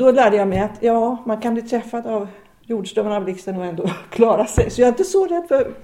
då 0.00 0.10
lärde 0.10 0.36
jag 0.36 0.48
mig 0.48 0.58
att 0.58 0.78
ja, 0.80 1.22
man 1.26 1.40
kan 1.40 1.54
bli 1.54 1.62
träffad 1.62 2.06
av 2.06 2.28
jordströmmen 2.62 3.12
av 3.12 3.24
blixten 3.24 3.56
och 3.56 3.64
ändå 3.64 3.90
klara 4.10 4.46
sig. 4.46 4.70
Så 4.70 4.80
jag 4.80 4.86
är 4.86 4.92
inte 4.92 5.04
så 5.04 5.26
rädd 5.26 5.44
för, 5.48 5.74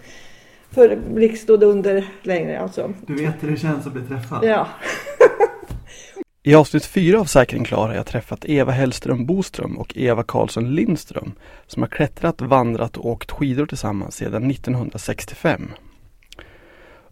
för 0.70 0.98
blixt 1.14 1.50
och 1.50 1.58
dunder 1.58 2.06
längre 2.22 2.60
alltså. 2.60 2.92
Du 3.06 3.14
vet 3.14 3.42
hur 3.42 3.50
det 3.50 3.56
känns 3.56 3.86
att 3.86 3.92
bli 3.92 4.02
träffad? 4.02 4.44
Ja. 4.44 4.68
I 6.42 6.54
avsnitt 6.54 6.84
fyra 6.84 7.20
av 7.20 7.24
Säkring 7.24 7.64
Klar 7.64 7.88
har 7.88 7.94
jag 7.94 8.06
träffat 8.06 8.44
Eva 8.44 8.72
Hellström 8.72 9.26
Boström 9.26 9.78
och 9.78 9.96
Eva 9.96 10.22
Karlsson 10.22 10.74
Lindström 10.74 11.32
som 11.66 11.82
har 11.82 11.88
klättrat, 11.88 12.40
vandrat 12.40 12.96
och 12.96 13.06
åkt 13.06 13.30
skidor 13.30 13.66
tillsammans 13.66 14.14
sedan 14.14 14.50
1965. 14.50 15.72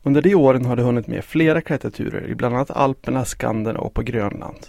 Under 0.03 0.23
de 0.23 0.35
åren 0.35 0.65
har 0.65 0.77
de 0.77 0.83
hunnit 0.83 1.07
med 1.07 1.25
flera 1.25 1.61
klätterturer 1.61 2.27
i 2.27 2.35
bland 2.35 2.55
annat 2.55 2.71
Alperna, 2.71 3.25
Skanderna 3.25 3.79
och 3.79 3.95
på 3.95 4.03
Grönland. 4.03 4.67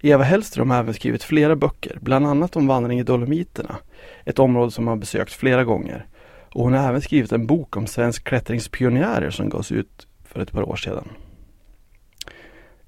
Eva 0.00 0.24
Hellström 0.24 0.70
har 0.70 0.78
även 0.78 0.94
skrivit 0.94 1.22
flera 1.22 1.56
böcker, 1.56 1.98
bland 2.00 2.26
annat 2.26 2.56
om 2.56 2.66
vandring 2.66 3.00
i 3.00 3.02
Dolomiterna, 3.02 3.76
ett 4.24 4.38
område 4.38 4.70
som 4.70 4.86
har 4.86 4.96
besökt 4.96 5.32
flera 5.32 5.64
gånger. 5.64 6.06
Och 6.54 6.64
hon 6.64 6.72
har 6.72 6.88
även 6.88 7.02
skrivit 7.02 7.32
en 7.32 7.46
bok 7.46 7.76
om 7.76 7.86
svensk 7.86 8.24
klättringspionjärer 8.24 9.30
som 9.30 9.48
gavs 9.48 9.72
ut 9.72 10.06
för 10.24 10.40
ett 10.40 10.52
par 10.52 10.62
år 10.62 10.76
sedan. 10.76 11.08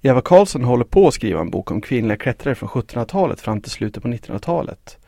Eva 0.02 0.20
Karlsson 0.20 0.64
håller 0.64 0.84
på 0.84 1.08
att 1.08 1.14
skriva 1.14 1.40
en 1.40 1.50
bok 1.50 1.70
om 1.70 1.80
kvinnliga 1.80 2.16
klättrare 2.16 2.54
från 2.54 2.68
1700-talet 2.68 3.40
fram 3.40 3.60
till 3.60 3.70
slutet 3.70 4.02
på 4.02 4.08
1900-talet. 4.08 4.98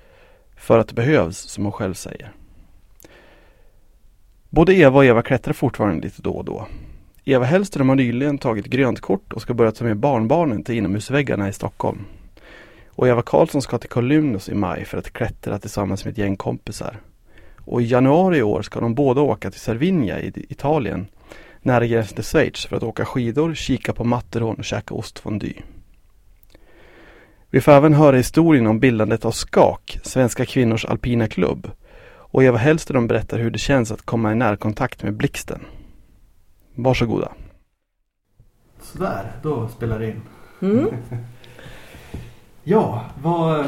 För 0.57 0.79
att 0.79 0.89
det 0.89 0.95
behövs, 0.95 1.39
som 1.39 1.65
hon 1.65 1.73
själv 1.73 1.95
säger. 1.95 2.33
Både 4.49 4.75
Eva 4.75 4.99
och 4.99 5.05
Eva 5.05 5.23
klättrar 5.23 5.53
fortfarande 5.53 6.03
lite 6.03 6.23
då 6.23 6.31
och 6.31 6.45
då. 6.45 6.67
Eva 7.31 7.45
Hellström 7.45 7.89
har 7.89 7.97
nyligen 7.97 8.39
tagit 8.39 8.67
grönt 8.67 9.01
kort 9.01 9.33
och 9.33 9.43
ska 9.43 9.55
börja 9.55 9.73
ta 9.73 9.85
med 9.85 9.97
barnbarnen 9.97 10.65
till 10.65 10.75
inomhusväggarna 10.75 11.49
i 11.49 11.53
Stockholm. 11.53 11.99
Och 12.89 13.09
Eva 13.09 13.23
Karlsson 13.23 13.63
ska 13.63 13.79
till 13.79 13.89
Kolumnus 13.89 14.49
i 14.49 14.55
maj 14.55 14.85
för 14.85 14.99
att 14.99 15.13
klättra 15.13 15.59
tillsammans 15.59 16.05
med 16.05 16.13
ett 16.13 16.19
gäng 16.19 16.37
kompisar. 16.37 17.01
Och 17.59 17.83
i 17.83 17.85
januari 17.85 18.39
i 18.39 18.43
år 18.43 18.63
ska 18.63 18.81
de 18.81 18.95
båda 18.95 19.21
åka 19.21 19.51
till 19.51 19.61
Cervinia 19.61 20.21
i 20.21 20.47
Italien, 20.49 21.07
nära 21.63 21.87
gränsen 21.87 22.15
till 22.15 22.25
Schweiz, 22.25 22.67
för 22.67 22.77
att 22.77 22.83
åka 22.83 23.05
skidor, 23.05 23.55
kika 23.55 23.93
på 23.93 24.05
Matterhorn 24.05 24.57
och 24.57 24.65
käka 24.65 24.95
ostfondue. 24.95 25.63
Vi 27.51 27.61
får 27.61 27.73
även 27.73 27.95
höra 27.95 28.17
historien 28.17 28.67
om 28.67 28.81
bildandet 28.81 29.25
av 29.25 29.33
SKAK, 29.33 29.99
Svenska 30.03 30.45
kvinnors 30.45 30.85
alpina 30.85 31.27
klubb. 31.27 31.71
Och 32.33 32.45
Eva 32.45 32.59
Hellström 32.59 33.07
berättar 33.07 33.39
hur 33.39 33.51
det 33.51 33.59
känns 33.59 33.93
att 33.93 34.03
komma 34.03 34.33
i 34.33 34.35
närkontakt 34.35 35.03
med 35.03 35.15
blixten. 35.15 35.61
Varsågoda. 36.83 37.33
Sådär, 38.81 39.33
då 39.43 39.69
spelar 39.69 39.99
det 39.99 40.07
in. 40.07 40.23
Mm. 40.61 40.87
Ja, 42.65 43.05
vad... 43.23 43.67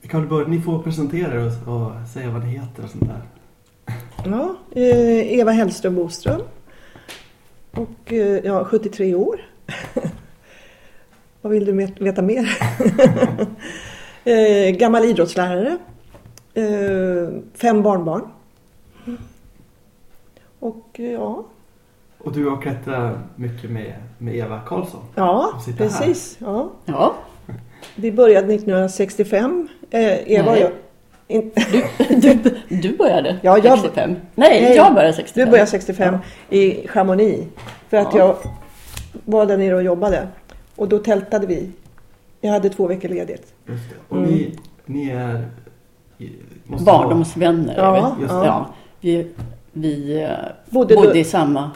Vi 0.00 0.08
kan 0.08 0.20
väl 0.20 0.28
börja, 0.28 0.48
ni 0.48 0.60
får 0.60 0.82
presentera 0.82 1.34
er 1.34 1.46
och, 1.46 1.74
och 1.74 1.92
säga 2.08 2.30
vad 2.30 2.44
ni 2.44 2.50
heter 2.50 2.84
och 2.84 2.90
sånt 2.90 3.04
där. 3.08 3.22
Ja, 4.24 4.56
eh, 4.72 5.38
Eva 5.38 5.50
Hellström 5.50 5.94
Boström. 5.94 6.40
Och 7.70 8.12
eh, 8.12 8.40
ja, 8.44 8.64
73 8.64 9.14
år. 9.14 9.40
Vad 11.42 11.52
vill 11.52 11.64
du 11.64 11.72
veta 12.00 12.22
mer? 12.22 12.58
eh, 14.24 14.76
gammal 14.76 15.04
idrottslärare. 15.04 15.78
Eh, 16.54 17.28
fem 17.54 17.82
barnbarn. 17.82 18.22
Och 20.58 21.00
eh, 21.00 21.12
ja, 21.12 21.44
Och 22.24 22.32
du 22.32 22.48
har 22.50 22.60
klättrat 22.60 23.16
mycket 23.36 23.70
med, 23.70 23.94
med 24.18 24.36
Eva 24.36 24.60
Karlsson. 24.60 25.00
ja 25.14 25.52
här. 25.66 25.72
precis. 25.76 26.36
Ja. 26.40 26.70
Ja, 26.84 27.14
Vi 27.94 28.12
började 28.12 28.54
1965. 28.54 29.68
Eh, 29.90 30.32
Eva 30.32 30.46
och 30.50 30.52
Nej. 30.52 30.60
jag. 30.60 30.70
In, 31.28 31.50
du, 32.20 32.38
du 32.68 32.96
började 32.96 33.36
Ja, 33.42 33.58
jag- 33.64 33.78
65. 33.78 34.10
Nej, 34.34 34.62
Nej, 34.62 34.76
jag 34.76 34.94
började 34.94 35.12
65. 35.12 35.44
Du 35.44 35.50
började 35.50 35.70
65 35.70 36.16
i 36.50 36.88
Chamonix. 36.88 37.46
För 37.88 37.96
att 37.96 38.14
Ja. 38.14 38.18
jag 38.18 38.36
var 39.24 39.46
där 39.46 39.56
nere 39.56 39.74
och 39.74 39.82
jobbade. 39.82 40.28
Och 40.76 40.88
då 40.88 40.98
tältade 40.98 41.46
vi. 41.46 41.70
Jag 42.40 42.50
hade 42.52 42.68
två 42.70 42.86
veckor 42.86 43.08
ledigt. 43.08 43.54
Just 43.66 43.90
det. 43.90 43.96
Och 44.08 44.16
Mm. 44.16 44.30
ni, 44.30 44.56
ni 44.86 45.10
är... 45.10 45.44
Barndomsvänner. 46.84 47.74
Ja, 47.76 48.16
ja. 48.28 48.44
ja. 48.46 48.70
Vi, 49.00 49.26
vi 49.72 50.22
eh, 50.22 50.28
Bodde 50.70 50.94
bodde, 50.94 51.12
du- 51.12 51.18
i 51.18 51.24
samma 51.24 51.70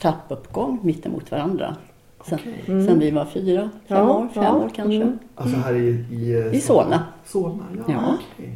trappuppgång 0.00 0.78
mittemot 0.82 1.30
varandra. 1.30 1.76
Sen, 2.26 2.38
Okej. 2.42 2.64
Mm. 2.68 2.86
sen 2.86 2.98
vi 2.98 3.10
var 3.10 3.24
fyra, 3.24 3.70
fem 3.88 3.98
Ja, 3.98 4.10
år, 4.18 4.28
fem 4.34 4.44
ja, 4.44 4.52
år 4.56 4.70
kanske. 4.74 4.96
mm. 4.96 5.18
Alltså 5.34 5.56
här 5.56 5.74
i... 5.74 5.88
I, 6.12 6.34
eh, 6.40 6.54
I 6.54 6.60
Solna. 6.60 7.02
Solna, 7.26 7.64
ja. 7.76 7.84
Ja. 7.88 8.14
det. 8.36 8.50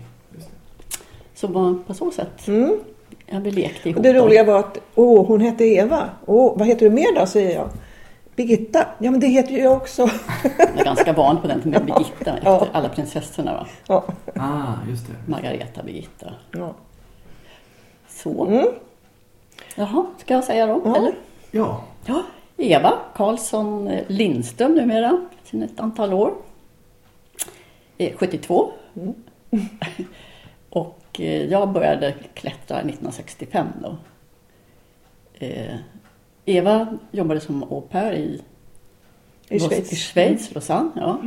Så 1.34 1.48
på 1.86 1.94
så 1.94 2.10
sätt 2.10 2.48
Mm. 2.48 2.78
ja, 3.26 3.38
vi 3.38 3.50
lekte 3.50 3.88
ihop. 3.88 3.96
Och 3.96 4.02
det 4.02 4.12
roliga 4.12 4.44
var 4.44 4.58
att, 4.58 4.78
åh, 4.94 5.26
hon 5.26 5.40
hette 5.40 5.64
Eva. 5.64 6.08
Åh, 6.26 6.58
vad 6.58 6.68
heter 6.68 6.86
du 6.86 6.94
mer 6.94 7.14
då, 7.20 7.26
säger 7.26 7.54
jag. 7.54 7.68
Birgitta. 8.36 8.86
Ja, 8.98 9.10
men 9.10 9.20
det 9.20 9.26
heter 9.26 9.52
ju 9.52 9.58
jag 9.58 9.72
också. 9.76 10.02
Jag 10.58 10.76
var 10.76 10.84
ganska 10.84 11.12
van 11.12 11.36
på 11.40 11.46
den 11.48 11.60
tiden 11.62 11.70
med 11.70 11.84
Birgitta 11.98 12.36
efter 12.36 12.50
Ja. 12.50 12.66
alla 12.72 12.88
prinsessorna. 12.88 13.52
Va? 13.54 13.66
ja. 13.86 14.04
Ah, 14.36 14.90
just 14.90 15.06
det. 15.06 15.12
Margareta, 15.30 15.82
Birgitta. 15.82 16.26
Ja. 16.52 16.74
Så. 18.08 18.46
Mm. 18.46 18.66
Jaha, 19.74 20.06
ska 20.18 20.34
jag 20.34 20.44
säga 20.44 20.66
då? 20.66 20.80
Ja. 20.84 20.96
Eller? 20.96 21.12
Ja. 21.54 21.84
Ja, 22.06 22.22
Eva 22.56 22.98
Karlsson 23.14 23.88
eh, 23.88 24.04
Lindström 24.08 24.74
numera, 24.74 25.26
sedan 25.44 25.62
ett 25.62 25.80
antal 25.80 26.12
år. 26.12 26.34
Eh, 27.98 28.16
72. 28.16 28.72
Mm. 28.94 29.14
Och 30.70 31.20
eh, 31.20 31.44
jag 31.44 31.72
började 31.72 32.14
klättra 32.34 32.76
1965 32.78 33.66
då. 33.82 33.96
Eh, 35.34 35.76
Eva 36.44 36.98
jobbade 37.10 37.40
som 37.40 37.62
au 37.62 37.80
pair 37.80 38.12
i, 38.12 38.40
I 39.48 39.60
Schweiz. 39.60 39.92
i 39.92 39.96
Schweiz, 39.96 40.54
Lausanne. 40.54 40.90
Ja. 40.96 41.18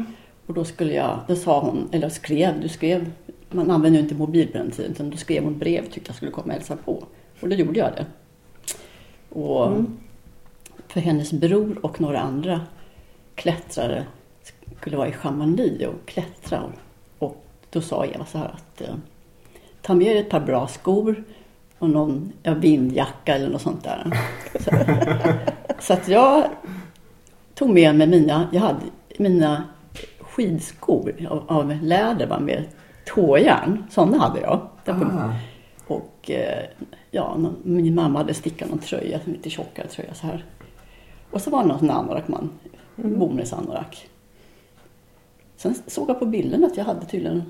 Och 0.47 0.53
då 0.53 0.65
skulle 0.65 0.93
jag, 0.93 1.19
då 1.27 1.35
sa 1.35 1.59
hon, 1.59 1.89
eller 1.91 2.09
skrev, 2.09 2.61
du 2.61 2.67
skrev, 2.67 3.11
man 3.49 3.71
använde 3.71 3.97
ju 3.97 4.03
inte 4.03 4.15
mobil 4.15 4.47
på 4.51 4.57
den 4.57 4.71
tiden, 4.71 4.91
utan 4.91 5.09
då 5.09 5.17
skrev 5.17 5.43
hon 5.43 5.57
brev 5.57 5.81
tyckte 5.89 6.09
jag 6.09 6.15
skulle 6.15 6.31
komma 6.31 6.47
och 6.47 6.53
hälsa 6.53 6.75
på. 6.75 7.03
Och 7.41 7.49
då 7.49 7.55
gjorde 7.55 7.79
jag 7.79 7.91
det. 7.95 8.05
Och 9.39 9.67
Mm. 9.67 9.97
För 10.95 11.01
hennes 11.01 11.33
bror 11.33 11.77
och 11.81 12.01
några 12.01 12.19
andra 12.19 12.61
klättrare 13.35 14.05
skulle 14.79 14.97
vara 14.97 15.07
i 15.07 15.11
Chamonix 15.11 15.85
och 15.85 16.05
klättra. 16.05 16.63
Och 17.19 17.45
då 17.69 17.81
sa 17.81 18.05
Eva 18.05 18.25
så 18.25 18.37
här 18.37 18.45
att 18.45 18.81
eh, 18.81 18.95
ta 19.81 19.93
med 19.93 20.07
dig 20.07 20.17
ett 20.17 20.29
par 20.29 20.39
bra 20.39 20.67
skor 20.67 21.23
och 21.79 21.89
någon 21.89 22.31
ja, 22.43 22.53
vindjacka 22.53 23.35
eller 23.35 23.49
något 23.49 23.61
sånt 23.61 23.83
där. 23.83 24.17
Så, 24.59 24.71
så 25.79 25.93
att 25.93 26.07
jag 26.07 26.49
tog 27.53 27.69
med 27.69 27.95
mig 27.95 28.07
mina, 28.07 28.47
jag 28.51 28.61
hade 28.61 28.79
mina 29.19 29.63
skidskor 30.19 31.27
av, 31.29 31.43
av 31.47 31.83
läder 31.83 32.27
va, 32.27 32.39
med 32.39 32.63
tåjärn. 33.05 33.83
Sådana 33.89 34.17
hade 34.17 34.41
jag. 34.41 34.67
Ah, 34.85 35.33
Och 35.87 36.31
eh, 36.31 36.63
ja, 37.11 37.37
min 37.63 37.95
mamma 37.95 38.19
hade 38.19 38.33
stickat 38.33 38.69
någon 38.69 38.79
tröja, 38.79 39.19
en 39.25 39.31
lite 39.31 39.49
tjockare 39.49 39.87
tröja 39.87 40.13
så 40.13 40.27
här. 40.27 40.45
Och 41.35 41.41
så 41.41 41.49
var 41.49 41.61
det 41.61 41.67
någon 41.67 41.79
sån 41.79 41.89
anorak 41.89 42.27
man, 42.27 42.49
Mm. 42.97 43.19
bomullsanorak. 43.19 44.07
Sen 45.57 45.75
såg 45.87 46.09
jag 46.09 46.19
på 46.19 46.25
bilden 46.25 46.63
att 46.65 46.77
jag 46.77 46.83
hade 46.85 47.05
tydligen 47.05 47.43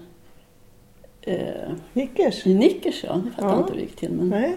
eh, 1.22 1.72
Nickers. 1.94 2.44
Knickers, 2.44 3.03
ja. 3.03 3.13
Det 3.25 3.31
fattar 3.31 3.50
Ja. 3.50 3.57
inte 3.59 3.69
hur 3.73 3.79
det 3.79 3.81
gick 3.85 3.96
till. 3.96 4.12
Men, 4.12 4.29
Nej. 4.29 4.56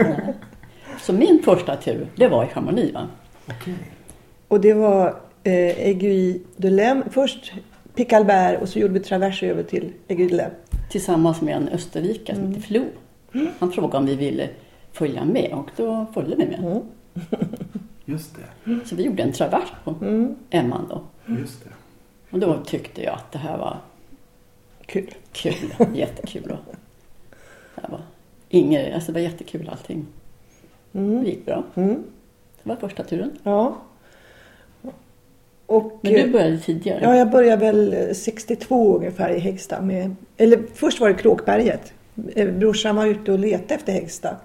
så 1.00 1.12
min 1.12 1.42
första 1.42 1.76
tur, 1.76 2.06
det 2.16 2.28
var 2.28 2.44
i 2.44 2.46
Chamonix. 2.48 2.94
Va? 2.94 3.06
okej. 3.48 3.74
Och 4.48 4.60
det 4.60 4.74
var 4.74 5.06
eh, 5.42 5.52
Aiguille 5.86 6.38
de 6.56 6.70
Lem. 6.70 7.02
Först 7.10 7.52
Pic 7.94 8.12
Albert 8.12 8.62
och 8.62 8.68
så 8.68 8.78
gjorde 8.78 8.94
vi 8.94 9.00
travers 9.00 9.42
över 9.42 9.62
till 9.62 9.92
Aiguille 10.08 10.30
de 10.30 10.36
Lem. 10.36 10.50
Tillsammans 10.90 11.40
med 11.40 11.56
en 11.56 11.68
österrikare 11.68 12.36
som 12.36 12.46
heter 12.48 12.60
Flo. 12.60 12.84
Han 13.58 13.72
frågade 13.72 13.96
om 13.98 14.06
vi 14.06 14.14
ville 14.16 14.48
följa 14.92 15.24
med 15.24 15.52
och 15.52 15.70
då 15.76 16.06
följde 16.14 16.36
vi 16.36 16.46
med. 16.46 16.58
Mm. 16.58 16.82
Just 18.10 18.36
det. 18.64 18.78
Så 18.84 18.96
vi 18.96 19.02
gjorde 19.02 19.22
en 19.22 19.32
travers 19.32 19.68
på 19.84 19.94
Mm. 20.02 20.36
Emman 20.50 20.86
då. 20.90 21.02
Just 21.34 21.64
det. 21.64 21.70
Och 22.30 22.38
då 22.38 22.58
tyckte 22.64 23.02
jag 23.02 23.14
att 23.14 23.32
det 23.32 23.38
här 23.38 23.58
var 23.58 23.76
Kul. 24.86 25.14
kul, 25.32 25.54
jättekul. 25.94 26.50
Och 26.50 26.58
det, 27.74 27.80
här 27.82 27.88
var 27.90 28.00
inget, 28.48 28.94
alltså 28.94 29.12
det 29.12 29.18
var 29.20 29.24
jättekul 29.30 29.68
allting. 29.72 30.06
Det 30.92 30.98
Mm. 30.98 31.24
gick 31.24 31.46
bra. 31.46 31.64
Mm. 31.74 31.94
Det 32.62 32.68
var 32.68 32.76
första 32.76 33.04
turen. 33.04 33.30
Ja. 33.42 33.76
Och, 35.66 35.98
Men 36.02 36.12
du 36.12 36.30
började 36.30 36.58
tidigare. 36.58 37.00
Ja, 37.02 37.16
jag 37.16 37.30
började 37.30 37.66
väl 37.66 37.92
eh, 38.08 38.12
62 38.14 38.96
ungefär 38.96 39.30
i 39.30 39.38
Häggsta. 39.38 39.80
Med, 39.82 40.16
eller 40.36 40.60
först 40.74 41.00
var 41.00 41.08
det 41.08 41.14
Kråkberget. 41.14 41.92
Eh, 42.34 42.50
Brorsan 42.54 42.96
var 42.96 43.06
ute 43.06 43.32
och 43.32 43.38
letade 43.38 43.74
efter 43.74 43.92
Häggsta. 43.92 44.36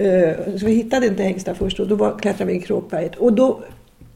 Eh, 0.00 0.56
så 0.58 0.66
vi 0.66 0.72
hittade 0.72 1.06
inte 1.06 1.22
Häggsta 1.22 1.54
först 1.54 1.80
och 1.80 1.88
då 1.88 1.94
var, 1.94 2.18
klättrade 2.18 2.52
vi 2.52 2.58
i 2.58 2.62
Kråkberget. 2.62 3.16
Och 3.16 3.32
då 3.32 3.60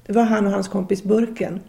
var 0.07 0.23
han 0.23 0.47
och 0.47 0.53
hans 0.53 0.69
kompis 0.69 1.03
Burken 1.03 1.61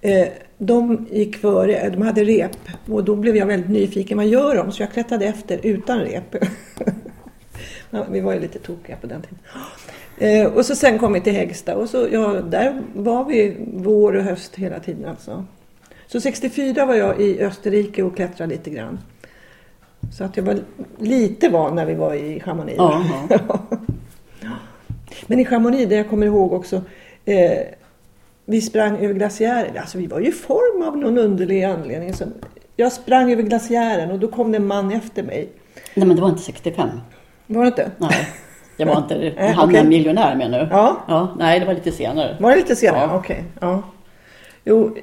eh, 0.00 0.28
de 0.58 1.06
gick 1.10 1.36
före, 1.36 1.74
eh, 1.74 1.92
de 1.92 2.02
hade 2.02 2.24
rep 2.24 2.56
och 2.86 3.04
då 3.04 3.16
blev 3.16 3.36
jag 3.36 3.46
väldigt 3.46 3.70
nyfiken. 3.70 4.18
Vad 4.18 4.26
gör 4.26 4.56
de? 4.56 4.72
Så 4.72 4.82
jag 4.82 4.92
klättrade 4.92 5.24
efter 5.24 5.60
utan 5.62 5.98
rep. 5.98 6.36
Vi 8.10 8.20
var 8.20 8.32
ju 8.32 8.40
lite 8.40 8.58
tokiga 8.58 8.96
på 8.96 9.06
den 9.06 9.22
tiden. 9.22 10.52
Och 10.54 10.66
så 10.66 10.76
sen 10.76 10.98
kom 10.98 11.12
vi 11.12 11.20
till 11.20 11.32
Hägsta 11.32 11.76
och 11.76 11.88
så, 11.88 12.08
ja, 12.12 12.28
där 12.32 12.82
var 12.94 13.24
vi 13.24 13.56
vår 13.74 14.16
och 14.16 14.24
höst 14.24 14.56
hela 14.56 14.80
tiden 14.80 15.06
alltså. 15.06 15.44
Så 16.06 16.20
64 16.20 16.86
var 16.86 16.94
jag 16.94 17.20
i 17.20 17.42
Österrike 17.42 18.02
och 18.02 18.16
klättrade 18.16 18.52
lite 18.52 18.70
grann. 18.70 18.98
Så 20.12 20.24
att 20.24 20.36
jag 20.36 20.44
var 20.44 20.58
lite 20.98 21.48
van 21.48 21.74
när 21.74 21.86
vi 21.86 21.94
var 21.94 22.14
i 22.14 22.40
Chamonix. 22.40 22.78
Men 25.26 25.38
i 25.38 25.44
Chamonix, 25.44 25.88
det 25.88 25.94
jag 25.94 26.08
kommer 26.08 26.26
ihåg 26.26 26.52
också, 26.52 26.82
eh, 27.24 27.58
vi 28.44 28.60
sprang 28.60 28.96
över 28.96 29.14
glaciären. 29.14 29.78
Alltså 29.78 29.98
vi 29.98 30.06
var 30.06 30.20
ju 30.20 30.28
i 30.28 30.32
form 30.32 30.88
av 30.88 30.96
någon 30.96 31.18
underlig 31.18 31.64
anledning. 31.64 32.14
Så 32.14 32.24
jag 32.76 32.92
sprang 32.92 33.32
över 33.32 33.42
glaciären 33.42 34.10
och 34.10 34.18
då 34.18 34.28
kom 34.28 34.52
det 34.52 34.56
en 34.56 34.66
man 34.66 34.92
efter 34.92 35.22
mig. 35.22 35.48
Nej, 35.94 36.06
men 36.06 36.16
det 36.16 36.22
var 36.22 36.28
inte 36.28 36.42
65. 36.42 36.88
Var 37.46 37.62
det 37.62 37.68
inte? 37.68 37.90
Nej, 37.98 38.28
jag 38.76 38.86
var 38.86 38.96
inte. 38.96 39.14
Nej, 39.36 39.52
Han 39.52 39.74
är 39.74 39.84
miljonär 39.84 40.36
menar 40.36 40.58
du? 40.58 40.66
Ja. 40.70 40.96
ja. 41.08 41.34
Nej, 41.38 41.60
det 41.60 41.66
var 41.66 41.74
lite 41.74 41.92
senare. 41.92 42.36
Var 42.40 42.50
det 42.50 42.56
lite 42.56 42.76
senare? 42.76 43.08
Ja. 43.10 43.16
Okej. 43.16 43.44
Ja. 43.60 43.82
Jo, 44.64 44.96
eh, 44.96 45.02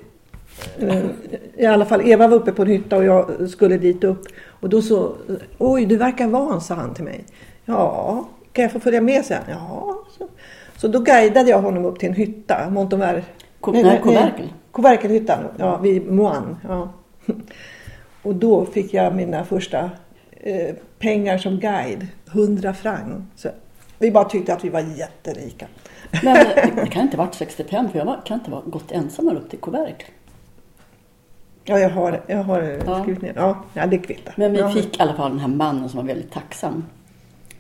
i 1.58 1.66
alla 1.66 1.86
fall 1.86 2.02
Eva 2.10 2.28
var 2.28 2.38
uppe 2.38 2.52
på 2.52 2.62
en 2.62 2.68
hytta 2.68 2.98
och 2.98 3.04
jag 3.04 3.50
skulle 3.50 3.78
dit 3.78 4.04
upp. 4.04 4.26
Och 4.60 4.70
då 4.70 4.82
så, 4.82 5.16
oj 5.58 5.86
du 5.86 5.98
verkar 5.98 6.28
van, 6.28 6.62
sa 6.62 6.76
han 6.76 6.94
till 6.94 7.04
mig. 7.04 7.24
Ja, 7.66 8.28
kan 8.52 8.64
jag 8.64 8.72
få 8.72 8.80
följa 8.80 9.02
med? 9.02 9.26
sen? 9.26 9.42
Ja. 9.50 9.98
Så, 10.18 10.28
så 10.78 10.88
då 10.88 11.00
guidade 11.00 11.50
jag 11.50 11.62
honom 11.62 11.86
upp 11.86 12.00
till 12.00 12.10
en 12.10 12.16
hytta, 12.16 12.70
Montonvert. 12.70 13.24
Ko- 13.62 13.72
nej, 13.72 14.00
Koverkel. 14.04 14.54
Koverkelhyttan, 14.72 15.40
ja, 15.58 15.78
vid 15.78 16.12
Moine. 16.12 16.56
Ja. 16.68 16.94
Och 18.22 18.36
då 18.36 18.66
fick 18.66 18.94
jag 18.94 19.16
mina 19.16 19.46
första 19.46 19.90
eh, 20.32 20.76
pengar 21.00 21.38
som 21.38 21.60
guide, 21.60 22.08
100 22.32 22.74
franc. 22.74 23.22
Så 23.36 23.50
vi 24.00 24.12
bara 24.12 24.24
tyckte 24.24 24.54
att 24.54 24.64
vi 24.66 24.70
var 24.70 24.80
jätterika. 24.80 25.68
Men 26.24 26.34
det 26.34 26.72
det 26.84 26.88
kan 26.88 27.02
inte 27.02 27.18
ha 27.18 27.24
varit 27.26 27.36
65 27.36 27.90
för 27.90 28.00
jag 28.00 28.06
var, 28.06 28.22
kan 28.26 28.40
inte 28.40 28.52
ha 28.52 28.62
gått 28.66 28.92
ensam 28.92 29.30
upp 29.30 29.50
till 29.50 29.60
Koverkel. 29.60 30.08
Ja, 31.70 31.80
jag 31.80 31.90
har, 31.90 32.22
jag 32.28 32.44
har 32.44 32.62
Ja. 32.86 33.02
skrivit 33.02 33.22
ner. 33.22 33.34
Ja, 33.36 33.64
ja 33.74 33.88
det 33.88 33.98
kvittar. 33.98 34.34
Men 34.38 34.52
vi 34.54 34.60
ja. 34.60 34.70
fick 34.72 35.00
i 35.00 35.02
alla 35.02 35.14
fall 35.14 35.32
den 35.32 35.40
här 35.40 35.48
mannen 35.48 35.90
som 35.90 35.98
var 35.98 36.08
väldigt 36.08 36.32
tacksam. 36.32 36.86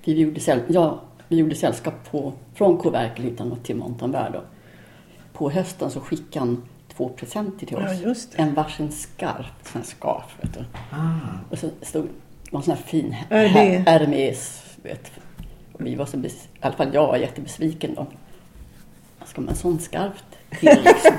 Vi 0.06 0.14
gjorde, 0.20 0.40
säll, 0.40 0.60
ja, 0.68 1.00
vi 1.28 1.36
gjorde 1.38 1.56
sällskap 1.56 2.12
på, 2.12 2.34
från 2.54 2.78
och 3.52 3.64
till 3.64 3.76
Montanvert. 3.76 4.34
då. 4.34 4.42
På 5.34 5.50
hösten 5.50 5.92
så 5.92 6.00
skickade 6.00 6.40
han 6.46 6.64
två 6.96 7.10
presenter 7.10 7.66
till 7.66 7.78
oss. 7.78 7.84
Ja, 7.86 7.94
just 7.94 8.32
det. 8.32 8.42
En 8.42 8.54
varsin 8.54 8.92
skarf, 8.92 9.46
sån 9.64 9.82
här 9.82 9.88
scarf. 9.88 10.36
Vet 10.42 10.54
du. 10.54 10.60
Ah, 10.92 11.06
Och 11.50 11.58
så 11.58 11.70
stod 11.82 12.08
en 12.52 12.62
sån 12.62 12.74
här 12.76 12.82
fin 12.84 13.12
Hermé. 13.30 13.78
Hermes. 13.78 14.64
Vet. 14.84 15.12
Och 15.74 15.86
vi 15.86 15.96
var 15.96 16.06
så 16.06 16.18
i 16.54 16.58
alla 16.60 16.76
fall 16.76 16.94
jag 16.94 17.08
var 17.08 17.18
jättebesviken 17.18 17.96
då. 17.96 18.08
Ska 19.26 19.42
man 19.42 19.50
en 19.50 19.56
sån 19.56 19.80
skarf 19.80 20.24
till? 20.60 20.70
Liksom, 20.84 21.12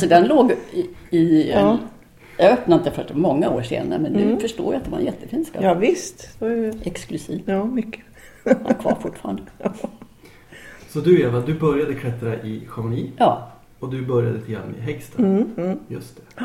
så. 0.00 0.06
den 0.06 0.24
låg 0.26 0.52
i, 0.72 0.86
i 1.18 1.50
en. 1.52 1.78
Jag 2.38 2.52
öppnade 2.52 2.78
inte 2.88 2.90
för 3.04 3.14
många 3.14 3.50
år 3.50 3.62
senare 3.62 3.98
men 3.98 4.12
nu 4.12 4.22
Mm. 4.22 4.40
förstår 4.40 4.72
jag 4.74 4.78
att 4.78 4.84
det 4.84 4.90
var 4.90 4.98
en 4.98 5.04
jättefin 5.04 5.44
skarf. 5.44 5.64
Ja, 5.64 5.74
visst. 5.74 6.36
Det 6.38 6.44
var 6.44 6.52
ju- 6.52 6.72
Exklusiv. 6.82 7.42
Ja, 7.46 7.64
mycket. 7.64 8.00
Har 8.44 8.74
kvar 8.74 8.96
fortfarande. 9.00 9.42
så 10.88 11.00
du 11.00 11.20
Eva, 11.22 11.40
du 11.40 11.54
började 11.54 11.94
klättra 11.94 12.34
i 12.42 12.66
Chamonix 12.68 13.12
Ja. 13.16 13.48
och 13.78 13.90
du 13.90 14.06
började 14.06 14.36
lite 14.38 14.52
grann 14.52 14.74
i 14.78 14.80
Hägsta. 14.80 15.22
Mm, 15.22 15.50
mm. 15.56 15.78
Just 15.88 16.16
det. 16.16 16.44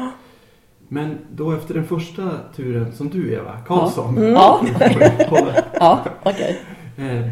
Men 0.87 1.17
då 1.35 1.51
efter 1.51 1.73
den 1.73 1.87
första 1.87 2.29
turen 2.55 2.91
som 2.93 3.09
du 3.09 3.33
Eva 3.33 3.57
Karlsson. 3.67 4.17
Mm. 4.17 4.29
Ja. 4.31 4.61
Hålla- 5.29 5.63
Ja, 5.79 5.99
okej. 6.23 6.59
eh, 6.97 7.29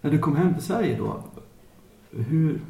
när 0.00 0.10
du 0.10 0.18
kom 0.18 0.36
hem 0.36 0.54
till 0.54 0.62
Sverige 0.62 0.96
då. 0.98 1.16
Hur, 2.28 2.60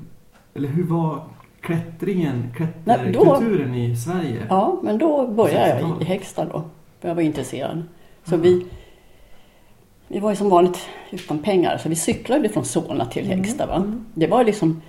eller 0.55 0.69
hur 0.69 0.85
var 0.85 1.23
klättringen, 1.63 2.53
Nej, 2.85 2.99
då- 3.13 3.21
klätterkulturen 3.21 3.75
i 3.75 3.97
Sverige? 3.97 4.47
Ja, 4.49 4.81
men 4.83 4.99
då 4.99 5.27
började 5.27 5.69
jag 5.69 5.79
i, 5.79 5.83
60-talet. 5.83 6.03
i 6.03 6.05
Hägsta 6.05 6.45
då. 6.45 6.63
För 7.01 7.09
jag 7.09 7.15
var 7.15 7.23
intresserad. 7.23 7.83
Så 8.25 8.37
vi, 8.37 8.67
vi 10.09 10.19
var 10.19 10.31
ju 10.31 10.37
som 10.37 10.49
vanligt 10.49 10.79
utan 11.11 11.39
pengar. 11.39 11.79
Så 11.79 11.89
vi 11.89 11.97
cyklade 11.97 12.49
från 12.49 12.65
Solna 12.65 13.05
till 13.07 13.27
Hägsta. 13.27 13.67
Va? 13.67 13.93
Det 14.15 14.27
var 14.27 14.45
liksom, 14.45 14.83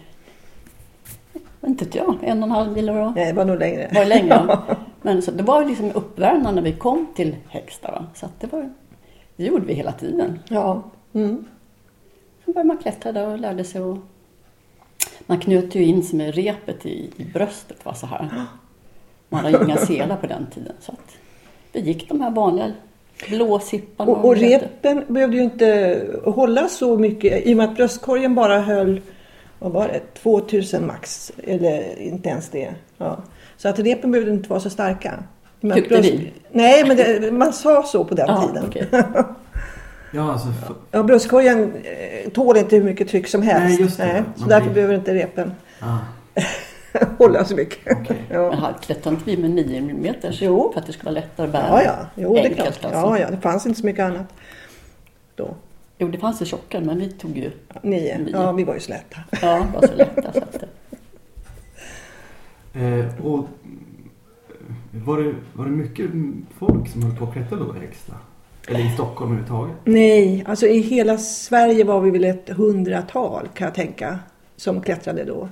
inte 1.67 1.85
vet 1.85 1.95
jag, 1.95 2.15
en 2.21 2.37
och 2.43 2.47
en 2.49 2.51
halv 2.51 2.71
mil 2.71 2.85
Nej, 2.85 3.25
det 3.25 3.33
var 3.33 3.45
nog 3.45 3.59
längre. 3.59 3.89
var 3.93 4.05
längre. 4.05 4.59
Men 5.01 5.21
så 5.21 5.31
det 5.31 5.43
var 5.43 5.65
liksom 5.65 5.91
uppvärmande 5.93 6.51
när 6.61 6.61
vi 6.61 6.71
kom 6.71 7.07
till 7.15 7.35
Hägsta. 7.47 7.91
Va? 7.91 8.05
Så 8.15 8.25
att 8.25 8.39
det, 8.39 8.51
var, 8.51 8.69
det 9.35 9.43
gjorde 9.43 9.65
vi 9.65 9.73
hela 9.73 9.91
tiden. 9.91 10.39
Ja. 10.49 10.83
Mm. 11.13 11.45
Så 12.45 12.51
började 12.51 12.67
man 12.67 12.77
klättra 12.77 13.11
där 13.11 13.27
och 13.27 13.39
lärde 13.39 13.63
sig 13.63 13.81
att... 13.81 13.97
Man 15.25 15.39
knöt 15.39 15.75
ju 15.75 15.83
in 15.83 16.03
sig 16.03 16.17
med 16.17 16.35
repet 16.35 16.85
i, 16.85 17.09
i 17.17 17.23
bröstet. 17.33 17.85
Va, 17.85 17.93
så 17.93 18.05
här. 18.05 18.29
Man 19.29 19.45
hade 19.45 19.65
inga 19.65 19.77
selar 19.77 20.17
på 20.17 20.27
den 20.27 20.47
tiden. 20.53 20.73
Så 20.79 20.91
att 20.91 21.15
vi 21.71 21.79
gick 21.79 22.09
de 22.09 22.21
här 22.21 22.31
vanliga 22.31 22.71
blåsipparna. 23.29 24.11
Och, 24.11 24.25
och 24.25 24.35
repen 24.35 25.03
behövde 25.07 25.37
ju 25.37 25.43
inte 25.43 26.01
hålla 26.25 26.67
så 26.67 26.97
mycket 26.97 27.45
i 27.47 27.53
och 27.53 27.57
med 27.57 27.69
att 27.69 27.75
bröstkorgen 27.75 28.35
bara 28.35 28.59
höll 28.59 29.01
vad 29.59 29.71
var 29.71 29.87
det, 29.87 29.99
2000 30.21 30.87
max. 30.87 31.31
Eller 31.43 31.99
inte 31.99 32.29
ens 32.29 32.49
det. 32.49 32.73
Ja. 32.97 33.17
Så 33.57 33.69
att 33.69 33.79
repen 33.79 34.11
behövde 34.11 34.31
inte 34.31 34.49
vara 34.49 34.59
så 34.59 34.69
starka. 34.69 35.23
Tyckte 35.73 36.01
vi. 36.01 36.31
Nej, 36.51 36.87
men 36.87 36.97
det, 36.97 37.31
man 37.31 37.53
sa 37.53 37.83
så 37.83 38.05
på 38.05 38.15
den 38.15 38.27
Ja, 38.27 38.47
tiden. 38.47 38.63
okej. 38.67 38.87
Ja, 40.15 40.31
alltså, 40.31 40.47
f- 40.49 40.71
Ja, 40.91 41.03
bröstkorgen 41.03 41.73
eh, 41.83 42.29
tål 42.29 42.57
inte 42.57 42.75
hur 42.75 42.83
mycket 42.83 43.07
tryck 43.09 43.27
som 43.27 43.41
helst. 43.41 43.67
Nej, 43.79 43.81
just 43.81 43.97
det. 43.97 44.23
så 44.35 44.39
Man 44.41 44.49
därför 44.49 44.63
blir- 44.65 44.73
behöver 44.73 44.95
inte 44.95 45.13
repen 45.13 45.51
ah, 45.79 45.97
hålla 47.17 47.45
så 47.45 47.55
mycket. 47.55 47.85
Men 47.85 48.17
Ja. 48.29 48.51
här 48.51 48.73
klättrade 48.81 49.15
inte 49.17 49.29
vi 49.31 49.37
med 49.37 49.51
9 49.51 49.77
mm 49.77 50.13
Jo. 50.31 50.71
för 50.73 50.79
att 50.79 50.87
det 50.87 50.93
skulle 50.93 51.11
vara 51.11 51.21
lättare 51.21 51.45
att 51.47 51.51
bära? 51.53 51.67
ja, 51.67 51.83
ja. 51.83 51.95
Jo, 52.15 52.33
det 52.33 52.39
är 52.39 52.43
Enkelt 52.43 52.55
klart. 52.55 52.67
alltså. 52.93 52.99
Ja, 52.99 53.19
ja. 53.19 53.29
Det 53.31 53.37
fanns 53.41 53.65
inte 53.65 53.79
så 53.79 53.85
mycket 53.85 54.03
annat 54.05 54.33
då. 55.35 55.55
Jo, 55.97 56.07
det 56.07 56.17
fanns 56.17 56.41
ju 56.41 56.45
tjockare 56.45 56.83
men 56.85 56.99
vi 56.99 57.09
tog 57.11 57.37
ju... 57.37 57.51
Nio. 57.81 58.17
Nio. 58.17 58.29
Ja, 58.31 58.51
vi 58.51 58.63
var 58.63 58.73
ju 58.73 58.79
släta. 58.79 59.17
Ja, 59.41 59.67
det 59.73 59.79
var 59.79 59.87
så 59.87 59.95
lätta. 59.95 60.33
Så 60.33 60.39
att, 60.39 60.63
det- 62.73 62.79
eh, 62.99 63.25
och 63.25 63.45
var 64.91 65.17
det, 65.21 65.33
var 65.53 65.65
det 65.65 65.71
mycket 65.71 66.09
folk 66.57 66.89
som 66.89 67.03
höll 67.03 67.15
på 67.15 67.25
att 67.25 67.33
klättra 67.33 67.57
då 67.59 67.75
i 67.75 67.79
Hägsta? 67.79 68.13
Eller 68.67 68.79
i 68.79 68.89
Stockholm 68.93 69.31
överhuvudtaget? 69.31 69.75
Nej, 69.83 70.43
alltså 70.47 70.67
i 70.67 70.79
hela 70.79 71.17
Sverige 71.17 71.83
var 71.83 72.01
vi 72.01 72.11
väl 72.11 72.23
ett 72.23 72.49
hundratal 72.49 73.47
kan 73.53 73.65
jag 73.65 73.75
tänka 73.75 74.19
som 74.55 74.81
klättrade 74.81 75.23
då. 75.23 75.49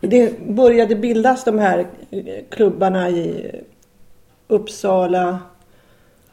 Det 0.00 0.40
började 0.48 0.94
bildas 0.96 1.44
de 1.44 1.58
här 1.58 1.86
eh, 2.10 2.24
klubbarna 2.50 3.10
i 3.10 3.50
Uppsala. 4.48 5.38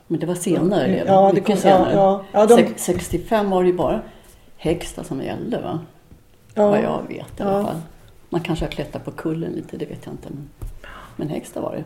men 0.08 0.20
det 0.20 0.26
var 0.26 0.36
senare. 0.36 0.88
det. 0.88 1.04
Ja, 1.08 1.32
det 1.36 1.42
kom, 1.42 1.56
senare. 1.58 1.94
ja, 1.94 2.26
ja, 2.32 2.46
de, 2.46 2.56
Sex- 2.56 2.84
65 2.86 3.50
var 3.50 3.64
det 3.64 3.70
ju 3.70 3.76
bara 3.76 4.02
Hägsta 4.58 5.04
som 5.04 5.22
gällde 5.22 5.62
va? 5.62 5.80
Vad 6.56 6.78
ja, 6.78 6.82
jag 6.82 7.02
vet 7.08 7.18
i 7.18 7.24
Ja. 7.38 7.46
alla 7.46 7.66
fall. 7.66 7.82
Man 8.30 8.42
kanske 8.42 8.66
har 8.66 8.72
klättrat 8.72 9.06
på 9.06 9.12
kullen 9.12 9.52
lite, 9.52 9.78
det 9.78 9.86
vet 9.86 10.00
jag 10.06 10.14
inte. 10.14 10.28
Men, 10.30 10.50
men 11.16 11.30
Hägsta 11.30 11.62
var 11.62 11.72
det. 11.76 11.84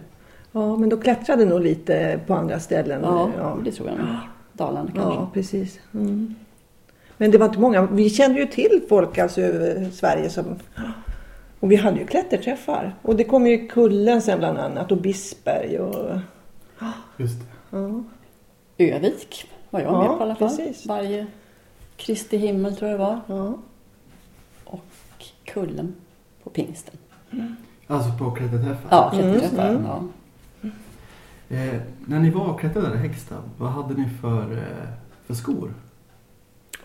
Ja, 0.51 0.75
men 0.77 0.89
då 0.89 0.97
klättrade 0.97 1.45
nog 1.45 1.61
lite 1.61 2.19
på 2.27 2.33
andra 2.33 2.59
ställen. 2.59 3.01
Ja, 3.03 3.29
ja. 3.37 3.57
det 3.65 3.71
tror 3.71 3.87
jag 3.89 3.97
nog. 3.97 4.07
Dalarna 4.53 4.91
kanske. 4.95 5.13
Ja, 5.13 5.29
precis. 5.33 5.79
Mm. 5.93 6.35
Men 7.17 7.31
det 7.31 7.37
var 7.37 7.45
inte 7.45 7.59
många. 7.59 7.81
Vi 7.91 8.09
kände 8.09 8.39
ju 8.39 8.45
till 8.45 8.81
folk 8.89 9.17
alltså 9.17 9.41
över 9.41 9.89
Sverige 9.91 10.29
som... 10.29 10.45
Och 11.59 11.71
vi 11.71 11.75
hade 11.75 11.99
ju 11.99 12.05
klätterträffar. 12.05 12.95
Och 13.01 13.15
det 13.15 13.23
kom 13.23 13.47
ju 13.47 13.67
Kullen 13.67 14.21
sen 14.21 14.39
bland 14.39 14.57
annat 14.57 14.91
och 14.91 14.97
Bisberg 14.97 15.79
och... 15.79 16.19
Just 17.17 17.39
det. 17.39 17.45
Ja. 17.77 18.03
Övik 18.77 19.45
var 19.69 19.79
jag 19.79 19.93
Ja, 19.93 19.99
med 19.99 20.07
på 20.07 20.19
i 20.19 20.21
alla 20.21 20.35
fall. 20.35 20.49
precis. 20.49 20.85
Varje 20.85 21.27
Kristi 21.97 22.37
himmel 22.37 22.75
tror 22.75 22.91
jag 22.91 22.99
det 22.99 23.03
var. 23.05 23.19
Ja. 23.27 23.53
Och 24.65 24.83
Kullen 25.45 25.93
på 26.43 26.49
pingsten. 26.49 26.95
Alltså 27.87 28.11
på 28.17 28.31
klätterträffar? 28.31 28.87
Ja, 28.89 29.11
Mm, 29.13 29.31
klätterträffar. 29.33 29.69
mm. 29.69 29.83
Ja. 29.85 30.03
Eh, 31.49 31.79
när 32.05 32.19
ni 32.19 32.29
var 32.29 32.45
och 32.45 32.59
klättrade 32.59 32.87
där 32.87 32.95
i 32.95 32.97
Hägsta, 32.97 33.35
vad 33.57 33.69
hade 33.69 33.93
ni 33.93 34.09
för, 34.21 34.51
eh, 34.51 34.87
för 35.27 35.33
skor? 35.33 35.73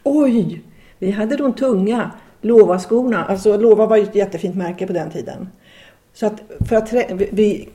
Oj! 0.02 0.62
Vi 0.98 1.10
hade 1.10 1.36
de 1.36 1.52
tunga 1.52 2.10
Lova-skorna. 2.40 3.24
Alltså 3.24 3.56
Lova 3.56 3.86
var 3.86 3.96
ju 3.96 4.02
ett 4.02 4.14
jättefint 4.14 4.56
märke 4.56 4.86
på 4.86 4.92
den 4.92 5.10
tiden. 5.10 5.48
Så 6.12 6.26
att 6.26 6.42
för 6.68 6.76
att 6.76 6.92
vi- 6.92 7.28
vi 7.32 7.68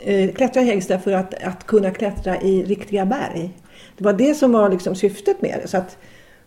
eh, 0.00 0.34
klättrade 0.34 0.66
i 0.66 0.70
Hägsta 0.70 0.98
för 0.98 1.12
att, 1.12 1.34
att 1.44 1.66
kunna 1.66 1.90
klättra 1.90 2.40
i 2.40 2.62
riktiga 2.64 3.06
berg. 3.06 3.56
Det 3.96 4.04
var 4.04 4.12
det 4.12 4.34
som 4.34 4.52
var 4.52 4.68
liksom 4.68 4.94
syftet 4.94 5.42
med 5.42 5.60
det. 5.62 5.68
Så 5.68 5.76
att, 5.76 5.96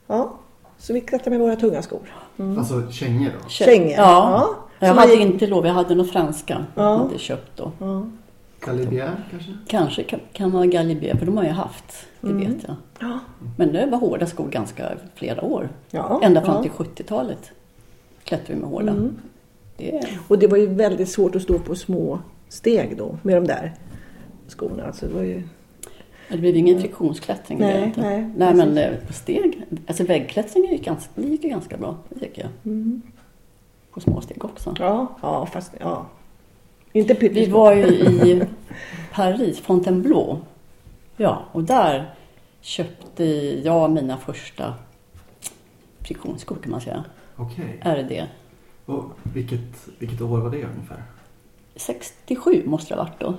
ja. 0.07 0.37
Så 0.77 0.93
vi 0.93 1.01
klättrade 1.01 1.29
med 1.29 1.39
våra 1.39 1.55
tunga 1.55 1.81
skor. 1.81 2.13
Alltså 2.57 2.91
kängor 2.91 3.29
då? 3.41 3.47
Kä- 3.47 3.65
Kängor. 3.65 3.91
Ja. 3.91 4.49
Ja. 4.79 4.87
Jag 4.87 4.93
hade 4.93 5.13
gick- 5.13 5.21
inte 5.21 5.47
lov, 5.47 5.65
jag 5.65 5.73
hade 5.73 5.95
något 5.95 6.11
franska 6.11 6.65
Ja. 6.75 6.83
jag 6.91 6.97
hade 6.97 7.17
köpt 7.19 7.51
då. 7.57 7.71
Ja. 7.79 8.05
Calibier 8.65 9.11
kanske? 9.31 9.51
Kanske 9.67 10.03
kan, 10.03 10.19
kan 10.33 10.51
vara 10.51 10.65
Galibier, 10.65 11.15
för 11.17 11.25
de 11.25 11.37
har 11.37 11.43
jag 11.43 11.53
haft. 11.53 12.07
Det 12.21 12.27
Mm. 12.27 12.53
vet 12.53 12.63
jag. 12.67 12.75
Ja. 12.99 13.19
Men 13.57 13.73
det 13.73 13.85
var 13.85 13.97
hårda 13.97 14.25
skor 14.27 14.47
ganska 14.49 14.91
flera 15.15 15.41
år. 15.43 15.69
Ja, 15.91 16.19
Ända 16.23 16.41
fram 16.41 16.55
ja. 16.55 16.61
till 16.61 16.71
70-talet 16.71 17.51
klättrade 18.23 18.53
vi 18.53 18.59
med 18.59 18.69
hårda. 18.69 18.91
Mm. 18.91 19.15
Det 19.77 20.07
Och 20.27 20.39
det 20.39 20.47
var 20.47 20.57
ju 20.57 20.65
väldigt 20.67 21.09
svårt 21.09 21.35
att 21.35 21.41
stå 21.41 21.59
på 21.59 21.75
små 21.75 22.19
steg 22.49 22.97
då 22.97 23.17
med 23.21 23.35
de 23.35 23.47
där 23.47 23.73
skorna. 24.47 24.85
Alltså 24.85 25.05
det 25.07 25.13
var 25.13 25.21
ju... 25.23 25.43
det 26.29 26.37
blev 26.37 26.55
ingen 26.55 26.79
friktionsklättring. 26.81 27.59
Nej, 27.59 27.93
nej, 27.97 28.31
nej 28.37 28.53
men 28.53 28.77
eh, 28.77 28.93
på 29.07 29.13
steg, 29.13 29.61
alltså 29.87 30.03
väggklättring 30.03 30.71
gick 30.71 30.85
ganska, 30.85 31.21
gick 31.21 31.43
ju 31.43 31.49
ganska 31.49 31.77
bra, 31.77 31.97
det 32.09 32.19
tycker 32.19 32.41
jag. 32.41 32.51
Mm. 32.73 33.01
På 33.91 33.99
små 33.99 34.21
steg 34.21 34.45
också. 34.45 34.75
Ja, 34.79 35.07
ja, 35.21 35.45
fast 35.45 35.73
ja. 35.79 36.05
Inte 36.95 37.13
Vi 37.13 37.19
pyttesmå. 37.19 37.57
var 37.57 37.73
ju 37.73 37.85
i 37.85 38.43
Paris, 39.13 39.59
Fontainebleau. 39.59 40.37
Ja, 41.17 41.43
och 41.51 41.63
där 41.63 42.15
köpte 42.61 43.25
jag 43.63 43.91
mina 43.91 44.17
första 44.17 44.73
friktionsskor 45.99 46.55
kan 46.55 46.71
man 46.71 46.81
säga. 46.81 47.03
Okej. 47.35 47.81
RD. 47.83 48.27
Och 48.85 49.03
vilket, 49.23 49.87
vilket 49.99 50.21
år 50.21 50.37
var 50.37 50.49
det 50.51 50.63
ungefär? 50.63 51.03
67 51.75 52.63
måste 52.65 52.93
det 52.93 53.01
ha 53.01 53.03
varit 53.03 53.19
då. 53.19 53.33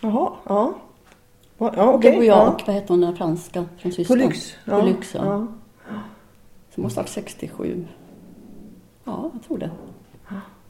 Jaha, 0.00 0.32
ja. 0.48 0.74
Ja, 1.58 1.92
okej. 1.92 2.10
det 2.10 2.16
var 2.16 2.24
jag 2.24 2.36
ja. 2.38 2.50
och, 2.50 2.62
vad 2.66 2.76
hette 2.76 2.92
hon, 2.92 3.00
den 3.00 3.16
franska 3.16 3.64
från 3.78 3.92
Tyskland? 3.92 4.20
Polyx. 4.20 4.54
Ja. 4.64 4.80
Polyx, 4.80 5.14
ja. 5.14 5.24
ja. 5.24 5.46
Så 6.70 6.74
det 6.74 6.82
måste 6.82 7.00
ha 7.00 7.02
varit 7.02 7.10
67. 7.10 7.86
Ja, 9.04 9.30
jag 9.32 9.42
tror 9.42 9.58
det. 9.58 9.70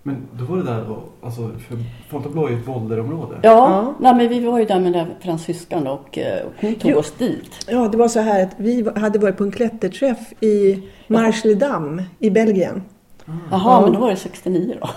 Men 0.06 0.16
då 0.32 0.44
var 0.44 0.56
det 0.56 0.62
där 0.62 0.84
då, 0.88 1.02
alltså 1.26 1.40
för 1.68 1.78
Fontainebleau 2.10 2.46
är 2.46 2.50
ju 2.50 2.58
ett 2.58 2.66
boulderområde. 2.66 3.36
Ja, 3.42 3.50
Ja. 3.50 3.94
Nej, 4.00 4.14
men 4.14 4.28
vi 4.28 4.40
var 4.46 4.58
ju 4.58 4.64
där 4.64 4.80
med 4.80 4.92
den 4.92 5.06
där 5.06 5.14
fransyskan 5.20 5.86
och 5.86 6.18
eh, 6.18 6.42
hon 6.60 6.74
tog 6.74 6.90
Jo. 6.90 6.98
oss 6.98 7.12
dit. 7.18 7.50
Ja, 7.68 7.88
det 7.88 7.96
var 7.98 8.08
så 8.08 8.20
här 8.20 8.42
att 8.42 8.54
vi 8.56 8.88
hade 8.96 9.18
varit 9.18 9.36
på 9.36 9.44
en 9.44 9.52
klätterträff 9.52 10.18
i 10.40 10.82
Marche-les-Dames 11.08 12.02
i 12.18 12.30
Belgien. 12.30 12.82
Jaha, 13.26 13.40
Ja. 13.50 13.80
men 13.80 13.92
då 13.92 14.00
var 14.00 14.10
det 14.10 14.16
69 14.16 14.76
då. 14.80 14.88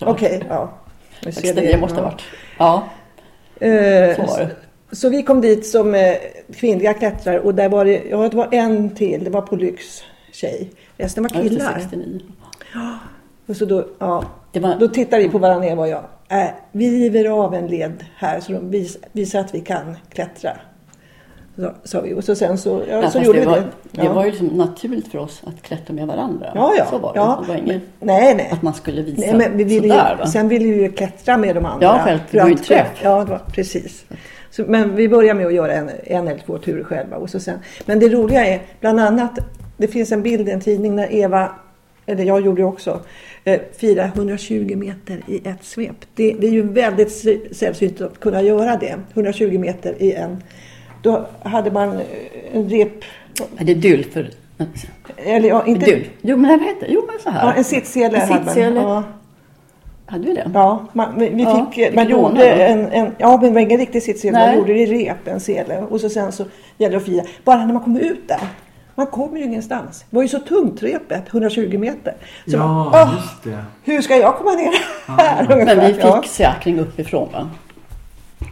Okej, 0.06 0.44
ja. 0.48 0.72
Jag 1.20 1.34
ser 1.34 1.40
69 1.42 1.68
det. 1.72 1.80
måste 1.80 1.96
det 1.96 2.00
Ja. 2.00 2.04
ha 2.04 2.10
varit. 2.10 2.22
Ja, 2.58 2.84
Eh, 3.60 4.16
så 4.16 4.22
var 4.22 4.38
det. 4.38 4.50
Så 4.96 5.08
vi 5.08 5.22
kom 5.22 5.40
dit 5.40 5.66
som 5.66 5.94
eh, 5.94 6.14
kvinnliga 6.56 6.94
klättrare 6.94 7.40
och 7.40 7.54
där 7.54 7.68
var 7.68 7.84
det, 7.84 8.02
ja, 8.10 8.28
det 8.28 8.36
var 8.36 8.48
en 8.52 8.94
till, 8.94 9.24
det 9.24 9.30
var 9.30 9.42
Polyx 9.42 9.84
tjej. 10.32 10.70
Resten 10.96 11.22
var 11.22 11.30
Ja, 11.34 11.42
killar. 11.42 11.78
69. 11.80 12.20
Och 13.46 13.56
så 13.56 13.64
då, 13.64 13.84
ja, 13.98 14.24
var, 14.60 14.76
då 14.80 14.88
tittade 14.88 15.22
vi 15.22 15.28
på 15.28 15.38
varandra, 15.38 15.66
Eva 15.66 15.82
och 15.82 15.88
jag. 15.88 16.04
Äh, 16.28 16.46
vi 16.72 16.90
river 16.90 17.30
av 17.30 17.54
en 17.54 17.66
led 17.66 18.04
här 18.16 18.40
så 18.40 18.52
de 18.52 18.70
vis, 18.70 18.98
visar 19.12 19.40
att 19.40 19.54
vi 19.54 19.60
kan 19.60 19.96
klättra. 20.12 20.50
Så, 21.56 21.72
sa 21.84 22.00
vi. 22.00 22.14
Och 22.14 22.24
så 22.24 22.34
sen 22.34 22.58
så, 22.58 22.82
ja, 22.88 23.02
ja, 23.02 23.10
så 23.10 23.18
gjorde 23.18 23.38
det 23.38 23.40
vi 23.40 23.46
var, 23.46 23.56
det. 23.56 23.64
det 23.90 24.04
ja. 24.04 24.12
var 24.12 24.24
ju 24.24 24.30
liksom 24.30 24.46
naturligt 24.46 25.08
för 25.08 25.18
oss 25.18 25.42
att 25.46 25.62
klättra 25.62 25.94
med 25.94 26.06
varandra. 26.06 26.52
ja, 26.54 26.74
ja. 26.78 26.86
Så 26.90 26.98
var 26.98 27.12
det. 27.12 27.18
ja. 27.18 27.42
Det 27.46 27.52
var 27.52 27.58
inget 27.58 27.82
Nej, 28.00 28.34
nej. 28.34 28.48
att 28.52 28.62
man 28.62 28.74
skulle 28.74 29.02
visa 29.02 29.20
Nej, 29.20 29.34
men 29.34 29.56
vi 29.56 29.64
ville 29.64 29.88
sådär. 29.88 30.10
ju, 30.12 30.18
Va? 30.18 30.26
sen 30.26 30.48
ville 30.48 30.64
vi 30.64 30.82
ju 30.82 30.92
klättra 30.92 31.36
med 31.36 31.54
de 31.54 31.64
andra. 31.64 31.86
Ja, 31.86 32.00
själv. 32.04 32.18
Det 32.30 32.40
var 32.40 32.46
ju 32.46 32.52
en 32.52 32.58
träff. 32.58 33.00
Ja, 33.02 33.24
det 33.24 33.30
var, 33.30 33.38
precis. 33.38 34.04
Så, 34.50 34.62
men 34.68 34.96
vi 34.96 35.08
börjar 35.08 35.34
med 35.34 35.46
att 35.46 35.54
göra 35.54 35.72
en, 35.72 35.90
en 36.04 36.28
eller 36.28 36.40
två 36.40 36.58
turer 36.58 36.84
själva. 36.84 37.16
Och 37.16 37.30
så 37.30 37.40
sen, 37.40 37.58
men 37.86 37.98
det 37.98 38.08
roliga 38.08 38.46
är 38.46 38.60
bland 38.80 39.00
annat, 39.00 39.38
det 39.76 39.88
finns 39.88 40.12
en 40.12 40.22
bild 40.22 40.48
i 40.48 40.52
en 40.52 40.60
tidning 40.60 40.96
när 40.96 41.14
Eva, 41.14 41.50
eller 42.06 42.24
jag 42.24 42.40
gjorde 42.40 42.62
det 42.62 42.66
också, 42.66 43.00
eh, 43.46 43.60
fira 43.78 44.04
120 44.04 44.76
meter 44.76 45.20
i 45.26 45.48
ett 45.48 45.64
svep. 45.64 45.96
Det, 46.14 46.32
det 46.32 46.46
är 46.46 46.52
ju 46.52 46.62
väldigt 46.62 47.12
sällsynt 47.56 48.00
att 48.00 48.20
kunna 48.20 48.42
göra 48.42 48.76
det. 48.76 48.96
120 49.14 49.58
meter 49.58 50.02
i 50.02 50.12
en. 50.12 50.42
Då 51.02 51.26
hade 51.42 51.70
man 51.70 51.92
eh, 51.92 52.00
en 52.52 52.68
rep, 52.68 53.04
Ja, 53.38 53.64
det 53.64 53.72
är 53.72 53.76
dull 53.76 54.04
för... 54.04 54.30
eller 55.16 55.48
ja, 55.48 55.66
inte... 55.66 55.86
Dull. 55.86 56.04
Jo, 56.22 56.36
men 56.36 56.58
vad 56.58 56.68
heter? 56.68 56.86
Jo, 56.90 57.02
men 57.06 57.18
så 57.22 57.30
här. 57.30 57.46
Ja, 57.46 57.54
en 57.54 57.64
sittsele 57.64 58.18
hade 58.18 58.44
man. 58.44 58.76
Ja. 58.76 59.02
Hade 60.06 60.26
vi 60.26 60.34
det? 60.34 60.50
Ja, 60.54 60.86
man, 60.92 61.18
vi 61.18 61.28
vi 61.28 61.42
Ja, 61.42 61.70
fick, 61.74 61.94
man 61.94 62.08
gjorde 62.08 62.50
en, 62.50 62.88
en, 62.92 63.12
ja 63.18 63.36
men 63.36 63.48
det 63.48 63.54
var 63.54 63.60
ingen 63.60 63.78
riktig 63.78 64.02
sittsele, 64.02 64.38
man 64.38 64.56
gjorde 64.56 64.72
det 64.72 64.78
i 64.78 64.86
rep, 64.86 65.28
en 65.28 65.40
sele. 65.40 65.78
Och 65.78 66.00
så 66.00 66.08
sen 66.08 66.32
så 66.32 66.44
gällde 66.78 66.96
det 66.96 67.00
att 67.00 67.06
fira. 67.06 67.24
Bara 67.44 67.66
när 67.66 67.72
man 67.72 67.82
kommer 67.82 68.00
ut 68.00 68.28
där, 68.28 68.40
man 68.96 69.06
kommer 69.06 69.38
ju 69.38 69.44
ingenstans. 69.44 70.04
Det 70.10 70.16
var 70.16 70.22
ju 70.22 70.28
så 70.28 70.38
tungt 70.38 70.82
repet, 70.82 71.22
120 71.28 71.78
meter. 71.78 72.14
Så 72.46 72.56
Ja, 72.56 72.90
man, 72.90 73.14
just 73.14 73.42
det. 73.44 73.64
hur 73.84 74.02
ska 74.02 74.16
jag 74.16 74.36
komma 74.36 74.50
ner 74.52 74.70
här? 75.06 75.46
Ja. 75.50 75.56
Men 75.64 75.80
vi 75.80 75.94
fick 75.94 76.04
Ja, 76.04 76.22
säkring 76.26 76.78
uppifrån 76.78 77.28
va? 77.32 77.50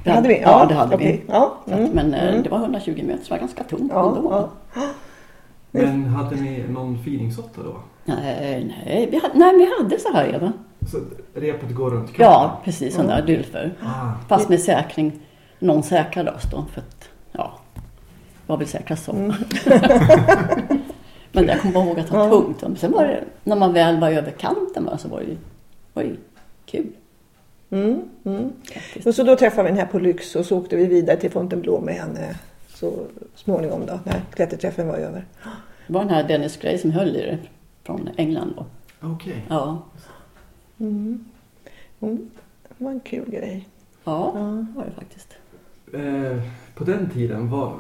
det 0.05 0.11
hade 0.11 0.29
vi. 0.29 0.41
Ja, 0.41 0.67
det 0.69 0.75
hade 0.75 0.95
okej. 0.95 1.23
vi. 1.27 1.33
Ja, 1.33 1.55
Så 1.67 1.73
att, 1.73 1.79
mm, 1.79 1.91
men 1.93 2.15
eh, 2.15 2.29
mm. 2.29 2.43
det 2.43 2.49
var 2.49 2.59
120 2.59 3.03
meter, 3.07 3.25
så 3.25 3.25
det 3.25 3.31
var 3.31 3.39
ganska 3.39 3.65
tungt 3.65 3.93
ja, 3.95 4.17
ändå. 4.17 4.49
ja. 4.75 4.81
Men 5.71 6.05
hade 6.07 6.37
ni 6.37 6.65
någon 6.69 6.99
feedingsåtta 7.05 7.63
då? 7.63 7.77
Nej, 8.05 8.75
nej, 8.87 9.09
vi 9.11 9.19
hade, 9.19 9.39
nej, 9.39 9.57
vi 9.57 9.69
hade 9.79 9.99
så 9.99 10.13
här 10.13 10.35
Eva. 10.35 10.53
Så 10.91 10.99
repet 11.35 11.75
går 11.75 11.91
runt 11.91 12.07
kroppen? 12.09 12.27
Ja, 12.27 12.61
precis. 12.65 12.95
Sådana 12.95 13.21
dylfer. 13.21 13.75
Ah, 13.83 14.13
Fast 14.29 14.49
med 14.49 14.61
säkring. 14.61 15.13
Någon 15.59 15.83
säkrade 15.83 16.31
oss 16.31 16.43
då. 16.51 16.65
För 16.75 16.83
ja, 16.83 16.94
var 18.47 18.57
väl 18.57 18.67
säkrast 18.69 19.05
så. 19.05 19.13
Mm. 19.13 19.33
Men 21.33 21.47
jag 21.47 21.61
kommer 21.61 21.75
bara 21.75 21.85
ihåg 21.85 22.01
att 22.01 22.07
det 22.07 22.13
var 22.17 22.25
Ja. 22.27 22.31
tungt. 22.31 22.63
Men 22.63 22.77
sen 22.77 22.93
var 22.93 23.05
det, 23.05 23.25
när 23.45 23.57
man 23.57 23.73
väl 23.73 24.01
var 24.01 24.11
över 24.11 24.31
kanten 24.31 24.89
så 24.99 25.09
var 25.09 25.21
det 25.21 25.27
ju 25.27 25.37
var 25.93 26.03
det 26.03 26.17
kul. 26.67 26.87
Mm, 27.71 28.03
mm. 28.25 28.53
Och 29.07 29.15
så 29.15 29.23
då 29.23 29.37
träffade 29.37 29.63
vi 29.63 29.69
den 29.69 29.79
här 29.79 29.87
på 29.87 29.99
Lyx 29.99 30.37
och 30.37 30.47
så 30.47 30.59
åkte 30.59 30.77
vi 30.77 30.87
vidare 30.87 31.17
till 31.17 31.31
Fontainebleau 31.31 31.81
med 31.81 31.95
henne 31.95 32.37
så 32.75 32.93
småningom 33.35 33.87
då, 33.87 33.99
när 34.05 34.21
klätterträffen 34.35 34.89
var 34.89 34.95
över. 34.97 35.25
Det 35.87 35.93
var 35.93 36.01
den 36.01 36.11
här 36.11 36.29
Dennis 36.29 36.57
Gray 36.57 36.79
som 36.79 36.91
höll 36.91 37.17
i 37.17 37.23
det 37.23 37.39
från 37.83 38.09
England 38.17 38.53
då. 38.57 38.67
Okej. 39.09 39.47
Ja, 39.49 39.83
Mm. 40.79 41.25
Mm. 42.01 42.31
Det 42.79 42.85
var 42.85 42.91
en 42.91 43.01
kul 43.01 43.31
grej. 43.31 43.69
ja 44.05 44.33
Ja. 44.35 44.41
det 44.41 44.67
var 44.77 44.85
det 44.85 44.91
faktiskt. 44.91 45.29
Eh, 45.95 46.43
på 46.75 46.85
den 46.85 47.11
tiden 47.11 47.51
var... 47.51 47.73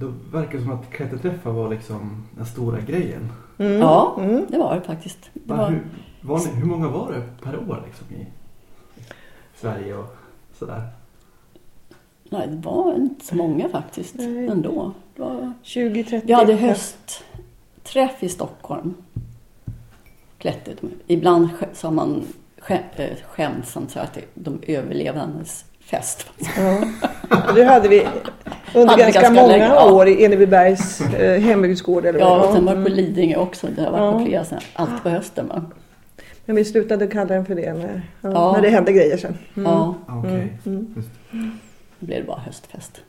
Då 0.00 0.12
verkar 0.32 0.58
det 0.58 0.64
som 0.64 0.72
att 0.72 0.90
klätterträffar 0.90 1.50
var 1.52 1.68
liksom 1.70 2.26
den 2.36 2.46
stora 2.46 2.80
grejen. 2.80 3.32
Mm. 3.58 3.72
Ja, 3.72 4.16
Mm. 4.20 4.46
det 4.48 4.58
var 4.58 4.74
det 4.74 4.80
faktiskt. 4.82 5.18
Det 5.32 5.40
Va, 5.52 5.56
var, 5.56 5.70
hur, 5.70 5.82
var 6.20 6.38
ni, 6.38 6.46
hur 6.60 6.66
många 6.66 6.88
var 6.88 7.12
det 7.12 7.22
per 7.42 7.56
år 7.70 7.82
liksom 7.86 8.06
i 8.16 8.26
Sverige 9.56 9.94
och 9.96 10.16
sådär? 10.58 10.82
nej, 12.32 12.48
det 12.48 12.56
var 12.56 12.94
inte 12.94 13.24
så 13.24 13.34
många 13.36 13.68
faktiskt 13.68 14.14
Nej. 14.14 14.46
ändå. 14.48 14.92
Det 15.16 15.22
var, 15.22 15.52
20-30. 15.64 16.20
Vi 16.24 16.32
hade 16.32 16.54
höstträff 16.54 18.22
i 18.22 18.28
Stockholm. 18.28 18.94
Klättret. 20.38 20.80
Ibland 21.06 21.48
sa 21.72 21.90
man 21.90 22.22
eh, 22.68 23.08
skämtsamt 23.28 23.90
så 23.90 24.00
att 24.00 24.18
de 24.34 24.58
överlevandes 24.66 25.64
fest. 25.90 26.26
Ja. 26.56 26.80
Det 27.54 27.64
hade 27.64 27.88
vi 27.88 28.06
under 28.74 28.88
Hade 28.90 29.02
ganska, 29.02 29.20
ganska 29.20 29.42
många 29.42 29.52
länge, 29.52 29.64
ja. 29.64 29.92
år 29.92 30.08
i 30.08 30.24
Enebybergs 30.24 31.00
eh, 31.00 31.40
hembygdsgård. 31.40 32.04
Eller 32.06 32.18
Ja, 32.18 32.34
det 32.38 32.40
och 32.46 32.52
sen 32.54 32.64
var 32.64 32.74
det 32.74 32.82
på 32.82 32.88
Mm. 32.88 32.96
Lidingö 32.96 33.36
också. 33.36 33.66
Det 33.76 33.82
har 33.82 33.90
varit 33.90 34.18
på 34.18 34.24
flera 34.24 34.44
sen. 34.44 34.60
Alltid 34.74 35.02
på 35.02 35.08
hösten 35.08 35.48
va? 35.48 35.62
Men 36.44 36.56
vi 36.56 36.64
slutade 36.64 37.06
kalla 37.06 37.24
den 37.34 37.44
för 37.46 37.54
det 37.54 37.72
när, 37.74 38.02
ja, 38.20 38.52
när 38.52 38.62
det 38.62 38.68
hände 38.68 38.92
grejer 38.92 39.16
sen. 39.16 39.38
Mm. 39.56 39.70
Ja, 39.72 39.94
Ah, 40.06 40.18
Okej. 40.18 40.30
Mm. 40.32 40.52
Mm. 40.66 40.92
Just, 40.96 41.08
då 42.00 42.06
blev 42.06 42.20
det 42.20 42.26
bara 42.26 42.38
höstfest. 42.40 43.00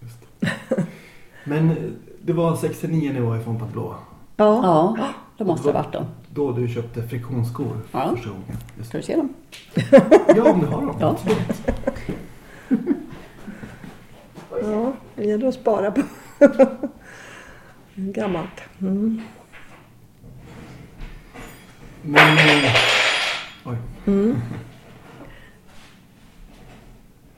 just. 0.00 0.18
Men 1.44 1.74
det 2.22 2.32
var 2.32 2.56
69 2.56 3.10
ni 3.14 3.20
var 3.20 3.36
i 3.36 3.40
Fontainebleau. 3.40 3.94
Ja. 4.36 4.60
Ja, 4.98 5.08
det 5.38 5.44
måste 5.44 5.68
ha 5.68 5.72
varit 5.72 5.92
då. 5.92 6.04
Då 6.36 6.52
du 6.52 6.68
köpte 6.68 7.08
friktionsskor 7.08 7.80
Ja. 7.92 8.10
första 8.16 8.28
gången. 8.30 8.44
Just. 8.78 8.88
Ska 8.88 8.98
du 8.98 9.04
se 9.04 9.16
dem? 9.16 9.34
Ja, 10.36 10.50
om 10.52 10.60
du 10.60 10.66
har 10.66 10.80
dem. 10.86 10.96
Ja. 11.00 11.16
Ja, 14.62 14.92
det 15.14 15.24
gäller 15.24 15.48
att 15.48 15.54
spara 15.54 15.90
på 15.90 16.02
gammalt. 17.94 18.60
Mm. 18.80 19.20
Men... 22.02 22.38
Eh, 22.38 22.72
oj, 23.64 23.76
Mm. 24.06 24.36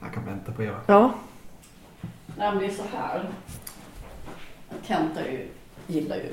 jag 0.00 0.12
kan 0.14 0.24
vänta 0.24 0.52
på 0.52 0.62
Eva. 0.62 0.80
Ja. 0.86 1.14
Nej, 2.38 2.50
men 2.50 2.58
det 2.58 2.66
är 2.66 2.70
så 2.70 2.82
här. 2.92 3.28
Kent 4.82 5.10
ju, 5.32 5.48
gillar 5.86 6.16
ju 6.16 6.32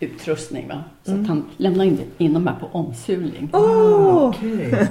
utrustning 0.00 0.68
va? 0.68 0.84
Så 1.04 1.10
Mm. 1.10 1.22
att 1.22 1.28
han 1.28 1.44
lämnar 1.56 1.84
in, 1.84 2.00
in 2.18 2.32
dem 2.34 2.46
här 2.46 2.54
på 2.60 2.66
omsulning. 2.78 3.50
Åh! 3.52 4.28
Okej. 4.28 4.74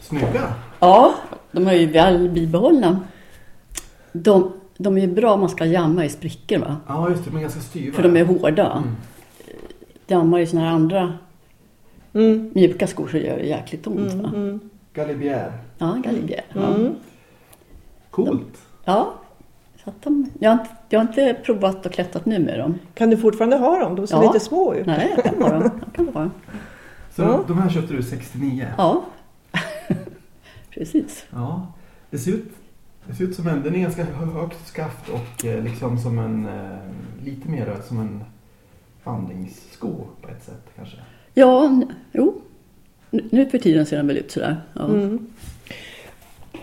Snygga. 0.00 0.52
Ja, 0.80 1.14
de 1.52 1.66
är 1.68 1.72
ju 1.74 1.86
väl 1.86 2.28
bibehållna. 2.30 3.00
De, 4.12 4.52
de 4.76 4.96
är 4.96 5.00
ju 5.00 5.06
bra 5.06 5.32
om 5.34 5.40
man 5.40 5.48
ska 5.48 5.64
jamma 5.64 6.04
i 6.04 6.08
sprickor 6.08 6.58
va? 6.58 6.76
Ja, 6.88 7.10
just 7.10 7.24
det. 7.24 7.30
De 7.30 7.36
är 7.36 7.40
ganska 7.40 7.60
styva. 7.60 7.96
För 7.96 8.02
de 8.02 8.16
är 8.16 8.24
hårda. 8.24 8.72
Mm. 8.72 8.96
Jammar 10.06 10.38
i 10.38 10.46
såna 10.46 10.62
här 10.62 10.70
andra 10.70 11.12
Mm. 12.12 12.50
mjuka 12.54 12.86
skor 12.86 13.08
så 13.08 13.16
gör 13.16 13.36
det 13.36 13.44
jäkligt 13.46 13.86
ont. 13.86 14.12
Mm. 14.12 14.22
Va? 14.22 14.28
Mm. 14.34 14.60
Galibier. 14.94 15.52
Ja, 15.78 15.96
galibier. 16.04 16.44
Ja. 16.52 16.74
Mm. 16.74 16.94
Coolt. 18.10 18.58
ja. 18.84 19.14
Att 19.96 20.02
de, 20.02 20.30
jag, 20.38 20.50
har 20.50 20.58
inte, 20.60 20.70
jag 20.88 21.00
har 21.00 21.06
inte 21.06 21.34
provat 21.44 21.86
att 21.86 21.92
klättra 21.92 22.20
nu 22.24 22.38
med 22.38 22.58
dem. 22.58 22.78
Kan 22.94 23.10
du 23.10 23.16
fortfarande 23.16 23.56
ha 23.56 23.78
dem? 23.78 23.96
De 23.96 24.06
ser 24.06 24.16
Ja. 24.16 24.32
lite 24.32 24.44
små 24.44 24.74
ut. 24.74 24.86
Nej, 24.86 25.12
jag 25.16 25.24
kan 25.24 25.42
ha 25.42 25.52
dem. 25.52 25.70
Jag 25.84 25.94
kan 25.94 26.08
ha 26.14 26.20
dem. 26.20 26.30
Så 27.16 27.22
Ja. 27.22 27.44
de 27.48 27.58
här 27.58 27.68
köpte 27.70 27.94
du 27.94 28.02
69? 28.02 28.66
Ja, 28.78 29.04
precis. 30.70 31.24
Ja. 31.30 31.66
Det 32.10 32.18
ser 32.18 32.32
ut, 32.32 32.48
det 33.06 33.14
ser 33.14 33.24
ut 33.24 33.34
som 33.34 33.46
en, 33.48 33.62
den 33.62 33.74
är 33.74 33.78
ganska 33.78 34.04
hö- 34.04 34.24
högt 34.40 34.68
skaft 34.68 35.08
och 35.08 35.44
eh, 35.44 35.64
liksom 35.64 35.98
som 35.98 36.18
en, 36.18 36.46
eh, 36.46 37.24
lite 37.24 37.48
mer 37.48 37.76
som 37.88 38.00
en 38.00 38.24
vandringssko 39.04 40.06
på 40.22 40.28
ett 40.28 40.44
sätt 40.44 40.64
kanske. 40.76 40.96
Ja, 41.34 41.80
jo. 42.12 42.40
Nu 43.10 43.28
nu 43.32 43.46
för 43.50 43.58
tiden 43.58 43.86
ser 43.86 43.96
den 43.96 44.06
väl 44.06 44.16
ut 44.16 44.30
sådär. 44.30 44.56
Ja. 44.74 44.84
Mm. 44.84 45.26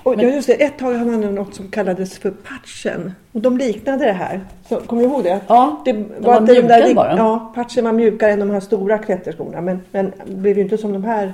Och 0.07 0.17
Men- 0.17 0.25
ja, 0.29 0.35
just 0.35 0.47
det, 0.47 0.63
ett 0.63 0.77
tag 0.79 0.93
hade 0.93 1.11
man 1.11 1.35
något 1.35 1.55
som 1.55 1.67
kallades 1.67 2.17
för 2.19 2.31
patchen. 2.31 3.13
Och 3.31 3.41
de 3.41 3.57
liknade 3.57 4.05
det 4.05 4.11
här. 4.11 4.41
Så, 4.69 4.79
kommer 4.81 5.01
du 5.01 5.07
ihåg 5.07 5.23
det? 5.23 5.41
ja, 5.47 5.81
Det 5.85 5.93
var 6.19 6.41
de 6.41 6.53
mjukare 6.53 6.81
rik- 6.81 6.95
bara. 6.95 7.17
Ja, 7.17 7.51
patchen 7.55 7.83
var 7.85 7.91
mjukare 7.91 8.31
än 8.31 8.39
de 8.39 8.49
här 8.49 8.59
stora 8.59 8.97
klätterskorna. 8.97 9.61
Men, 9.61 9.81
men 9.91 10.13
det 10.25 10.35
blev 10.35 10.57
ju 10.57 10.63
inte 10.63 10.77
som 10.77 10.93
de 10.93 11.03
här. 11.03 11.33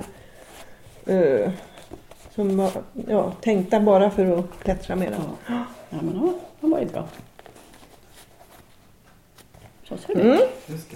eh, 1.06 1.50
som 2.34 2.56
var 2.56 2.70
ja, 3.08 3.32
tänkta 3.40 3.80
bara 3.80 4.10
för 4.10 4.38
att 4.38 4.44
klättra 4.62 4.96
med. 4.96 5.12
Ja, 5.48 5.64
ja 5.90 5.96
men 6.02 6.14
de, 6.14 6.34
de 6.60 6.70
var 6.70 6.78
ju 6.80 6.86
bra. 6.86 7.04
Så 9.88 9.96
ser 9.96 10.14
det 10.14 10.20
Mm. 10.20 10.32
ut. 10.68 10.88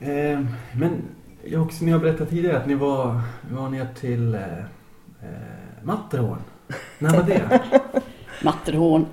Eh, 0.00 0.40
men 0.80 1.02
jag 1.44 1.62
också, 1.62 1.84
ni 1.84 1.90
har 1.90 1.98
berättat 1.98 2.30
tidigare 2.30 2.56
att 2.58 2.66
ni 2.66 2.74
var, 2.74 3.20
var 3.52 3.68
ner 3.68 3.86
till 4.00 4.34
eh, 4.34 4.40
eh, 5.22 5.65
Matterhorn. 5.86 6.38
När 6.98 7.10
var 7.16 7.22
det? 7.22 7.60
Matterhorn. 8.44 9.06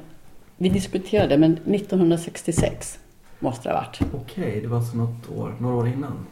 Vi 0.58 0.70
diskuterade, 0.70 1.38
men 1.38 1.52
1966 1.54 3.00
måste 3.40 3.70
det 3.70 3.74
ha 3.76 3.82
varit. 3.82 4.00
Okej, 4.14 4.60
det 4.62 4.68
var 4.68 4.78
alltså 4.78 4.98
något 4.98 5.30
år, 5.38 5.56
några 5.60 5.76
år 5.76 5.88
innan. 5.88 6.26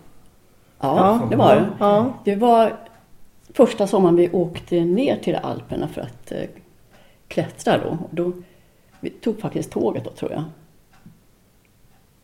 Ja, 0.79 1.19
Ja. 1.21 1.27
det 1.29 1.35
var 1.35 1.55
det. 1.55 1.69
Ja, 1.79 2.13
Det 2.25 2.35
var 2.35 2.73
första 3.53 3.87
sommaren 3.87 4.15
vi 4.15 4.29
åkte 4.29 4.85
ner 4.85 5.17
till 5.17 5.35
Alperna 5.35 5.87
för 5.87 6.01
att 6.01 6.31
eh, 6.31 6.43
klättra 7.27 7.77
då. 7.77 7.89
Och 7.89 8.09
då. 8.15 8.31
Vi 8.99 9.09
tog 9.09 9.39
faktiskt 9.39 9.71
tåget 9.71 10.03
då 10.03 10.09
tror 10.09 10.31
jag. 10.31 10.43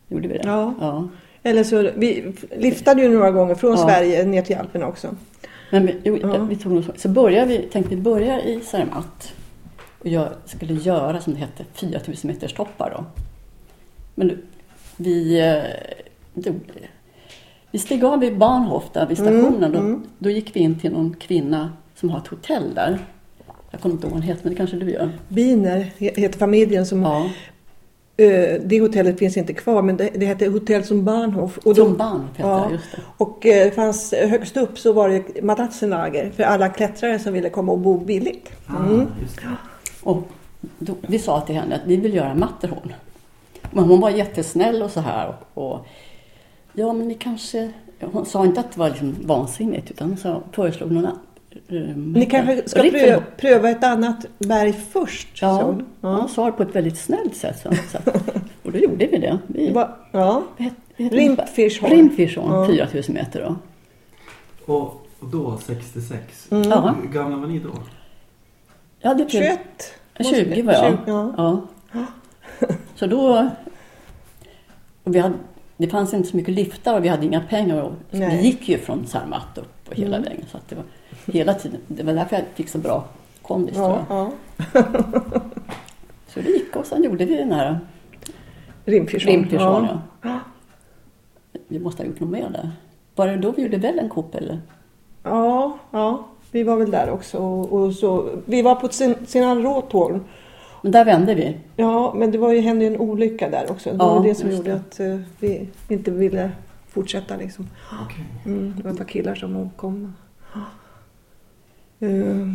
Gjorde 0.07 0.27
vi 0.27 0.37
det? 0.37 0.43
Ja. 0.47 0.73
ja. 0.79 1.07
eller 1.43 1.63
så 1.63 1.89
vi 1.95 2.33
liftade 2.57 3.01
ju 3.01 3.09
några 3.09 3.31
gånger 3.31 3.55
från 3.55 3.71
Ja. 3.71 3.77
Sverige 3.77 4.25
ner 4.25 4.41
till 4.41 4.57
Alperna 4.57 4.87
också. 4.87 5.07
Men 5.69 5.85
vi, 5.85 6.19
Ja. 6.21 6.37
vi 6.37 6.55
tog 6.55 6.71
nog 6.71 6.83
så. 6.95 7.09
Började 7.09 7.47
vi, 7.47 7.57
tänkte 7.57 7.95
vi 7.95 8.01
börja 8.01 8.41
i 8.43 8.59
Zermatt. 8.61 9.33
Och 9.99 10.07
jag 10.07 10.29
skulle 10.45 10.73
göra 10.73 11.21
som 11.21 11.33
det 11.33 11.39
hette 11.39 11.65
4000 11.73 12.27
meters 12.31 12.53
toppar 12.53 12.89
då. 12.97 13.05
Men 14.15 14.41
vi, 14.97 15.39
eh, 15.39 15.63
då, 16.33 16.51
vi 17.71 17.79
steg 17.79 18.03
av 18.03 18.19
vid 18.19 18.37
Bahnhof 18.37 18.83
där 18.93 19.05
vid 19.07 19.17
stationen. 19.17 19.63
Mm, 19.63 19.71
då, 19.71 19.79
mm. 19.79 20.03
då 20.19 20.29
gick 20.29 20.55
vi 20.55 20.59
in 20.59 20.79
till 20.79 20.91
någon 20.91 21.15
kvinna 21.15 21.71
som 21.95 22.09
har 22.09 22.19
ett 22.19 22.27
hotell 22.27 22.73
där. 22.75 22.99
Jag 23.71 23.81
kommer 23.81 23.95
inte 23.95 24.07
ihåg 24.07 24.11
vad 24.13 24.21
hon 24.21 24.27
heter, 24.29 24.43
men 24.43 24.53
det 24.53 24.57
kanske 24.57 24.77
du 24.77 24.91
gör? 24.91 25.09
Biner 25.27 25.91
he- 25.97 26.19
heter 26.19 26.39
familjen 26.39 26.85
som 26.85 27.01
Ja, 27.01 27.29
det 28.65 28.79
hotellet 28.81 29.19
finns 29.19 29.37
inte 29.37 29.53
kvar 29.53 29.81
men 29.81 29.97
det, 29.97 30.09
det 30.15 30.25
hette 30.25 30.47
Hotell 30.47 30.83
som 30.83 31.05
Bahnhof. 31.05 31.57
Och, 31.57 31.75
som 31.75 31.91
då, 31.91 31.97
Bahnhof 31.97 32.37
heter 32.37 32.49
ja. 32.49 32.65
det, 32.67 32.73
just 32.73 32.91
det. 32.91 33.01
och 33.17 33.45
eh, 33.45 33.71
fanns 33.71 34.13
högst 34.13 34.57
upp 34.57 34.79
så 34.79 34.93
var 34.93 35.09
det 35.09 35.43
Maratzenlager 35.43 36.31
för 36.35 36.43
alla 36.43 36.69
klättrare 36.69 37.19
som 37.19 37.33
ville 37.33 37.49
komma 37.49 37.71
och 37.71 37.79
bo 37.79 37.97
billigt. 37.97 38.49
Mm. 38.69 38.99
Ah, 38.99 39.05
just 39.21 39.35
det. 39.35 39.47
Och 40.03 40.23
då, 40.79 40.95
vi 41.01 41.19
sa 41.19 41.41
till 41.41 41.55
henne 41.55 41.75
att 41.75 41.81
vi 41.85 41.95
vill 41.95 42.13
göra 42.13 42.35
Matterhorn. 42.35 42.93
Men 43.71 43.83
hon 43.83 43.99
var 43.99 44.09
jättesnäll 44.09 44.81
och 44.81 44.91
så 44.91 44.99
här. 44.99 45.35
Och, 45.53 45.71
och, 45.71 45.87
ja, 46.73 46.93
men 46.93 47.07
ni 47.07 47.13
kanske... 47.13 47.71
Hon 48.01 48.25
sa 48.25 48.45
inte 48.45 48.59
att 48.59 48.71
det 48.71 48.79
var 48.79 48.89
liksom 48.89 49.15
vansinnigt 49.25 49.91
utan 49.91 50.07
hon 50.07 50.17
sa, 50.17 50.41
föreslog 50.51 50.91
någon 50.91 51.05
annan. 51.05 51.19
Ni 51.95 52.25
kanske 52.25 52.69
ska 52.69 52.81
pröva, 52.81 53.23
pröva 53.37 53.69
ett 53.69 53.83
annat 53.83 54.25
berg 54.39 54.73
först? 54.73 55.27
Ja, 55.41 55.61
hon. 55.63 55.85
ja. 56.01 56.15
hon 56.15 56.29
sa 56.29 56.45
det 56.45 56.51
på 56.51 56.63
ett 56.63 56.75
väldigt 56.75 56.97
snällt 56.97 57.35
sätt. 57.35 57.59
Så, 57.63 57.69
så, 57.91 57.97
och 58.63 58.71
då 58.71 58.77
gjorde 58.77 59.07
vi 59.07 59.17
det. 59.17 59.37
Vi, 59.47 59.67
Det 59.67 59.73
var, 59.73 59.95
ja. 60.11 60.43
det? 60.57 60.69
Rimpfischhorn, 60.97 62.51
Ja. 62.51 62.67
4000 62.67 63.13
meter 63.15 63.41
då. 63.41 63.55
Och, 64.73 65.07
då 65.19 65.57
66. 65.65 66.47
Mm. 66.51 66.69
Ja. 66.69 66.95
Hur 67.01 67.09
gamla 67.09 67.37
var 67.37 67.47
ni 67.47 67.59
då? 67.59 67.69
Ja, 68.99 69.13
det 69.13 69.29
21? 69.31 69.59
20 70.19 70.61
var 70.61 70.73
jag. 70.73 70.91
20, 70.91 71.01
ja. 71.37 71.61
Ja. 71.91 72.05
Så 72.95 73.05
då... 73.07 73.49
Och 75.03 75.15
vi 75.15 75.19
hade, 75.19 75.35
det 75.77 75.87
fanns 75.87 76.13
inte 76.13 76.29
så 76.29 76.37
mycket 76.37 76.53
liftar 76.53 76.97
och 76.97 77.03
vi 77.03 77.07
hade 77.07 77.25
inga 77.25 77.41
pengar. 77.41 77.81
Och 77.81 77.91
så 78.11 78.17
vi 78.17 78.41
gick 78.41 78.69
ju 78.69 78.77
från 78.77 79.07
Sarmat 79.07 79.57
upp 79.57 79.89
och 79.89 79.95
hela 79.95 80.17
Mm. 80.17 80.29
vägen. 80.29 80.45
Så 80.51 80.57
att 80.57 80.69
det 80.69 80.75
var 80.75 80.83
hela 81.31 81.53
tiden. 81.53 81.79
Det 81.87 82.03
var 82.03 82.13
därför 82.13 82.35
jag 82.35 82.45
fick 82.55 82.69
så 82.69 82.77
bra 82.77 83.05
kondis 83.41 83.75
tror 83.75 83.87
Ja, 83.89 84.05
jag. 84.09 84.31
ja. 84.73 84.83
Så 86.27 86.39
det 86.39 86.49
gick 86.49 86.75
och 86.75 86.85
sen 86.85 87.03
gjorde 87.03 87.25
vi 87.25 87.35
den 87.35 87.51
här 87.51 87.79
Rimpfischhorn. 88.85 89.33
Rimpfischhorn. 89.33 89.85
Ja. 89.85 89.99
Ja. 90.21 90.39
Vi 91.67 91.79
måste 91.79 92.03
ha 92.03 92.07
gjort 92.07 92.19
något 92.19 92.29
mer 92.29 92.49
där. 92.49 92.71
Var 93.15 93.27
det 93.27 93.37
då 93.37 93.51
vi 93.51 93.61
gjorde 93.61 93.77
Wellenkop 93.77 94.35
eller? 94.35 94.59
Ja, 95.23 95.77
ja, 95.91 96.27
vi 96.51 96.63
var 96.63 96.75
väl 96.77 96.91
där 96.91 97.09
också. 97.09 97.37
Och, 97.37 97.93
så, 97.93 98.29
vi 98.45 98.61
var 98.61 98.75
på 98.75 98.87
Sin- 98.87 99.25
Sinan-Råtorn. 99.25 100.23
Men 100.81 100.91
där 100.91 101.05
vände 101.05 101.35
vi. 101.35 101.57
Ja, 101.75 102.13
men 102.15 102.31
det 102.31 102.37
var 102.37 102.53
ju, 102.53 102.59
hände 102.61 102.85
ju 102.85 102.93
en 102.93 102.99
olycka 103.01 103.49
där 103.49 103.71
också. 103.71 103.89
Det 103.89 103.95
Ja, 103.99 104.13
var 104.15 104.23
det 104.23 104.35
som 104.35 104.51
gjorde 104.51 104.63
det. 104.71 104.75
att 104.75 104.99
eh, 104.99 105.19
vi 105.39 105.67
inte 105.87 106.11
ville 106.11 106.51
fortsätta 106.87 107.35
liksom. 107.37 107.67
Okej. 108.05 108.25
Mm, 108.45 108.73
det 108.77 108.83
var 108.83 108.91
ett 108.91 108.97
par 108.97 109.05
killar 109.05 109.35
som 109.35 109.55
omkom. 109.55 110.13
Eh, 111.99 112.47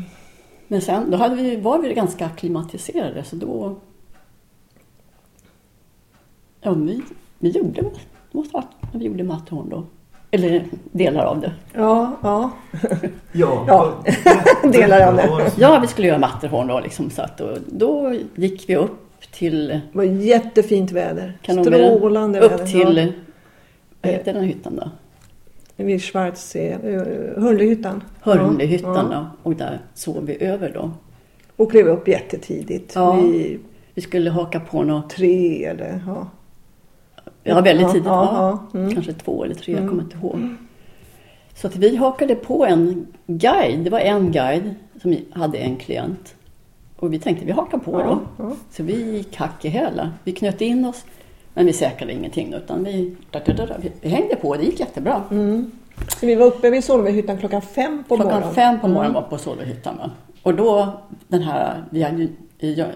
Men 0.69 0.81
sen 0.81 1.11
då 1.11 1.17
hade 1.17 1.35
vi, 1.35 1.57
var 1.57 1.79
vi 1.79 1.95
ganska 1.95 2.27
akklimatiserade 2.27 3.25
så 3.25 3.37
då... 3.37 3.77
Ja, 6.61 6.73
vi, 6.73 7.03
vi 7.39 7.49
gjorde... 7.51 7.81
Det 7.83 8.39
måste 8.39 8.57
ha 8.57 8.61
varit 8.61 8.93
när 8.93 9.01
vi 9.01 9.07
gjorde 9.07 9.25
Matterhorn 9.25 9.69
då. 9.69 9.85
Eller 10.31 10.65
delar 10.93 11.25
av 11.25 11.41
det. 11.41 11.53
ja, 11.75 12.17
ja. 12.23 12.51
Ja, 13.33 13.65
Ja. 13.69 14.05
Delar 14.73 15.09
av 15.09 15.17
det. 15.17 15.53
Ja, 15.59 15.79
vi 15.83 15.87
skulle 15.89 16.09
göra 16.09 16.19
Matterhorn 16.19 16.67
då 16.67 16.81
liksom. 16.81 17.11
Så 17.11 17.23
att 17.23 17.39
då, 17.39 17.57
då 17.67 18.15
gick 18.35 18.69
vi 18.69 18.77
upp 18.77 19.21
till... 19.33 19.69
Det 19.69 19.81
var 19.93 20.05
jättefint 20.05 20.93
väder. 20.93 21.39
Strålande 21.43 22.41
väder. 22.41 22.55
Upp 22.55 22.67
till... 22.67 22.97
Ja. 22.97 23.13
Vad 24.03 24.13
heter 24.13 24.35
den 24.35 24.45
hyttan 24.45 24.77
då? 24.77 24.91
Vid 25.83 26.03
Schwarz, 26.03 26.57
uh, 26.57 26.63
Hörnlyhyttan. 27.43 28.03
Hörnlyhyttan 28.21 29.09
Ja. 29.13 29.27
Och 29.43 29.57
där 29.57 29.79
sov 29.95 30.27
vi 30.27 30.43
över 30.45 30.71
då. 30.75 30.91
Och 31.57 31.71
klev 31.71 31.87
upp 31.89 32.09
jättetidigt. 32.09 32.93
Ja. 32.95 33.13
Vid 33.17 33.61
Vi 33.95 34.03
skulle 34.03 34.31
haka 34.31 34.61
på 34.61 34.83
något... 34.83 35.11
tre 35.11 35.65
eller 35.65 36.03
ja. 36.07 36.27
Ja, 37.43 37.61
väldigt 37.61 37.89
tidigt. 37.93 38.07
ja, 38.07 38.59
Ja. 38.73 38.79
Mm. 38.81 38.95
Kanske 38.95 39.13
två 39.13 39.45
eller 39.45 39.55
tre, 39.55 39.73
jag 39.73 39.79
Mm. 39.83 39.91
kommer 39.91 40.03
inte 40.03 40.17
ihåg. 40.17 40.55
Så 41.55 41.67
att 41.67 41.77
vi 41.77 41.97
hakade 41.97 42.35
på 42.35 42.67
en 42.67 43.07
guide. 43.27 43.85
Det 43.85 43.91
var 43.91 43.99
en 43.99 44.33
guide 44.33 44.75
som 45.03 45.17
hade 45.33 45.59
en 45.59 45.77
klient. 45.77 46.35
Och 46.97 47.13
vi 47.13 47.19
tänkte 47.19 47.45
vi 47.47 47.53
hakar 47.53 47.79
på 47.79 48.03
då. 48.03 48.21
Så 48.71 48.83
vi 48.83 49.17
gick 49.17 49.37
hack 49.37 49.65
i 49.65 49.69
häla. 49.69 50.11
Vi 50.25 50.33
knöt 50.33 50.61
in 50.61 50.85
oss. 50.85 51.05
Men 51.55 51.67
vi 51.67 51.73
säkrade 51.73 52.13
ingenting 52.13 52.55
utan 52.55 52.85
vi, 52.85 53.15
vi, 54.01 54.09
hängde 54.09 54.37
på. 54.37 54.55
Det 54.55 54.65
gick 54.65 54.81
jättebra. 54.81 55.23
Mm. 55.31 55.71
Så 56.21 56.27
vi 56.27 56.35
var 56.35 56.47
uppe 56.47 56.71
vid 56.71 56.85
Solveighyttan 56.85 57.39
klockan 57.39 57.63
fem 57.63 58.05
på 58.09 58.17
Klockan 58.17 58.33
morgonen. 58.35 58.55
fem 58.55 58.81
på 58.81 58.89
morgonen 58.89 59.11
Mm. 59.11 59.23
var 59.23 59.31
på 59.31 59.39
Solveighyttan. 59.39 59.97
va. 59.97 60.11
Och 60.43 60.55
då 60.55 61.01
den 61.29 61.43
här, 61.43 61.85
vi 61.91 62.03
hade, 62.03 62.29
jag, 62.59 62.89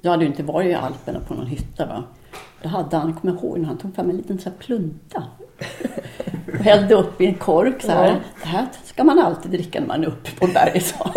jag 0.00 0.10
hade 0.10 0.24
ju 0.24 0.30
inte 0.30 0.42
varit 0.42 0.66
i 0.66 0.74
Alperna 0.74 1.20
på 1.28 1.34
någon 1.34 1.46
hytta. 1.46 1.86
Va? 1.86 2.04
Då 2.62 2.68
hade 2.68 2.96
han, 2.96 3.14
kommer 3.14 3.34
ihåg, 3.34 3.64
han 3.64 3.78
tog 3.78 3.94
fram 3.94 4.10
en 4.10 4.16
liten 4.16 4.38
så 4.38 4.48
här 4.48 4.56
plunta. 4.56 5.22
och 6.58 6.64
hällde 6.64 6.94
upp 6.94 7.20
i 7.20 7.26
en 7.26 7.34
kork 7.34 7.82
så 7.82 7.90
här. 7.90 8.06
Ja. 8.08 8.14
Det 8.42 8.48
här 8.48 8.66
ska 8.84 9.04
man 9.04 9.18
alltid 9.18 9.50
dricka 9.50 9.80
när 9.80 9.86
man 9.86 10.02
är 10.02 10.06
uppe 10.08 10.30
på 10.38 10.46
berget. 10.46 10.84
sa 10.86 11.12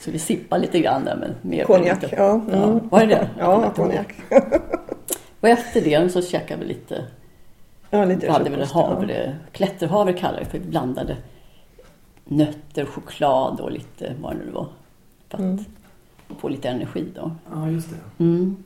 så 0.00 0.10
vi 0.10 0.18
sippade 0.18 0.62
lite 0.62 0.80
grann 0.80 1.04
där. 1.04 1.16
Men 1.16 1.34
mer 1.42 1.64
Konjak, 1.64 2.04
ja. 2.16 2.40
Mm. 2.52 2.88
Var 2.88 3.00
det 3.00 3.06
det? 3.06 3.28
Ja, 3.38 3.70
konjak. 3.76 4.14
Och 5.42 5.48
efter 5.48 5.80
det 5.80 6.12
så 6.12 6.22
käkade 6.22 6.60
vi 6.62 6.68
lite 6.68 7.04
Ja, 7.90 8.04
lite 8.04 8.26
vi 8.26 8.32
hade 8.32 8.50
ja. 8.58 8.64
havre, 8.66 9.36
klätterhavre 9.52 10.12
kallar 10.12 10.38
vi 10.38 10.44
det 10.44 10.50
för 10.50 10.58
vi 10.58 10.64
blandade 10.68 11.16
nötter, 12.24 12.84
choklad 12.84 13.60
och 13.60 13.70
lite 13.72 14.14
vad 14.20 14.32
det 14.32 14.38
nu 14.44 14.50
var. 14.50 14.66
För 15.28 15.36
att 15.38 15.42
Mm. 15.42 15.64
få 16.38 16.48
lite 16.48 16.68
energi 16.68 17.06
då. 17.14 17.30
Ja, 17.52 17.68
just 17.70 17.90
det. 17.90 18.24
Mm. 18.24 18.56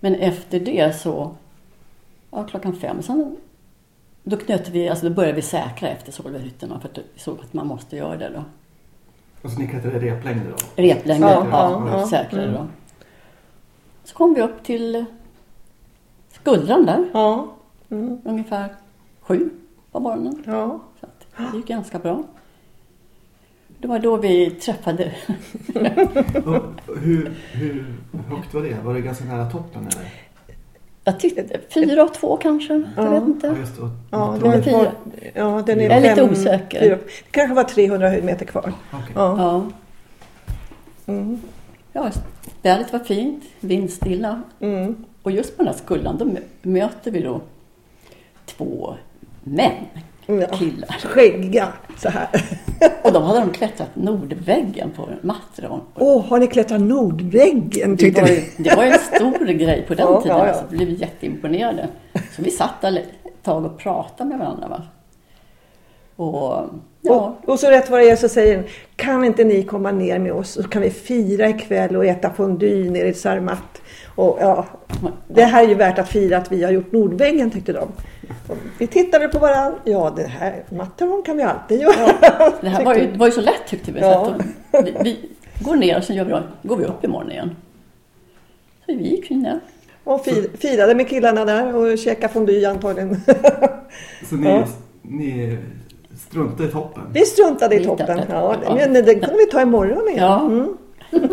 Men 0.00 0.14
efter 0.14 0.60
det 0.60 0.96
så, 1.00 1.30
ja 2.30 2.44
klockan 2.44 2.76
fem, 2.76 3.02
sen 3.02 3.36
då 4.22 4.36
knöt 4.36 4.68
vi, 4.68 4.88
alltså 4.88 5.08
då 5.08 5.14
började 5.14 5.36
vi 5.36 5.42
säkra 5.42 5.88
efter 5.88 6.12
Solveighyttorna 6.12 6.80
för 6.80 6.88
att 6.88 6.98
vi 7.14 7.20
såg 7.20 7.38
att 7.40 7.52
man 7.52 7.66
måste 7.66 7.96
göra 7.96 8.16
det 8.16 8.28
då. 8.34 8.44
Och 9.42 9.50
så 9.50 9.58
ni 9.58 9.68
klättrade 9.68 9.98
replängder 9.98 10.50
då? 10.50 10.82
Replängder, 10.82 11.28
Ja, 11.28 11.46
ja, 11.50 11.82
ja, 11.90 11.98
ja. 12.00 12.06
säkrade 12.06 12.44
Mm. 12.48 12.54
då. 12.54 12.66
Så 14.04 14.14
kom 14.14 14.34
vi 14.34 14.40
upp 14.40 14.62
till 14.64 15.04
skuldran 16.48 16.86
där, 16.86 17.04
Ja. 17.12 17.46
Mm. 17.90 18.18
ungefär 18.24 18.68
sju 19.20 19.50
på 19.92 20.00
morgonen. 20.00 20.42
Ja. 20.46 20.80
Så 21.00 21.06
att 21.06 21.50
det 21.52 21.56
gick 21.56 21.66
ganska 21.66 21.98
bra. 21.98 22.22
Det 23.78 23.88
var 23.88 23.98
då 23.98 24.16
vi 24.16 24.50
träffade, 24.50 25.12
hur, 27.00 27.32
hur 27.52 27.86
högt 28.28 28.54
var 28.54 28.62
det? 28.62 28.76
Var 28.84 28.94
det 28.94 29.00
ganska 29.00 29.24
nära 29.24 29.50
toppen 29.50 29.82
eller? 29.82 30.10
jag 31.04 31.20
tyckte 31.20 31.60
fyra 31.74 32.02
och 32.02 32.14
två 32.14 32.36
kanske, 32.36 32.74
jag 32.74 32.82
Ja. 32.96 33.10
vet 33.10 33.20
Ja, 33.22 33.26
inte. 33.26 33.46
just 33.60 33.76
det. 33.76 33.90
Ja, 34.10 34.28
Och- 34.28 34.38
det 34.40 34.48
är 34.48 34.62
fyra. 34.62 34.92
ja, 35.34 35.62
den 35.66 35.80
är 35.80 35.84
Jag 35.84 35.92
är 35.92 36.00
lite 36.00 36.14
fem- 36.14 36.30
osäker. 36.30 36.80
fyra- 36.80 36.96
Det 36.96 37.30
kanske 37.30 37.54
var 37.54 37.64
300 37.64 38.08
höjdmeter 38.08 38.46
kvar. 38.46 38.72
Okej. 38.92 39.12
Ja. 39.14 39.36
Ja, 39.38 39.64
Mm. 41.12 41.40
ja 41.92 42.10
vädret 42.62 42.92
var 42.92 43.00
fint, 43.00 43.44
vindstilla. 43.60 44.42
Mm. 44.60 45.04
Och 45.24 45.30
just 45.30 45.56
på 45.56 45.62
den 45.62 45.72
här 45.72 45.78
skullan 45.80 46.18
då 46.18 46.24
mö- 46.24 46.42
möter 46.62 47.10
vi 47.10 47.20
då 47.20 47.40
två 48.46 48.94
män, 49.44 49.72
Ja. 50.26 50.46
killar. 50.46 50.88
Skäggiga 51.04 51.68
så 51.98 52.08
här. 52.08 52.28
Och 53.02 53.12
de 53.12 53.22
hade 53.22 53.40
de 53.40 53.50
klättrat 53.50 53.88
nordväggen 53.96 54.90
på 54.96 55.08
Matron. 55.22 55.80
Åh, 55.94 56.24
har 56.26 56.38
ni 56.38 56.46
klättrat 56.46 56.80
Nordväggen? 56.80 57.96
Det 57.96 58.20
var, 58.20 58.28
ju, 58.28 58.42
det 58.56 58.76
var 58.76 58.84
en 58.84 58.98
stor 58.98 59.46
grej 59.46 59.84
på 59.88 59.94
den 59.94 60.06
Ja, 60.06 60.20
tiden. 60.22 60.36
ja, 60.38 60.46
ja. 60.46 60.50
Alltså, 60.52 60.64
vi 60.70 60.76
blev 60.76 60.90
jätteimponerade. 61.00 61.88
Så 62.36 62.42
vi 62.42 62.50
satt 62.50 62.80
där 62.80 62.98
ett 62.98 63.42
tag 63.42 63.64
och 63.64 63.78
pratade 63.78 64.28
med 64.30 64.38
varandra. 64.38 64.68
Va? 64.68 64.82
Och 66.16 66.64
ja, 67.00 67.36
Och, 67.42 67.48
och 67.48 67.60
så 67.60 67.70
rätt 67.70 67.90
vad 67.90 68.00
det 68.00 68.10
är 68.10 68.16
så 68.16 68.28
säger 68.28 68.56
den, 68.56 68.64
kan 68.96 69.24
inte 69.24 69.44
ni 69.44 69.62
komma 69.62 69.90
ner 69.92 70.18
med 70.18 70.32
oss 70.32 70.50
så 70.50 70.62
kan 70.62 70.82
vi 70.82 70.90
fira 70.90 71.48
ikväll 71.48 71.96
och 71.96 72.06
äta 72.06 72.30
fondue 72.30 72.90
nere 72.90 73.08
i 73.08 73.14
Zermatt. 73.14 73.82
Och 74.14 74.38
ja, 74.40 74.66
det 75.28 75.42
här 75.44 75.64
är 75.64 75.68
ju 75.68 75.74
värt 75.74 75.98
att 75.98 76.08
fira 76.08 76.36
att 76.36 76.52
vi 76.52 76.64
har 76.64 76.70
gjort 76.72 76.92
Nordväggen 76.92 77.50
tyckte 77.50 77.72
de. 77.72 77.88
Och 78.48 78.56
vi 78.78 78.86
tittade 78.86 79.28
på 79.28 79.38
varandra, 79.38 79.78
ja 79.84 80.12
det 80.16 80.22
här 80.26 80.62
Matterhorn 80.70 81.22
kan 81.22 81.36
vi 81.36 81.42
alltid 81.42 81.80
göra. 81.80 82.12
det 82.60 82.68
här 82.68 82.84
var 82.84 82.94
ju, 82.94 83.16
var 83.16 83.26
ju 83.26 83.32
så 83.32 83.40
lätt 83.40 83.66
tyckte 83.68 83.92
vi. 83.92 84.00
Ja. 84.00 84.34
att, 84.72 84.84
vi, 84.84 84.96
vi 85.04 85.28
går 85.60 85.76
ner 85.76 85.98
och 85.98 86.04
sen 86.04 86.16
gör 86.16 86.24
vi, 86.24 86.68
går 86.68 86.76
vi 86.76 86.84
upp 86.84 87.04
imorgon 87.04 87.32
igen. 87.32 87.56
Så 88.86 88.92
vi 88.94 89.08
gick 89.08 89.30
ner. 89.30 89.60
Och 90.04 90.24
fi, 90.24 90.48
firade 90.58 90.94
med 90.94 91.08
killarna 91.08 91.44
där 91.44 91.76
och 91.76 91.98
käkade 91.98 92.32
fondue 92.32 92.70
antagligen. 92.70 93.20
Så 94.28 94.34
ni, 94.36 94.48
Ja. 94.48 94.64
ni 95.02 95.58
struntade 96.28 96.68
i 96.68 96.72
toppen? 96.72 97.02
Vi 97.12 97.20
struntade 97.20 97.76
i 97.76 97.84
toppen. 97.84 98.20
Ja, 98.30 98.56
Ja. 98.64 98.74
men 98.74 98.92
det 98.92 99.14
kan 99.14 99.36
vi 99.38 99.46
ta 99.46 99.62
imorgon 99.62 100.08
igen. 100.08 100.18
Ja. 100.24 100.40
Mm. 100.46 100.76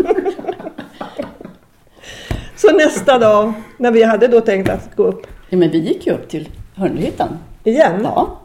Så 2.62 2.72
nästa 2.78 3.20
dag 3.20 3.54
när 3.78 3.92
vi 3.92 4.04
hade 4.04 4.28
då 4.28 4.42
tänkt 4.42 4.70
att 4.70 4.96
gå 4.96 5.04
upp 5.04 5.28
Ja, 5.50 5.58
men 5.58 5.72
vi 5.72 5.78
gick 5.78 6.08
ju 6.08 6.14
upp 6.14 6.30
till 6.30 6.50
Hörnhyttan. 6.76 7.28
igen. 7.64 8.02
Ja, 8.04 8.40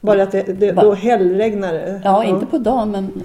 Bara 0.00 0.22
att 0.22 0.32
det, 0.32 0.42
det, 0.42 0.72
Va? 0.72 0.82
då 0.82 0.94
hällregnade. 0.94 2.00
ja, 2.04 2.24
inte 2.24 2.46
på 2.46 2.58
dagen 2.58 2.90
men 2.90 3.22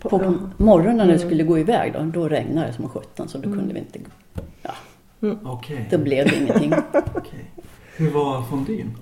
på, 0.00 0.08
På- 0.08 0.34
morgonen 0.56 0.96
när 1.06 1.12
vi 1.12 1.18
skulle 1.18 1.42
gå 1.42 1.58
iväg 1.58 1.92
då, 1.92 2.02
då 2.20 2.28
regnade 2.28 2.66
det 2.66 2.72
som 2.72 2.88
sjutton 2.88 3.28
så 3.28 3.38
då 3.38 3.44
kunde 3.44 3.74
vi 3.74 3.80
inte 3.80 3.98
gå. 3.98 4.10
Ja, 4.62 4.70
Okej. 5.44 5.88
då 5.90 5.98
blev 5.98 6.26
det 6.28 6.36
ingenting. 6.36 6.74
okej. 7.14 7.50
Hur 7.96 8.10
var 8.10 8.42
fondyn? 8.42 8.96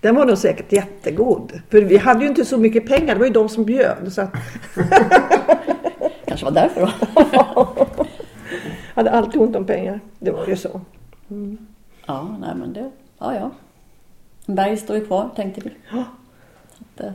Den 0.00 0.14
var 0.14 0.24
nog 0.26 0.38
säkert 0.38 0.72
jättegod. 0.72 1.52
För 1.70 1.80
vi 1.80 1.96
hade 1.96 2.20
ju 2.22 2.28
inte 2.28 2.44
så 2.44 2.58
mycket 2.58 2.86
pengar. 2.88 3.14
Det 3.14 3.18
var 3.18 3.26
ju 3.26 3.32
de 3.32 3.48
som 3.48 3.64
bjöd. 3.64 4.12
Så 4.12 4.20
att 4.22 4.30
Kanske 6.26 6.44
var 6.46 6.52
därför 6.52 6.80
då. 6.80 6.90
hade 8.94 9.10
alltid 9.10 9.40
ont 9.40 9.56
om 9.56 9.64
pengar. 9.64 10.00
Det 10.18 10.30
var 10.30 10.46
ju 10.46 10.56
så. 10.56 10.80
Ja, 12.06 12.28
nej 12.40 12.50
men 12.56 12.72
det, 12.72 12.90
ja 13.18 13.34
ja. 13.34 13.50
Berg 14.46 14.76
står 14.76 14.96
ju 14.96 15.06
kvar 15.06 15.28
tänkte 15.36 15.60
vi. 15.64 15.70
Ja. 15.92 16.04
Så 16.78 16.84
att, 16.94 17.00
eh, 17.00 17.12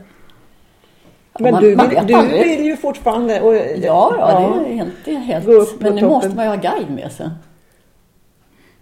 ja, 1.32 1.38
Men 1.40 1.52
man- 1.54 1.62
du, 1.62 1.76
man 1.76 1.88
vill, 1.88 2.06
du 2.06 2.14
aldrig. 2.14 2.42
vill 2.58 2.64
ju 2.66 2.76
fortfarande... 2.76 3.40
Och, 3.40 3.54
Ja, 3.54 4.14
ja, 4.18 4.54
det 4.64 4.70
är 4.70 4.74
helt, 4.74 4.92
det 5.04 5.10
är 5.14 5.18
helt 5.18 5.48
upp 5.48 5.78
på 5.78 5.84
men 5.84 5.94
nu 5.94 6.00
toppen. 6.00 6.14
måste 6.14 6.36
man 6.36 6.44
ju 6.44 6.50
ha 6.50 6.56
guide 6.56 6.90
med 6.90 7.12
sig. 7.12 7.30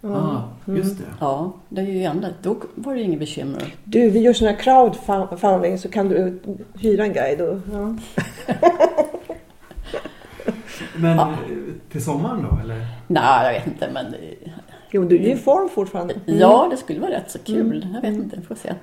Ja, 0.01 0.09
ah, 0.15 0.43
just 0.71 0.97
det. 0.97 1.03
Ja, 1.19 1.51
det 1.69 1.81
är 1.81 1.85
ju 1.85 2.03
enda, 2.03 2.27
då 2.41 2.55
var 2.75 2.95
det 2.95 3.01
inget 3.01 3.19
bekymmer. 3.19 3.75
Du, 3.83 4.09
vi 4.09 4.19
gör 4.19 4.33
sån 4.33 4.47
här 4.47 4.55
crowdfunding 4.55 5.77
så 5.77 5.89
kan 5.89 6.09
du 6.09 6.39
hyra 6.79 7.03
en 7.03 7.13
guide. 7.13 7.41
Och, 7.41 7.57
ja. 7.73 7.95
Men 11.01 11.17
Ja. 11.17 11.29
eh, 11.31 11.57
till 11.91 12.03
sommaren 12.03 12.45
då 12.51 12.59
eller? 12.63 12.85
Nej, 13.07 13.45
jag 13.45 13.53
vet 13.53 13.67
inte 13.67 13.89
men 13.93 14.05
eh, 14.05 14.51
Jo, 14.91 15.03
du 15.03 15.15
är 15.15 15.19
ju 15.19 15.31
i 15.31 15.35
form 15.35 15.69
fortfarande. 15.69 16.13
Mm. 16.13 16.39
ja, 16.39 16.67
det 16.71 16.77
skulle 16.77 16.99
vara 16.99 17.11
rätt 17.11 17.31
så 17.31 17.39
kul. 17.39 17.87
Jag 17.93 18.01
vet 18.01 18.13
inte, 18.19 18.35
vi 18.35 18.41
får 18.41 18.55
se. 18.55 18.73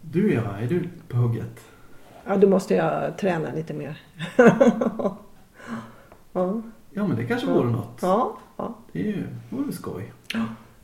Du 0.00 0.32
Eva, 0.34 0.58
är 0.60 0.66
du 0.66 0.88
på 1.08 1.16
hugget? 1.16 1.60
Ja, 2.26 2.36
då 2.36 2.48
måste 2.48 2.74
jag 2.74 3.18
träna 3.18 3.52
lite 3.54 3.74
mer. 3.74 3.98
ja, 6.32 6.62
Ja 6.90 7.06
men 7.06 7.16
det 7.16 7.24
kanske 7.24 7.46
vore 7.46 7.70
något. 7.70 7.98
ja, 8.02 8.36
ja. 8.56 8.74
Det 8.92 9.00
är 9.00 9.04
ju, 9.04 9.24
vore 9.50 9.72
skoj. 9.72 10.12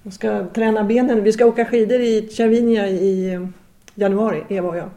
Jag 0.03 0.13
ska 0.13 0.47
träna 0.55 0.85
benen. 0.85 1.23
Vi 1.25 1.33
ska 1.33 1.47
åka 1.47 1.65
skidor 1.65 2.01
i 2.01 2.29
Cervinia 2.29 2.89
i 2.89 3.39
januari, 3.95 4.45
Eva 4.49 4.69
och 4.69 4.77
jag. 4.77 4.89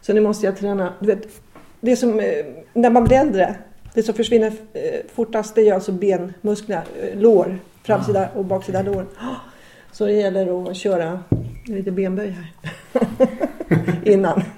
Så 0.00 0.12
nu 0.12 0.20
måste 0.20 0.46
jag 0.46 0.56
träna. 0.56 0.92
Du 1.00 1.06
vet, 1.06 1.42
det 1.80 1.96
som, 1.96 2.20
eh, 2.20 2.26
när 2.72 2.90
man 2.90 3.04
blir 3.04 3.16
äldre, 3.16 3.56
det 3.96 4.02
som 4.02 4.14
försvinner 4.14 4.52
eh, 4.72 5.00
fortast 5.14 5.54
det 5.54 5.68
är 5.68 5.74
alltså 5.74 5.92
benmusklerna, 5.92 6.82
eh, 7.00 7.18
lår, 7.18 7.58
framsida 7.82 8.28
och 8.34 8.44
baksida 8.44 8.82
lår. 8.82 9.06
Så 9.92 10.06
det 10.06 10.12
gäller 10.12 10.70
att 10.70 10.76
köra 10.76 11.20
lite 11.66 11.90
benböj 11.90 12.28
här 12.28 12.52
innan. 14.12 14.42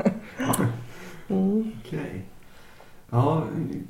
Mm. 1.30 1.72
Okej. 1.84 2.22
Ja, 3.10 3.44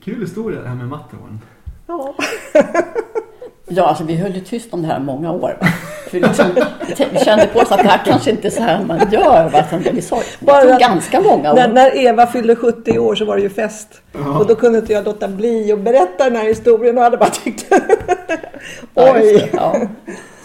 kul 0.05 0.21
historia 0.21 0.61
det 0.61 0.69
här 0.69 0.75
med 0.75 0.89
Matterhorn. 0.89 1.41
Ja. 1.87 2.15
Ja, 3.69 3.85
alltså 3.87 4.05
vi 4.05 4.17
höll 4.17 4.35
ju 4.35 4.41
tyst 4.41 4.73
om 4.75 4.83
det 4.83 4.89
här 4.89 5.01
många 5.01 5.33
år. 5.33 5.57
Va? 5.61 5.67
För 6.11 6.21
liksom, 6.21 6.47
vi 6.89 7.07
vi 7.13 7.19
kände 7.19 7.47
på 7.47 7.59
oss 7.59 7.73
att 7.73 7.79
det 7.83 7.89
här 7.89 8.01
kanske 8.05 8.31
inte 8.31 8.49
är 8.49 8.51
så 8.51 8.63
här 8.63 8.85
man 8.85 8.99
gör. 9.13 9.49
Va? 9.49 9.65
Så 9.71 9.91
Vi 9.93 10.03
sa, 10.03 10.17
det 10.17 10.47
Bara- 10.47 10.63
tog 10.63 10.79
ganska 10.81 11.21
många 11.21 11.53
När, 11.55 11.69
år. 11.69 11.73
när 11.73 11.97
Eva 11.97 12.27
fyllde 12.27 12.57
70 12.57 12.99
år 12.99 13.15
så 13.15 13.25
var 13.25 13.37
det 13.37 13.43
ju 13.43 13.51
fest. 13.51 14.03
Och 14.39 14.47
då 14.47 14.55
kunde 14.55 14.79
inte 14.79 14.93
jag 14.93 15.05
låta 15.05 15.29
bli 15.29 15.73
att 15.73 15.81
berätta 15.81 16.25
den 16.25 16.37
här 16.37 16.45
historien 16.45 16.99
och 16.99 17.05
hade 17.05 17.17
bara 17.17 17.31
tyckt 17.31 17.67
Ja, 18.95 19.15
Oj! 19.15 19.33
det. 19.33 19.49
Ja, 19.53 19.77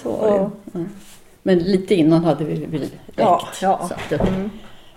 det. 0.03 0.49
Mm. 0.79 0.89
Men 1.43 1.59
lite 1.59 1.95
innan 1.95 2.23
hade 2.23 2.43
vi 2.43 2.65
väl 2.65 2.79
räckt. 2.81 2.93
Ja, 3.15 3.41
ja. 3.61 3.89
Det, 4.09 4.19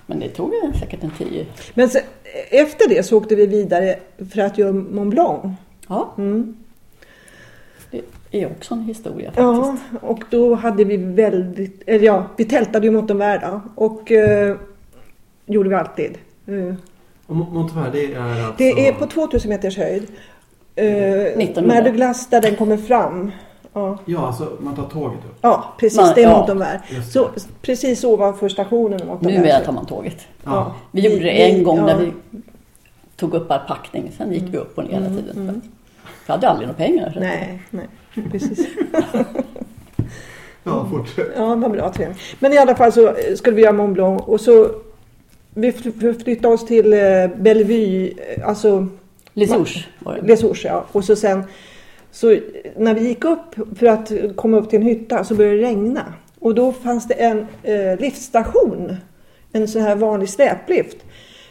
Men 0.06 0.20
det 0.20 0.28
tog 0.28 0.52
säkert 0.80 1.02
en 1.02 1.10
tio. 1.18 1.46
Men 1.74 1.88
sen, 1.88 2.02
efter 2.50 2.88
det 2.88 3.02
så 3.02 3.16
åkte 3.18 3.34
vi 3.34 3.46
vidare 3.46 3.96
för 4.32 4.40
att 4.40 4.58
göra 4.58 4.72
Mont 4.72 5.10
Blanc. 5.10 5.40
Ja, 5.88 6.14
Mm. 6.18 6.56
Det 8.38 8.42
är 8.42 8.50
också 8.50 8.74
en 8.74 8.82
historia 8.82 9.32
Ja, 9.36 9.64
faktiskt. 9.64 10.02
och 10.02 10.20
då 10.30 10.54
hade 10.54 10.84
vi 10.84 10.96
väldigt, 10.96 11.82
eller 11.86 12.04
ja, 12.04 12.26
vi 12.36 12.44
tältade 12.44 12.86
ju 12.86 12.92
mot 12.92 13.08
de 13.08 13.18
värda 13.18 13.60
och 13.74 14.12
eh, 14.12 14.56
gjorde 15.46 15.68
vi 15.68 15.74
alltid. 15.74 16.18
Eh, 16.46 16.74
Och 17.26 17.36
Mont- 17.36 17.52
Monteverre 17.52 17.90
det 17.92 18.14
är 18.14 18.20
alltså... 18.20 18.54
det 18.58 18.88
är 18.88 18.92
på 18.92 19.06
2000 19.06 19.48
meters 19.48 19.76
höjd. 19.76 20.06
Eh, 20.76 20.86
1900. 20.86 21.74
Mer 21.74 21.82
de 21.82 21.90
Glace 21.90 22.26
där 22.30 22.40
den 22.40 22.56
kommer 22.56 22.76
fram. 22.76 23.30
Ja, 23.72 23.98
Ja, 24.04 24.26
alltså 24.26 24.52
man 24.60 24.76
tar 24.76 24.84
tåget 24.88 25.18
upp. 25.18 25.38
ja 25.40 25.74
precis. 25.78 25.98
Man- 26.00 26.12
det 26.14 26.22
är 26.22 26.30
ja. 26.30 26.38
mot 26.38 26.46
de 26.46 26.58
värda. 26.58 26.80
Just 26.90 27.12
Så 27.12 27.28
precis 27.62 28.04
ovanför 28.04 28.48
stationen. 28.48 29.06
mot 29.06 29.20
de 29.22 29.32
Numera 29.32 29.60
tar 29.60 29.72
man 29.72 29.86
tåget. 29.86 30.26
Ja. 30.44 30.74
Vi 30.92 31.00
gjorde 31.00 31.24
det 31.24 31.50
en 31.50 31.62
gång 31.64 31.78
när 31.82 31.88
ja. 31.90 31.96
vi 31.96 32.12
tog 33.16 33.34
upp 33.34 33.50
all 33.50 33.60
packning. 33.68 34.12
Sen 34.16 34.32
gick 34.32 34.42
vi 34.50 34.56
upp 34.58 34.78
och 34.78 34.84
ner 34.84 34.90
hela 34.92 35.06
Mm, 35.06 35.16
tiden. 35.18 35.36
mm. 35.42 35.60
Vi 36.26 36.32
hade 36.32 36.48
aldrig 36.48 36.68
några 36.68 36.78
pengar. 36.78 37.16
Nej, 37.20 37.62
nej, 37.70 37.86
precis. 38.32 38.66
Ja, 40.64 40.88
fortsätt. 40.90 41.26
Ja, 41.36 41.42
det 41.54 41.56
var 41.60 41.68
bra 41.68 41.92
träning. 41.92 42.16
Men 42.38 42.52
i 42.52 42.58
alla 42.58 42.74
fall 42.74 42.92
så 42.92 43.14
skulle 43.36 43.56
vi 43.56 43.62
göra 43.62 43.72
Mont 43.72 43.94
Blanc 43.94 44.22
och 44.22 44.40
så 44.40 44.70
vi 45.54 45.72
fly- 45.72 46.14
flyttade 46.24 46.54
oss 46.54 46.66
till 46.66 46.92
eh, 46.92 46.98
Bellevue, 47.36 48.06
eh, 48.36 48.48
alltså 48.48 48.86
Les 49.32 49.50
Ours 49.52 49.88
var 49.98 50.14
det. 50.14 50.26
Les 50.26 50.44
Ours, 50.44 50.64
ja. 50.64 50.84
Och 50.92 51.04
så 51.04 51.16
sen 51.16 51.44
så 52.10 52.36
när 52.76 52.94
vi 52.94 53.08
gick 53.08 53.24
upp 53.24 53.78
för 53.78 53.86
att 53.86 54.12
komma 54.36 54.56
upp 54.56 54.70
till 54.70 54.78
en 54.80 54.86
hytta 54.86 55.24
så 55.24 55.34
började 55.34 55.56
det 55.56 55.62
regna. 55.62 56.02
Och 56.40 56.54
då 56.54 56.72
fanns 56.72 57.08
det 57.08 57.14
en 57.14 57.46
eh, 57.62 57.98
liftstation, 58.00 58.96
en 59.52 59.68
sån 59.68 59.82
här 59.82 59.96
vanlig 59.96 60.28
släplift 60.28 60.96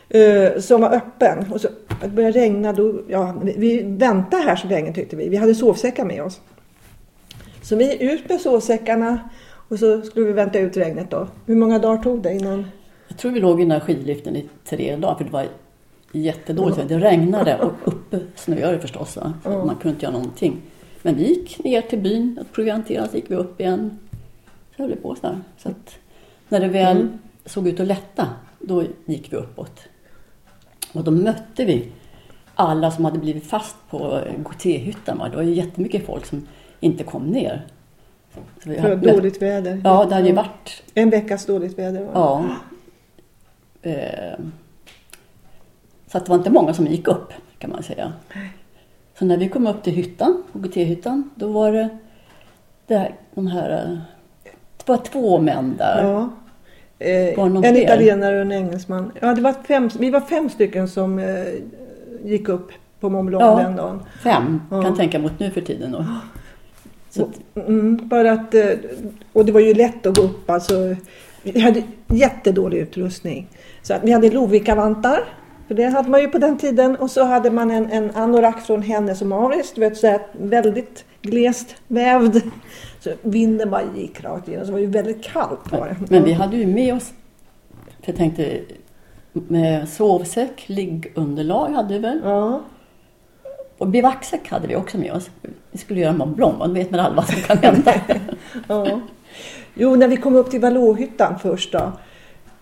eh, 0.09 0.59
som 0.59 0.81
var 0.81 0.95
öppen. 0.95 1.45
Och 1.53 1.61
så 1.61 1.67
det 2.01 2.07
började 2.07 2.39
regna, 2.39 2.73
då, 2.73 2.93
ja, 3.07 3.35
vi- 3.43 3.55
vi 3.57 3.81
väntade 3.83 4.43
här 4.43 4.55
så 4.55 4.67
länge 4.67 4.93
tyckte 4.93 5.15
vi. 5.15 5.29
Vi 5.29 5.37
hade 5.37 5.55
sovsäckar 5.55 6.05
med 6.05 6.23
oss. 6.23 6.41
Så 7.65 7.75
vi 7.75 8.03
ut 8.13 8.29
med 8.29 8.41
sovsäckarna 8.41 9.19
Och 9.67 9.79
så 9.79 10.01
skulle 10.01 10.25
vi 10.25 10.33
vänta 10.33 10.59
ut 10.59 10.77
regnet 10.77 11.11
då. 11.11 11.27
Hur 11.45 11.55
många 11.55 11.79
dagar 11.79 12.03
tog 12.03 12.21
det 12.21 12.33
innan? 12.33 12.65
Jag 13.07 13.17
tror 13.17 13.31
vi 13.31 13.39
låg 13.39 13.59
i 13.59 13.63
den 13.63 13.71
här 13.71 13.79
skidliften 13.79 14.35
i 14.35 14.45
tre 14.65 14.95
dagar 14.95 15.15
för 15.15 15.23
det 15.23 15.31
var 15.31 15.45
jättedåligt. 16.11 16.87
Det 16.87 16.99
regnade 16.99 17.57
och 17.57 17.73
uppe 17.83 18.19
snöade 18.35 18.73
det 18.73 18.79
förstås. 18.79 19.17
Va? 19.17 19.33
Så. 19.43 19.49
Man 19.49 19.75
kunde 19.75 19.89
inte 19.89 20.05
göra 20.05 20.13
någonting. 20.13 20.61
Men 21.01 21.15
vi 21.15 21.27
gick 21.27 21.63
ner 21.63 21.81
till 21.81 21.99
byn 21.99 22.37
och 22.41 22.55
provianterade, 22.55 23.09
så 23.09 23.15
gick 23.15 23.31
vi 23.31 23.35
upp 23.35 23.59
igen. 23.61 23.99
Så 24.75 24.81
höll 24.83 24.89
det 24.91 24.95
på 24.95 25.15
så. 25.15 25.35
Så 25.57 25.69
att 25.69 25.95
när 26.49 26.59
det 26.59 26.67
väl 26.67 26.97
Mm. 26.97 27.19
såg 27.45 27.67
ut 27.67 27.79
att 27.79 27.87
lätta, 27.87 28.27
då 28.59 28.83
gick 29.05 29.33
vi 29.33 29.37
uppåt. 29.37 29.79
Och 30.93 31.03
då 31.03 31.11
mötte 31.11 31.65
vi 31.65 31.91
alla 32.55 32.91
som 32.91 33.05
hade 33.05 33.19
blivit 33.19 33.47
fast 33.47 33.75
på 33.89 34.19
GT-hyttan. 34.37 35.17
va. 35.17 35.29
Det 35.29 35.35
var 35.35 35.43
ju 35.43 35.53
jättemycket 35.53 36.05
folk 36.05 36.25
som 36.25 36.47
inte 36.79 37.03
kom 37.03 37.23
ner. 37.27 37.65
Så 38.63 38.69
vi 38.69 38.77
hade- 38.77 38.95
dåligt 38.95 39.41
väder? 39.41 39.81
Ja, 39.83 40.05
det 40.09 40.15
hade 40.15 40.27
ju 40.27 40.33
varit 40.33 40.83
En 40.93 41.09
veckas 41.09 41.45
dåligt 41.45 41.79
väder 41.79 42.03
var 42.05 42.13
det. 42.13 42.19
Ja. 42.19 42.45
Eh, 43.91 44.39
Så 46.07 46.17
att 46.17 46.25
det 46.25 46.29
var 46.29 46.37
inte 46.37 46.49
många 46.49 46.73
som 46.73 46.87
gick 46.87 47.07
upp 47.07 47.33
kan 47.57 47.69
man 47.69 47.83
säga. 47.83 48.13
Så 49.19 49.25
när 49.25 49.37
vi 49.37 49.49
kom 49.49 49.67
upp 49.67 49.83
till 49.83 49.93
hyttan, 49.93 50.43
HGT-hyttan, 50.53 51.29
då 51.35 51.47
var 51.51 51.71
det, 51.71 51.89
det 52.87 52.95
här, 52.97 53.15
de 53.33 53.47
här... 53.47 53.69
eh, 53.91 53.97
Det 54.77 54.87
var 54.87 54.97
två 54.97 55.39
män 55.39 55.75
där. 55.77 56.03
Ja. 56.03 56.29
Eh, 56.99 57.39
en 57.39 57.61
fler? 57.63 57.83
italienare 57.83 58.35
och 58.35 58.41
en 58.41 58.51
engelsman. 58.51 59.11
Ja, 59.21 59.33
det 59.33 59.41
var 59.41 59.53
fem, 59.53 59.89
vi 59.99 60.09
var 60.09 60.21
fem 60.21 60.49
stycken 60.49 60.87
som 60.87 61.19
eh, 61.19 61.45
gick 62.23 62.49
upp 62.49 62.71
på 62.99 63.09
Mont 63.09 63.27
Blanc 63.29 63.41
Ja. 63.43 63.55
den 63.63 63.75
dagen. 63.75 64.01
Fem, 64.23 64.61
Ja. 64.71 64.81
kan 64.81 64.95
tänka 64.97 65.19
mot 65.19 65.39
nu 65.39 65.51
för 65.51 65.61
tiden 65.61 65.91
då. 65.91 66.05
Att, 67.23 67.65
Mm, 67.67 68.07
bara 68.07 68.31
att, 68.31 68.53
eh, 68.53 68.69
och 69.33 69.45
det 69.45 69.51
var 69.51 69.59
ju 69.59 69.73
lätt 69.73 70.05
att 70.05 70.17
gå 70.17 70.23
upp. 70.23 70.49
Alltså, 70.49 70.95
vi 71.43 71.59
hade 71.59 71.83
jättedålig 72.07 72.77
utrustning. 72.77 73.47
Så 73.81 73.93
att 73.93 74.03
vi 74.03 74.11
hade 74.11 74.29
Lovikkavantar. 74.29 75.19
För 75.67 75.75
det 75.75 75.83
hade 75.85 76.09
man 76.09 76.21
ju 76.21 76.27
på 76.27 76.37
den 76.37 76.57
tiden. 76.57 76.95
Och 76.95 77.11
så 77.11 77.23
hade 77.23 77.51
man 77.51 77.71
en, 77.71 77.91
en 77.91 78.11
anorak 78.11 78.61
från 78.61 78.81
Hennes 78.81 79.21
och 79.21 79.27
Mauritz. 79.27 79.73
Du 79.73 79.81
vet, 79.81 79.97
så 79.97 80.07
här, 80.07 80.21
väldigt 80.31 81.05
glest 81.21 81.75
vävd. 81.87 82.41
Så 82.99 83.11
vinden 83.21 83.69
bara 83.69 83.83
gick 83.97 84.23
rakt 84.23 84.47
igenom. 84.47 84.65
Så 84.65 84.71
det 84.71 84.73
var 84.73 84.79
ju 84.79 84.85
väldigt 84.85 85.23
kallt 85.23 85.71
var 85.71 85.87
det. 85.87 85.95
men 86.09 86.23
vi 86.23 86.33
hade 86.33 86.57
ju 86.57 86.67
med 86.67 86.95
oss, 86.95 87.13
för 88.01 88.11
jag 88.11 88.15
tänkte, 88.15 88.59
med 89.33 89.89
sovsäck, 89.89 90.63
liggunderlag 90.67 91.69
hade 91.69 91.93
vi 91.93 91.99
väl. 91.99 92.21
Ja. 92.23 92.61
Och 93.77 93.87
bivacksäck 93.87 94.49
hade 94.49 94.67
vi 94.67 94.75
också 94.75 94.97
med 94.97 95.11
oss. 95.13 95.29
Vi 95.71 95.77
skulle 95.77 95.99
göra 95.99 96.13
Mont 96.13 96.35
Blanc, 96.35 96.57
man 96.59 96.73
vet 96.73 96.91
man 96.91 96.99
aldrig 96.99 97.15
vad 97.15 97.27
som 97.27 97.41
kan 97.41 97.57
hända. 97.57 97.93
Ja. 98.67 99.01
Jo, 99.73 99.95
när 99.95 100.07
vi 100.07 100.17
kom 100.17 100.35
upp 100.35 100.51
till 100.51 100.61
Vallåhyttan 100.61 101.39
först 101.39 101.71
då. 101.71 101.91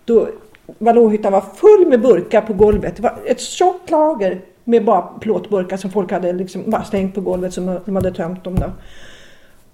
då 0.05 0.27
Vallåhyttan 0.65 1.31
var 1.31 1.41
full 1.41 1.87
med 1.87 2.01
burkar 2.01 2.41
på 2.41 2.53
golvet. 2.53 2.95
Det 2.95 3.03
var 3.03 3.19
ett 3.25 3.41
tjockt 3.41 3.91
lager 3.91 4.41
med 4.63 4.85
bara 4.85 5.01
plåtburkar 5.01 5.77
som 5.77 5.91
folk 5.91 6.11
hade 6.11 6.33
liksom 6.33 6.63
bara 6.65 6.83
slängt 6.83 7.15
på 7.15 7.21
golvet 7.21 7.53
som 7.53 7.79
de 7.85 7.95
hade 7.95 8.11
tömt 8.11 8.43
dem. 8.43 8.55
Då. 8.55 8.71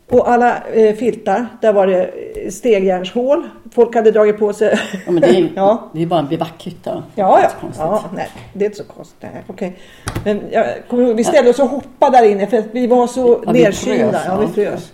Och 0.09 0.29
alla 0.31 0.57
eh, 0.73 0.95
filtar, 0.95 1.47
där 1.61 1.73
var 1.73 1.87
det 1.87 2.03
eh, 2.03 2.49
stegjärnshål. 2.51 3.49
Folk 3.71 3.95
hade 3.95 4.11
dragit 4.11 4.39
på 4.39 4.53
sig... 4.53 4.79
Ja, 5.05 5.11
men 5.11 5.21
det 5.21 5.27
är, 5.27 5.49
Ja. 5.55 5.89
det 5.93 6.01
är 6.01 6.05
bara 6.05 6.19
en 6.19 6.27
bivackhytta. 6.27 7.03
Ja, 7.15 7.39
ja. 7.43 7.69
ja 7.77 8.03
nej, 8.15 8.29
det 8.53 8.65
är 8.65 8.69
inte 8.69 8.77
så 8.77 8.83
konstigt. 8.83 9.17
Nej, 9.33 9.43
okej. 9.47 9.77
Men 10.25 10.41
jag 10.51 10.65
kommer 10.89 11.03
ihåg, 11.03 11.15
vi 11.15 11.23
ställde 11.23 11.49
oss 11.49 11.59
och 11.59 11.67
hoppade 11.69 12.17
där 12.17 12.25
inne 12.31 12.47
för 12.47 12.63
vi 12.71 12.87
var 12.87 13.07
så 13.07 13.43
Ja, 13.45 13.53
frös, 13.53 13.85
Ja, 13.87 14.37
vi 14.55 14.63
ja. 14.63 14.71
frös. 14.71 14.91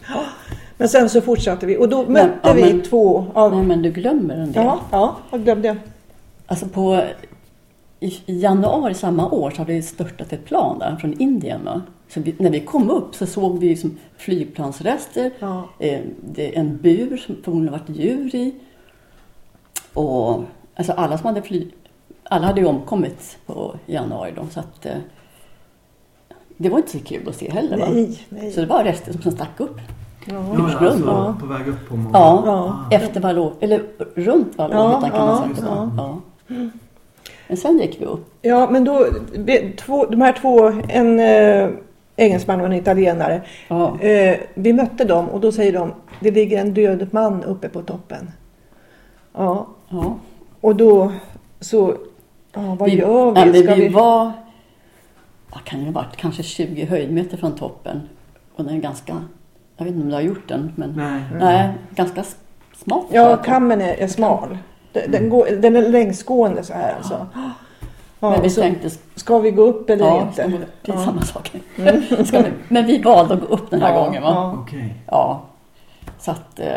Men 0.77 0.89
sen 0.89 1.09
så 1.09 1.21
fortsatte 1.21 1.65
vi 1.65 1.77
och 1.77 1.89
då 1.89 2.05
mötte 2.09 2.29
ja, 2.43 2.53
vi 2.53 2.61
men- 2.73 2.81
två 2.81 3.25
av... 3.33 3.55
Nej, 3.55 3.65
men 3.65 3.81
du 3.81 3.91
glömmer 3.91 4.35
en 4.35 4.51
del. 4.51 4.63
Ja, 4.63 4.79
ja, 4.91 5.15
jag 5.31 5.43
glömde 5.43 5.67
jag. 5.67 5.77
Alltså 6.47 6.65
på, 6.67 7.01
i, 7.99 8.07
I 8.25 8.39
januari 8.41 8.93
samma 8.93 9.29
år 9.29 9.51
så 9.51 9.57
hade 9.57 9.73
det 9.73 9.81
störtat 9.81 10.33
ett 10.33 10.45
plan 10.45 10.79
där 10.79 10.95
från 11.01 11.13
Indien. 11.21 11.65
Va? 11.65 11.81
Så 12.09 12.19
vi, 12.21 12.35
när 12.37 12.49
vi 12.49 12.59
kom 12.59 12.89
upp 12.89 13.15
så 13.15 13.25
såg 13.25 13.59
vi 13.59 13.69
liksom 13.69 13.97
flygplansrester, 14.17 15.31
Ja. 15.39 15.63
eh, 15.79 16.01
det 16.33 16.55
är 16.55 16.59
en 16.59 16.77
bur 16.77 17.17
som 17.17 17.35
förmodligen 17.43 17.71
varit 17.79 17.89
djur 17.97 18.35
i. 18.35 18.55
Och 19.93 20.43
alltså 20.75 20.93
alla 20.93 21.17
som 21.17 21.27
hade 21.27 21.41
fly, 21.41 21.67
alla 22.23 22.45
hade 22.47 22.61
ju 22.61 22.67
omkommit 22.67 23.37
på 23.45 23.75
januari 23.85 24.33
då, 24.35 24.45
så 24.51 24.59
att 24.59 24.85
eh, 24.85 24.91
det 26.57 26.69
var 26.69 26.77
inte 26.77 26.91
så 26.91 26.99
kul 26.99 27.29
att 27.29 27.35
se 27.35 27.51
heller. 27.51 27.77
Va? 27.77 27.87
Nej, 27.91 28.19
nej. 28.29 28.51
Så 28.51 28.59
det 28.61 28.65
var 28.67 28.83
rester 28.83 29.13
som 29.21 29.31
stack 29.31 29.59
upp. 29.59 29.77
Ja. 30.27 30.33
Ja, 30.57 30.63
alltså 30.87 31.03
Ja. 31.07 31.35
på 31.39 31.45
väg 31.45 31.67
upp 31.67 31.89
på 31.89 31.95
morgonen. 31.95 32.21
Ja, 32.45 32.85
Ja. 32.91 32.97
efter 32.97 33.21
Vallå, 33.21 33.53
eller 33.59 33.83
runt 34.15 34.57
Vallåhyttan 34.57 35.11
kan 35.11 35.25
man 35.27 35.49
ja, 35.49 35.55
säga. 35.55 35.91
ja. 35.97 36.21
Ja. 36.47 36.55
Men 37.47 37.57
sen 37.57 37.77
gick 37.79 38.01
vi 38.01 38.05
upp. 38.05 38.33
ja, 38.41 38.69
men 38.71 38.83
då, 38.83 39.05
två, 39.77 40.05
de 40.05 40.21
här 40.21 40.33
två, 40.33 40.71
en 40.89 41.19
eh, 41.19 41.69
engelsman 42.15 42.59
och 42.59 42.65
en 42.65 42.73
italienare. 42.73 43.41
Ja. 43.67 43.99
Eh, 43.99 44.37
vi 44.53 44.73
mötte 44.73 45.05
dem 45.05 45.29
och 45.29 45.39
då 45.41 45.51
säger 45.51 45.73
de, 45.73 45.93
det 46.19 46.31
ligger 46.31 46.61
en 46.61 46.73
död 46.73 47.07
man 47.11 47.43
uppe 47.43 47.69
på 47.69 47.81
toppen. 47.81 48.31
Ja, 49.33 49.67
Ja. 49.89 50.15
och 50.61 50.75
då 50.75 51.11
så, 51.59 51.95
ja, 52.53 52.75
vad 52.79 52.89
vi, 52.89 52.95
gör 52.97 53.31
vi? 53.31 53.51
men 53.51 53.63
Ska 53.63 53.75
vi, 53.75 53.81
vi? 53.81 53.87
var, 53.89 54.31
vad 55.53 55.63
kan 55.63 55.79
det 55.79 55.85
ha 55.85 55.91
varit, 55.91 56.15
kanske 56.17 56.43
20 56.43 56.85
höjdmeter 56.85 57.37
från 57.37 57.55
toppen. 57.55 58.01
Och 58.55 58.63
den 58.63 58.75
är 58.75 58.79
ganska, 58.79 59.13
jag 59.77 59.85
vet 59.85 59.93
inte 59.93 60.03
om 60.03 60.09
du 60.09 60.15
har 60.15 60.21
gjort 60.21 60.47
den, 60.47 60.71
men 60.75 60.93
Nej. 60.97 61.21
nej, 61.39 61.69
ganska 61.95 62.21
s- 62.21 62.35
smalt. 62.83 63.07
Ja, 63.11 63.37
kammen 63.37 63.81
är, 63.81 63.93
är 63.93 64.07
smal. 64.07 64.57
Den, 64.91 65.11
den, 65.11 65.29
går, 65.29 65.47
den 65.61 65.75
är 65.75 65.89
längsgående 65.89 66.63
så 66.63 66.73
här 66.73 66.93
alltså. 66.97 67.27
Ja, 68.25 68.31
men 68.31 68.41
vi 68.41 68.49
så 68.49 68.61
tänkte, 68.61 68.89
ska 69.15 69.39
vi 69.39 69.51
gå 69.51 69.61
upp 69.63 69.89
eller 69.89 70.05
ja, 70.05 70.21
inte? 70.21 70.33
ska 70.33 70.47
vi- 70.47 70.57
det 70.81 70.91
är 70.91 70.95
Ja. 70.95 71.05
samma 71.05 71.21
sak. 71.21 71.51
Ska 72.25 72.41
vi, 72.41 72.51
men 72.67 72.85
vi 72.85 73.01
valde 73.01 73.33
att 73.33 73.39
gå 73.39 73.45
upp 73.47 73.69
den 73.69 73.81
här 73.81 73.93
Ja, 73.93 74.05
gången. 74.05 74.23
Va? 74.23 74.29
ja. 74.35 74.59
Okej. 74.61 74.95
Ja. 75.07 75.41
Så 76.19 76.31
att, 76.31 76.59
eh, 76.59 76.67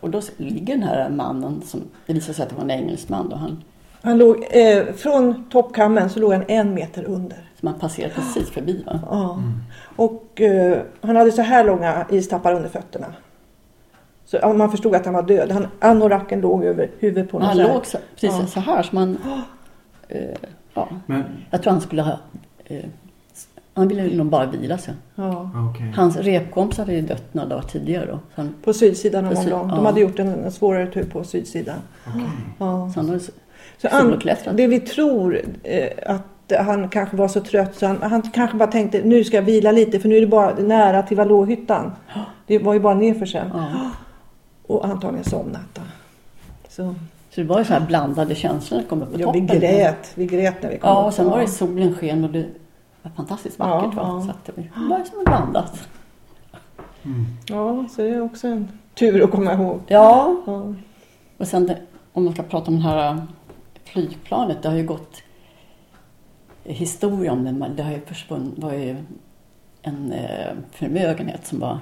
och 0.00 0.10
då 0.10 0.20
ligger 0.36 0.74
den 0.74 0.82
här 0.88 1.10
mannen, 1.10 1.62
som, 1.64 1.80
det 2.06 2.12
visade 2.12 2.34
sig 2.34 2.42
att 2.42 2.48
det 2.48 2.54
var 2.56 2.62
en 2.62 2.70
engelsman 2.70 3.28
då, 3.28 3.36
han, 3.36 3.64
Han 4.02 4.18
låg, 4.18 4.44
eh, 4.50 4.84
från 4.96 5.44
toppkammen 5.50 6.10
så 6.10 6.20
låg 6.20 6.32
han 6.32 6.44
en 6.48 6.74
meter 6.74 7.04
under. 7.04 7.36
som 7.60 7.70
man 7.70 7.78
passerade 7.78 8.14
precis 8.14 8.50
förbi. 8.50 8.82
Va? 8.86 9.00
Ja. 9.10 9.38
Och 9.96 10.40
eh, 10.40 10.78
han 11.00 11.16
hade 11.16 11.32
så 11.32 11.42
här 11.42 11.64
långa 11.64 12.06
istappar 12.10 12.52
under 12.54 12.68
fötterna. 12.68 13.06
Så 14.24 14.38
ja, 14.42 14.52
man 14.52 14.70
förstod 14.70 14.94
att 14.94 15.04
han 15.04 15.14
var 15.14 15.22
död. 15.22 15.50
Han, 15.52 15.66
anoraken 15.80 16.40
låg 16.40 16.64
över 16.64 16.90
huvudet 16.98 17.30
på 17.30 17.36
honom. 17.36 17.48
han 17.48 17.56
så 17.56 17.62
här. 17.62 17.74
låg 17.74 17.86
så, 17.86 17.98
precis 18.20 18.38
Ja. 18.40 18.46
så 18.46 18.60
här 18.60 18.82
som 18.82 18.98
man... 18.98 19.18
Eh, 20.08 20.20
ja, 20.74 20.88
Men, 21.06 21.24
jag 21.50 21.62
tror 21.62 21.72
han 21.72 21.80
skulle 21.80 22.02
ha... 22.02 22.18
Eh, 22.64 22.84
han 23.74 23.88
ville 23.88 24.16
nog 24.16 24.26
bara 24.26 24.46
vila 24.46 24.78
sig. 24.78 24.94
Ja. 25.14 25.50
okej. 25.70 25.92
Hans 25.96 26.16
repkompis 26.16 26.78
hade 26.78 26.94
ju 26.94 27.00
dött 27.00 27.34
några 27.34 27.48
dagar 27.48 27.62
tidigare 27.62 28.06
då. 28.06 28.12
Så 28.12 28.40
han, 28.40 28.54
På 28.64 28.72
sydsidan 28.72 29.24
av 29.24 29.34
På 29.34 29.36
Mont. 29.36 29.50
De 29.50 29.78
ja. 29.78 29.84
hade 29.84 30.00
gjort 30.00 30.18
en, 30.18 30.28
en 30.28 30.52
svårare 30.52 30.86
tur 30.86 31.04
på 31.04 31.24
sydsidan. 31.24 31.78
Okej. 32.06 32.22
Ja. 32.58 32.90
så 32.94 33.00
han 33.00 33.08
hade 33.08 33.20
Så 33.78 33.88
an, 33.88 34.56
det 34.56 34.66
vi 34.66 34.80
tror 34.80 35.40
eh, 35.62 35.88
att 36.06 36.22
han 36.58 36.88
kanske 36.88 37.16
var 37.16 37.28
så 37.28 37.40
trött 37.40 37.74
så 37.74 37.86
han, 37.86 38.02
han 38.02 38.22
kanske 38.22 38.56
bara 38.56 38.70
tänkte 38.70 39.00
nu 39.04 39.24
ska 39.24 39.36
jag 39.36 39.42
vila 39.42 39.72
lite 39.72 40.00
för 40.00 40.08
nu 40.08 40.16
är 40.16 40.20
det 40.20 40.26
bara 40.26 40.54
nära 40.54 41.02
till 41.02 41.16
Vallåhyttan. 41.16 41.92
Det 42.46 42.58
var 42.58 42.74
ju 42.74 42.80
bara 42.80 42.94
nerför 42.94 43.26
sen. 43.26 43.50
Ja. 43.54 43.90
Och 44.66 44.84
antagligen 44.84 45.24
somnat 45.24 45.74
då. 45.74 45.82
Så, 46.68 46.94
Så 47.34 47.40
det 47.40 47.46
var 47.46 47.58
ju 47.58 47.64
så 47.64 47.72
här 47.72 47.80
blandade 47.86 48.34
känslor 48.34 48.76
när 48.78 48.82
jag 48.84 48.88
kom 48.90 49.02
upp 49.02 49.12
på 49.14 49.20
ja, 49.20 49.32
vi 49.32 49.40
toppen. 49.40 49.60
grät. 49.60 50.12
Vi 50.14 50.26
grät 50.26 50.62
när 50.62 50.70
vi 50.70 50.78
kom 50.78 50.90
Ja, 50.90 51.00
upp. 51.00 51.06
och 51.06 51.14
sen 51.14 51.30
var 51.30 51.40
det 51.40 51.46
solen 51.48 51.94
sken 51.94 52.24
och 52.24 52.30
det 52.30 52.46
var 53.02 53.10
fantastiskt 53.10 53.58
vackert. 53.58 53.92
Ja, 53.96 54.02
va? 54.02 54.22
Så 54.22 54.30
att 54.30 54.44
det 54.44 54.52
var 54.56 54.98
ju 54.98 55.04
som 55.04 55.24
blandat. 55.24 55.88
Mm. 57.04 57.26
Ja, 57.48 57.84
så 57.90 58.02
det 58.02 58.08
är 58.08 58.20
också 58.20 58.48
en 58.48 58.68
tur 58.94 59.24
att 59.24 59.30
komma 59.30 59.52
ihåg. 59.52 59.80
Ja, 59.86 60.36
Ja. 60.46 60.74
och 61.38 61.46
sen 61.48 61.66
det, 61.66 61.78
om 62.12 62.24
man 62.24 62.32
ska 62.34 62.42
prata 62.42 62.70
om 62.70 62.76
det 62.76 62.82
här 62.82 63.10
äh, 63.12 63.22
flygplanet. 63.84 64.62
Det 64.62 64.68
har 64.68 64.76
ju 64.76 64.86
gått 64.86 65.16
historia 66.64 67.32
om 67.32 67.44
det. 67.44 67.70
Det 67.76 67.82
har 67.82 67.90
ju 67.92 68.00
försvunnit. 68.00 68.58
Var 68.58 68.72
ju 68.72 68.96
en 69.82 70.12
eh, 70.12 70.52
förmögenhet 70.70 71.46
som 71.46 71.58
var 71.60 71.78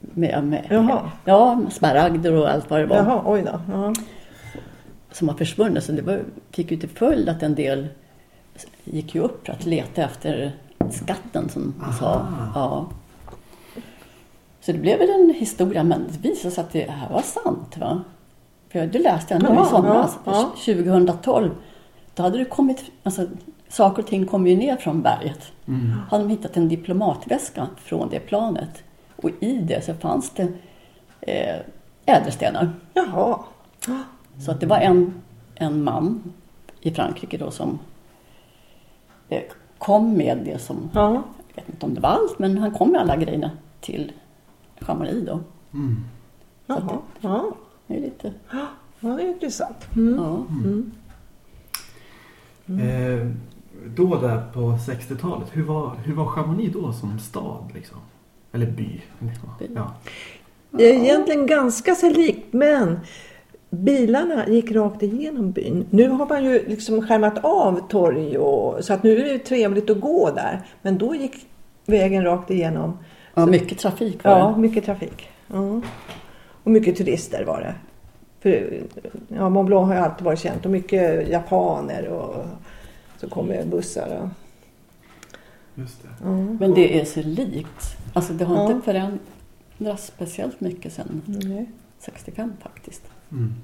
med, 0.00 0.44
med, 0.44 0.66
Jaha. 0.70 1.10
Ja, 1.24 1.60
smaragder 1.70 2.32
och 2.34 2.50
allt 2.50 2.70
vad 2.70 2.80
det 2.80 2.86
var. 2.86 2.96
Jaha, 2.96 3.22
oj 3.26 3.42
då. 3.42 3.60
Ja. 3.72 3.94
Som 5.12 5.28
har 5.28 5.36
försvunnit. 5.36 5.84
Så 5.84 5.92
det 5.92 6.02
var, 6.02 6.22
fick 6.50 6.70
ju 6.70 6.76
till 6.76 6.88
följd 6.88 7.28
att 7.28 7.42
en 7.42 7.54
del 7.54 7.88
gick 8.84 9.14
ju 9.14 9.20
upp 9.20 9.46
för 9.46 9.52
att 9.52 9.66
leta 9.66 10.02
efter 10.02 10.52
skatten 10.90 11.48
som 11.48 11.74
man 11.78 11.92
sa. 11.92 12.26
Ja. 12.54 12.86
Så 14.60 14.72
det 14.72 14.78
blev 14.78 14.98
väl 14.98 15.10
en 15.10 15.34
historia, 15.34 15.84
men 15.84 16.06
det 16.08 16.28
visade 16.28 16.54
sig 16.54 16.64
att 16.64 16.72
det 16.72 16.90
här 16.90 17.08
var 17.08 17.22
sant. 17.22 17.76
Va? 17.76 18.02
För 18.68 18.86
det 18.86 18.98
läste 18.98 19.34
jag 19.34 19.42
nu 19.42 19.48
Jaha, 19.48 19.66
i 19.66 19.70
somras, 19.70 20.18
ja, 20.24 20.52
2012. 20.64 21.50
Då 22.14 22.22
hade 22.22 22.38
det 22.38 22.44
kommit, 22.44 22.84
alltså, 23.02 23.26
saker 23.68 24.02
och 24.02 24.08
ting 24.08 24.26
kom 24.26 24.46
ju 24.46 24.56
ner 24.56 24.76
från 24.76 25.02
berget. 25.02 25.52
Mm. 25.66 25.92
hade 26.10 26.24
de 26.24 26.30
hittat 26.30 26.56
en 26.56 26.68
diplomatväska 26.68 27.66
från 27.76 28.08
det 28.08 28.20
planet. 28.20 28.82
Och 29.16 29.30
i 29.40 29.58
det 29.58 29.84
så 29.84 29.94
fanns 29.94 30.30
det 30.30 30.48
eh, 31.20 31.60
ädelstenar. 32.06 32.72
Jaha. 32.94 33.38
Så 34.40 34.50
att 34.50 34.60
det 34.60 34.66
var 34.66 34.78
en, 34.78 35.14
en 35.54 35.84
man 35.84 36.22
i 36.80 36.90
Frankrike 36.90 37.38
då 37.38 37.50
som 37.50 37.78
eh, 39.28 39.42
kom 39.78 40.12
med 40.16 40.38
det 40.44 40.58
som, 40.58 40.90
Ja. 40.94 41.22
jag 41.54 41.62
vet 41.62 41.68
inte 41.68 41.86
om 41.86 41.94
det 41.94 42.00
var 42.00 42.08
allt, 42.10 42.38
men 42.38 42.58
han 42.58 42.70
kom 42.70 42.90
med 42.92 43.00
alla 43.00 43.16
grejerna 43.16 43.50
till 43.80 44.12
Chamonix 44.80 45.26
då. 45.26 45.40
Mm. 45.74 45.96
Jaha. 46.66 46.98
Ja. 47.20 47.52
Det 47.86 47.96
är 47.96 48.00
lite, 48.00 48.32
ja, 48.52 48.66
det 49.00 49.22
är 49.22 49.28
intressant. 49.28 49.96
Mm. 49.96 50.14
ja. 50.18 50.44
Mm. 50.48 50.92
Eh, 52.66 53.26
då 53.86 54.16
där 54.20 54.42
på 54.52 54.60
60-talet, 54.60 55.48
hur 55.52 55.62
var, 55.64 55.96
hur 56.04 56.14
var 56.14 56.26
Chamonix 56.26 56.72
då 56.72 56.92
som 56.92 57.18
stad? 57.18 57.70
Liksom? 57.74 57.98
Eller 58.52 58.66
by? 58.66 59.02
By. 59.58 59.68
Ja. 59.74 59.94
Det 60.70 60.84
är 60.84 60.94
egentligen 61.04 61.46
ganska 61.46 61.94
sig 61.94 62.14
likt 62.14 62.52
men 62.52 63.00
bilarna 63.70 64.48
gick 64.48 64.72
rakt 64.72 65.02
igenom 65.02 65.50
byn. 65.52 65.86
Nu 65.90 66.08
har 66.08 66.26
man 66.26 66.44
ju 66.44 66.68
liksom 66.68 67.02
skärmat 67.06 67.44
av 67.44 67.88
torg 67.88 68.38
och 68.38 68.84
så 68.84 68.92
att 68.92 69.02
nu 69.02 69.18
är 69.20 69.24
det 69.32 69.38
trevligt 69.38 69.90
att 69.90 70.00
gå 70.00 70.30
där. 70.30 70.62
Men 70.82 70.98
då 70.98 71.14
gick 71.14 71.46
vägen 71.86 72.24
rakt 72.24 72.50
igenom. 72.50 72.98
ja, 73.34 73.46
mycket 73.46 73.78
trafik 73.78 74.24
var 74.24 74.38
Ja, 74.38 74.52
det. 74.56 74.60
mycket 74.60 74.84
trafik. 74.84 75.28
Ja. 75.46 75.80
Och 76.64 76.70
mycket 76.70 76.96
turister 76.96 77.44
var 77.44 77.60
det. 77.60 77.74
För, 78.40 78.80
ja, 79.28 79.48
Mont 79.48 79.66
Blanc 79.66 79.86
har 79.88 79.94
ju 79.94 80.00
alltid 80.00 80.24
varit 80.24 80.38
känt 80.40 80.64
och 80.64 80.70
mycket 80.70 81.28
japaner 81.28 82.08
och 82.08 82.46
så 83.20 83.28
kommer 83.28 83.64
bussar. 83.64 84.20
Och, 84.22 84.28
Just 85.74 86.02
det. 86.02 86.08
ja. 86.24 86.30
Men 86.60 86.74
det 86.74 87.00
är 87.00 87.04
så 87.04 87.22
likt. 87.22 87.96
Alltså 88.12 88.32
det 88.32 88.44
har 88.44 88.56
Ja. 88.56 88.72
inte 88.72 88.84
förändrats 88.84 90.06
speciellt 90.06 90.60
mycket 90.60 90.92
sedan 90.92 91.22
Nej. 91.26 91.66
65 91.98 92.52
faktiskt. 92.62 93.02
Mm. 93.32 93.54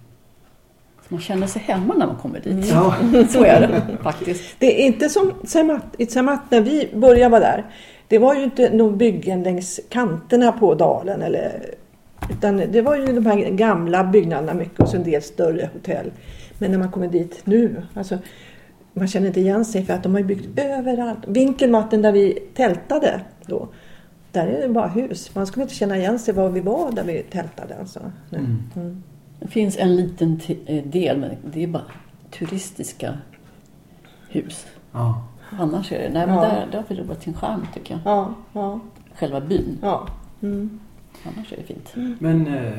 Man 1.09 1.21
känner 1.21 1.47
sig 1.47 1.63
hemma 1.63 1.95
när 1.95 2.07
man 2.07 2.17
kommer 2.17 2.41
dit. 2.41 2.69
Ja. 2.71 2.95
Så 3.29 3.45
är 3.45 3.61
det 3.61 3.97
faktiskt. 4.03 4.57
Det 4.59 4.83
är 4.83 4.87
inte 4.87 5.09
som 5.09 5.33
i 5.99 6.07
Zermatt 6.07 6.51
när 6.51 6.61
vi 6.61 6.89
började 6.95 7.31
vara 7.31 7.41
där. 7.41 7.65
Det 8.09 8.19
var 8.19 8.35
ju 8.35 8.45
inte 8.45 8.75
några 8.75 8.97
byggen 8.97 9.43
längs 9.43 9.81
kanterna 9.89 10.53
på 10.53 10.75
dalen. 10.75 11.23
Eller, 11.23 11.75
utan 12.31 12.57
det 12.57 12.83
var 12.83 12.97
ju 12.97 13.07
de 13.07 13.27
här 13.27 13.51
gamla 13.51 14.05
byggnaderna 14.05 14.55
mycket 14.55 14.81
och 14.81 14.89
så 14.89 14.97
en 14.97 15.05
del 15.05 15.23
större 15.23 15.71
hotell. 15.73 16.13
Men 16.59 16.71
när 16.71 16.79
man 16.79 16.91
kommer 16.91 17.09
dit 17.09 17.41
nu, 17.45 17.83
alltså, 17.95 18.19
man 18.93 19.09
känner 19.09 19.27
inte 19.27 19.41
igen 19.41 19.65
sig 19.65 19.85
för 19.85 19.95
att 19.95 20.03
de 20.03 20.15
har 20.15 20.23
byggt 20.23 20.59
överallt. 20.59 21.19
Winkelmatten 21.27 22.03
där 22.03 22.13
vi 22.13 22.39
tältade 22.55 23.21
då, 23.47 23.69
där 24.33 24.47
är 24.47 24.63
det 24.63 24.69
bara 24.69 24.89
hus. 24.89 25.35
Man 25.35 25.47
skulle 25.47 25.63
inte 25.63 25.75
känna 25.75 25.97
igen 25.97 26.19
sig 26.19 26.35
var 26.35 26.49
vi 26.49 26.61
var 26.61 26.93
där 26.93 27.05
vi 27.05 27.23
tältade. 27.23 27.77
Alltså. 27.81 28.01
nu. 28.31 28.39
Mm. 28.39 28.63
Mm. 28.77 29.03
Det 29.45 29.51
finns 29.51 29.77
en 29.79 29.97
liten 29.97 30.41
eh, 30.67 30.85
del, 30.85 31.19
men 31.19 31.31
det 31.53 31.63
är 31.63 31.67
bara 31.67 31.83
turistiska 32.39 33.19
hus. 34.29 34.67
Ja. 34.93 35.23
Annars 35.59 35.93
är 35.93 35.99
det, 35.99 36.11
nej 36.13 36.27
men 36.27 36.35
Ja. 36.37 36.41
där, 36.43 36.67
det 36.71 36.77
har 36.77 36.85
förlorat 36.85 37.23
sin 37.23 37.35
charm 37.35 37.67
tycker 37.75 37.95
jag. 37.95 38.01
Ja, 38.05 38.35
ja, 38.53 38.81
Själva 39.15 39.41
byn. 39.41 39.79
ja. 39.83 40.07
Mm. 40.43 40.81
Annars 41.25 41.53
är 41.53 41.57
det 41.57 41.63
fint. 41.63 41.95
Men 42.19 42.47
eh, 42.47 42.73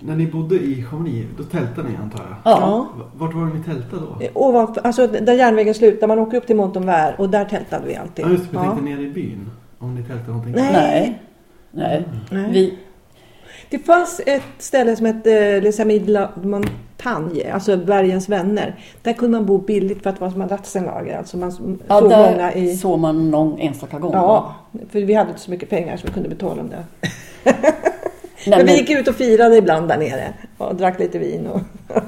när 0.00 0.16
ni 0.16 0.26
bodde 0.26 0.54
i 0.54 0.82
Chamonix, 0.84 1.28
då 1.38 1.44
tältade 1.44 1.88
ni 1.88 1.96
antar 1.96 2.24
jag? 2.24 2.36
Ja. 2.52 2.86
Vart 3.16 3.34
var 3.34 3.46
det 3.46 3.54
ni 3.54 3.62
tältade 3.64 4.02
då? 4.02 4.28
Ovanför, 4.34 4.86
alltså 4.86 5.06
där 5.06 5.34
järnvägen 5.34 5.74
slutar, 5.74 6.06
man 6.08 6.18
åker 6.18 6.36
upp 6.36 6.46
till 6.46 6.56
Montonvert 6.56 7.18
och 7.18 7.30
där 7.30 7.44
tältade 7.44 7.86
vi 7.86 7.96
alltid. 7.96 8.24
Ja 8.24 8.30
just 8.30 8.50
det, 8.50 8.56
jag 8.56 8.64
tänkte 8.64 8.84
nere 8.84 9.02
i 9.02 9.10
byn. 9.10 9.50
Om 9.78 9.94
ni 9.94 10.02
tältade 10.02 10.28
någonting. 10.28 10.54
Nej. 10.54 10.72
Nej. 10.72 11.20
Nej. 11.70 12.04
Nej. 12.30 12.50
Vi, 12.52 12.78
Det 13.70 13.78
fanns 13.78 14.20
ett 14.26 14.42
ställe 14.58 14.96
som 14.96 15.06
hette 15.06 15.32
eh, 15.32 15.62
Les 15.62 15.80
Amis 15.80 16.02
de 16.02 16.12
la 16.12 16.30
Montagne, 16.42 17.52
alltså 17.52 17.76
Bergens 17.76 18.28
vänner. 18.28 18.80
Där 19.02 19.12
kunde 19.12 19.38
man 19.38 19.46
bo 19.46 19.58
billigt 19.58 20.02
för 20.02 20.10
att 20.10 20.16
det 20.16 20.22
var 20.22 20.30
som 20.30 20.40
en 20.40 20.48
Ratzenlager. 20.48 21.18
Alltså 21.18 21.36
man 21.36 21.78
ja, 21.88 22.00
såg 22.00 22.10
där 22.10 22.30
många 22.30 22.52
i... 22.52 22.76
såg 22.76 22.98
man 22.98 23.30
någon 23.30 23.58
enstaka 23.58 23.98
gång. 23.98 24.12
Ja, 24.12 24.54
för 24.90 25.00
vi 25.00 25.14
hade 25.14 25.30
inte 25.30 25.42
så 25.42 25.50
mycket 25.50 25.70
pengar 25.70 25.96
så 25.96 26.06
vi 26.06 26.12
kunde 26.12 26.28
betala 26.28 26.62
om 26.62 26.68
det. 26.68 26.84
Nej, 28.46 28.58
men 28.58 28.66
vi 28.66 28.76
gick 28.76 28.90
ut 28.90 29.08
och 29.08 29.14
firade 29.14 29.56
ibland 29.56 29.88
där 29.88 29.98
nere 29.98 30.34
och 30.58 30.74
drack 30.74 30.98
lite 30.98 31.18
vin. 31.18 31.46
Och... 31.46 31.60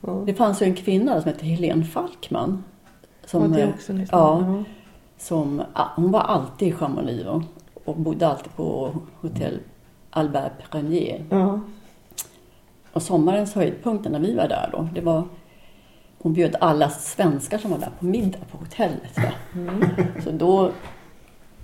ja. 0.00 0.22
Det 0.26 0.34
fanns 0.34 0.62
ju 0.62 0.66
en 0.66 0.74
kvinna 0.74 1.22
som 1.22 1.30
hette 1.30 1.46
Helene 1.46 1.84
Falkman. 1.84 2.64
Som, 3.26 3.52
ja, 3.52 3.58
eh, 3.58 3.68
också 3.68 3.92
ja. 4.10 4.64
som, 5.18 5.62
hon 5.96 6.10
var 6.10 6.20
alltid 6.20 6.68
i 6.68 6.72
Chamonix 6.72 7.26
och, 7.26 7.42
och 7.84 7.96
bodde 7.96 8.28
alltid 8.28 8.56
på 8.56 8.92
hotell 9.20 9.60
Albert 10.16 10.70
Premier. 10.70 11.24
Ja. 11.30 11.60
Och 12.92 13.02
sommarens 13.02 13.54
höjdpunkter 13.54 14.10
när 14.10 14.18
vi 14.18 14.34
var 14.34 14.48
där 14.48 14.68
då, 14.72 14.88
det 14.94 15.00
var 15.00 15.24
hon 16.18 16.32
bjöd 16.32 16.56
alla 16.60 16.90
svenskar 16.90 17.58
som 17.58 17.70
var 17.70 17.78
där 17.78 17.90
på 17.98 18.04
middag 18.04 18.38
på 18.50 18.58
hotellet. 18.58 19.18
Mm. 19.54 19.84
Så 20.24 20.30
då 20.30 20.70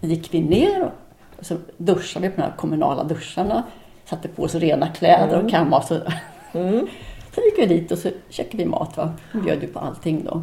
gick 0.01 0.35
vi 0.35 0.41
ner 0.41 0.91
och 1.39 1.47
så 1.47 1.57
duschade 1.77 2.29
vi 2.29 2.35
på 2.35 2.41
de 2.41 2.47
här 2.47 2.57
kommunala 2.57 3.05
duscharna. 3.05 3.63
Satte 4.05 4.29
på 4.29 4.43
oss 4.43 4.55
rena 4.55 4.89
kläder 4.89 5.35
Mm. 5.35 5.45
och 5.45 5.51
kammade 5.51 5.77
oss. 5.85 5.91
Mm. 6.53 6.87
Sen 7.35 7.45
gick 7.45 7.59
vi 7.59 7.67
dit 7.67 7.93
och 7.93 7.99
så 7.99 8.09
käkade 8.29 8.57
vi 8.57 8.69
mat. 8.69 8.97
Va? 8.97 9.13
Hon 9.33 9.43
bjöd 9.45 9.63
ju 9.63 9.69
på 9.69 9.79
allting 9.79 10.25
då. 10.25 10.43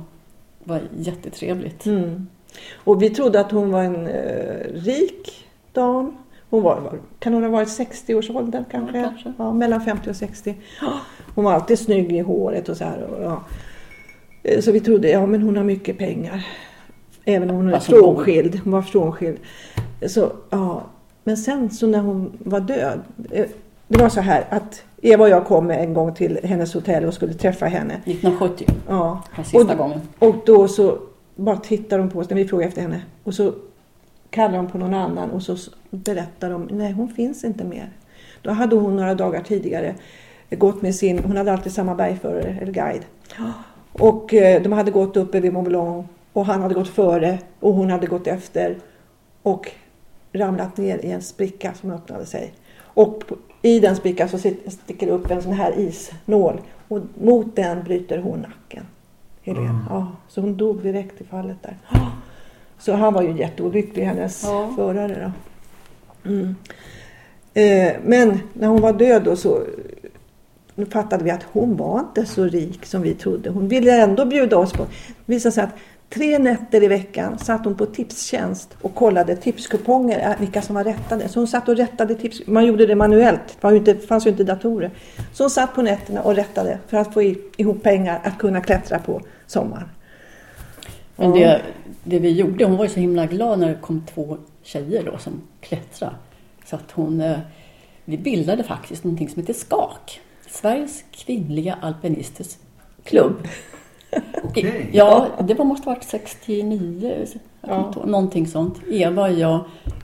Det 0.63 0.70
var 0.70 0.82
jättetrevligt. 0.98 1.86
Mm. 1.86 2.28
Och 2.76 3.02
vi 3.02 3.10
trodde 3.10 3.39
att 3.39 3.52
hon 3.52 3.72
var 3.72 3.84
en 3.84 4.08
eh, 4.08 4.74
rik 4.74 5.46
dam. 5.74 6.17
Hon 6.50 6.64
var, 6.64 7.00
kan 7.20 7.34
hon 7.34 7.44
ha 7.44 7.50
varit 7.50 7.68
60-årsåldern 7.68 8.64
kanske? 8.72 8.98
Ja, 8.98 9.04
kanske. 9.04 9.34
Ja, 9.38 9.54
mellan 9.54 9.82
50 9.82 10.10
och 10.10 10.16
60. 10.16 10.56
Ja, 10.82 10.94
Hon 11.36 11.46
var 11.46 11.54
alltid 11.54 11.80
snygg 11.80 12.12
i 12.12 12.20
håret 12.20 12.70
och 12.70 12.78
så 12.78 12.84
här. 12.84 13.04
Och, 13.04 13.24
ja. 13.24 13.42
Eh, 14.44 14.62
Så 14.62 14.72
vi 14.72 14.80
trodde, 14.80 15.10
ja 15.10 15.26
men 15.26 15.42
hon 15.42 15.58
har 15.58 15.64
mycket 15.64 15.98
pengar. 15.98 16.46
Även 17.26 17.50
om 17.50 17.56
hon 17.56 17.68
är 17.68 17.72
hon 17.72 17.82
frånskild. 17.82 18.60
Hon 18.64 18.74
var 18.74 18.82
frånskild. 18.82 19.38
Så, 20.08 20.32
ja. 20.50 20.84
Men 21.24 21.38
sen 21.38 21.70
så 21.70 21.88
när 21.88 22.00
hon 22.00 22.32
var 22.40 22.60
död. 22.60 23.00
eh, 23.32 23.46
Det 23.88 23.98
var 24.02 24.10
så 24.10 24.22
här 24.22 24.46
att 24.50 24.84
Eva 25.02 25.24
och 25.24 25.30
jag 25.30 25.46
kom 25.46 25.72
en 25.72 25.94
gång 25.94 26.14
till 26.14 26.40
hennes 26.44 26.74
hotell 26.74 27.06
och 27.06 27.14
skulle 27.14 27.34
träffa 27.34 27.66
henne. 27.66 27.94
1970, 28.06 28.68
Ja. 28.88 29.24
den 29.36 29.46
sista 29.46 29.60
Och- 29.72 29.78
gången. 29.78 30.00
Och 30.20 30.36
då 30.46 30.68
så 30.68 30.98
bara 31.36 31.58
tittar 31.58 31.98
de 31.98 32.10
på 32.10 32.20
oss 32.20 32.30
när 32.30 32.38
vi 32.38 32.48
frågar 32.48 32.68
efter 32.68 32.82
henne. 32.82 33.02
Och 33.24 33.34
så 33.34 33.54
kallar 34.30 34.58
de 34.58 34.68
på 34.68 34.78
någon 34.78 34.94
annan 34.94 35.32
och 35.32 35.44
så 35.44 35.58
berättar 35.90 36.50
de, 36.50 36.68
nej 36.72 36.92
hon 36.92 37.10
finns 37.10 37.44
inte 37.44 37.63
mer. 37.63 37.90
Då 38.42 38.52
hade 38.52 38.76
hon 38.76 38.96
några 38.96 39.16
dagar 39.16 39.42
tidigare 39.42 39.96
gått 40.50 40.82
med 40.82 40.96
sin, 40.96 41.24
hon 41.24 41.38
hade 41.38 41.54
alltid 41.54 41.72
samma 41.72 41.96
bergförare 41.96 42.58
eller 42.62 42.72
guide. 42.72 43.06
Och 43.92 44.34
eh, 44.34 44.62
de 44.62 44.72
hade 44.72 44.92
gått 44.92 45.18
uppe 45.18 45.40
vid 45.40 45.54
Mont 45.54 45.68
Blanc 45.68 46.06
och 46.34 46.46
han 46.46 46.62
hade 46.62 46.74
gått 46.74 46.90
före 46.90 47.40
och 47.60 47.74
hon 47.74 47.90
hade 47.90 48.08
gått 48.08 48.28
efter. 48.28 48.78
Och 49.44 49.72
ramlat 50.34 50.78
ner 50.78 50.98
i 50.98 51.12
en 51.12 51.22
spricka 51.22 51.74
som 51.74 51.92
öppnade 51.92 52.26
sig. 52.26 52.54
Och 52.80 53.24
i 53.62 53.80
den 53.80 53.96
sprickan 53.96 54.30
så 54.30 54.38
sticker 54.38 55.08
det 55.08 55.12
upp 55.12 55.32
en 55.32 55.42
sån 55.42 55.54
här 55.54 55.80
isnål 55.80 56.62
och 56.88 57.00
mot 57.22 57.56
den 57.56 57.84
bryter 57.84 58.18
hon 58.18 58.40
nacken. 58.40 58.84
Helene. 59.44 59.70
Mm. 59.70 59.82
Ja, 59.90 60.08
så 60.28 60.42
hon 60.42 60.58
dog 60.58 60.84
direkt 60.84 61.22
i 61.22 61.24
fallet 61.24 61.58
där. 61.62 61.78
Så 62.80 62.94
han 62.94 63.13
var 63.13 63.22
ju 63.22 63.38
jätteolycklig, 63.38 64.04
hennes 64.04 64.44
Ja. 64.44 64.74
förare. 64.76 65.32
Då. 66.24 66.30
Mm. 66.30 66.56
Eh, 67.54 67.94
men 68.04 68.40
när 68.54 68.68
hon 68.68 68.82
var 68.82 68.94
död 68.94 69.24
då 69.24 69.36
så 69.36 69.63
nu 70.76 70.86
fattade 70.86 71.24
vi 71.24 71.32
att 71.32 71.44
hon 71.52 71.78
var 71.78 72.00
inte 72.00 72.26
så 72.26 72.44
rik 72.44 72.86
som 72.86 73.02
vi 73.02 73.13
trodde. 73.13 73.50
Hon 73.50 73.68
ville 73.68 74.02
ändå 74.02 74.26
bjuda 74.26 74.58
oss 74.58 74.74
på... 74.74 74.84
Det 75.26 75.34
visade 75.34 75.52
sig 75.54 75.63
att 75.63 75.76
tre 76.10 76.40
nätter 76.40 76.84
i 76.84 76.88
veckan 76.88 77.38
satt 77.38 77.66
hon 77.66 77.76
på 77.76 77.86
Tipstjänst 77.86 78.78
och 78.82 78.96
kollade 78.96 79.36
tipskuponger, 79.36 80.30
äh, 80.30 80.40
vilka 80.40 80.62
som 80.62 80.76
var 80.76 80.84
rättade. 80.84 81.30
Så 81.30 81.40
hon 81.40 81.48
satt 81.48 81.70
och 81.70 81.78
rättade 81.78 82.16
tips. 82.16 82.42
Man 82.48 82.66
gjorde 82.66 82.86
det 82.86 82.96
manuellt, 82.96 83.42
det 83.48 83.63
var 83.63 83.72
ju 83.72 83.78
inte, 83.78 83.96
fanns 83.96 84.26
ju 84.26 84.30
inte 84.30 84.44
datorer. 84.44 84.92
Så 85.34 85.44
hon 85.44 85.50
satt 85.50 85.76
på 85.76 85.82
nätterna 85.82 86.22
och 86.22 86.36
rättade 86.36 86.78
för 86.88 86.97
att 86.97 87.14
få 87.14 87.22
ihop 87.58 87.84
pengar 87.84 88.22
att 88.24 88.38
kunna 88.38 88.62
klättra 88.62 88.99
på 88.99 89.22
sommaren. 89.47 89.89
Men 91.16 91.32
det, 91.32 91.62
det 92.08 92.20
vi 92.20 92.32
gjorde, 92.32 92.66
hon 92.66 92.78
var 92.78 92.86
ju 92.86 92.89
så 92.89 92.99
himla 92.99 93.26
glad 93.26 93.60
när 93.60 93.68
det 93.68 93.78
kom 93.82 94.03
två 94.14 94.38
tjejer 94.64 95.03
då 95.12 95.18
som 95.18 95.41
klättrade. 95.62 96.16
Så 96.66 96.76
att 96.76 96.91
hon, 96.91 97.22
eh, 97.22 97.39
vi 98.05 98.18
bildade 98.18 98.64
faktiskt 98.64 99.03
någonting 99.03 99.30
som 99.30 99.41
heter 99.41 99.53
SKAK. 99.53 100.22
Sveriges 100.49 101.03
kvinnliga 101.12 101.78
alpinisters 101.82 102.58
klubb. 103.03 103.47
Okej. 104.43 104.89
Ja, 104.93 105.28
det 105.47 105.53
var, 105.53 105.66
måste 105.66 105.89
ha 105.89 105.95
varit 105.95 106.03
69, 106.03 107.26
jag 107.62 107.70
kommer 107.70 107.93
Ja. 107.95 108.05
någonting 108.05 108.47
sånt. 108.47 108.76
Eva, 108.91 109.30
jag, 109.30 109.60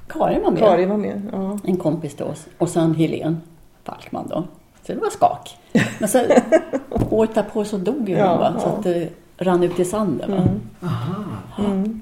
Karin 0.08 0.44
var 0.44 0.52
med. 0.52 0.60
Karin 0.60 0.90
var 0.90 0.98
med. 0.98 1.22
Ja. 1.32 1.60
En 1.64 1.78
kompis 1.78 2.16
till 2.16 2.26
oss. 2.26 2.46
Och 2.58 2.70
sen 2.70 2.96
Helen 2.96 3.42
Falkman 3.84 4.28
då. 4.30 4.44
Så 4.88 4.94
det 4.94 5.00
var 5.00 5.10
skak. 5.10 5.58
Men 6.00 6.10
sen 6.10 6.26
året 7.10 7.36
därpå 7.36 7.66
så 7.66 7.78
dog 7.78 8.10
ju 8.10 8.16
hon 8.16 8.24
Ja, 8.26 8.38
va? 8.38 8.60
Så 8.60 8.68
ja. 8.68 8.72
att 8.78 8.84
det 8.84 9.10
rann 9.38 9.64
ut 9.64 9.80
i 9.80 9.86
sanden 9.86 10.32
va. 10.32 10.38
Mm. 10.38 10.60
Aha. 10.82 11.16
Mm. 11.60 12.02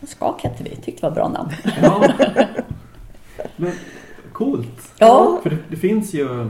Så 0.00 0.06
skak 0.06 0.42
hette 0.44 0.64
vi. 0.64 0.70
Tyckte 0.76 1.06
det 1.06 1.08
var 1.08 1.14
bra 1.14 1.28
namn. 1.28 1.50
Ja. 1.82 2.04
Men 3.56 3.72
coolt. 4.32 4.92
Ja. 4.98 5.40
För 5.42 5.50
det, 5.50 5.56
det 5.70 5.76
finns 5.76 6.14
ju 6.14 6.40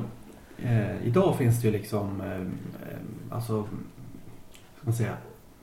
eh, 0.65 1.07
idag 1.07 1.37
finns 1.37 1.61
det 1.61 1.67
ju 1.69 1.73
liksom 1.73 2.21
eh, 2.21 2.33
eh, 2.37 2.99
alltså, 3.31 3.63
ska 4.77 4.81
man 4.81 4.95
säga, 4.95 5.13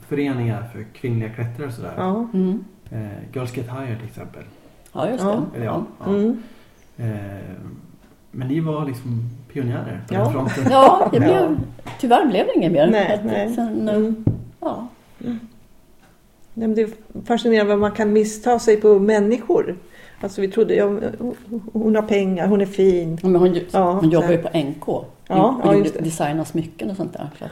föreningar 0.07 0.70
för 0.74 0.84
kvinnliga 0.93 1.30
klättrare 1.30 1.68
och 1.68 1.74
sådär. 1.74 1.93
Ja. 1.97 2.28
Mm. 2.34 2.64
Eh, 2.91 3.07
Girls 3.34 3.57
Get 3.57 3.66
Higher 3.70 3.95
till 3.95 4.07
exempel. 4.07 4.43
Ja, 4.93 5.09
just 5.09 5.24
det. 5.24 5.41
Eller 5.55 5.66
ja, 5.66 5.84
ja. 5.99 6.05
Mm. 6.09 6.43
Eh, 6.97 7.07
men 8.32 8.47
ni 8.47 8.59
var 8.59 8.86
liksom 8.86 9.30
pionjärer 9.53 10.01
på 10.07 10.14
Ja. 10.14 10.24
den 10.24 10.32
fronten. 10.32 10.64
Ja, 10.72 11.09
det 11.12 11.20
blev, 11.20 11.57
tyvärr 11.99 12.26
blev 12.26 12.45
det 12.45 12.53
inget 12.55 12.72
mer. 12.72 12.88
Nej, 12.88 13.22
nej. 13.26 13.55
Sen, 13.55 13.89
eh, 13.89 13.95
Mm. 13.95 14.24
Ja. 14.62 14.88
Nej, 16.53 16.68
men 16.68 16.76
Det 16.76 16.82
är 16.82 16.89
fascinerande 17.26 17.70
vad 17.74 17.80
man 17.80 17.91
kan 17.91 18.14
missta 18.14 18.59
sig 18.59 18.82
på 18.82 18.99
människor. 18.99 19.78
Alltså 20.22 20.41
vi 20.41 20.47
trodde, 20.47 20.76
ja, 20.76 20.99
hon 21.74 21.95
har 21.95 22.01
pengar, 22.01 22.47
hon 22.47 22.62
är 22.62 22.66
fin. 22.66 23.18
Men 23.24 23.36
hon, 23.36 23.59
Ja, 23.72 23.91
hon 23.91 24.09
jobbar 24.09 24.30
ju 24.32 24.38
på 24.38 24.49
NK. 24.57 24.86
Ja, 25.28 25.59
och 25.64 25.74
ja, 25.74 25.76
gjorde- 25.76 26.45
smycken 26.45 26.89
och 26.89 26.97
sånt 26.97 27.14
där. 27.14 27.30
Så 27.39 27.45
att, 27.45 27.51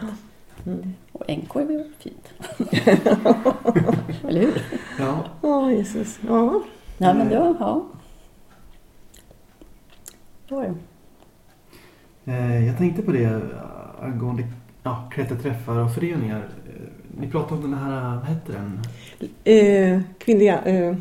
Mm. 0.65 0.93
och 1.11 1.29
NK 1.29 1.55
är 1.55 1.65
väl 1.65 1.83
fint? 1.99 2.29
Eller 4.27 4.41
hur? 4.41 4.61
Ja. 4.99 5.19
Ja, 5.41 5.71
Jesus. 5.71 6.19
Ja. 6.27 6.61
Nej, 6.97 7.13
men 7.13 7.29
det 7.29 7.39
var, 7.39 7.55
ja. 7.59 7.85
Det 10.47 10.55
var 10.55 10.63
det. 10.63 12.31
Eh, 12.31 12.65
jag 12.67 12.77
tänkte 12.77 13.01
på 13.01 13.11
det 13.11 13.23
eh, 13.23 13.39
angående 14.01 14.43
ja, 14.83 15.09
klätterträffar 15.11 15.75
och 15.79 15.93
föreningar. 15.93 16.49
Ni 17.19 17.27
pratade 17.27 17.55
om 17.55 17.71
den 17.71 17.79
här, 17.79 18.15
vad 18.15 18.25
hette 18.25 18.51
den? 18.51 18.79
Eh, 19.43 20.01
kvinnliga... 20.17 20.61
Eh, 20.65 20.95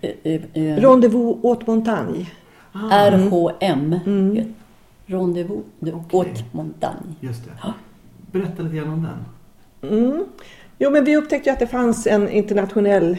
Eh, 0.00 0.40
Rendezvous 0.76 1.38
åt 1.42 1.66
montagne. 1.66 2.26
Ah, 2.72 3.10
RHM. 3.10 3.92
Mm. 4.06 4.54
Rendezvous 5.06 5.64
de 5.80 5.92
Okej. 5.92 6.18
haute 6.18 6.44
montagne. 6.52 7.14
Just 7.20 7.44
det. 7.44 7.50
Ja. 7.62 7.74
Berätta 8.32 8.62
lite 8.62 8.76
grann 8.76 8.88
om 8.92 9.06
den. 9.80 9.92
Mm. 9.92 10.24
Jo, 10.78 10.90
men 10.90 11.04
vi 11.04 11.16
upptäckte 11.16 11.48
ju 11.50 11.52
att 11.52 11.58
det 11.58 11.66
fanns 11.66 12.06
en 12.06 12.28
internationell 12.28 13.16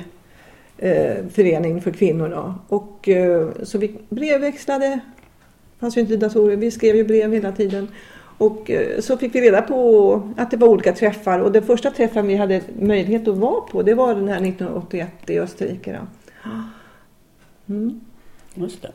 eh, 0.77 1.25
förening 1.31 1.81
för 1.81 1.91
kvinnor. 1.91 2.29
Då. 2.29 2.53
Och, 2.75 3.09
eh, 3.09 3.47
så 3.63 3.77
vi 3.77 3.97
brevväxlade. 4.09 4.85
Det 4.85 5.79
fanns 5.79 5.97
ju 5.97 6.01
inte 6.01 6.17
datorer. 6.17 6.55
Vi 6.55 6.71
skrev 6.71 6.95
ju 6.95 7.03
brev 7.03 7.33
hela 7.33 7.51
tiden. 7.51 7.87
Och 8.39 8.69
eh, 8.71 8.99
så 8.99 9.17
fick 9.17 9.35
vi 9.35 9.41
reda 9.41 9.61
på 9.61 10.21
att 10.37 10.51
det 10.51 10.57
var 10.57 10.67
olika 10.67 10.93
träffar. 10.93 11.39
Och 11.39 11.51
den 11.51 11.63
första 11.63 11.91
träffen 11.91 12.27
vi 12.27 12.35
hade 12.35 12.61
möjlighet 12.79 13.27
att 13.27 13.37
vara 13.37 13.61
på 13.61 13.81
det 13.81 13.93
var 13.93 14.15
den 14.15 14.27
här 14.27 14.35
1981 14.35 15.09
i 15.29 15.39
Österrike. 15.39 15.99
Då. 16.43 16.49
Mm. 17.73 17.99
Just 18.53 18.81
det. 18.81 18.91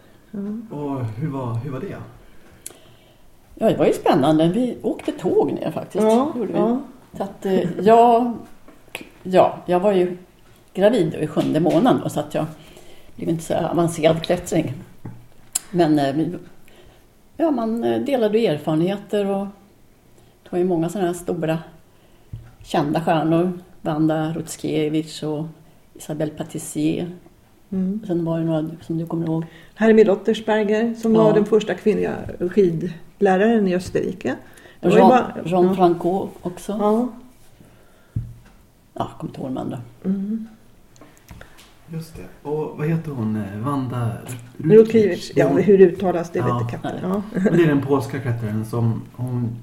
Och 0.70 1.04
hur 1.04 1.28
var, 1.28 1.54
hur 1.54 1.70
var 1.70 1.80
det? 1.80 1.96
Ja, 3.54 3.70
det 3.70 3.76
var 3.76 3.86
ju 3.86 3.92
spännande. 3.92 4.48
Vi 4.48 4.76
åkte 4.82 5.12
tåg 5.12 5.52
ner 5.52 5.70
faktiskt. 5.70 6.04
Ja, 6.04 6.32
gjorde 6.36 6.52
vi. 6.52 6.58
ja. 6.58 6.80
Så 7.16 7.22
att, 7.22 7.46
eh, 7.46 7.60
jag, 7.80 8.32
ja, 9.22 9.58
jag 9.66 9.80
var 9.80 9.92
ju 9.92 10.16
gravid 10.74 11.14
i 11.14 11.26
sjunde 11.26 11.60
månaden 11.60 12.00
då, 12.04 12.08
så 12.08 12.20
att 12.20 12.34
jag 12.34 12.46
blev 13.16 13.28
inte 13.28 13.44
så 13.44 13.54
avancerad 13.54 14.22
klättring. 14.22 14.72
Men 15.70 15.98
eh, 15.98 16.14
vi- 16.14 16.36
ja, 17.36 17.50
man 17.50 17.84
eh, 17.84 18.00
delade 18.04 18.46
erfarenheter 18.46 19.26
och 19.30 19.46
det 20.42 20.50
var 20.50 20.58
ju 20.58 20.64
många 20.64 20.88
sådana 20.88 21.06
här 21.06 21.14
stora 21.14 21.58
kända 22.64 23.00
stjärnor. 23.00 23.52
Vanda 23.82 24.32
Rutskiewicz 24.32 25.22
och 25.22 25.44
Isabelle 25.94 26.32
Patissier. 26.32 27.10
Mm. 27.70 28.00
Sen 28.06 28.24
var 28.24 28.38
det 28.38 28.44
några 28.44 28.70
som 28.80 28.98
du 28.98 29.06
kommer 29.06 29.26
ihåg. 29.26 29.44
Hermie 29.74 30.04
Lottersberger 30.04 30.94
som 30.94 31.14
Ja. 31.14 31.24
var 31.24 31.32
den 31.32 31.44
första 31.44 31.74
kvinnliga 31.74 32.14
skidläraren 32.50 33.68
i 33.68 33.74
Österrike. 33.74 34.36
Jean, 34.80 35.08
bara- 35.08 35.34
Jean 35.44 35.64
ja. 35.64 35.74
Franco 35.74 36.28
också. 36.42 36.72
Ja. 36.72 36.78
Ja. 36.92 37.08
jag 38.94 39.08
kommer 39.18 39.30
inte 39.30 39.40
ihåg 39.40 39.50
de 39.50 39.58
andra. 39.58 39.80
Mm. 40.04 40.48
Just 41.88 42.16
det. 42.16 42.48
Och 42.48 42.78
vad 42.78 42.88
heter 42.88 43.10
hon? 43.10 43.42
Vanda 43.64 44.10
Rutkiewicz, 44.56 45.32
ja 45.36 45.48
hur 45.48 45.80
uttalas 45.80 46.30
det 46.30 46.38
Ja. 46.38 46.44
vet 46.54 46.60
inte 46.62 46.72
katten. 46.72 46.98
Ja. 47.02 47.22
Men 47.32 47.56
det 47.56 47.62
är 47.62 47.66
den 47.68 47.82
polska 47.82 48.20
klättraren 48.20 48.64
som 48.64 49.02
hon 49.12 49.56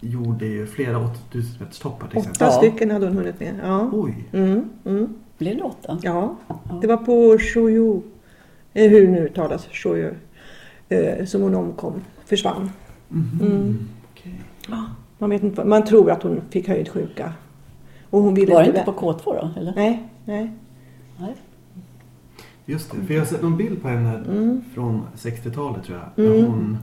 gjorde 0.00 0.46
ju 0.46 0.66
flera 0.66 0.98
8000 1.04 1.52
meters 1.60 1.78
toppar 1.78 2.08
till 2.08 2.18
exempel. 2.18 2.46
Åtta 2.48 2.54
Ja. 2.54 2.58
stycken 2.70 2.90
hade 2.90 3.06
hon 3.06 3.16
hunnit 3.16 3.40
med. 3.40 3.54
Ja. 3.64 3.90
Oj! 3.92 4.24
Mm, 4.32 4.70
mm, 4.84 5.14
Blir 5.38 5.54
det 5.54 5.62
åtta? 5.62 5.98
ja. 6.02 6.36
Ja. 6.48 6.60
Det 6.80 6.86
var 6.86 6.96
på 6.96 7.38
Shoyu, 7.38 8.00
eh, 8.74 8.90
hur 8.90 9.08
nu 9.08 9.18
uttalas, 9.26 9.68
Shoyu, 9.72 10.10
eh, 10.88 11.24
som 11.26 11.42
hon 11.42 11.54
omkom, 11.54 11.92
försvann. 12.26 12.70
Mhm. 13.08 13.38
Mm. 13.42 13.88
Okej. 14.12 14.40
Man, 15.18 15.30
vet 15.30 15.42
inte, 15.42 15.64
man 15.64 15.84
tror 15.84 16.10
att 16.10 16.22
hon 16.22 16.40
fick 16.50 16.68
höjdsjuka. 16.68 17.32
Och 18.10 18.22
hon 18.22 18.34
ville 18.34 18.54
Var 18.54 18.62
det 18.62 18.68
inte 18.68 18.82
på 18.82 18.92
K2 18.92 19.24
då? 19.24 19.50
Eller? 19.60 19.72
Nej, 19.76 20.08
nej. 20.24 20.52
Nej. 21.20 21.34
Just 22.70 22.90
det, 22.92 23.06
för 23.06 23.14
jag 23.14 23.20
har 23.20 23.26
sett 23.26 23.42
någon 23.42 23.56
bild 23.56 23.82
på 23.82 23.88
henne 23.88 24.14
Mm. 24.28 24.62
från 24.74 25.02
60-talet 25.16 25.84
tror 25.84 25.98
jag. 25.98 26.24
Där 26.26 26.34
Mm. 26.34 26.50
hon 26.50 26.78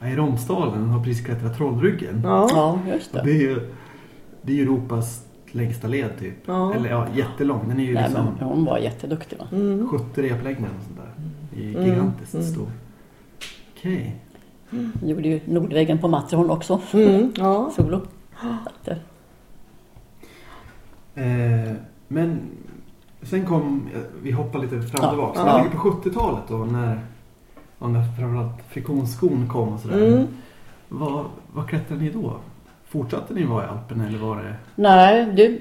ja, 0.00 0.08
i 0.08 0.16
Romsdalen 0.16 0.88
har 0.88 1.04
precis 1.04 1.24
klättrat 1.26 1.56
Trollryggen. 1.56 2.20
Ja. 2.24 2.48
Ja, 2.50 2.78
just 2.92 3.14
Och 3.14 3.24
det. 3.24 3.32
det 3.32 3.36
är 3.36 3.40
ju 3.40 3.60
det 4.42 4.58
är 4.58 4.62
Europas 4.62 5.24
längsta 5.52 5.88
led 5.88 6.10
typ. 6.18 6.34
Ja. 6.46 6.74
Eller 6.74 6.90
ja, 6.90 7.06
jättelång. 7.16 7.60
Den 7.68 7.80
är 7.80 7.84
ju 7.84 7.94
Nej, 7.94 8.02
liksom 8.02 8.24
men 8.38 8.48
hon 8.48 8.64
var 8.64 8.78
jätteduktig 8.78 9.38
va? 9.38 9.44
Mm. 9.52 9.88
70 9.88 10.22
replängder 10.22 10.68
och 10.78 10.84
sånt 10.84 10.96
där. 10.96 11.26
Det 11.54 11.68
är 11.68 11.74
Mm. 11.74 11.84
gigantiskt 11.90 12.34
Mm. 12.34 12.46
stor. 12.46 12.66
Okej. 13.76 14.16
Hon 14.70 14.92
gjorde 15.08 15.28
ju 15.28 15.40
Nordväggen 15.46 15.98
på 15.98 16.08
Matterhorn 16.08 16.50
också. 16.50 16.80
Mm. 16.92 17.32
Ja. 17.36 17.70
Solo. 17.76 18.00
Eh, 21.14 21.72
men 22.08 22.40
sen 23.30 23.46
kom, 23.46 23.88
eh, 23.94 24.00
vi 24.22 24.30
hoppar 24.30 24.58
lite 24.58 24.82
fram 24.82 25.04
och 25.04 25.10
tillbaka. 25.10 25.40
Ja. 25.46 25.58
Men 25.62 25.70
på 25.70 25.78
70-talet 25.78 26.42
då 26.48 26.56
när, 26.56 27.00
när 27.78 28.16
framförallt 28.18 28.62
friktionsskon 28.68 29.48
kom 29.48 29.68
och 29.68 29.80
sådär. 29.80 30.06
Mm. 30.06 30.26
Vad, 30.88 31.24
vad 31.52 31.68
klättrade 31.68 32.02
ni 32.02 32.10
då? 32.10 32.36
Fortsatte 32.88 33.34
ni 33.34 33.44
vara 33.44 33.64
i 33.64 33.68
Alperna 33.68 34.06
eller 34.06 34.18
var 34.18 34.36
det? 34.36 34.54
Nej, 34.74 35.26
du, 35.26 35.60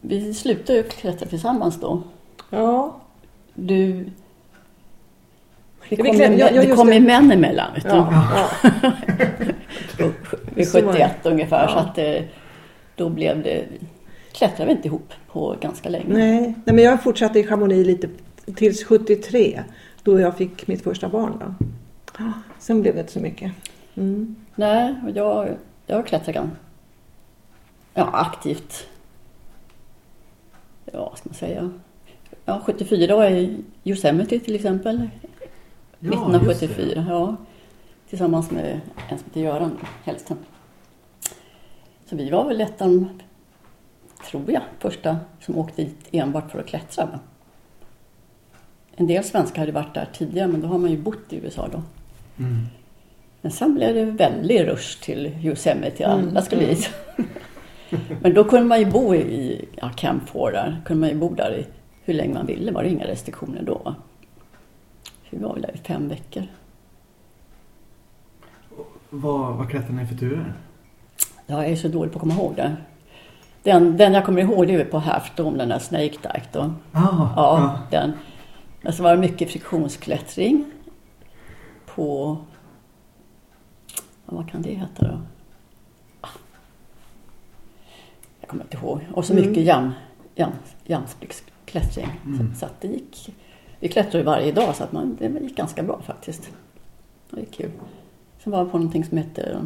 vi 0.00 0.34
slutade 0.34 0.78
ju 0.78 0.82
klättra 0.82 1.28
tillsammans 1.28 1.80
då. 1.80 2.02
Ja. 2.50 2.96
Du... 3.54 4.10
Det 5.88 6.02
vi 6.02 6.08
kom, 6.10 6.16
ja, 6.16 6.26
ja, 6.26 6.50
det 6.50 6.64
just 6.64 6.76
kom 6.76 6.86
det. 6.86 7.00
män 7.00 7.32
emellan. 7.32 7.74
Vet 7.74 7.82
du. 7.82 7.88
Ja. 7.88 8.48
ja. 8.62 8.90
Vid 10.54 10.68
Så 10.68 10.80
var 10.80 10.92
det. 10.92 10.98
71 10.98 11.26
ungefär. 11.26 11.62
Ja. 11.62 11.68
Så 11.68 11.78
att 11.78 11.98
då 12.96 13.08
blev 13.08 13.42
det... 13.42 13.64
Klättrade 14.42 14.64
vi 14.70 14.72
inte 14.76 14.88
ihop 14.88 15.12
på 15.32 15.56
ganska 15.60 15.88
länge. 15.88 16.04
Nej. 16.14 16.40
Nej, 16.64 16.74
men 16.74 16.84
jag 16.84 17.02
fortsatte 17.02 17.38
i 17.38 17.44
Chamonix 17.46 17.86
lite 17.86 18.08
tills 18.54 18.84
73 18.84 19.62
då 20.02 20.20
jag 20.20 20.36
fick 20.36 20.66
mitt 20.66 20.82
första 20.82 21.08
barn. 21.08 21.32
Då. 21.40 22.24
Sen 22.58 22.82
blev 22.82 22.94
det 22.94 23.00
inte 23.00 23.12
så 23.12 23.20
mycket. 23.20 23.52
Mm. 23.94 24.36
Nej, 24.54 24.94
jag, 25.14 25.48
jag 25.86 26.06
klättrar 26.06 26.34
gan- 26.34 26.50
ja, 27.94 28.10
aktivt. 28.12 28.86
Ja, 30.92 31.08
vad 31.10 31.18
ska 31.18 31.28
man 31.28 31.34
säga? 31.34 31.70
Ja, 32.44 32.62
74 32.66 33.16
var 33.16 33.24
jag 33.24 33.32
i 33.40 33.64
Yosemite 33.84 34.38
till 34.38 34.54
exempel. 34.54 34.96
Ja, 35.18 35.28
just 36.00 36.14
1974, 36.14 37.06
ja. 37.08 37.36
Tillsammans 38.08 38.50
med 38.50 38.80
en 39.08 39.18
som 39.18 39.26
heter 39.26 39.40
Göran 39.40 39.78
Hellström. 40.04 40.38
Så 42.06 42.16
vi 42.16 42.30
var 42.30 42.44
väl 42.48 42.60
ett 42.60 42.82
av 42.82 42.88
de, 42.88 43.08
tror 44.30 44.50
jag, 44.50 44.62
första 44.78 45.16
som 45.40 45.58
åkte 45.58 45.82
dit 45.82 46.08
enbart 46.12 46.50
för 46.50 46.58
att 46.60 46.66
klättra. 46.66 47.20
En 48.96 49.06
del 49.06 49.24
svenskar 49.24 49.62
hade 49.62 49.72
varit 49.72 49.94
där 49.94 50.08
tidigare 50.12 50.48
men 50.48 50.60
då 50.60 50.68
har 50.68 50.78
man 50.78 50.90
ju 50.90 50.98
bott 50.98 51.32
i 51.32 51.36
USA 51.36 51.68
då. 51.72 51.82
Mm. 52.38 52.66
Men 53.40 53.52
sen 53.52 53.74
blev 53.74 53.94
det 53.94 54.04
väldigt 54.04 54.60
rush 54.60 55.00
till 55.02 55.26
Yosemite. 55.42 56.06
Alla 56.06 56.22
Mm, 56.22 56.42
skulle 56.42 56.62
mm. 56.62 56.74
dit. 56.74 56.90
Men 58.20 58.34
då 58.34 58.44
kunde 58.44 58.66
man 58.66 58.78
ju 58.78 58.86
bo 58.86 59.14
i 59.14 59.68
ja, 59.76 59.90
Camp 59.96 60.28
4 60.28 60.50
där. 60.50 60.82
kunde 60.84 61.00
man 61.00 61.08
ju 61.08 61.14
bo 61.16 61.34
där 61.34 61.54
i 61.54 61.66
hur 62.04 62.14
länge 62.14 62.34
man 62.34 62.46
ville. 62.46 62.72
var 62.72 62.82
det 62.82 62.88
inga 62.88 63.06
restriktioner 63.06 63.62
då. 63.62 63.74
va? 63.84 63.94
Vi 65.30 65.38
var 65.38 65.52
väl 65.52 65.62
där 65.62 65.74
i 65.74 65.78
fem 65.78 66.08
veckor. 66.08 66.42
Vad, 69.10 69.56
vad 69.56 69.70
klättrade 69.70 69.94
ni 69.94 70.06
för 70.06 70.14
turer? 70.14 70.52
Ja, 71.46 71.62
jag 71.62 71.72
är 71.72 71.76
så 71.76 71.88
dålig 71.88 72.12
på 72.12 72.18
att 72.18 72.20
komma 72.20 72.34
ihåg 72.34 72.52
det. 72.56 72.76
Den, 73.62 73.96
den 73.96 74.12
jag 74.14 74.24
kommer 74.24 74.40
ihåg 74.42 74.66
det 74.66 74.74
är 74.74 74.84
på 74.84 74.98
Half 74.98 75.36
Dome, 75.36 75.58
den 75.58 75.68
där 75.68 75.78
Snake 75.78 76.02
Dike 76.08 76.42
då. 76.52 76.72
Ah, 76.92 77.28
Ja, 77.36 77.78
den. 77.90 78.12
Men 78.80 78.92
så 78.92 79.02
var 79.02 79.10
det 79.14 79.20
mycket 79.20 79.50
friktionsklättring 79.50 80.64
på... 81.86 82.36
Ja, 84.26 84.32
vad 84.36 84.50
kan 84.50 84.62
det 84.62 84.70
heta 84.70 85.04
då? 85.08 85.20
Ah. 86.20 86.28
Jag 88.40 88.48
kommer 88.48 88.64
inte 88.64 88.76
ihåg. 88.76 89.00
Och 89.12 89.24
så 89.24 89.32
Mm. 89.32 89.46
mycket 89.48 89.64
jam, 89.64 89.90
jam, 90.34 90.52
jamspiksklättring. 90.84 92.20
Mm. 92.24 92.54
Så, 92.54 92.58
så 92.58 92.66
att 92.66 92.80
det 92.80 92.88
gick... 92.88 93.34
Vi 93.80 93.88
klättrade 93.88 94.24
varje 94.24 94.52
dag 94.52 94.76
så 94.76 94.84
att 94.84 94.92
man, 94.92 95.16
det 95.20 95.40
gick 95.40 95.56
ganska 95.56 95.82
bra 95.82 96.00
faktiskt. 96.02 96.50
Det 97.30 97.40
är 97.40 97.44
kul. 97.44 97.70
Sen 98.38 98.52
var 98.52 98.58
jag 98.58 98.70
på 98.72 98.78
någonting 98.78 99.04
som 99.04 99.18
hette 99.18 99.58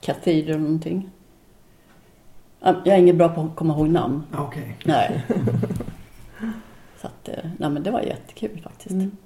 Cathedral 0.00 0.60
någonting. 0.60 1.10
Ja, 2.60 2.74
Jag 2.84 2.94
är 2.94 2.98
inget 2.98 3.16
bra 3.16 3.28
på 3.28 3.40
att 3.40 3.56
komma 3.56 3.74
ihåg 3.74 3.88
namn. 3.88 4.22
Ja, 4.32 4.46
Okej. 4.46 4.76
Nej. 4.84 5.24
Så 7.00 7.06
att, 7.06 7.28
eh, 7.28 7.50
nej 7.58 7.70
men 7.70 7.82
det 7.82 7.90
var 7.90 8.00
jättekul 8.00 8.60
faktiskt. 8.60 8.90
Mm. 8.90 9.16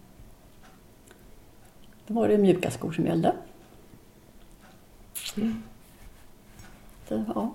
Då 2.06 2.14
var 2.14 2.28
det 2.28 2.38
mjuka 2.38 2.70
skor 2.70 2.92
som 2.92 3.06
gällde. 3.06 3.32
Så, 7.08 7.24
ja, 7.34 7.50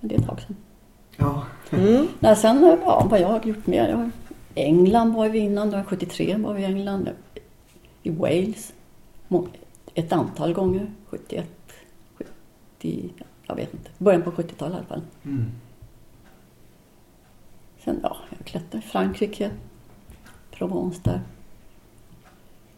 men 0.00 0.08
det 0.08 0.14
är 0.14 0.18
ett 0.18 0.26
tag 0.26 0.40
sedan. 0.40 0.56
Ja. 1.16 1.44
Mm. 1.70 2.08
Nej, 2.20 2.36
sen 2.36 2.78
ja, 2.84 3.06
vad 3.10 3.20
jag 3.20 3.28
har 3.28 3.44
gjort 3.44 3.66
mer. 3.66 3.88
Jag, 3.88 4.10
England 4.54 5.14
var 5.14 5.28
vi 5.28 5.38
innan, 5.38 5.70
då 5.70 5.76
var 5.76 5.84
73 5.84 6.36
var 6.36 6.54
vi 6.54 6.62
i 6.62 6.64
England. 6.64 7.08
I 8.02 8.10
Wales. 8.10 8.72
Ett 9.94 10.12
antal 10.12 10.52
gånger. 10.52 10.92
71, 11.06 11.46
70, 12.78 13.10
jag 13.46 13.54
vet 13.54 13.74
inte. 13.74 13.90
Början 13.98 14.22
på 14.22 14.30
70-talet 14.30 14.74
i 14.74 14.76
alla 14.76 14.86
fall. 14.86 15.02
Mm. 15.24 15.44
Sen 17.84 18.00
ja, 18.02 18.16
jag 18.38 18.46
klättrade 18.46 18.78
i 18.86 18.88
Frankrike. 18.88 19.50
Provence 20.50 21.00
där. 21.04 21.20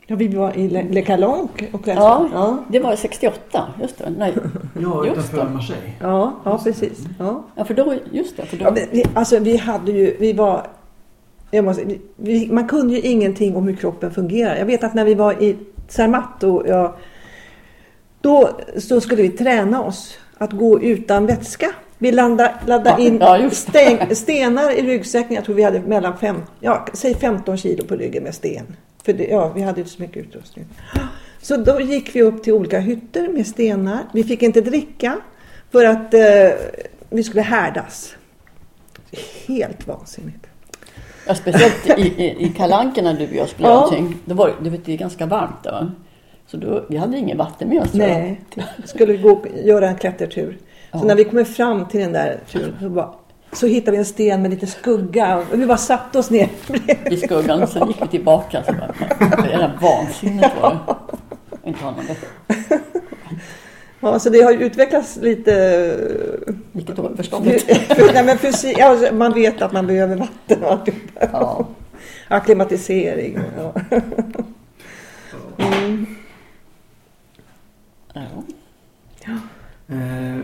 Ja, 0.07 0.17
vi 0.17 0.29
var 0.29 0.57
i 0.57 0.69
Le, 0.69 0.83
Le 0.91 1.03
Calanque 1.03 1.69
och 1.73 1.85
klättrade. 1.85 2.09
Ja. 2.09 2.29
Ja. 2.33 2.65
Det 2.69 2.81
var 2.81 2.97
68, 2.97 3.67
just 3.81 3.99
det. 3.99 4.11
Nej, 4.19 4.35
Ja, 4.81 5.07
Just 5.07 5.19
utanför 5.19 5.45
det. 5.45 5.51
Marseille. 5.51 5.93
Ja, 6.01 6.35
ja 6.45 6.59
precis. 6.65 7.05
Ja. 7.19 7.45
ja, 7.55 7.65
för 7.65 7.75
då, 7.75 7.95
just 8.13 8.37
det. 8.37 8.47
För 8.47 8.57
då, 8.57 8.65
Ja, 8.65 8.71
men 8.71 8.83
vi, 8.91 9.05
alltså 9.15 9.39
vi 9.39 9.57
hade 9.57 9.93
ju, 9.93 10.17
vi 10.21 10.33
var, 10.33 10.67
jag 11.51 11.65
måste, 11.65 11.97
vi, 12.17 12.53
man 12.53 12.69
kunde 12.69 12.95
ju 12.95 13.01
ingenting 13.01 13.57
om 13.57 13.67
hur 13.67 13.77
kroppen 13.77 14.11
fungerar. 14.11 14.57
Jag 14.57 14.67
vet 14.67 14.85
att 14.85 14.95
när 14.95 15.05
vi 15.05 15.15
var 15.15 15.43
i 15.43 15.57
Zermatt 15.89 16.43
och 16.43 16.63
jag, 16.67 16.95
då 18.21 18.51
så 18.79 19.01
skulle 19.01 19.23
vi 19.23 19.29
träna 19.29 19.83
oss 19.83 20.19
att 20.39 20.53
gå 20.53 20.81
utan 20.83 21.27
vätska. 21.27 21.71
Vi 21.99 22.13
laddade, 22.13 22.55
laddade 22.67 23.03
in 23.03 23.19
ja, 23.21 23.51
sten, 23.51 24.17
stenar 24.17 24.71
i 24.79 24.83
ryggsäcken. 24.83 25.35
Jag 25.35 25.45
tror 25.45 25.55
vi 25.55 25.63
hade 25.63 25.81
mellan 25.81 26.19
fem, 26.19 26.43
ja, 26.61 26.87
säg 26.93 27.15
15 27.15 27.57
kilo 27.57 27.85
på 27.85 27.95
ryggen 27.97 28.23
med 28.23 28.35
sten. 28.35 28.77
För 29.05 29.13
det, 29.13 29.25
ja, 29.27 29.53
vi 29.55 29.63
hade 29.63 29.81
inte 29.81 29.91
så 29.93 30.03
mycket 30.03 30.17
utrustning. 30.17 30.65
Så 31.43 31.57
då 31.57 31.81
gick 31.81 32.17
vi 32.17 32.23
upp 32.23 32.43
till 32.43 32.53
olika 32.53 32.79
hytter 32.79 33.29
med 33.29 33.47
stenar. 33.47 33.99
Vi 34.13 34.25
fick 34.25 34.43
inte 34.43 34.61
dricka 34.61 35.17
för 35.73 35.85
att 35.85 36.15
eh, 36.15 36.21
vi 37.11 37.23
skulle 37.25 37.43
härdas. 37.43 38.15
Helt 39.47 39.87
vansinnigt. 39.87 40.47
ja, 41.27 41.35
speciellt 41.35 41.99
i, 41.99 42.03
i, 42.03 42.45
i 42.47 42.49
när 43.03 43.13
du 43.19 43.27
och 43.27 43.35
jag 43.35 43.49
skulle 43.49 43.69
Ja. 43.69 43.75
någonting. 43.75 44.17
Då 44.25 44.35
var 44.35 44.49
det- 44.49 44.55
vet, 44.71 44.85
det 44.85 44.93
är 44.93 44.97
ganska 44.97 45.27
varmt 45.27 45.63
där. 45.63 45.91
Så 46.47 46.57
då, 46.57 46.85
vi 46.89 46.97
hade 46.97 47.17
ingen 47.19 47.39
vatten 47.39 47.69
med 47.69 47.83
oss. 47.83 47.95
Nej, 47.95 48.41
skulle 48.85 49.17
gå 49.17 49.31
och 49.31 49.47
göra 49.65 49.89
en 49.89 49.97
klättertur. 49.97 50.59
Så 50.93 50.99
Ja. 50.99 51.05
när 51.05 51.15
vi 51.15 51.25
kommer 51.25 51.45
fram 51.45 51.89
till 51.89 52.01
den 52.01 52.13
där 52.13 52.39
turen 52.53 52.77
så, 52.81 52.89
bara, 52.89 53.11
så 53.53 53.67
hittar 53.67 53.93
vi 53.93 53.99
en 53.99 54.05
sten 54.05 54.43
med 54.43 54.51
lite 54.51 54.67
skugga 54.67 55.37
och 55.39 55.45
vi 55.61 55.67
bara 55.67 55.79
satte 55.79 56.19
oss 56.19 56.31
ner. 56.31 56.49
I 57.11 57.17
skuggan. 57.17 57.67
Sen 57.67 57.89
gick 57.89 58.03
vi 58.03 58.09
tillbaka. 58.09 58.63
Så 58.67 58.73
bara, 58.73 58.95
det 59.43 59.53
är 59.53 59.79
vansinnigt 59.81 60.51
var 60.63 60.79
det. 61.63 61.69
Inte 61.69 61.85
ha 61.85 61.95
Ja, 64.01 64.19
så 64.19 64.31
det 64.31 64.43
har 64.43 64.53
ju 64.53 64.59
utvecklats 64.59 65.17
lite... 65.23 65.53
Vilket 66.73 66.99
var 66.99 67.15
förståndigt. 67.17 67.67
Nej, 68.15 68.25
men 68.25 68.39
fysik, 68.39 68.79
alltså, 68.79 69.15
man 69.15 69.33
vet 69.33 69.63
att 69.63 69.73
man 69.73 69.87
behöver 69.87 70.17
vatten 70.17 70.65
och 70.65 70.73
alltihopa. 70.73 71.29
Ja. 71.33 71.67
Akklimatisering. 72.29 73.39
Ja. 73.59 73.75
Mm. 75.59 76.07
Ja. 79.27 79.39
Eh, 79.95 80.41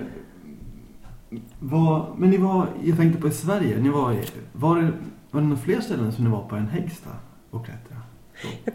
vad, 1.59 2.19
men 2.19 2.31
ni 2.31 2.37
var, 2.37 2.69
jag 2.85 2.97
tänkte 2.97 3.21
på 3.21 3.29
i 3.29 3.31
Sverige, 3.31 3.79
ni 3.79 3.89
var, 3.89 4.17
var, 4.53 4.77
det, 4.77 4.93
var 5.31 5.41
det 5.41 5.47
några 5.47 5.63
fler 5.63 5.81
ställen 5.81 6.13
som 6.13 6.25
ni 6.25 6.31
var 6.31 6.49
på 6.49 6.57
än 6.57 6.69
Häggsta 6.69 7.11
och 7.51 7.65
klättra? 7.67 7.97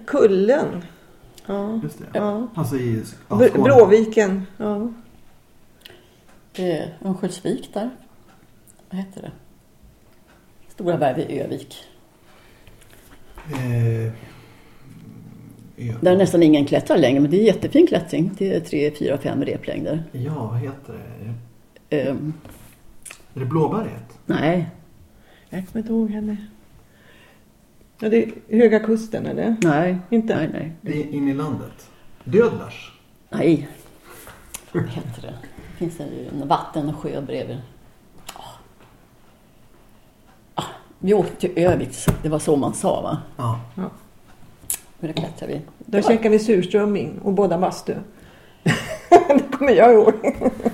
Kullen. 0.05 0.83
Ja. 1.45 1.79
just 1.83 1.99
det. 1.99 2.05
ja. 2.13 2.47
Alltså 2.55 2.75
i 2.77 3.03
ja, 3.29 3.39
Skåne. 3.47 3.63
Bråviken. 3.63 4.45
Ja. 4.57 4.89
Det 6.51 6.71
är 6.71 6.97
Örnsköldsvik 7.01 7.73
där. 7.73 7.89
Vad 8.89 8.99
heter 8.99 9.21
det? 9.21 9.31
Stora 10.67 10.97
berg 10.97 11.15
vid 11.15 11.41
Övik. 11.41 11.83
Eh, 13.51 14.13
ja. 15.77 15.93
Där 16.01 16.11
är 16.11 16.17
nästan 16.17 16.43
ingen 16.43 16.65
klättrar 16.65 16.97
längre, 16.97 17.19
men 17.19 17.31
det 17.31 17.37
är 17.41 17.43
jättefin 17.45 17.87
klättring. 17.87 18.31
Det 18.37 18.55
är 18.55 18.59
tre, 18.59 18.91
fyra, 18.91 19.17
fem 19.17 19.45
replängder. 19.45 20.03
ja, 20.11 20.47
vad 20.51 20.59
heter 20.59 20.93
det? 21.89 21.97
Ehm, 22.01 22.33
Är 23.33 23.39
det 23.39 23.45
Blåberget? 23.45 24.19
nej, 24.25 24.69
Jag 25.49 25.67
kommer 25.67 25.81
inte 25.83 25.93
ihåg 25.93 26.09
henne. 26.09 26.37
Ja, 27.99 28.09
det 28.09 28.23
är 28.23 28.31
Höga 28.57 28.79
Kusten 28.79 29.25
eller? 29.25 29.55
nej, 29.61 29.97
Inte? 30.09 30.35
nej, 30.35 30.71
nej. 30.81 30.95
I- 30.97 31.15
In 31.17 31.27
i 31.27 31.33
landet? 31.33 31.89
Dödlars? 32.23 32.93
Nej. 33.29 33.67
Vad 34.71 34.83
heter 34.89 35.21
det? 35.21 35.33
Det 35.71 35.77
finns 35.77 35.99
en, 35.99 36.07
en 36.41 36.47
vatten 36.47 36.89
och 36.89 36.95
sjö 36.95 37.21
bredvid. 37.21 37.57
Ah. 38.33 38.41
Ah, 40.55 40.63
vi 40.99 41.13
åkte 41.13 41.35
till 41.35 41.63
Övik, 41.65 41.89
det 42.23 42.29
var 42.29 42.39
så 42.39 42.55
man 42.55 42.73
sa 42.73 43.01
va? 43.01 43.17
Ja. 43.37 43.59
Men 44.99 45.11
då 45.11 45.21
klättrade 45.21 45.53
vi. 45.53 45.61
Då 45.77 46.01
käkade 46.01 46.29
vi 46.29 46.39
surströmming 46.39 47.19
och 47.23 47.33
båda 47.33 47.57
bastu. 47.57 47.93
det 49.09 49.51
kommer 49.57 49.71
jag 49.71 49.93
ihåg. 49.93 50.13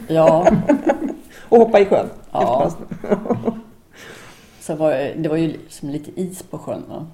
Ja, 0.07 0.47
Och 1.49 1.57
hoppa 1.57 1.79
i 1.79 1.85
sjön. 1.85 2.09
Ja. 2.31 2.67
efter 2.67 3.05
bastun. 3.05 3.59
så 4.59 4.75
var 4.75 4.89
det, 4.91 5.13
det 5.17 5.29
var 5.29 5.37
ju 5.37 5.59
som 5.69 5.89
lite 5.89 6.21
is 6.21 6.43
på 6.43 6.57
sjön 6.57 6.83
va? 6.89 7.05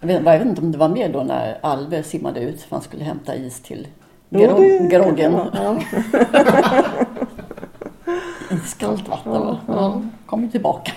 Jag, 0.00 0.06
vet, 0.06 0.24
jag 0.24 0.38
vet 0.38 0.46
inte 0.48 0.60
om 0.62 0.72
det 0.72 0.78
var 0.78 0.88
med 0.88 1.10
då 1.12 1.22
när 1.22 1.58
Alve 1.62 2.02
simmade 2.02 2.40
ut 2.40 2.62
för 2.62 2.76
han 2.76 2.82
skulle 2.82 3.04
hämta 3.04 3.34
is 3.36 3.60
till 3.60 3.88
Jo, 4.28 4.40
Grog- 4.40 4.58
det- 4.60 4.88
Groggen. 4.96 5.32
Ja. 5.52 5.78
Iskallt 8.50 9.08
vatten 9.08 9.32
va? 9.32 9.58
ja. 9.66 10.02
Kom 10.26 10.48
tillbaka. 10.50 10.92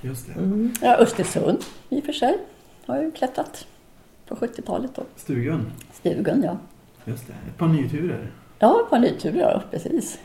Just 0.00 0.26
det. 0.26 0.32
Mm. 0.32 0.74
Ja, 0.82 0.96
Östersund 0.96 1.64
i 1.88 2.00
och 2.00 2.04
för 2.04 2.12
sig. 2.12 2.38
Har 2.86 2.96
jag 2.96 3.04
ju 3.04 3.10
klättrat 3.10 3.66
på 4.26 4.34
70-talet 4.34 4.94
då. 4.94 5.02
Stugan? 5.16 5.72
Stugan 5.92 6.42
ja. 6.42 6.58
Just 7.04 7.26
det. 7.26 7.32
Ett 7.32 7.56
par 7.58 7.68
nyturer? 7.68 8.30
Ja, 8.58 8.86
på 8.90 8.96
en 8.96 9.02
nytur 9.02 9.34
ja, 9.36 9.62
precis. 9.70 10.18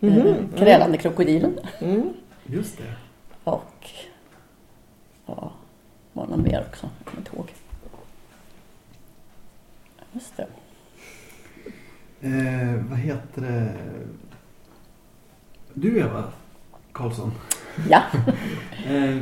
Mhm. 0.00 0.18
Eh, 0.18 0.34
Krälande 0.56 0.98
krokodilen. 0.98 1.58
Mm. 1.78 2.12
Just 2.46 2.78
det. 2.78 2.94
Och 3.44 3.90
ja, 5.26 5.52
var 6.12 6.26
någon 6.26 6.42
mer 6.42 6.64
också. 6.68 6.88
Jag 6.98 7.06
kommer 7.06 7.20
inte 7.20 7.36
ihåg. 7.36 7.52
Just 10.12 10.36
det. 10.36 10.46
Eh, 12.20 12.74
vad 12.90 12.98
heter 12.98 13.42
det? 13.42 13.72
Du 15.74 15.98
Eva 15.98 16.24
Karlsson. 16.92 17.32
Ja, 17.90 18.02
Eh, 18.86 19.18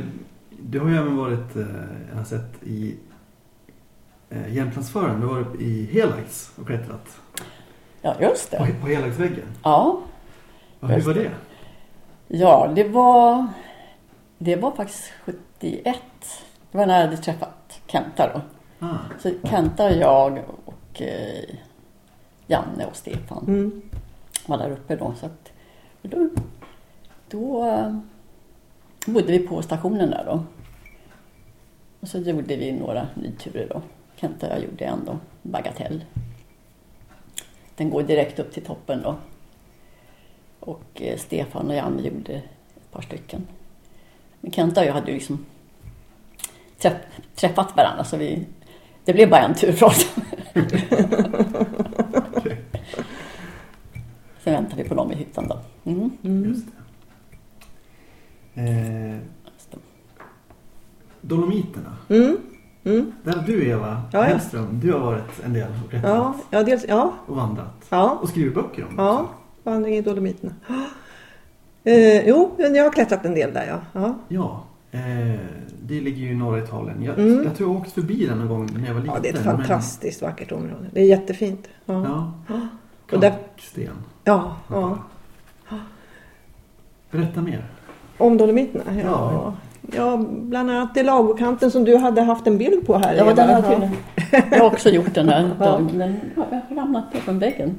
du 0.61 0.79
har 0.79 0.89
ju 0.89 0.95
även 0.97 1.17
varit, 1.17 1.55
eh, 1.55 1.65
jag 2.09 2.15
har 2.17 2.23
sett 2.23 2.63
i 2.63 2.95
eh, 4.29 4.53
Jämtlandsfören. 4.55 5.21
Du 5.21 5.27
har 5.27 5.41
varit 5.41 5.61
i 5.61 5.85
Helags 5.93 6.51
och 6.55 6.67
klättrat. 6.67 7.21
ja 8.01 8.15
just 8.21 8.51
det. 8.51 8.75
på 8.81 8.87
Helagsväggen. 8.87 9.45
Ja, 9.63 10.01
Och 10.79 10.89
hur 10.89 11.01
var 11.01 11.13
det. 11.13 11.23
det? 11.23 11.31
ja 12.27 12.71
det 12.75 12.83
var 12.87 13.47
det 14.37 14.55
var 14.55 14.71
faktiskt 14.71 15.11
71. 15.25 15.97
Det 16.71 16.77
var 16.77 16.85
när 16.85 16.99
jag 16.99 17.05
hade 17.07 17.17
träffat 17.17 17.79
Kenta 17.87 18.33
då. 18.33 18.41
Ah, 18.87 18.97
Så 19.19 19.31
Kenta 19.43 19.85
och 19.85 19.91
jag 19.95 20.43
och 20.65 21.01
eh, 21.01 21.55
Janne 22.47 22.85
och 22.85 22.95
Stefan 22.95 23.43
Mm. 23.47 23.81
var 24.45 24.57
där 24.57 24.71
uppe 24.71 24.95
då. 24.95 25.13
Så 25.19 25.25
att, 25.25 25.51
då, 26.01 26.29
då 27.29 27.63
eh, 29.09 29.13
bodde 29.13 29.31
vi 29.31 29.39
på 29.39 29.61
stationen 29.61 30.09
där 30.09 30.25
då. 30.25 30.43
Och 31.99 32.07
så 32.07 32.17
gjorde 32.17 32.55
vi 32.55 32.71
några 32.71 33.07
nyturer 33.15 33.67
då. 33.69 33.81
Kenta 34.15 34.47
och 34.47 34.53
jag 34.53 34.63
gjorde 34.63 34.85
en 34.85 35.05
då, 35.05 35.17
bagatell. 35.41 36.05
Den 37.75 37.89
går 37.89 38.03
direkt 38.03 38.39
upp 38.39 38.53
till 38.53 38.63
toppen 38.63 39.01
då. 39.01 39.15
Och 40.59 41.01
eh, 41.01 41.17
Stefan 41.17 41.67
och 41.67 41.75
Janne 41.75 42.01
gjorde 42.01 42.33
ett 42.33 42.91
par 42.91 43.01
stycken. 43.01 43.47
Men 44.41 44.51
Kenta 44.51 44.81
och 44.81 44.87
jag 44.87 44.93
hade 44.93 45.07
ju 45.07 45.13
liksom 45.13 45.45
träff, 46.77 46.97
träffat 47.35 47.77
varandra 47.77 48.03
så 48.03 48.17
vi, 48.17 48.45
det 49.05 49.13
blev 49.13 49.29
bara 49.29 49.41
en 49.41 49.55
tur 49.55 49.71
för 49.71 49.85
oss. 49.85 50.15
Sen 54.43 54.53
väntade 54.53 54.83
vi 54.83 54.89
på 54.89 54.95
dem 54.95 55.11
i 55.11 55.15
hyttan 55.15 55.47
då. 55.47 55.59
Mm. 55.91 56.11
Mm. 56.23 56.71
Eh, 58.59 59.17
Dolomiterna. 61.21 61.97
Mm. 62.09 62.37
Mm. 62.83 63.11
Där 63.23 63.43
du 63.45 63.65
Eva 63.67 63.87
Ja, 64.11 64.19
ja. 64.19 64.21
Hellström, 64.23 64.79
du 64.79 64.93
har 64.93 64.99
varit 64.99 65.43
en 65.45 65.53
del 65.53 65.67
och 65.87 65.93
Ja, 65.93 66.35
ja, 66.49 66.63
dels, 66.63 66.85
ja, 66.87 67.13
och 67.25 67.35
vandrat. 67.35 67.85
ja, 67.89 68.19
Och 68.21 68.29
skrivit 68.29 68.53
böcker 68.53 68.85
om 68.89 68.95
det 68.95 69.01
ja. 69.03 69.19
också. 69.21 69.33
Vandring 69.63 69.95
i 69.95 70.01
Dolomiterna. 70.01 70.53
Eh, 71.83 72.27
jo, 72.29 72.51
men 72.57 72.75
jag 72.75 72.83
har 72.83 72.91
klättrat 72.91 73.25
en 73.25 73.33
del 73.35 73.53
där 73.53 73.67
ja. 73.67 73.79
ja. 74.01 74.15
Ja, 74.27 74.63
eh, 74.99 75.39
det 75.83 76.01
ligger 76.01 76.17
ju 76.21 76.31
i 76.31 76.35
norra 76.35 76.63
Italien. 76.63 77.03
Jag, 77.03 77.19
Mm. 77.19 77.43
jag 77.43 77.55
tror 77.55 77.69
jag 77.73 77.81
åkt 77.81 77.91
förbi 77.91 78.25
den 78.25 78.37
någon 78.37 78.47
gång 78.47 78.69
när 78.77 78.87
jag 78.87 78.93
var 78.93 79.01
liten. 79.01 79.15
Ja, 79.15 79.21
det 79.21 79.29
är 79.29 79.33
ett 79.33 79.45
men- 79.45 79.57
fantastiskt 79.57 80.21
vackert 80.21 80.51
område. 80.51 80.85
Det 80.93 81.01
är 81.01 81.05
jättefint. 81.05 81.67
Ja, 81.85 81.93
ja. 82.03 82.33
Ja, 82.47 82.59
Och 83.15 83.19
där- 83.21 83.29
kalksten. 83.29 83.93
ja, 84.23 84.55
ja. 84.69 84.97
Berätta 87.11 87.41
mer. 87.41 87.65
Om 88.19 88.37
Dolomiterna? 88.37 88.83
Ja. 89.03 89.03
Ja. 89.33 89.53
ja. 89.95 90.17
bland 90.29 90.71
annat 90.71 90.93
det 90.93 91.03
lagokanten 91.03 91.71
som 91.71 91.83
du 91.85 91.97
hade 91.97 92.21
haft 92.21 92.47
en 92.47 92.57
bild 92.57 92.87
på 92.87 92.97
här. 92.97 93.15
Ja, 93.15 93.23
Eva. 93.23 93.33
den 93.33 93.49
har 93.49 93.71
jag, 93.71 93.89
jag 94.51 94.59
har 94.59 94.65
också 94.67 94.89
gjort 94.89 95.13
den 95.13 95.29
här. 95.29 95.49
Ja. 95.59 95.79
Den 95.91 96.19
har 96.35 96.75
ramlat 96.75 97.13
ner 97.13 97.21
från 97.21 97.39
väggen. 97.39 97.77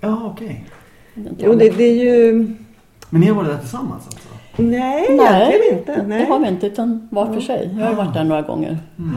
Ja, 0.00 0.22
okej. 0.34 0.64
Tar 1.14 1.22
Jo, 1.38 1.54
det, 1.54 1.76
det 1.76 1.84
är 1.84 2.04
ju... 2.04 2.32
Men 3.10 3.20
ni 3.20 3.26
har 3.26 3.34
varit 3.34 3.48
där 3.50 3.58
tillsammans 3.58 4.06
alltså? 4.06 4.28
Nej, 4.56 5.06
Nej, 5.10 5.48
egentligen 5.48 5.78
inte. 5.78 5.96
det 5.96 6.02
Nej. 6.06 6.26
har 6.26 6.38
vi 6.38 6.48
inte, 6.48 6.66
utan 6.66 7.08
var 7.10 7.26
för 7.32 7.40
sig. 7.40 7.76
Jag 7.78 7.86
har 7.86 7.94
varit 7.94 8.14
där 8.14 8.24
några 8.24 8.42
gånger. 8.42 8.78
Mm. 8.98 9.16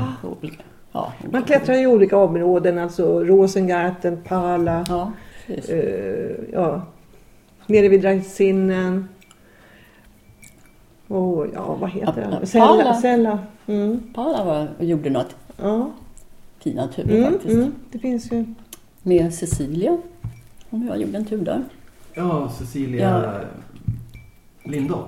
Ja, 0.92 1.12
Man 1.32 1.44
klättrar 1.44 1.76
i 1.76 1.88
olika 1.88 2.18
områden, 2.18 2.78
alltså 2.80 3.24
Rosengarten, 3.24 4.18
Pala, 4.28 4.86
Ja, 4.90 5.12
precis. 5.48 5.70
eh, 5.70 6.36
ja, 6.54 6.82
nere 7.68 7.90
vid 7.90 8.02
Draisinnen. 8.02 9.08
Och 11.10 11.48
ja, 11.54 11.76
vad 11.80 11.90
heter 11.90 12.22
Ja, 12.22 12.38
den? 12.38 12.48
Sella. 12.48 12.66
Pala. 12.68 12.94
Sella. 12.94 13.40
Mm. 13.68 14.04
Pala 14.14 14.44
var 14.44 14.68
gjorde 14.80 15.10
något 15.10 15.36
Ja. 15.58 15.92
fina 16.60 16.88
turer 16.88 17.18
Mm, 17.18 17.32
faktiskt. 17.34 17.54
mm, 17.54 17.76
det 17.92 18.00
finns 18.00 18.32
ju. 18.32 18.46
Med 19.04 19.34
Cecilia. 19.34 19.98
Om 20.70 20.88
jag 20.88 21.02
gjorde 21.02 21.18
en 21.18 21.26
tur 21.26 21.38
där. 21.46 21.64
Ja, 22.14 22.50
Cecilia 22.50 23.34
Lindahl. 24.64 25.04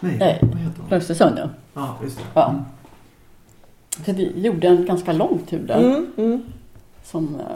Nej, 0.00 0.16
Nej. 0.18 0.38
vad 0.42 0.58
heter 0.60 0.82
hon? 0.82 0.92
Östersund 0.92 1.38
ja. 1.38 1.48
Ja, 1.74 1.96
just 2.02 2.16
det. 2.18 2.24
Ja. 2.34 2.54
Så 4.06 4.12
vi 4.12 4.40
gjorde 4.40 4.68
en 4.68 4.84
ganska 4.86 5.12
lång 5.12 5.38
tur 5.48 5.66
där. 5.66 5.78
Mm, 5.84 6.06
mm. 6.16 6.42
Som 7.04 7.34
eh, 7.40 7.46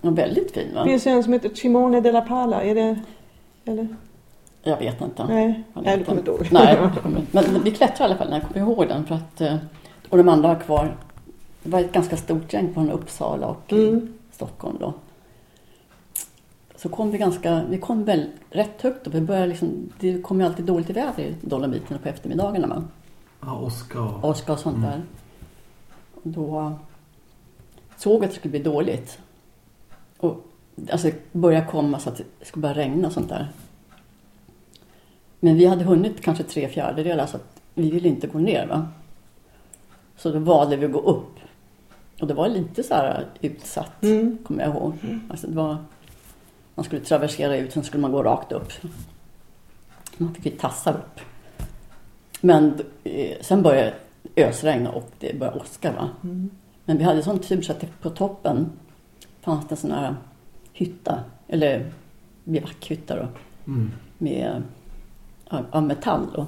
var 0.00 0.10
väldigt 0.10 0.52
fin 0.54 0.74
va? 0.74 0.82
Det 0.84 0.90
finns 0.90 1.06
en 1.06 1.22
som 1.22 1.32
heter 1.32 1.50
Cimone 1.54 2.00
della 2.00 2.20
Pala. 2.20 2.62
Är 2.62 2.74
det... 2.74 2.98
Eller? 3.64 3.88
Jag 4.62 4.76
vet 4.78 5.00
inte. 5.00 5.24
Nej, 5.26 5.64
Nej 5.74 5.98
du 5.98 6.04
kommer 6.04 6.18
inte 6.18 6.30
ihåg. 6.30 6.48
Nej, 6.50 6.78
men 7.32 7.62
vi 7.62 7.70
klättrade 7.70 8.02
i 8.02 8.04
alla 8.04 8.16
fall 8.16 8.30
när 8.30 8.36
jag 8.40 8.48
kommer 8.48 8.60
ihåg 8.72 8.88
den. 8.88 9.04
För 9.06 9.14
att, 9.14 9.40
eh, 9.40 9.56
och 10.08 10.16
de 10.18 10.28
andra 10.28 10.48
var 10.48 10.60
kvar. 10.60 10.96
Det 11.62 11.70
var 11.70 11.80
ett 11.80 11.92
ganska 11.92 12.16
stort 12.16 12.52
gäng 12.52 12.74
från 12.74 12.90
Uppsala 12.90 13.46
och 13.46 13.72
Mm. 13.72 14.14
Stockholm 14.32 14.76
då. 14.80 14.92
Så 16.76 16.88
kom 16.88 17.10
vi 17.10 17.18
ganska, 17.18 17.62
vi 17.70 17.78
kom 17.78 18.04
väl 18.04 18.30
rätt 18.50 18.82
högt 18.82 19.06
upp. 19.06 19.14
Vi 19.14 19.20
började 19.20 19.46
liksom, 19.46 19.92
det 20.00 20.22
kom 20.22 20.40
ju 20.40 20.46
alltid 20.46 20.64
dåligt 20.64 20.90
i 20.90 20.92
väder 20.92 21.22
i 21.22 21.34
Dolomiterna 21.40 21.98
på 22.02 22.08
eftermiddagarna. 22.08 22.66
Man. 22.66 22.88
Ja, 23.40 23.54
Oskar 23.58 24.00
och... 24.00 24.24
Åska 24.24 24.52
och 24.52 24.58
sånt 24.58 24.76
Mm. 24.76 24.90
där. 24.90 25.02
Och 26.14 26.20
då 26.30 26.72
såg 27.96 28.14
jag 28.16 28.24
att 28.24 28.30
det 28.30 28.36
skulle 28.36 28.50
bli 28.50 28.62
dåligt. 28.62 29.18
Och 30.18 30.46
alltså 30.92 31.06
det 31.08 31.32
började 31.32 31.66
komma 31.66 31.98
så 31.98 32.08
att 32.08 32.16
det 32.16 32.46
skulle 32.46 32.62
börja 32.62 32.74
regna 32.74 33.06
och 33.06 33.12
sånt 33.12 33.28
där. 33.28 33.48
Men 35.40 35.56
vi 35.56 35.66
hade 35.66 35.84
hunnit 35.84 36.20
kanske 36.20 36.44
tre 36.44 36.68
fjärdedelar 36.68 37.26
så 37.26 37.36
att 37.36 37.60
vi 37.74 37.90
ville 37.90 38.08
inte 38.08 38.26
gå 38.26 38.38
ner. 38.38 38.66
Va? 38.66 38.88
Så 40.16 40.30
då 40.32 40.38
valde 40.38 40.76
vi 40.76 40.86
att 40.86 40.92
gå 40.92 41.00
upp. 41.00 41.36
Och 42.20 42.26
det 42.26 42.34
var 42.34 42.48
lite 42.48 42.82
så 42.82 42.94
här 42.94 43.26
utsatt, 43.40 44.02
Mm. 44.02 44.38
kommer 44.44 44.62
jag 44.64 44.74
ihåg. 44.76 44.92
Alltså 45.30 45.46
det 45.46 45.56
var, 45.56 45.76
man 46.74 46.84
skulle 46.84 47.00
traversera 47.02 47.56
ut, 47.56 47.72
sen 47.72 47.84
skulle 47.84 48.00
man 48.00 48.12
gå 48.12 48.22
rakt 48.22 48.52
upp. 48.52 48.72
Man 50.16 50.34
fick 50.34 50.46
ju 50.46 50.52
tassa 50.52 50.90
upp. 50.90 51.20
Men 52.40 52.80
eh, 53.04 53.36
sen 53.40 53.62
började 53.62 53.94
det 54.34 54.44
ösregna 54.46 54.90
och 54.90 55.10
det 55.18 55.38
började 55.38 55.58
åska. 55.60 55.92
Va? 55.92 56.08
Mm. 56.24 56.50
Men 56.84 56.98
vi 56.98 57.04
hade 57.04 57.22
sån 57.22 57.38
tur 57.38 57.62
så 57.62 57.72
att 57.72 58.00
på 58.02 58.10
toppen 58.10 58.70
fanns 59.40 59.68
det 59.68 59.72
en 59.72 59.76
sån 59.76 59.92
här 59.92 60.14
hytta, 60.72 61.20
eller 61.48 61.90
bivackhytta 62.44 63.16
då, 63.16 63.26
Mm. 63.66 63.90
med 64.18 64.62
av, 65.50 65.64
av 65.70 65.82
metall. 65.82 66.26
Då. 66.34 66.46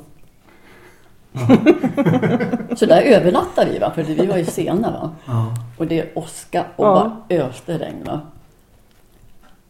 så 2.77 2.87
där 2.87 3.03
övernattade 3.03 3.71
vi, 3.71 3.79
va? 3.79 3.91
för 3.95 4.03
vi 4.03 4.27
var 4.27 4.37
ju 4.37 4.45
sena. 4.45 4.91
Va? 4.91 5.11
Ja. 5.27 5.55
Och 5.79 5.87
det 5.87 6.17
åska 6.17 6.67
och 6.77 6.87
Ja. 6.87 7.13
bara 7.29 7.39
öste 7.39 7.79
regn. 7.79 8.05
Va? 8.05 8.21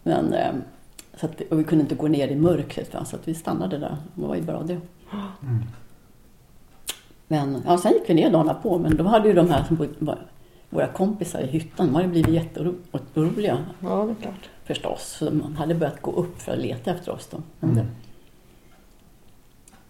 Men, 0.03 0.33
eh, 0.33 0.53
så 1.21 1.27
att, 1.27 1.41
och 1.51 1.59
vi 1.61 1.65
kunde 1.65 1.83
inte 1.83 1.95
gå 1.95 2.09
ner 2.09 2.29
i 2.29 2.37
mörkret, 2.37 2.95
va? 2.95 3.05
så 3.05 3.17
att 3.17 3.29
vi 3.29 3.35
stannade 3.35 3.79
där. 3.79 3.97
Det 4.15 4.27
var 4.27 4.35
ju 4.35 4.43
bra 4.43 4.63
det. 4.63 4.81
Mm. 5.43 5.63
Men 7.29 7.63
ja, 7.67 7.79
sen 7.79 7.93
gick 7.93 8.03
vi 8.11 8.15
ner 8.15 8.31
dagarna 8.31 8.55
på, 8.55 8.79
men 8.79 8.97
då 8.97 9.05
hade 9.05 9.29
ju 9.29 9.35
de 9.35 9.51
här 9.51 9.65
som 9.65 9.77
bodde, 9.77 10.19
våra 10.71 10.87
kompisar 10.87 11.41
i 11.41 11.47
hyttan, 11.47 11.87
de 11.87 11.95
hade 11.95 12.09
blivit 12.09 12.35
jätteoroliga 12.35 13.59
Ja, 13.81 14.05
det 14.05 14.11
är 14.13 14.23
klart. 14.23 14.49
förstås. 14.65 15.17
Så 15.19 15.25
de 15.25 15.57
hade 15.57 15.75
börjat 15.75 16.03
gå 16.03 16.11
upp 16.13 16.41
för 16.43 16.53
att 16.53 16.59
leta 16.59 16.91
efter 16.91 17.13
oss 17.13 17.29
då. 17.31 17.37
Men, 17.61 17.71
Mm. 17.71 17.87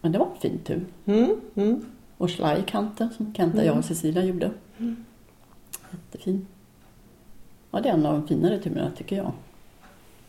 Men 0.03 0.13
det 0.13 0.19
var 0.19 0.27
en 0.27 0.41
fin 0.41 0.59
tur. 0.65 0.85
Mm, 1.07 1.37
mm. 1.55 1.81
Och 2.19 2.31
Schleikanten 2.31 3.11
som 3.17 3.35
Kenta, 3.35 3.65
jag 3.65 3.79
och 3.79 3.85
Cecilia 3.85 4.25
gjorde. 4.25 4.51
Jättefin. 5.93 6.47
Ja, 7.71 7.81
det 7.81 7.89
är 7.89 7.93
en 7.95 8.07
av 8.07 8.13
de 8.21 8.29
finare 8.29 8.59
turerna 8.59 8.91
tycker 8.97 9.17
jag. 9.17 9.33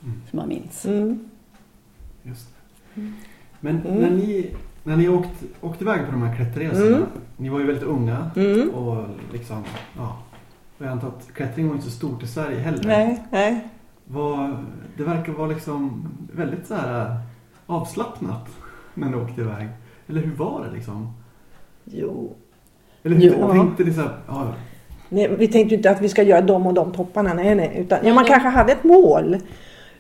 Mm. 0.03 0.21
Som 0.29 0.39
jag 0.39 0.47
minns. 0.47 0.85
Mm. 0.85 1.29
Just 2.23 2.47
det. 2.95 3.01
Men 3.59 3.81
Mm. 3.81 3.95
när 4.01 4.09
ni, 4.09 4.55
när 4.83 4.97
ni 4.97 5.09
åkt, 5.09 5.43
åkte 5.61 5.83
iväg 5.83 6.05
på 6.05 6.11
de 6.11 6.21
här 6.21 6.35
klätterresorna. 6.35 6.97
Mm. 6.97 7.07
Ni 7.37 7.49
var 7.49 7.59
ju 7.59 7.65
väldigt 7.65 7.83
unga 7.83 8.31
Mm. 8.35 8.69
och 8.69 9.05
liksom, 9.33 9.63
ja. 9.97 10.17
Och 10.77 10.85
jag 10.85 10.91
antar 10.91 11.07
att 11.07 11.33
klättring 11.33 11.67
var 11.67 11.75
inte 11.75 11.85
så 11.89 11.91
stort 11.97 12.23
i 12.23 12.27
Sverige 12.27 12.59
heller. 12.59 12.83
Nej, 12.83 13.23
nej. 13.31 13.67
Var, 14.05 14.63
det 14.97 15.03
verkar 15.03 15.33
vara 15.33 15.47
liksom 15.47 16.07
väldigt 16.33 16.67
så 16.67 16.75
här 16.75 17.17
avslappnat 17.65 18.49
när 18.93 19.09
ni 19.09 19.15
åkte 19.15 19.41
iväg. 19.41 19.67
Eller 20.07 20.21
hur 20.21 20.35
var 20.35 20.65
det 20.65 20.75
liksom? 20.75 21.13
Jo. 21.85 22.35
Eller 23.03 23.15
hur 23.15 23.23
Jo. 23.23 23.51
tänkte 23.51 23.83
ni 23.83 23.93
så 23.93 24.01
här, 24.01 24.17
ja, 24.27 24.53
Nej, 25.09 25.35
vi 25.37 25.47
tänkte 25.47 25.75
ju 25.75 25.77
inte 25.77 25.91
att 25.91 26.01
vi 26.01 26.09
ska 26.09 26.23
göra 26.23 26.41
de 26.41 26.67
och 26.67 26.73
de 26.73 26.91
topparna. 26.91 27.33
Nej, 27.33 27.55
nej. 27.55 27.71
Utan, 27.77 27.99
ja, 28.03 28.13
man 28.13 28.25
kanske 28.25 28.49
hade 28.49 28.71
ett 28.71 28.83
mål. 28.83 29.37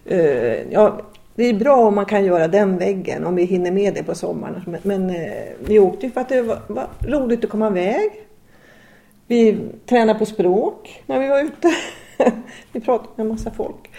Eh, 0.05 0.71
ja, 0.71 1.01
det 1.35 1.43
är 1.43 1.53
bra 1.53 1.75
om 1.75 1.95
man 1.95 2.05
kan 2.05 2.25
göra 2.25 2.47
den 2.47 2.77
väggen 2.77 3.25
om 3.25 3.35
vi 3.35 3.43
hinner 3.43 3.71
med 3.71 3.93
det 3.93 4.03
på 4.03 4.15
sommaren. 4.15 4.61
Men, 4.65 4.79
men 4.83 5.09
eh, 5.09 5.43
vi 5.59 5.79
åkte 5.79 6.05
ju 6.05 6.11
för 6.11 6.21
att 6.21 6.29
det 6.29 6.41
var, 6.41 6.59
var 6.67 6.87
roligt 7.01 7.43
att 7.43 7.49
komma 7.49 7.67
iväg. 7.67 8.11
Vi 9.27 9.57
tränade 9.85 10.19
på 10.19 10.25
språk 10.25 11.03
när 11.05 11.19
vi 11.19 11.27
var 11.27 11.41
ute. 11.43 11.71
vi 12.71 12.79
pratade 12.79 13.09
med 13.15 13.23
en 13.23 13.31
massa 13.31 13.51
folk. 13.51 13.91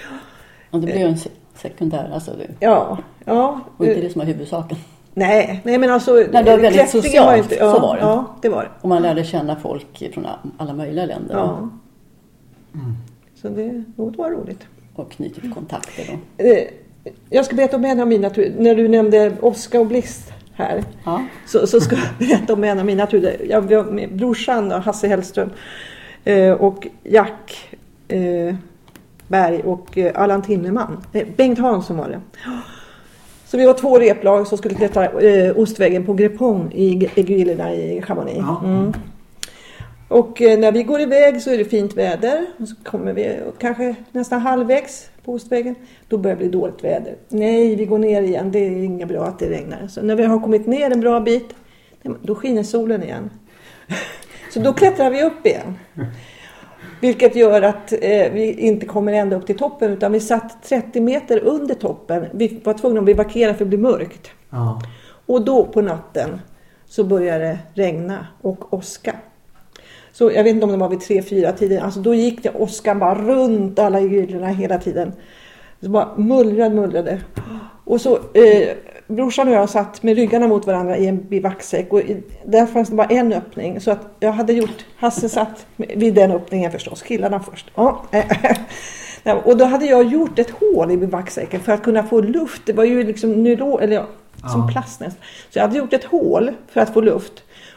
Och 0.71 0.81
det 0.81 0.87
blev 0.87 1.07
en 1.07 1.19
se- 1.55 1.69
sekundär, 1.69 2.11
alltså 2.15 2.31
det 2.31 2.47
Ja, 2.61 2.99
ja. 3.25 3.61
var 3.77 3.87
inte 3.87 3.99
eh, 3.99 4.05
det 4.05 4.11
som 4.11 4.19
var 4.19 4.27
huvudsaken. 4.27 4.79
nej, 5.15 5.61
nej, 5.65 5.79
men 5.79 5.91
alltså. 5.91 6.13
Nej, 6.13 6.45
det 6.45 6.51
var 6.51 6.59
väldigt 6.59 6.91
socialt, 6.91 7.27
var 7.27 7.37
inte, 7.37 7.55
ja, 7.55 7.75
så 7.75 7.81
var 7.81 7.95
det. 7.97 8.01
Ja, 8.03 8.25
det 8.43 8.49
var 8.49 8.63
det. 8.63 8.69
Och 8.81 8.89
man 8.89 9.03
lärde 9.03 9.25
känna 9.25 9.57
folk 9.57 10.11
från 10.15 10.27
alla 10.59 10.73
möjliga 10.73 11.07
länder. 11.07 11.35
Ja. 11.35 11.59
mm. 12.75 12.95
Så 13.35 13.49
det, 13.49 13.85
det 13.97 14.17
var 14.19 14.31
roligt. 14.31 14.67
Och 14.95 15.11
knutit 15.11 15.55
kontakter 15.55 16.05
då. 16.39 16.45
Eh, 16.45 16.65
Jag 17.31 17.45
ska 17.45 17.57
berätta 17.57 17.77
om 17.77 17.85
en 17.85 18.01
av 18.01 18.09
mina. 18.09 18.31
När 18.59 18.75
du 18.75 18.89
nämnde 18.89 19.33
Oskar 19.41 19.79
och 19.81 19.87
Blixt 19.87 20.33
här. 20.55 20.83
Ja. 21.05 21.23
Så, 21.47 21.67
så 21.67 21.81
ska 21.81 21.97
jag 21.97 22.29
berätta 22.29 22.53
om 22.53 22.65
en 22.65 22.79
av 22.79 22.85
mina 22.85 23.07
turer. 23.07 23.37
Jag 23.49 23.61
var 23.61 23.85
med 23.85 24.17
brorsan 24.17 24.73
och 24.73 24.83
Hasse 24.83 25.09
Hellström. 25.09 25.51
eh, 26.25 26.53
Och 26.53 26.87
Jack 27.03 27.69
Berg 29.29 29.63
och 29.63 29.99
eh, 29.99 30.13
Allan 30.15 30.43
Timmerman. 30.43 31.05
Eh, 31.13 31.27
Bengt 31.37 31.59
Hansson 31.59 31.97
var 31.97 32.09
det. 32.09 32.21
Så 33.47 33.57
vi 33.57 33.67
var 33.67 33.75
två 33.75 33.99
replag 33.99 34.47
som 34.47 34.59
skulle 34.59 34.75
klättra 34.75 35.21
eh, 35.21 35.59
Ostvägen 35.59 36.07
på 36.07 36.15
Grepong 36.15 36.73
i 36.73 37.11
Aiguillerna 37.17 37.75
i 37.75 38.03
Chamonix. 38.03 38.45
Mm. 38.65 38.93
Och 40.09 40.41
när 40.41 40.73
vi 40.73 40.83
går 40.83 41.01
iväg 41.01 41.43
så 41.43 41.51
är 41.51 41.59
det 41.59 41.65
fint 41.65 41.97
väder. 41.97 42.47
Och 42.59 42.69
så 42.69 42.75
kommer 42.85 43.13
vi 43.13 43.41
kanske 43.59 43.95
nästan 44.13 44.41
halvvägs 44.41 45.11
på 45.25 45.33
Ostvägen. 45.33 45.75
Då 46.09 46.19
börjar 46.19 46.37
det 46.37 46.39
bli 46.39 46.49
dåligt 46.49 46.85
väder. 46.85 47.15
Nej, 47.29 47.77
vi 47.77 47.85
går 47.85 47.99
ner 47.99 48.23
igen. 48.23 48.53
Det 48.53 48.59
är 48.59 48.71
inget 48.71 49.09
bra 49.09 49.25
att 49.25 49.39
det 49.39 49.51
regnar. 49.51 49.89
Så 49.89 50.03
när 50.03 50.17
vi 50.17 50.25
har 50.25 50.41
kommit 50.41 50.67
ner 50.67 50.91
en 50.91 51.01
bra 51.01 51.21
bit, 51.21 51.55
då 52.23 52.35
skiner 52.35 52.63
solen 52.63 53.03
igen. 53.03 53.31
Så 54.55 54.61
då 54.61 54.73
klättrar 54.73 55.11
vi 55.11 55.23
upp 55.23 55.47
igen. 55.47 55.79
Vilket 57.01 57.37
gör 57.37 57.63
att 57.63 57.93
eh, 57.93 58.33
vi 58.33 58.55
inte 58.59 58.87
kommer 58.87 59.13
ända 59.13 59.37
upp 59.37 59.47
till 59.47 59.59
toppen 59.59 59.93
utan 59.93 60.13
vi 60.13 60.21
satt 60.21 60.63
30 60.63 61.01
meter 61.01 61.39
under 61.45 61.75
toppen. 61.75 62.27
Vi 62.33 62.61
var 62.65 62.75
tvungna 62.75 63.01
att 63.01 63.07
bivakera 63.07 63.55
för 63.55 63.65
det 63.65 63.69
blir 63.69 63.79
mörkt. 63.79 64.31
ja. 64.51 64.81
Och 65.27 65.45
då 65.45 65.65
på 65.65 65.83
natten 65.83 66.41
så 66.87 67.05
började 67.05 67.45
det 67.45 67.59
regna 67.75 68.27
och 68.43 68.75
åska. 68.75 69.17
Så 70.13 70.31
jag 70.33 70.45
vet 70.45 70.55
inte 70.55 70.67
om 70.67 70.73
det 70.73 70.79
var 70.79 70.89
vid 70.89 71.01
tre, 71.01 71.23
fyra 71.23 71.53
tiden. 71.53 71.83
Alltså 71.83 72.01
då 72.01 72.15
gick 72.15 72.43
det 72.43 72.51
åskan 72.55 72.99
bara 72.99 73.15
runt 73.15 73.79
alla 73.79 74.01
gyllorna 74.01 74.47
hela 74.47 74.79
tiden. 74.79 75.13
Så 75.85 75.91
bara 75.91 76.09
mullrade, 76.17 76.75
mullrade. 76.75 77.21
Och 77.85 78.01
så 78.01 78.15
eh, 78.17 78.69
brorsan 79.07 79.49
och 79.49 79.55
jag 79.55 79.71
satt 79.71 80.03
med 80.03 80.17
ryggarna 80.17 80.49
mot 80.49 80.67
varandra 80.67 80.97
i 80.97 81.07
en 81.07 81.29
bivacksäck 81.29 81.93
och 81.93 82.01
i- 82.01 82.23
där 82.45 82.67
fanns 82.67 82.89
det 82.89 82.95
bara 82.97 83.07
en 83.07 83.33
öppning. 83.33 83.81
Så 83.81 83.91
att 83.91 84.01
jag 84.21 84.33
hade 84.33 84.53
gjort, 84.53 84.85
Hasse 84.97 85.29
satt 85.29 85.67
vid 85.77 86.15
den 86.15 86.31
öppningen 86.33 86.71
förstås, 86.73 87.03
killarna 87.03 87.41
först. 87.41 87.71
Ja. 87.75 88.05
Och 89.45 89.57
då 89.57 89.65
hade 89.65 89.87
jag 89.87 90.05
gjort 90.05 90.39
ett 90.39 90.51
hål 90.51 90.91
i 90.91 90.97
bivacksäcken 90.97 91.61
för 91.61 91.73
att 91.73 91.83
kunna 91.83 92.03
få 92.03 92.21
luft. 92.21 92.63
Det 92.67 92.73
var 92.73 92.85
ju 92.85 93.03
liksom 93.03 93.33
nylon, 93.43 93.81
eller 93.81 93.95
ja, 93.97 94.07
som 94.51 94.61
Ja. 94.61 94.69
plast 94.73 95.01
nästan. 95.01 95.23
Så 95.51 95.59
jag 95.59 95.63
hade 95.63 95.79
gjort 95.79 95.93
ett 95.93 96.05
hål 96.05 96.51
för 96.73 96.81
att 96.81 96.91
få 96.95 97.01
luft. 97.01 97.33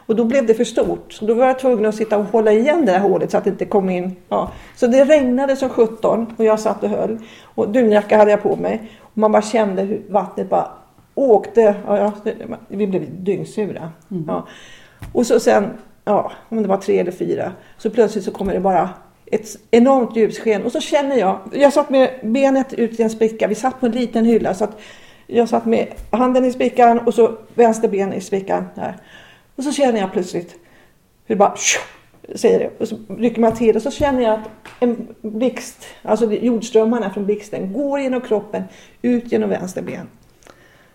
Och 0.07 0.15
då 0.15 0.25
blev 0.25 0.45
det 0.45 0.53
för 0.53 0.63
stort. 0.63 1.13
Så 1.13 1.25
då 1.25 1.33
var 1.33 1.45
jag 1.45 1.59
tvungen 1.59 1.85
att 1.85 1.95
sitta 1.95 2.17
och 2.17 2.25
hålla 2.25 2.51
igen 2.51 2.85
det 2.85 2.91
här 2.91 2.99
hålet 2.99 3.31
så 3.31 3.37
att 3.37 3.43
det 3.43 3.49
inte 3.49 3.65
kom 3.65 3.89
in. 3.89 4.15
Ja. 4.29 4.51
Så 4.75 4.87
det 4.87 5.03
regnade 5.03 5.55
som 5.55 5.69
17 5.69 6.33
och 6.37 6.45
jag 6.45 6.59
satt 6.59 6.83
och 6.83 6.89
höll. 6.89 7.17
Och 7.43 7.69
dunjacka 7.69 8.17
hade 8.17 8.31
jag 8.31 8.43
på 8.43 8.55
mig. 8.55 8.91
Och 9.01 9.17
man 9.17 9.31
bara 9.31 9.41
kände 9.41 9.81
hur 9.81 10.01
vattnet 10.09 10.49
bara 10.49 10.67
åkte. 11.15 11.75
Ja, 11.87 11.97
ja, 11.97 12.11
vi 12.67 12.87
blev 12.87 13.23
dyngsura. 13.23 13.91
Ja. 14.27 14.47
Och 15.13 15.25
så 15.25 15.39
sen, 15.39 15.69
ja, 16.05 16.31
om 16.49 16.61
det 16.61 16.67
var 16.67 16.77
tre 16.77 16.99
eller 16.99 17.11
fyra, 17.11 17.51
så 17.77 17.89
plötsligt 17.89 18.23
så 18.23 18.31
kommer 18.31 18.53
det 18.53 18.59
bara 18.59 18.89
ett 19.25 19.47
enormt 19.71 20.15
ljussken 20.15 20.63
och 20.63 20.71
så 20.71 20.79
känner 20.79 21.15
jag, 21.15 21.39
jag 21.51 21.73
satt 21.73 21.89
med 21.89 22.09
benet 22.23 22.73
ut 22.73 22.99
i 22.99 23.03
en 23.03 23.09
spricka, 23.09 23.47
vi 23.47 23.55
satt 23.55 23.79
på 23.79 23.85
en 23.85 23.91
liten 23.91 24.25
hylla 24.25 24.53
så 24.53 24.63
att 24.63 24.79
jag 25.27 25.49
satt 25.49 25.65
med 25.65 25.87
handen 26.11 26.45
i 26.45 26.51
sprickan 26.51 26.99
och 26.99 27.13
så 27.13 27.37
vänster 27.53 27.87
ben 27.87 28.13
i 28.13 28.21
sprickan 28.21 28.65
där. 28.75 28.97
Och 29.57 29.63
så 29.63 29.71
känner 29.71 29.99
jag 29.99 30.11
plötsligt 30.11 30.51
hur 31.25 31.35
det 31.35 31.39
bara 31.39 31.55
säger 32.35 32.59
det 32.59 32.69
och 32.79 32.87
så 32.87 32.97
rycker 33.17 33.41
man 33.41 33.55
till 33.55 33.75
och 33.75 33.81
så 33.81 33.91
känner 33.91 34.21
jag 34.23 34.33
att 34.33 34.49
en 34.79 35.07
blixt, 35.21 35.85
alltså 36.01 36.33
jordströmmarna 36.33 37.09
från 37.09 37.25
blixten 37.25 37.73
går 37.73 37.99
genom 37.99 38.21
kroppen 38.21 38.63
ut 39.01 39.31
genom 39.31 39.49
vänster 39.49 39.81
ben. 39.81 40.07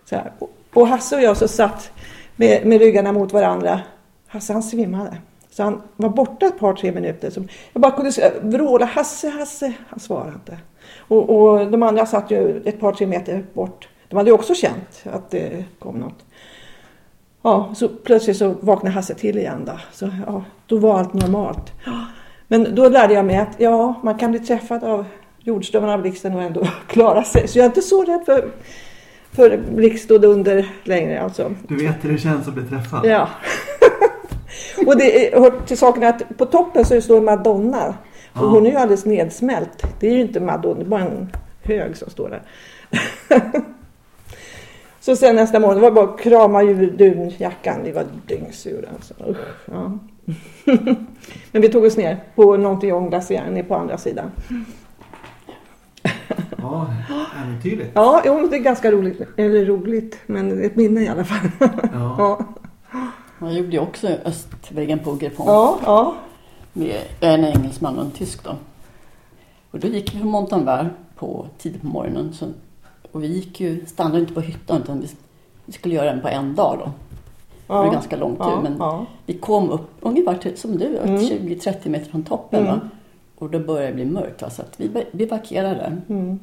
Så 0.05 0.15
här. 0.15 0.31
Och- 0.39 0.49
Och 0.73 0.87
Hasse 0.87 1.15
och 1.15 1.21
jag 1.21 1.37
så 1.37 1.47
satt 1.47 1.91
med, 2.35 2.65
med 2.65 2.79
ryggarna 2.79 3.11
mot 3.11 3.33
varandra. 3.33 3.81
Hasse 4.27 4.53
han 4.53 4.63
svimmade. 4.63 5.17
Så 5.49 5.63
han 5.63 5.81
var 5.95 6.09
borta 6.09 6.45
ett 6.45 6.59
par 6.59 6.73
tre 6.73 6.91
minuter. 6.91 7.29
Så 7.29 7.43
jag 7.73 7.81
bara 7.81 7.91
kunde 7.91 8.11
vråla 8.41 8.85
Hasse, 8.85 9.29
Hasse. 9.29 9.73
Han 9.87 9.99
svarade 9.99 10.33
inte. 10.33 10.57
Och, 10.97 11.29
och 11.29 11.71
de 11.71 11.83
andra 11.83 12.05
satt 12.05 12.31
ju 12.31 12.61
ett 12.65 12.79
par 12.79 12.91
tre 12.91 13.07
meter 13.07 13.43
bort. 13.53 13.89
De 14.09 14.15
hade 14.15 14.29
ju 14.29 14.33
också 14.33 14.55
känt 14.55 15.03
att 15.03 15.31
det 15.31 15.65
kom 15.79 15.95
något. 15.95 16.25
Ja, 17.43 17.71
så 17.75 17.87
plötsligt 17.87 18.37
så 18.37 18.55
vaknade 18.59 18.95
Hasse 18.95 19.15
till 19.15 19.37
igen 19.37 19.63
då. 19.65 19.79
Så 19.91 20.09
ja, 20.27 20.43
då 20.67 20.77
var 20.77 20.99
allt 20.99 21.13
normalt. 21.13 21.71
Men 22.47 22.75
då 22.75 22.89
lärde 22.89 23.13
jag 23.13 23.25
mig 23.25 23.37
att 23.37 23.55
ja, 23.57 23.99
man 24.03 24.17
kan 24.17 24.31
bli 24.31 24.39
träffad 24.39 24.83
av 24.83 25.05
jordströmmarna 25.39 25.93
av 25.93 26.01
blixten 26.01 26.35
och 26.35 26.41
ändå 26.43 26.67
klara 26.87 27.23
sig. 27.23 27.47
Så 27.47 27.57
jag 27.57 27.63
är 27.63 27.69
inte 27.69 27.81
så 27.81 28.03
rädd 28.03 28.21
för, 28.25 28.51
för 29.31 29.57
blixt 29.75 30.11
och 30.11 30.21
dunder 30.21 30.69
längre 30.83 31.21
alltså. 31.21 31.51
Du 31.67 31.75
vet 31.75 31.95
hur 32.05 32.11
det 32.11 32.17
känns 32.17 32.47
att 32.47 32.53
bli 32.53 32.63
träffad? 32.63 33.05
Ja. 33.05 33.29
och 34.87 34.97
det 34.97 35.33
hör 35.33 35.65
till 35.65 35.77
saken 35.77 36.03
att 36.03 36.37
på 36.37 36.45
toppen 36.45 36.85
så 36.85 37.01
står 37.01 37.21
Madonna. 37.21 37.87
Och 37.87 37.93
Ja. 38.35 38.41
hon 38.41 38.65
är 38.65 38.71
ju 38.71 38.77
alldeles 38.77 39.05
nedsmält. 39.05 39.83
Det 39.99 40.07
är 40.07 40.11
ju 40.13 40.21
inte 40.21 40.39
Madonna, 40.39 40.75
det 40.79 40.85
är 40.85 40.89
bara 40.89 41.01
en 41.01 41.29
hög 41.63 41.97
som 41.97 42.09
står 42.09 42.29
där. 42.29 42.41
så 45.05 45.15
sen 45.15 45.35
nästa 45.35 45.59
morgon, 45.59 45.75
det 45.75 45.81
var 45.81 45.91
bara 45.91 46.05
att 46.05 46.19
krama 46.19 46.63
ur 46.63 46.91
dunjackan. 46.91 47.83
Vi 47.83 47.91
var 47.91 48.05
dyngsura 48.27 48.87
alltså. 48.95 49.13
Usch, 49.29 49.37
ja. 49.65 49.99
Men 51.51 51.61
vi 51.61 51.69
tog 51.69 51.83
oss 51.83 51.97
ner 51.97 52.23
på 52.35 52.57
Nontillon 52.57 53.09
glaciär, 53.09 53.49
ner 53.51 53.63
på 53.63 53.75
andra 53.75 53.97
sidan. 53.97 54.31
Ja, 56.57 56.87
äventyrligt. 57.43 57.91
Ja, 57.93 58.21
jo, 58.25 58.47
det 58.47 58.57
är 58.57 58.59
ganska 58.59 58.91
roligt. 58.91 59.21
Eller 59.37 59.65
roligt, 59.65 60.17
men 60.25 60.63
ett 60.63 60.75
minne 60.75 61.01
i 61.01 61.07
alla 61.07 61.23
fall. 61.23 61.49
Ja. 61.59 61.75
ja, 62.91 63.07
Jag 63.39 63.53
gjorde 63.53 63.71
ju 63.71 63.79
också 63.79 64.07
östväggen 64.07 64.99
på 64.99 65.15
Grepon 65.15 65.47
ja, 65.47 65.79
ja. 65.85 66.15
med 66.73 67.01
en 67.19 67.45
engelsman 67.45 67.97
och 67.97 68.05
en 68.05 68.11
tysk 68.11 68.43
då. 68.43 68.55
Och 69.71 69.79
då 69.79 69.87
gick 69.87 70.15
vi 70.15 70.19
från 70.19 70.29
Montanvert 70.29 70.87
på 71.15 71.47
tidigt 71.57 71.81
på 71.81 71.87
morgonen. 71.87 72.33
Så, 72.33 72.45
och 73.13 73.23
vi 73.23 73.27
gick 73.27 73.59
ju, 73.59 73.85
stannade 73.85 74.19
inte 74.19 74.33
på 74.33 74.41
hyttan 74.41 74.81
utan 74.81 75.01
vi, 75.01 75.07
vi 75.65 75.73
skulle 75.73 75.95
göra 75.95 76.11
den 76.11 76.21
på 76.21 76.27
en 76.27 76.55
dag 76.55 76.77
då. 76.79 76.91
Det 77.67 77.73
var 77.73 77.85
ja. 77.85 77.91
ganska 77.91 78.15
lång 78.15 78.35
tur 78.35 78.43
ja, 78.43 78.61
men 78.61 78.75
ja. 78.79 79.05
vi 79.25 79.33
kom 79.33 79.69
upp 79.69 79.89
ungefär 79.99 80.35
till, 80.35 80.57
som 80.57 80.77
du, 80.77 80.97
Mm. 80.97 81.17
20-30 81.17 81.89
meter 81.89 82.11
från 82.11 82.23
toppen. 82.23 82.67
Mm. 82.67 82.79
Och 83.35 83.49
då 83.49 83.59
började 83.59 83.87
det 83.87 83.93
bli 83.93 84.05
mörkt 84.05 84.41
va? 84.41 84.49
så 84.49 84.61
att 84.61 84.79
vi, 84.79 85.05
vi 85.11 85.25
parkerade 85.25 85.97
Mm. 86.09 86.39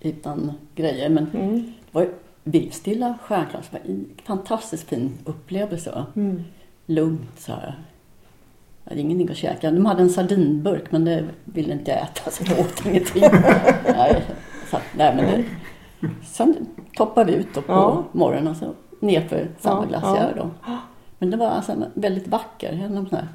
utan 0.00 0.52
grejer. 0.74 1.08
Men 1.08 1.26
Mm. 1.34 1.56
det 1.62 1.72
var 1.92 2.02
ju 2.02 2.08
vindstilla 2.44 3.18
stjärnklart. 3.22 3.62
Det 3.70 3.78
var 3.78 3.90
en 3.94 4.06
fantastiskt 4.24 4.88
fin 4.88 5.12
upplevelse. 5.24 5.90
Va? 5.90 6.06
Mm. 6.16 6.42
Lugnt 6.86 7.40
så 7.40 7.52
här. 7.52 7.78
Jag 8.84 8.90
hade 8.90 9.00
ingenting 9.00 9.30
att 9.30 9.36
käka. 9.36 9.70
De 9.70 9.86
hade 9.86 10.02
en 10.02 10.10
sardinburk 10.10 10.84
men 10.90 11.04
det 11.04 11.24
ville 11.44 11.72
inte 11.72 11.90
jag 11.90 12.00
äta 12.02 12.30
så 12.30 12.44
jag 12.46 12.60
åt 12.60 12.86
ingenting. 12.86 13.22
nej, 13.86 14.22
så, 14.70 14.76
att- 14.76 14.82
nej, 14.96 15.14
men 15.16 15.24
det, 15.26 15.44
sen 16.24 16.66
toppade 16.96 17.32
vi 17.32 17.38
ut 17.38 17.54
då 17.54 17.62
på 17.62 17.72
Ja. 17.72 18.04
morgonen 18.12 18.54
så 18.54 18.74
nerför 19.00 19.48
samma 19.60 19.82
Ja, 19.82 19.88
glaciär 19.88 20.32
då. 20.36 20.50
Men 21.18 21.30
det 21.30 21.36
var 21.36 21.46
alltså 21.46 21.72
en 21.72 21.84
väldigt 21.94 22.28
vacker. 22.28 22.72
En 22.72 22.98
av 22.98 23.04
de 23.04 23.16
här 23.16 23.28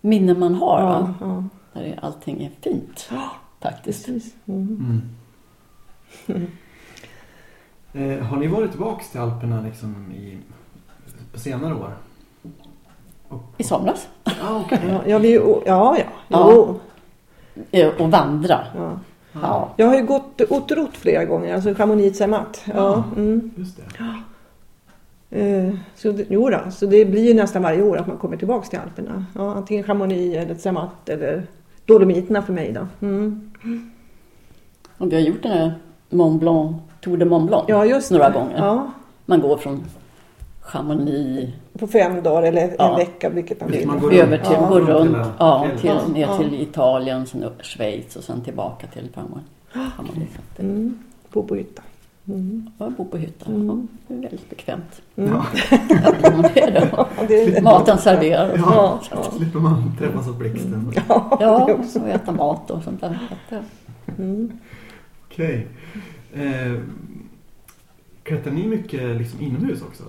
minnen 0.00 0.38
man 0.38 0.54
har. 0.54 0.80
Ja, 0.80 0.86
Va? 0.86 1.14
ja. 1.20 1.44
Där 1.72 1.86
är- 1.86 1.98
allting 2.04 2.44
är 2.44 2.50
fint 2.60 3.10
faktiskt. 3.60 4.06
Precis. 4.06 4.34
Mm. 4.46 5.02
Mm. 6.26 6.46
Eh, 7.92 8.24
har 8.24 8.36
ni 8.36 8.46
varit 8.46 8.70
tillbaks 8.70 9.10
till 9.10 9.20
Alperna 9.20 9.60
liksom 9.60 10.12
i, 10.12 10.38
på 11.32 11.38
senare 11.40 11.74
år? 11.74 11.92
I 13.56 13.64
somras. 13.64 14.08
Ah, 14.42 14.60
okay. 14.60 14.78
Ja, 14.88 15.00
ja, 15.06 15.18
vi, 15.18 15.34
ja, 15.34 15.62
ja, 15.66 15.96
Ja. 16.28 16.50
jo. 16.54 16.80
Eh, 17.70 17.88
Och 17.88 18.10
vandra. 18.10 18.66
Ja. 18.76 18.98
Ja. 19.32 19.72
Jag 19.76 19.86
har 19.86 19.94
ju 19.96 20.06
gått 20.06 20.40
Otrot 20.50 20.96
flera 20.96 21.24
gånger, 21.24 21.54
alltså 21.54 21.74
Chamonix 21.74 22.18
Zermatt. 22.18 22.62
Ja. 22.64 22.74
Ja. 22.74 23.04
Mm. 23.16 23.50
Just 23.56 23.76
det. 23.76 23.82
Eh, 25.30 25.74
så 25.96 26.12
det, 26.12 26.24
jo 26.28 26.50
då, 26.50 26.58
så 26.70 26.86
det 26.86 27.04
blir 27.04 27.28
ju 27.28 27.34
nästan 27.34 27.62
varje 27.62 27.82
år 27.82 27.96
att 27.96 28.06
man 28.06 28.16
kommer 28.16 28.36
tillbaks 28.36 28.68
till 28.68 28.78
Alperna. 28.78 29.24
Ja, 29.34 29.54
antingen 29.54 29.84
Chamonix 29.84 30.36
eller 30.36 30.54
Zermatt 30.54 31.08
eller 31.08 31.42
Dolomiterna 31.86 32.42
för 32.42 32.52
mig 32.52 32.72
då. 32.72 33.06
Mm. 33.06 33.50
Och 34.98 35.12
vi 35.12 35.16
har 35.16 35.22
gjort 35.22 35.42
den 35.42 35.52
här 35.52 35.72
Mont 36.10 36.40
Blanc, 36.40 36.76
Tour 37.00 37.16
de 37.16 37.24
Mont 37.24 37.46
Blanc 37.46 37.64
Ja, 37.68 37.84
just 37.84 38.10
några 38.10 38.28
det. 38.28 38.34
gånger. 38.38 38.56
Ja, 38.58 38.90
Man 39.26 39.40
går 39.40 39.56
från 39.56 39.84
Chamonix 40.60 41.52
på 41.78 41.86
fem 41.86 42.22
dagar 42.22 42.42
eller 42.42 42.62
en 42.62 42.74
Ja. 42.78 42.96
vecka, 42.96 43.28
vilket 43.30 43.60
man 43.60 43.70
vill. 43.70 43.86
man 43.86 43.98
går 44.00 44.12
över 44.14 44.36
runt. 44.36 44.46
till, 44.46 44.56
Ja. 44.60 44.68
går 44.68 44.80
runt, 44.80 45.10
Till, 45.80 45.90
ja, 45.90 46.00
till- 46.04 46.12
ner 46.12 46.20
Ja. 46.20 46.36
till 46.38 46.60
Italien, 46.62 47.26
sen 47.26 47.44
upp 47.44 47.64
Schweiz 47.64 48.16
och 48.16 48.24
sen 48.24 48.40
tillbaka 48.40 48.86
till 48.86 49.08
att, 49.14 50.58
Mm. 50.58 50.98
Bo 51.32 51.42
på 51.42 51.54
hytta. 51.54 51.82
Mm. 52.28 52.70
Jag 52.78 52.92
bor 52.92 53.04
på 53.04 53.16
hytta. 53.16 53.50
Mm. 53.50 53.66
Ja, 53.68 53.76
det 54.08 54.14
är 54.14 54.18
väldigt 54.20 54.50
bekvämt. 54.50 55.02
Mm. 55.16 55.30
Ja. 55.32 55.46
Ja, 56.22 56.48
det 56.54 56.60
är 56.62 56.70
det. 56.70 56.88
Ja, 56.96 57.06
det, 57.28 57.62
Maten 57.62 57.98
serverar. 57.98 58.52
Ja, 58.56 59.00
Ja. 59.10 59.22
slipper 59.36 59.58
man 59.58 59.92
träffas 59.98 60.28
av 60.28 60.38
blixten. 60.38 60.92
ja, 61.08 61.36
Ja, 61.40 61.72
också. 61.72 62.00
och 62.00 62.08
äta 62.08 62.32
mat 62.32 62.70
och 62.70 62.82
sånt 62.82 63.00
där. 63.00 63.18
Mm. 64.18 64.52
Okej. 65.28 65.66
Eh, 66.34 66.72
klättrar 68.22 68.52
ni 68.52 68.66
mycket 68.66 69.16
liksom 69.16 69.40
inomhus 69.40 69.82
också? 69.82 70.02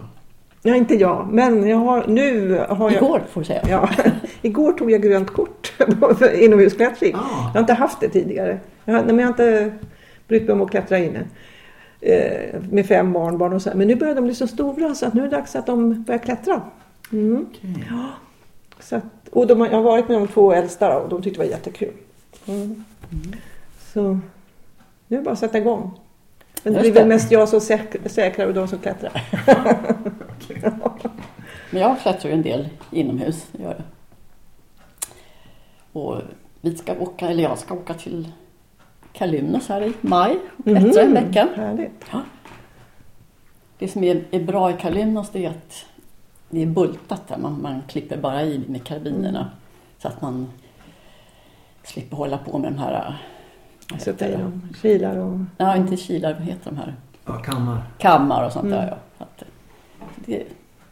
Ja, 0.64 0.76
inte 0.76 0.96
jag, 0.96 1.28
men 1.32 1.68
jag 1.70 1.78
har, 1.78 2.08
nu 2.08 2.58
har 2.70 2.92
jag... 2.92 3.04
Igår 3.04 3.24
får 3.32 3.40
jag 3.44 3.46
säga. 3.48 3.62
Ja, 3.70 3.90
igår 4.42 4.74
tog 4.74 4.92
jag 4.92 5.02
grönt 5.02 5.30
kort 5.34 5.74
för 6.18 6.44
inomhusklättring. 6.44 7.16
Ah. 7.16 7.20
Jag 7.44 7.54
har 7.54 7.60
inte 7.60 7.74
haft 7.74 8.00
det 8.00 8.10
tidigare. 8.10 8.60
Jag 8.86 8.94
har, 8.94 9.00
nej, 9.04 9.16
men 9.16 9.20
jag 9.20 9.26
har 9.26 9.30
inte 9.30 9.74
brytt 10.28 10.44
mig 10.44 10.52
om 10.54 10.62
att 10.62 10.72
klättra 10.72 10.98
inne. 10.98 11.24
Eh, 12.02 12.62
med 12.72 12.86
fem 12.86 13.14
barnbarn 13.14 13.54
och 13.54 13.62
så. 13.62 13.70
Men 13.76 13.88
nu 13.88 13.96
börjar 13.96 14.16
de 14.16 14.22
bli 14.24 14.36
så 14.36 14.48
stora 14.48 14.96
så 14.96 15.06
att 15.06 15.14
nu 15.14 15.22
är 15.22 15.26
det 15.26 15.36
dags 15.38 15.56
att 15.56 15.66
de 15.66 16.04
börjar 16.04 16.20
klättra. 16.20 16.62
Mm. 17.12 17.46
Okej. 17.50 17.84
Så 18.80 18.96
att, 18.96 19.04
och 19.32 19.48
de, 19.48 19.60
har- 19.60 19.68
jag 19.68 19.76
har 19.76 19.82
varit 19.84 20.08
med 20.10 20.18
de 20.18 20.28
två 20.28 20.54
äldsta 20.54 21.00
och 21.00 21.10
de 21.10 21.22
tyckte 21.22 21.42
det 21.42 21.46
var 21.46 21.52
jättekul. 21.52 21.94
Mm. 22.48 22.84
Så 23.94 24.02
nu 25.08 25.16
är 25.16 25.20
det 25.20 25.26
bara 25.26 25.32
att 25.32 25.40
sätta 25.40 25.58
igång. 25.58 25.92
Men 26.64 26.74
det 26.74 26.80
blir 26.80 26.92
väl 26.92 27.04
det. 27.04 27.10
mest 27.10 27.32
jag 27.32 27.50
som 27.50 27.62
säk, 27.62 27.96
säkrar 28.06 28.48
och 28.48 28.54
de 28.54 28.68
som 28.68 28.80
klättrar. 28.80 29.24
Men 31.72 31.82
jag 31.82 32.00
klättrar 32.00 32.32
ju 32.32 32.36
en 32.36 32.42
del 32.42 32.70
inomhus. 32.92 33.48
det 33.52 33.64
Gör 33.64 33.70
jag. 33.70 33.84
Och 35.92 36.22
vi 36.62 36.78
ska 36.78 37.00
åka, 37.00 37.30
eller 37.30 37.44
jag 37.44 37.58
ska 37.58 37.74
åka 37.74 37.94
till 37.94 38.32
Kalymnos 39.14 39.70
här 39.70 39.82
i 39.82 39.94
maj. 40.02 40.40
Klättra 40.64 41.02
en 41.02 41.14
vecka. 41.14 41.48
Härligt. 41.56 42.06
Det 43.78 43.88
som 43.88 44.04
är, 44.04 44.24
är 44.32 44.44
bra 44.44 44.72
i 44.72 44.74
Kalymnos 44.74 45.30
det 45.30 45.46
är 45.46 45.50
att 45.50 45.86
det 46.50 46.62
är 46.62 46.66
bultat 46.66 47.28
där. 47.28 47.38
Man, 47.38 47.62
man 47.62 47.82
klipper 47.88 48.18
bara 48.18 48.44
i 48.44 48.64
med 48.68 48.84
karbinerna. 48.84 49.40
Mm. 49.40 49.52
Så 49.98 50.08
att 50.08 50.22
man 50.22 50.52
slipper 51.84 52.18
hålla 52.18 52.38
på 52.38 52.58
med 52.58 52.72
de 52.72 52.80
här... 52.80 53.18
heter 53.96 54.30
i 54.30 54.42
dem 54.42 54.62
kilar 54.82 55.18
och... 55.18 55.40
Ja, 55.58 55.76
inte 55.76 55.98
kilar, 55.98 56.34
vad 56.34 56.42
heter 56.42 56.72
de 56.72 56.78
här? 56.78 56.96
Ja, 57.26 57.34
kammar. 57.38 57.82
Kammar 57.98 58.46
och 58.46 58.52
sånt 58.52 58.66
Mm. 58.66 58.78
där. 58.78 58.88
Ja. 58.88 58.98
Så 59.18 59.24
att, 59.24 59.44
det 60.16 60.42
är 60.42 60.48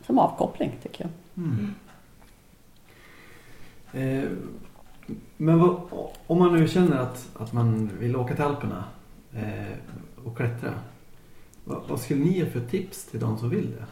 som 0.06 0.20
avkoppling 0.20 0.72
tycker 0.84 1.04
jag. 1.06 1.44
Mm. 1.46 1.74
Eh, 3.94 4.30
men 5.38 5.60
vad, 5.60 5.80
om 6.28 6.40
man 6.40 6.54
nu 6.56 6.68
känner 6.68 6.98
att, 6.98 7.30
att 7.40 7.54
man 7.54 7.92
vill 8.00 8.16
åka 8.16 8.36
till 8.36 8.44
Alperna 8.44 8.84
eh, 9.36 9.78
och 10.26 10.38
klättra. 10.38 10.74
Vad, 11.64 11.82
vad 11.88 12.00
skulle 12.00 12.20
ni 12.24 12.38
ge 12.38 12.46
för 12.46 12.60
tips 12.60 13.06
till 13.06 13.20
de 13.20 13.38
som 13.38 13.50
vill 13.50 13.72
det? 13.72 13.86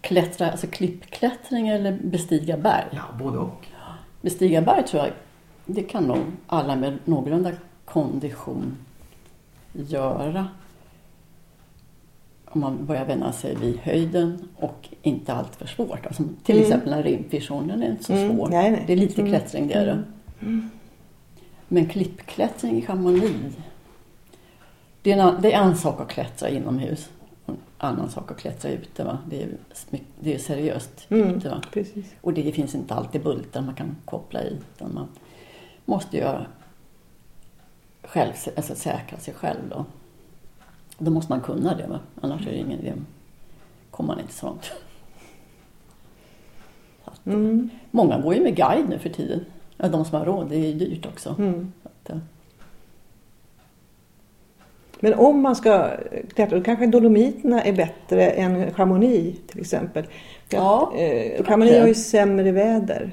Klättra, 0.00 0.50
alltså 0.50 0.66
klippklättring 0.66 1.68
eller 1.68 1.98
bestiga 2.04 2.56
berg? 2.56 2.88
Ja, 2.90 3.02
både 3.18 3.38
och. 3.38 3.66
Bestiga 4.20 4.62
berg 4.62 4.86
tror 4.86 5.02
jag, 5.02 5.12
det 5.66 5.82
kan 5.82 6.04
nog 6.04 6.18
alla 6.46 6.76
med 6.76 6.98
någorlunda 7.04 7.52
kondition 7.84 8.76
göra. 9.72 10.48
Om 12.44 12.60
man 12.60 12.86
börjar 12.86 13.04
vänja 13.04 13.32
sig 13.32 13.56
vid 13.56 13.78
höjden 13.78 14.48
och 14.56 14.88
inte 15.02 15.32
allt 15.32 15.56
för 15.56 15.66
svårt. 15.66 16.06
Alltså, 16.06 16.22
till 16.44 16.54
Mm. 16.56 16.66
exempel 16.66 16.92
en 16.92 17.02
rimfission, 17.02 17.70
är 17.70 17.90
inte 17.90 18.04
så 18.04 18.12
Mm, 18.12 18.36
svår. 18.36 18.48
nej, 18.48 18.70
nej. 18.70 18.84
Det 18.86 18.92
är 18.92 18.96
lite 18.96 19.20
Mm. 19.20 19.32
klättring 19.32 19.68
det 19.68 19.74
är 19.74 19.86
det. 19.86 20.02
Men 21.68 21.88
klippklättring 21.88 22.78
i 22.78 22.82
Chamonix, 22.82 23.56
det 25.02 25.12
är, 25.12 25.18
en, 25.18 25.42
det 25.42 25.52
är 25.52 25.62
en 25.62 25.76
sak 25.76 26.00
att 26.00 26.08
klättra 26.08 26.48
inomhus. 26.48 27.08
och 27.46 27.54
En 27.54 27.60
annan 27.78 28.10
sak 28.10 28.30
att 28.30 28.38
klättra 28.38 28.70
ute. 28.70 29.04
Va? 29.04 29.18
Det, 29.30 29.42
är, 29.42 29.48
det 30.20 30.34
är 30.34 30.38
seriöst 30.38 31.06
Mm. 31.08 31.28
ute. 31.36 31.48
Va? 31.48 31.62
Precis. 31.72 32.14
Och 32.20 32.32
det 32.32 32.52
finns 32.52 32.74
inte 32.74 32.94
alltid 32.94 33.22
bultar 33.22 33.62
man 33.62 33.74
kan 33.74 33.96
koppla 34.04 34.42
i. 34.42 34.56
Utan 34.76 34.94
man 34.94 35.08
måste 35.90 36.16
göra 36.16 36.46
själv, 38.02 38.32
alltså 38.56 38.74
säkra 38.74 39.18
sig 39.18 39.34
själv. 39.34 39.68
Då. 39.70 39.84
då 40.98 41.10
måste 41.10 41.32
man 41.32 41.40
kunna 41.40 41.74
det. 41.74 41.86
Va? 41.86 42.00
Annars 42.20 42.46
är 42.46 42.50
det 42.50 42.58
ingen 42.58 42.80
idé. 42.80 42.92
kommer 43.90 44.14
man 44.14 44.20
inte 44.20 44.32
så 44.32 44.46
långt. 44.46 44.72
Mm. 47.24 47.70
Många 47.90 48.18
går 48.18 48.34
ju 48.34 48.42
med 48.42 48.56
guide 48.56 48.88
nu 48.88 48.98
för 48.98 49.08
tiden. 49.08 49.44
Ja, 49.76 49.88
de 49.88 50.04
som 50.04 50.18
har 50.18 50.26
råd. 50.26 50.48
Det 50.48 50.56
är 50.56 50.66
ju 50.66 50.72
dyrt 50.72 51.06
också. 51.06 51.34
Mm. 51.38 51.72
Att, 51.82 52.10
eh, 52.10 52.16
Men 55.00 55.14
om 55.14 55.40
man 55.40 55.56
ska 55.56 55.90
klättra, 56.34 56.58
då 56.58 56.64
kanske 56.64 56.86
Dolomiterna 56.86 57.62
är 57.62 57.72
bättre 57.72 58.30
än 58.30 58.74
Chamonix 58.74 59.38
till 59.46 59.60
exempel. 59.60 60.04
Ja, 60.48 60.92
att, 60.92 61.00
eh. 61.00 61.44
Chamonix 61.44 61.78
har 61.78 61.88
ju 61.88 61.94
sämre 61.94 62.52
väder. 62.52 63.10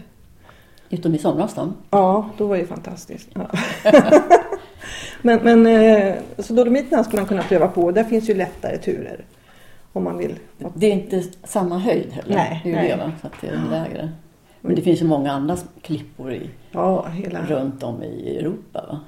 Utom 0.89 1.15
i 1.15 1.17
somras 1.17 1.53
då. 1.55 1.73
Ja, 1.89 2.29
då 2.37 2.47
var 2.47 2.55
det 2.55 2.61
ju 2.61 2.67
fantastiskt. 2.67 3.29
Ja. 3.33 3.49
men 5.21 5.39
men 5.43 5.65
eh, 5.67 6.15
så 6.37 6.53
Dolomiterna 6.53 7.03
skulle 7.03 7.21
man 7.21 7.27
kunna 7.27 7.43
pröva 7.43 7.67
på. 7.67 7.91
Där 7.91 8.03
finns 8.03 8.29
ju 8.29 8.33
lättare 8.33 8.77
turer. 8.77 9.25
Om 9.93 10.03
man 10.03 10.17
vill. 10.17 10.39
Det 10.75 10.87
är 10.87 10.91
inte 10.93 11.23
samma 11.43 11.77
höjd 11.77 12.11
heller. 12.11 12.35
Nej, 12.35 12.61
det 12.63 12.69
är 12.73 12.83
ju 12.83 12.89
nej. 12.89 12.97
det? 12.97 13.11
Så 13.21 13.27
att 13.27 13.33
det 13.41 13.47
är 13.47 13.61
lägre. 13.71 14.11
Men 14.61 14.75
det 14.75 14.81
finns 14.81 15.01
ju 15.01 15.05
många 15.05 15.31
andra 15.31 15.57
klippor 15.81 16.33
i, 16.33 16.49
Ja, 16.71 17.07
hela... 17.07 17.45
runt 17.45 17.83
om 17.83 18.03
i 18.03 18.37
Europa. 18.37 18.85
Va? 18.87 18.99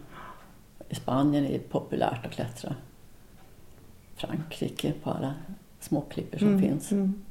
I 0.89 0.95
Spanien 0.95 1.45
är 1.45 1.51
det 1.51 1.69
populärt 1.69 2.25
att 2.25 2.31
klättra. 2.31 2.75
Frankrike 4.15 4.93
på 5.03 5.09
alla 5.09 5.33
små 5.79 6.01
klippor 6.01 6.37
som 6.37 6.47
Mm, 6.47 6.61
finns. 6.61 6.91
Mm. 6.91 7.21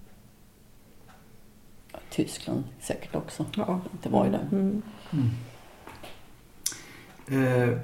Tyskland 2.11 2.65
säkert 2.81 3.15
också. 3.15 3.45
Ja. 3.57 3.81
Det 4.03 4.09
var 4.09 4.25
ju 4.25 4.31
där. 4.31 4.49
Mm. 4.53 4.83
Eh, 7.31 7.79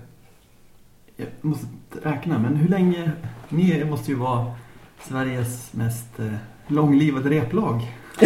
jag 1.16 1.28
måste 1.40 1.66
räkna, 2.02 2.38
men 2.38 2.56
hur 2.56 2.68
länge... 2.68 3.12
Ni 3.48 3.84
måste 3.84 4.10
ju 4.10 4.16
vara 4.16 4.54
Sveriges 5.02 5.72
mest 5.72 6.18
eh, 6.20 6.32
långlivade 6.66 7.30
replag. 7.30 7.80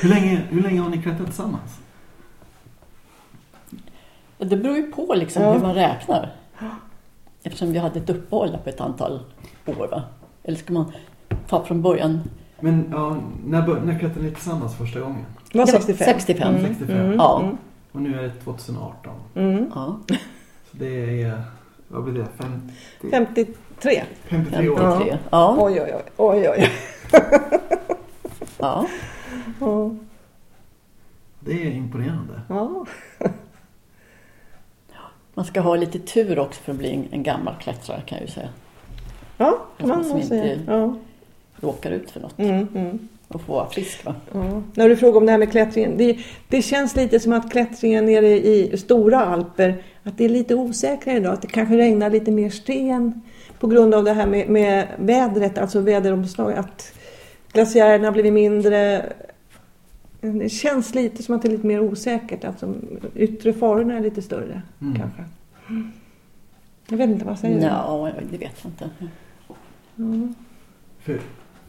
hur, 0.00 0.08
länge, 0.08 0.42
hur 0.50 0.62
länge 0.62 0.80
har 0.80 0.88
ni 0.90 1.02
klättrat 1.02 1.26
tillsammans? 1.26 1.78
Det 4.38 4.56
beror 4.56 4.76
ju 4.76 4.92
på 4.92 5.14
liksom 5.14 5.42
Ja. 5.42 5.52
hur 5.52 5.60
man 5.60 5.74
räknar. 5.74 6.32
Eftersom 7.42 7.72
vi 7.72 7.78
hade 7.78 7.98
ett 7.98 8.10
uppehåll 8.10 8.58
på 8.64 8.70
ett 8.70 8.80
antal 8.80 9.20
år. 9.66 9.88
Va? 9.90 10.02
Eller 10.42 10.58
ska 10.58 10.72
man 10.72 10.92
ta 11.48 11.64
från 11.64 11.82
början? 11.82 12.20
Men 12.64 12.88
ja, 12.90 13.16
när, 13.46 13.80
när 13.80 13.98
klättrade 13.98 14.26
ni 14.26 14.30
tillsammans 14.30 14.76
första 14.76 15.00
gången? 15.00 15.24
Det 15.52 15.58
var 15.58 15.66
Det 15.66 15.72
var 15.72 15.80
65. 15.80 16.06
65. 16.18 16.54
Mm, 16.54 16.66
65. 16.66 16.96
Mm, 16.96 17.16
Ja. 17.16 17.40
mm, 17.42 17.56
Och 17.92 18.02
nu 18.02 18.18
är 18.18 18.22
det 18.22 18.30
2018. 18.30 19.12
Mm. 19.34 19.70
Ja. 19.74 19.98
Så 20.70 20.76
det 20.76 21.22
är... 21.22 21.42
Vad 21.88 22.04
blir 22.04 22.14
det? 22.14 22.26
50, 22.38 22.74
53. 23.10 24.02
53 24.28 24.68
år? 24.68 24.76
53. 24.76 25.18
Ja. 25.30 25.56
Oj, 25.60 25.80
oj, 25.80 25.94
oj. 25.94 26.02
oj, 26.16 26.48
oj. 26.48 26.70
ja. 28.58 28.86
Ja. 29.60 29.90
Det 31.40 31.66
är 31.66 31.70
imponerande. 31.70 32.40
Ja. 32.48 32.86
Man 35.34 35.44
ska 35.44 35.60
ha 35.60 35.76
lite 35.76 35.98
tur 35.98 36.38
också 36.38 36.62
för 36.62 36.72
att 36.72 36.78
bli 36.78 37.08
en, 37.10 37.22
gammal 37.22 37.54
klättrare 37.60 38.02
kan 38.06 38.18
jag 38.18 38.26
ju 38.26 38.32
säga. 38.32 38.48
Ja, 39.36 39.66
man 39.78 40.08
nog 40.08 40.20
inte-. 40.20 40.60
Ja. 40.66 40.94
Råkar 41.64 41.90
ut 41.90 42.10
för 42.10 42.20
något 42.20 42.38
Mm, 42.38 42.66
mm. 42.74 43.08
och 43.28 43.40
få 43.40 43.52
vara 43.52 43.68
frisk. 43.70 44.04
Va? 44.04 44.14
Ja. 44.32 44.62
När 44.74 44.88
du 44.88 44.96
frågar 44.96 45.20
om 45.20 45.26
det 45.26 45.32
här 45.32 45.38
med 45.38 45.50
klättringen. 45.50 45.96
Det, 45.96 46.18
det 46.48 46.62
känns 46.62 46.96
lite 46.96 47.20
som 47.20 47.32
att 47.32 47.50
klättringen 47.50 48.06
nere 48.06 48.28
i 48.28 48.76
stora 48.78 49.20
alper, 49.24 49.82
att 50.02 50.18
det 50.18 50.24
är 50.24 50.28
lite 50.28 50.54
osäkrare 50.54 51.16
idag. 51.16 51.32
Att 51.32 51.42
det 51.42 51.48
kanske 51.48 51.76
regnar 51.76 52.10
lite 52.10 52.30
mer 52.30 52.50
sten 52.50 53.20
på 53.58 53.66
grund 53.66 53.94
av 53.94 54.04
det 54.04 54.12
här 54.12 54.26
med, 54.26 54.48
med 54.48 54.86
vädret, 54.98 55.58
alltså 55.58 55.80
väderomslag. 55.80 56.52
Att 56.52 56.92
glaciärerna 57.52 58.06
har 58.06 58.12
blivit 58.12 58.32
mindre. 58.32 59.06
Det 60.20 60.48
känns 60.48 60.94
lite 60.94 61.22
som 61.22 61.34
att 61.34 61.42
det 61.42 61.48
är 61.48 61.52
lite 61.52 61.66
mer 61.66 61.80
osäkert. 61.80 62.44
Alltså, 62.44 62.74
yttre 63.14 63.52
farorna 63.52 63.96
är 63.96 64.00
lite 64.00 64.22
större 64.22 64.62
Mm. 64.80 64.96
kanske. 64.98 65.24
Jag 66.88 66.96
vet 66.96 67.10
inte, 67.10 67.24
vad 67.24 67.38
säger 67.38 67.60
du? 67.60 67.66
Ja, 67.66 68.10
det 68.30 68.38
vet 68.38 68.52
jag 68.62 68.70
inte. 68.72 68.90
Mm. 69.98 70.34
För, 71.00 71.20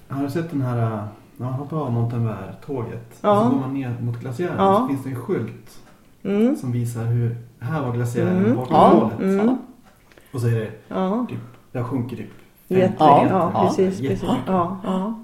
har 0.07 0.23
du 0.23 0.29
sett 0.29 0.51
den 0.51 0.61
här... 0.61 0.77
äh, 0.93 0.99
När 1.37 1.45
man 1.45 1.53
hoppar 1.53 1.77
av 1.77 1.91
Montenvär-tåget 1.91 3.17
Ja. 3.21 3.37
och 3.39 3.43
så 3.45 3.49
går 3.49 3.59
man 3.59 3.73
ner 3.73 3.95
mot 4.01 4.19
glaciären 4.19 4.55
Ja. 4.57 4.75
så 4.81 4.87
finns 4.87 5.03
det 5.03 5.09
en 5.09 5.15
skylt 5.15 5.77
Mm. 6.23 6.55
som 6.55 6.71
visar 6.71 7.03
hur... 7.03 7.37
Här 7.59 7.81
var 7.81 7.91
glaciären 7.91 8.37
Mm. 8.37 8.55
bakom 8.55 8.75
Ja. 8.75 8.93
målet. 8.93 9.19
Mm. 9.19 9.57
Och 10.33 10.41
så 10.41 10.47
är 10.47 10.51
det... 10.51 10.71
Ja, 10.87 11.25
Typ, 11.29 11.37
det 11.71 11.77
har 11.79 11.85
sjunkit 11.85 12.17
typ 12.19 12.29
Jätte, 12.67 12.81
50 12.87 12.95
ja, 12.99 13.23
meter. 13.23 13.35
ja, 13.35 13.67
precis. 13.67 13.99
precis. 14.01 14.23
Ja, 14.47 14.77
ja. 14.83 15.19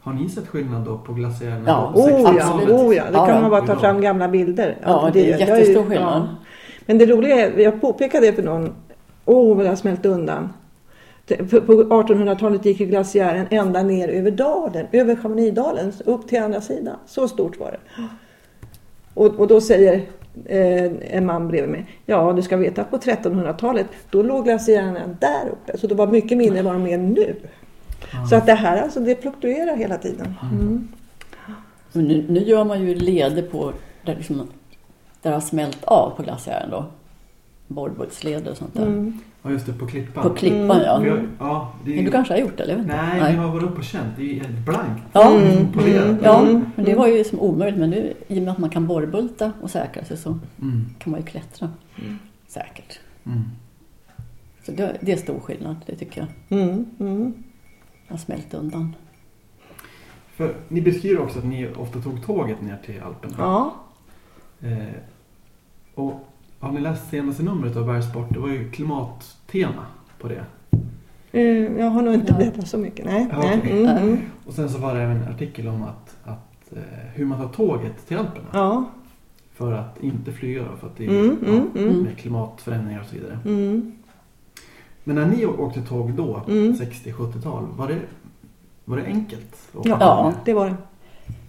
Har 0.00 0.12
ni 0.12 0.28
sett 0.28 0.48
skillnad 0.48 0.84
då 0.84 0.98
på 0.98 1.12
glaciärerna 1.12 1.62
Ja, 1.66 1.92
Oh 1.94 2.10
ja, 2.10 2.32
60-talet? 2.32 2.68
oh 2.70 2.94
ja, 2.94 3.04
det 3.04 3.10
Ja, 3.12 3.26
kan 3.26 3.34
ja. 3.34 3.40
man 3.40 3.50
bara 3.50 3.66
ta 3.66 3.76
fram 3.76 4.00
gamla 4.00 4.28
bilder. 4.28 4.76
Ja, 4.82 5.10
det 5.12 5.26
är 5.26 5.30
jag 5.30 5.40
jättestor 5.40 5.84
skillnad. 5.84 6.22
ja. 6.22 6.26
Men 6.86 6.98
det 6.98 7.06
roliga 7.06 7.36
är, 7.46 7.58
jag 7.58 7.80
påpekade 7.80 8.26
det 8.26 8.32
för 8.32 8.42
någon, 8.42 8.72
åh 9.24 9.56
vad 9.56 9.64
det 9.64 9.68
har 9.68 9.76
smält 9.76 10.06
undan. 10.06 10.48
På 11.28 11.60
på 11.60 11.72
1800-talet 11.72 12.64
gick 12.64 12.80
ju 12.80 12.86
glaciären 12.86 13.46
ända 13.50 13.82
ner 13.82 14.08
över 14.08 14.30
dalen, 14.30 14.86
över 14.92 15.16
Chamonixdalen, 15.16 15.92
upp 16.04 16.28
till 16.28 16.42
andra 16.42 16.60
sidan. 16.60 16.96
Så 17.06 17.28
stort 17.28 17.58
var 17.58 17.70
det. 17.70 18.02
Och, 19.14 19.40
och 19.40 19.48
då 19.48 19.60
säger 19.60 19.94
eh, 20.44 20.92
en 21.00 21.26
man 21.26 21.48
bredvid 21.48 21.70
mig, 21.70 21.86
ja 22.06 22.32
du 22.32 22.42
ska 22.42 22.56
veta 22.56 22.84
på 22.84 22.96
1300-talet 22.96 23.86
då 24.10 24.22
låg 24.22 24.44
glaciärerna 24.44 25.16
där 25.20 25.48
uppe. 25.52 25.78
Så 25.78 25.86
det 25.86 25.94
var 25.94 26.06
mycket 26.06 26.38
mindre 26.38 26.58
än 26.58 26.64
vad 26.64 26.74
de 26.74 26.86
är 26.86 26.98
nu. 26.98 27.34
Så 28.30 28.36
att 28.36 28.46
det 28.46 28.54
här 28.54 28.82
alltså, 28.82 29.00
det 29.00 29.22
fluktuerar 29.22 29.76
hela 29.76 29.98
tiden. 29.98 30.34
Mm. 30.52 30.88
Nu, 31.92 32.24
nu 32.28 32.40
gör 32.40 32.64
man 32.64 32.86
ju 32.86 32.94
leder 32.94 33.42
på 33.42 33.72
där, 34.04 34.14
liksom, 34.14 34.36
där 34.36 35.30
det 35.30 35.30
har 35.30 35.40
smält 35.40 35.84
av 35.84 36.10
på 36.16 36.22
glaciären 36.22 36.70
då. 36.70 36.84
Borrbåtsleder 37.68 38.50
och 38.50 38.56
sånt 38.56 38.74
där. 38.74 38.86
Mm. 38.86 39.18
Ja, 39.42 39.50
just 39.50 39.66
det, 39.66 39.72
på 39.72 39.86
Klippan. 39.86 40.22
På 40.22 40.34
klippan 40.34 40.60
Mm. 40.70 40.82
ja. 40.82 41.06
Jag- 41.06 41.26
ja, 41.38 41.72
det 41.84 41.92
är 41.92 41.96
Men 41.96 42.04
du 42.04 42.10
kanske 42.10 42.34
har 42.34 42.38
gjort 42.40 42.56
det, 42.56 42.62
eller? 42.62 42.72
Jag 42.76 42.82
vet 42.82 42.90
inte. 42.92 43.02
Nej, 43.20 43.32
vi 43.32 43.38
har 43.38 43.48
varit 43.52 43.62
uppe 43.64 43.78
och 43.78 43.84
känt. 43.84 44.16
Det 44.16 44.22
är 44.22 44.26
ju 44.34 44.40
helt 44.40 44.58
blankt. 44.66 45.02
Ja. 45.12 45.34
Mm. 45.36 45.72
Polerat. 45.72 46.16
Ja, 46.22 46.40
Mm. 46.40 46.64
men 46.76 46.84
det 46.84 46.94
var 46.94 47.06
ju 47.06 47.24
som 47.24 47.40
omöjligt. 47.40 47.78
Men 47.80 47.90
nu 47.90 48.14
i 48.28 48.38
och 48.38 48.42
med 48.42 48.52
att 48.52 48.58
man 48.58 48.70
kan 48.70 48.86
borrbulta 48.86 49.52
och 49.62 49.70
säkra 49.70 50.04
sig 50.04 50.16
så 50.16 50.28
Mm. 50.62 50.86
kan 50.98 51.10
man 51.10 51.20
ju 51.20 51.26
klättra 51.26 51.70
säkert. 52.48 53.00
Mm. 53.26 53.42
Så 54.66 54.72
det, 54.72 54.96
det 55.00 55.12
är 55.12 55.16
stor 55.16 55.40
skillnad, 55.40 55.76
det 55.86 55.96
tycker 55.96 56.20
jag. 56.48 56.60
Mm. 56.60 56.86
Mm. 57.00 57.34
Har 58.08 58.16
smält 58.16 58.54
undan. 58.54 58.94
För 60.36 60.54
ni 60.68 60.80
beskriver 60.80 61.20
också 61.22 61.38
att 61.38 61.44
ni 61.44 61.68
ofta 61.76 62.00
tog 62.00 62.26
tåget 62.26 62.62
ner 62.62 62.78
till 62.86 63.00
Alperna. 63.02 63.34
Ja. 63.38 63.74
Eh, 64.60 64.94
och 65.94 66.27
har 66.60 66.72
ni 66.72 66.80
läst 66.80 67.10
senaste 67.10 67.42
numret 67.42 67.76
av 67.76 67.86
Bergsport? 67.86 68.26
Det 68.30 68.38
var 68.38 68.48
ju 68.48 68.70
klimattema 68.70 69.86
på 70.18 70.28
det. 70.28 70.44
Eh, 71.32 71.42
Jag 71.80 71.90
har 71.90 72.02
nog 72.02 72.14
inte 72.14 72.32
Ja. 72.32 72.38
berättat 72.38 72.68
så 72.68 72.78
mycket. 72.78 73.06
Nej. 73.06 73.26
Ja, 73.32 73.38
nej. 73.38 73.58
okej. 73.62 73.84
Mm, 73.84 73.96
mm. 73.96 74.18
Och 74.46 74.52
sen 74.54 74.68
så 74.70 74.78
var 74.78 74.94
det 74.94 75.00
även 75.02 75.16
en 75.22 75.34
artikel 75.34 75.68
om 75.68 75.82
att, 75.82 76.16
att 76.24 76.72
eh, 76.76 76.82
hur 77.14 77.24
man 77.24 77.38
tar 77.40 77.48
tåget 77.48 78.06
till 78.08 78.16
Alperna. 78.16 78.46
Ja. 78.52 78.84
För 79.54 79.72
att 79.72 80.02
inte 80.02 80.32
flyga 80.32 80.62
då, 80.62 80.76
för 80.80 80.86
att 80.86 80.96
det 80.96 81.04
är 81.06 81.08
Mm, 81.08 81.36
ja, 81.42 81.48
mm, 81.48 81.68
mm. 81.76 82.02
med 82.02 82.18
klimatförändringar 82.18 83.00
och 83.00 83.06
så 83.06 83.14
vidare. 83.14 83.38
Mm. 83.44 83.92
Men 85.04 85.16
när 85.16 85.26
ni 85.26 85.46
åkte 85.46 85.80
tåg 85.82 86.12
då, 86.12 86.42
Mm. 86.48 86.72
60-70-tal, 86.74 87.64
var 87.76 87.88
det, 87.88 87.98
var 88.84 88.96
det 88.96 89.04
enkelt? 89.04 89.54
att 89.72 89.76
åka 89.76 89.88
Ja, 89.88 90.32
det 90.44 90.52
var 90.52 90.66
det. 90.66 90.74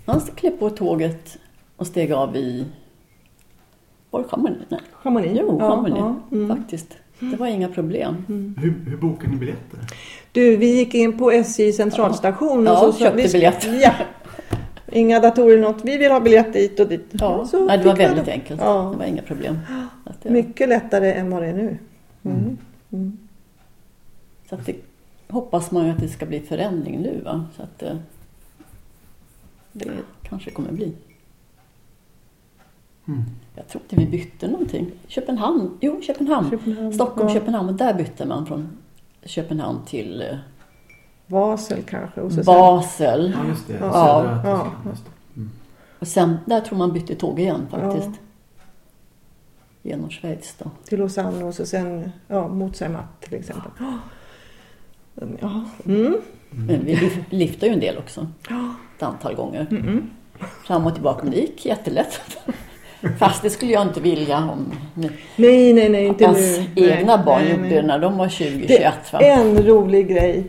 Han 0.06 0.20
klev 0.36 0.52
på 0.52 0.70
tåget 0.70 1.38
och 1.76 1.88
steg 1.88 2.12
av 2.12 2.36
i... 2.36 2.66
Var 4.12 4.22
det 4.24 4.28
Chamonix? 4.30 4.60
Nej, 4.70 4.80
Chamonix. 5.04 5.40
jo, 5.40 5.58
Ja, 5.60 5.70
Chamonix 5.70 5.98
ja, 5.98 6.16
mm. 6.32 6.58
faktiskt. 6.58 6.98
Det 7.20 7.36
var 7.36 7.48
inga 7.48 7.70
problem. 7.70 8.16
Hur, 8.58 8.74
hur 8.90 8.98
bokar 8.98 9.28
ni 9.28 9.36
biljetter? 9.36 9.80
Du, 10.32 10.58
vi 10.58 10.78
gick 10.78 10.94
in 10.96 11.18
på 11.18 11.32
SJ 11.32 11.72
centralstation 11.74 12.66
Ja, 12.66 12.88
och 12.88 12.94
så 12.94 13.00
köpte 13.00 13.22
vi, 13.22 13.30
biljett. 13.32 13.68
Ja. 13.82 13.92
Inga 14.92 15.20
datorer 15.20 15.54
eller 15.54 15.62
något. 15.62 15.86
Vi 15.86 15.98
vill 15.98 16.12
ha 16.12 16.20
biljett 16.20 16.54
dit 16.54 16.80
och 16.80 16.88
dit. 16.88 17.08
Ja, 17.12 17.46
Så 17.46 17.66
Nej, 17.66 17.78
det 17.78 17.84
var 17.84 17.96
väldigt 17.96 18.26
det. 18.26 18.32
enkelt. 18.32 18.62
Ja. 18.62 18.90
Det 18.92 18.98
var 18.98 19.06
inga 19.06 19.22
problem. 19.22 19.58
Att 20.04 20.22
det, 20.24 20.30
Mycket 20.30 20.70
lättare 20.70 21.14
än 21.14 21.30
vad 21.30 21.42
det 21.42 21.48
är 21.48 21.54
nu. 21.54 21.78
Mm. 22.24 22.38
Mm. 22.38 22.58
Mm. 22.92 23.18
Så 24.50 24.56
att 24.56 24.66
det 24.66 24.76
hoppas 25.28 25.72
man 25.72 25.86
ju 25.86 25.92
att 25.92 26.00
det 26.00 26.08
ska 26.10 26.26
bli 26.26 26.40
förändring 26.40 27.02
nu. 27.02 27.22
Va? 27.26 27.46
Så 27.58 27.64
att 27.64 27.84
eh, 27.84 27.96
det 29.72 29.90
kanske 30.24 30.52
kommer 30.52 30.72
bli. 30.72 30.94
Jag 33.60 33.68
tror 33.68 33.82
inte 33.84 33.96
vi 33.96 34.06
bytte 34.06 34.48
någonting. 34.48 34.92
Köpenhamn, 35.08 35.78
jo 35.82 36.02
Köpenhamn. 36.02 36.50
Köpenhamn. 36.50 36.94
Stockholm, 36.94 37.28
ja. 37.28 37.34
Köpenhamn. 37.34 37.70
Och 37.70 37.76
där 37.76 37.94
bytte 37.94 38.26
man 38.26 38.46
från 38.46 38.78
Köpenhamn 39.24 39.86
till 39.86 40.22
eh, 40.22 40.38
Basel 41.28 41.84
kanske. 41.84 42.22
Och 42.22 42.32
så 42.32 42.36
sen, 42.36 42.46
Basel. 42.46 43.34
Ja, 43.38 43.50
just 43.50 43.68
det. 43.68 43.74
Ja, 43.74 43.92
Södra 43.92 44.42
ja. 44.46 44.72
Mm. 45.36 45.50
Och 46.00 46.08
sen, 46.08 46.38
där 46.46 46.62
tror 46.62 46.78
man 46.78 46.94
bytte 46.94 47.16
tåg 47.16 47.40
igen 47.40 47.68
faktiskt. 47.72 48.20
Genom 49.82 50.10
Schweiz 50.10 50.56
då. 50.58 50.72
till 50.86 51.00
Lausanne 51.00 51.44
och 51.44 51.54
så 51.56 51.66
sen 51.66 52.12
ja, 52.28 52.48
mot 52.48 52.76
Zermatt 52.76 53.22
till 53.22 53.34
exempel. 53.34 53.72
Ja. 55.42 55.66
Mm. 55.86 56.22
Men 56.50 56.86
vi 56.86 57.12
liftade 57.30 57.68
ju 57.68 57.74
en 57.74 57.80
del 57.80 57.98
också. 57.98 58.28
Ett 58.98 59.04
antal 59.04 59.36
gånger. 59.36 59.68
Mm. 59.72 60.10
Fram 60.66 60.86
och 60.86 60.94
tillbaka. 60.94 61.24
Men 61.24 61.32
det 61.32 61.40
gick 61.40 61.66
jättelätt. 61.66 62.22
Fast 63.20 63.42
det 63.42 63.50
skulle 63.50 63.72
jag 63.72 63.82
inte 63.82 64.00
vilja 64.00 64.38
om 64.38 64.74
Nej, 65.36 65.74
nej, 65.74 65.90
nej, 65.90 66.06
inte 66.06 66.24
ens 66.24 66.60
nu. 66.76 66.88
egna 66.88 67.16
nej, 67.16 67.26
barn 67.26 67.42
nej, 67.44 67.52
gjorde 67.52 67.70
nej. 67.70 67.84
när 67.84 68.00
de 68.00 68.18
var 68.18 68.28
20-21. 68.28 68.68
Det, 68.68 68.94
va? 69.14 69.20
en 69.20 69.64
rolig 69.64 70.08
grej 70.08 70.44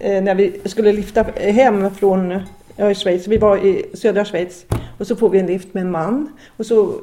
eh, 0.00 0.22
när 0.22 0.34
vi 0.34 0.60
skulle 0.64 0.92
lyfta 0.92 1.22
hem 1.36 1.94
från 1.94 2.40
ja, 2.76 2.90
i 2.90 2.94
Schweiz. 2.94 3.28
Vi 3.28 3.38
var 3.38 3.56
i 3.56 3.84
södra 3.94 4.24
Schweiz 4.24 4.66
och 4.98 5.06
så 5.06 5.16
får 5.16 5.28
vi 5.28 5.38
en 5.38 5.46
lift 5.46 5.74
med 5.74 5.80
en 5.80 5.90
man. 5.90 6.28
Och 6.56 6.66
så, 6.66 6.94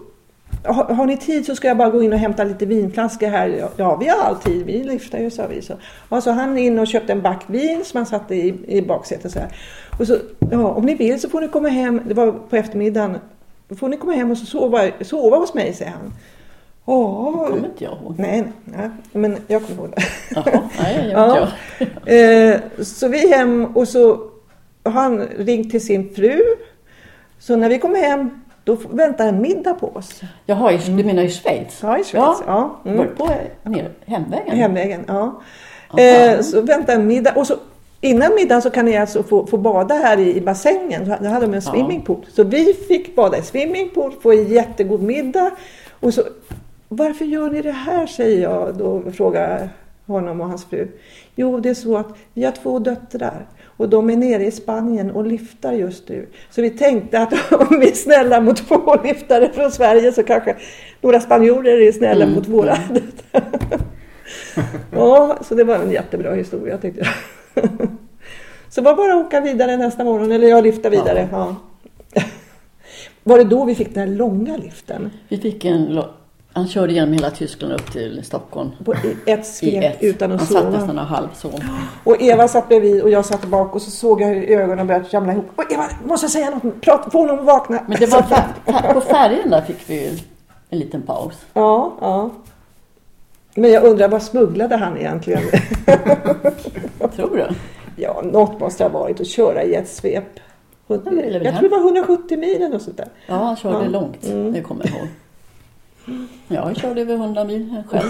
har, 0.64 0.84
har 0.84 1.06
ni 1.06 1.18
tid 1.18 1.46
så 1.46 1.56
ska 1.56 1.68
jag 1.68 1.78
bara 1.78 1.90
gå 1.90 2.04
in 2.04 2.14
och 2.14 2.20
hämta 2.20 2.44
lite 2.44 2.66
vinflaskor 2.66 3.28
här. 3.28 3.70
Ja, 3.78 3.96
vi 3.96 4.08
har 4.08 4.18
all 4.18 4.36
tid. 4.36 4.66
Vi 4.66 4.84
lyfter 4.84 5.20
ju, 5.20 5.32
sa 5.32 5.48
vi. 5.48 5.62
Så, 5.62 5.74
ja, 6.10 6.22
så 6.22 6.32
han 6.32 6.58
in 6.58 6.80
och 6.80 6.88
köpte 6.88 7.12
en 7.12 7.22
back 7.22 7.44
vin 7.48 7.82
som 7.86 7.98
han 7.98 8.06
satte 8.06 8.36
i, 8.36 8.56
i 8.68 8.82
baksätet 8.82 9.32
så 9.32 9.40
här. 9.40 9.50
Och 10.00 10.08
så, 10.08 10.18
ja, 10.52 10.68
om 10.68 10.86
ni 10.86 10.96
vill 10.96 11.22
så 11.22 11.30
får 11.30 11.42
ni 11.42 11.48
komma 11.48 11.70
hem. 11.70 12.02
Det 12.08 12.14
var 12.14 12.32
på 12.32 12.56
eftermiddagen. 12.56 13.18
Då 13.70 13.76
får 13.76 13.90
ni 13.90 13.98
komma 13.98 14.14
hem 14.14 14.32
och 14.32 14.38
sova, 14.38 14.82
sova 15.02 15.38
hos 15.38 15.54
mig, 15.54 15.74
säger 15.74 15.92
han. 15.92 16.14
Ja, 16.86 17.48
kommer 17.50 17.68
inte 17.68 17.84
jag 17.84 17.94
ihåg. 17.94 18.16
nej, 18.18 18.44
nej, 18.66 18.90
men 19.12 19.38
jag 19.48 19.66
kommer 19.66 19.82
ihåg 19.82 19.94
det. 19.96 20.04
Jaha, 20.36 20.62
nej, 20.82 20.98
det 20.98 21.12
Ja. 21.12 21.48
inte 21.80 21.94
jag. 22.06 22.54
Eh, 22.54 22.60
så 22.82 23.08
vi 23.08 23.30
hem 23.36 23.66
och 23.66 23.88
så 23.88 24.30
har 24.84 24.92
han 24.92 25.22
ringt 25.38 25.72
till 25.72 25.86
sin 25.86 26.16
fru. 26.16 26.40
Så 27.40 27.56
när 27.56 27.70
vi 27.70 27.80
kommer 27.80 28.00
hem 28.00 28.30
då 28.64 28.78
väntar 28.90 29.28
en 29.28 29.42
middag 29.42 29.74
på 29.74 29.88
oss. 29.88 30.22
Jaha, 30.46 30.80
du 30.88 31.04
menar 31.04 31.24
i 31.24 31.30
Schweiz? 31.30 31.80
Ja, 31.82 31.98
i 31.98 32.04
Schweiz. 32.04 32.14
Ja. 32.48 32.80
Ja. 32.86 32.92
Mm. 32.92 33.16
på 33.18 33.30
ner, 33.64 33.90
hemvägen? 34.06 34.58
Hemvägen, 34.58 35.06
ja. 35.08 35.42
Eh, 35.98 36.42
så 36.42 36.62
väntar 36.62 36.94
en 36.96 37.08
middag 37.08 37.34
och 37.36 37.48
så 37.48 37.56
innan 38.02 38.36
middagen 38.36 38.62
så 38.62 38.70
kan 38.70 38.86
ni 38.86 38.98
alltså 38.98 39.24
få, 39.24 39.48
få 39.48 39.58
bada 39.58 39.96
här 39.96 40.20
i, 40.20 40.36
i 40.36 40.42
bassängen. 40.42 41.06
Där 41.06 41.30
hade 41.30 41.46
de 41.46 41.54
en 41.54 41.62
swimmingpool. 41.62 42.26
Så 42.30 42.44
vi 42.44 42.74
fick 42.74 43.16
bada 43.16 43.38
i 43.38 43.42
swimmingpool, 43.42 44.14
få 44.22 44.32
en 44.32 44.48
jättegod 44.48 45.02
middag. 45.02 45.52
Och 46.00 46.14
så, 46.14 46.24
varför 46.88 47.26
gör 47.26 47.50
ni 47.50 47.62
det 47.62 47.72
här 47.72 48.08
säger 48.08 48.42
jag 48.42 48.76
då 48.78 49.04
frågar 49.12 49.70
honom 50.06 50.42
och 50.42 50.48
hans 50.48 50.66
fru. 50.66 50.88
Jo, 51.36 51.60
det 51.60 51.70
är 51.70 51.74
så 51.74 51.98
att 51.98 52.18
vi 52.34 52.44
har 52.44 52.52
två 52.52 52.80
döttrar 52.80 53.48
och 53.66 53.90
de 53.90 54.10
är 54.10 54.18
nere 54.18 54.46
i 54.46 54.52
Spanien 54.52 55.12
och 55.12 55.26
lyftar 55.26 55.74
just 55.74 56.10
nu. 56.10 56.28
Så 56.50 56.62
vi 56.62 56.70
tänkte 56.70 57.20
att 57.20 57.52
om 57.72 57.80
vi 57.80 57.90
är 57.90 57.96
snälla 57.96 58.42
mot 58.42 58.58
två 58.68 58.96
lyftare 59.04 59.50
från 59.54 59.72
Sverige 59.72 60.12
så 60.12 60.24
kanske 60.24 60.56
några 61.02 61.20
spanjorer 61.20 61.82
är 61.82 61.92
snälla 61.92 62.24
Mm, 62.24 62.36
mot 62.36 62.48
våra 62.48 62.76
döttrar. 62.76 63.44
Ja, 64.92 65.38
så 65.42 65.56
det 65.56 65.64
var 65.64 65.76
en 65.76 65.92
jättebra 65.92 66.34
historia 66.34 66.78
tyckte 66.78 67.00
jag. 67.00 67.10
Så 68.70 68.82
var 68.82 68.96
bara 68.96 69.14
att 69.14 69.26
åka 69.26 69.42
vidare 69.42 69.78
nästa 69.78 70.04
morgon, 70.04 70.32
eller 70.32 70.48
jag 70.48 70.64
lyfta 70.64 70.90
vidare. 70.90 71.28
Ja. 71.32 71.56
Var 73.24 73.38
det 73.38 73.44
då 73.44 73.66
vi 73.66 73.76
fick 73.76 73.94
den 73.94 74.10
här 74.10 74.16
långa 74.16 74.58
liften? 74.58 75.12
Vi 75.28 75.38
fick 75.38 75.66
en... 75.66 76.04
Han 76.54 76.68
körde 76.68 76.94
genom 76.94 77.14
hela 77.14 77.30
Tyskland 77.30 77.74
upp 77.74 77.92
till 77.92 78.24
Stockholm. 78.24 78.72
På 78.86 78.94
ett 79.26 79.46
svep 79.48 79.96
utan 80.04 80.32
att 80.32 80.40
Han 80.40 80.48
satt 80.48 80.72
nästan 80.72 80.88
sova. 80.88 81.02
och 81.02 81.08
halvsov. 81.08 81.64
Och 82.04 82.22
Eva 82.22 82.48
satt 82.48 82.68
bredvid 82.68 83.02
och 83.02 83.10
jag 83.10 83.26
satt 83.26 83.46
bak 83.46 83.76
och 83.76 83.82
så 83.82 83.92
såg 83.92 84.22
jag 84.22 84.28
hur 84.28 84.60
ögonen 84.60 84.88
började 84.88 85.06
ramla 85.06 85.34
ihop. 85.34 85.46
Och 85.56 85.72
Eva, 85.72 85.84
måste 86.06 86.24
jag 86.24 86.32
säga 86.32 86.50
något? 86.50 86.82
Prata, 86.82 87.10
få 87.10 87.20
honom 87.20 87.40
att 87.40 87.46
vakna. 87.46 87.84
Men 87.88 88.00
det 88.00 88.06
var 88.06 88.94
på 88.94 89.02
färjan 89.02 89.50
där 89.50 89.62
fick 89.62 89.90
vi 89.90 90.20
en 90.70 90.80
liten 90.80 91.02
paus. 91.02 91.34
Ja, 91.54 91.94
ja. 92.02 92.30
Men 93.56 93.72
jag 93.72 93.84
undrar, 93.84 94.08
vad 94.08 94.24
smugglade 94.24 94.76
han 94.76 94.98
egentligen? 94.98 95.42
Tror 97.28 97.38
du? 97.38 97.48
Ja, 97.96 98.22
något 98.26 98.60
måste 98.60 98.84
ha 98.84 98.90
varit 98.90 99.22
att 99.22 99.28
köra 99.28 99.64
i 99.64 99.76
ett 99.76 99.90
svep. 99.90 100.24
Jag 100.88 101.04
tror 101.04 101.62
det 101.62 101.70
var 101.70 101.78
170 101.80 102.38
mil 102.40 102.56
eller 102.56 102.70
något 102.70 102.82
sånt 102.82 102.98
där. 102.98 103.08
Ja, 103.28 103.36
han 103.36 103.56
körde 103.56 103.84
Ja. 103.86 103.90
långt. 103.90 104.26
Mm. 104.26 104.54
Det 104.54 104.62
kommer 104.62 104.86
jag 104.86 104.96
ihåg. 105.00 105.08
Ja, 106.48 106.68
jag 106.68 106.78
körde 106.78 107.02
över 107.02 107.16
100 107.16 107.44
mil 107.44 107.84
själv. 107.90 108.10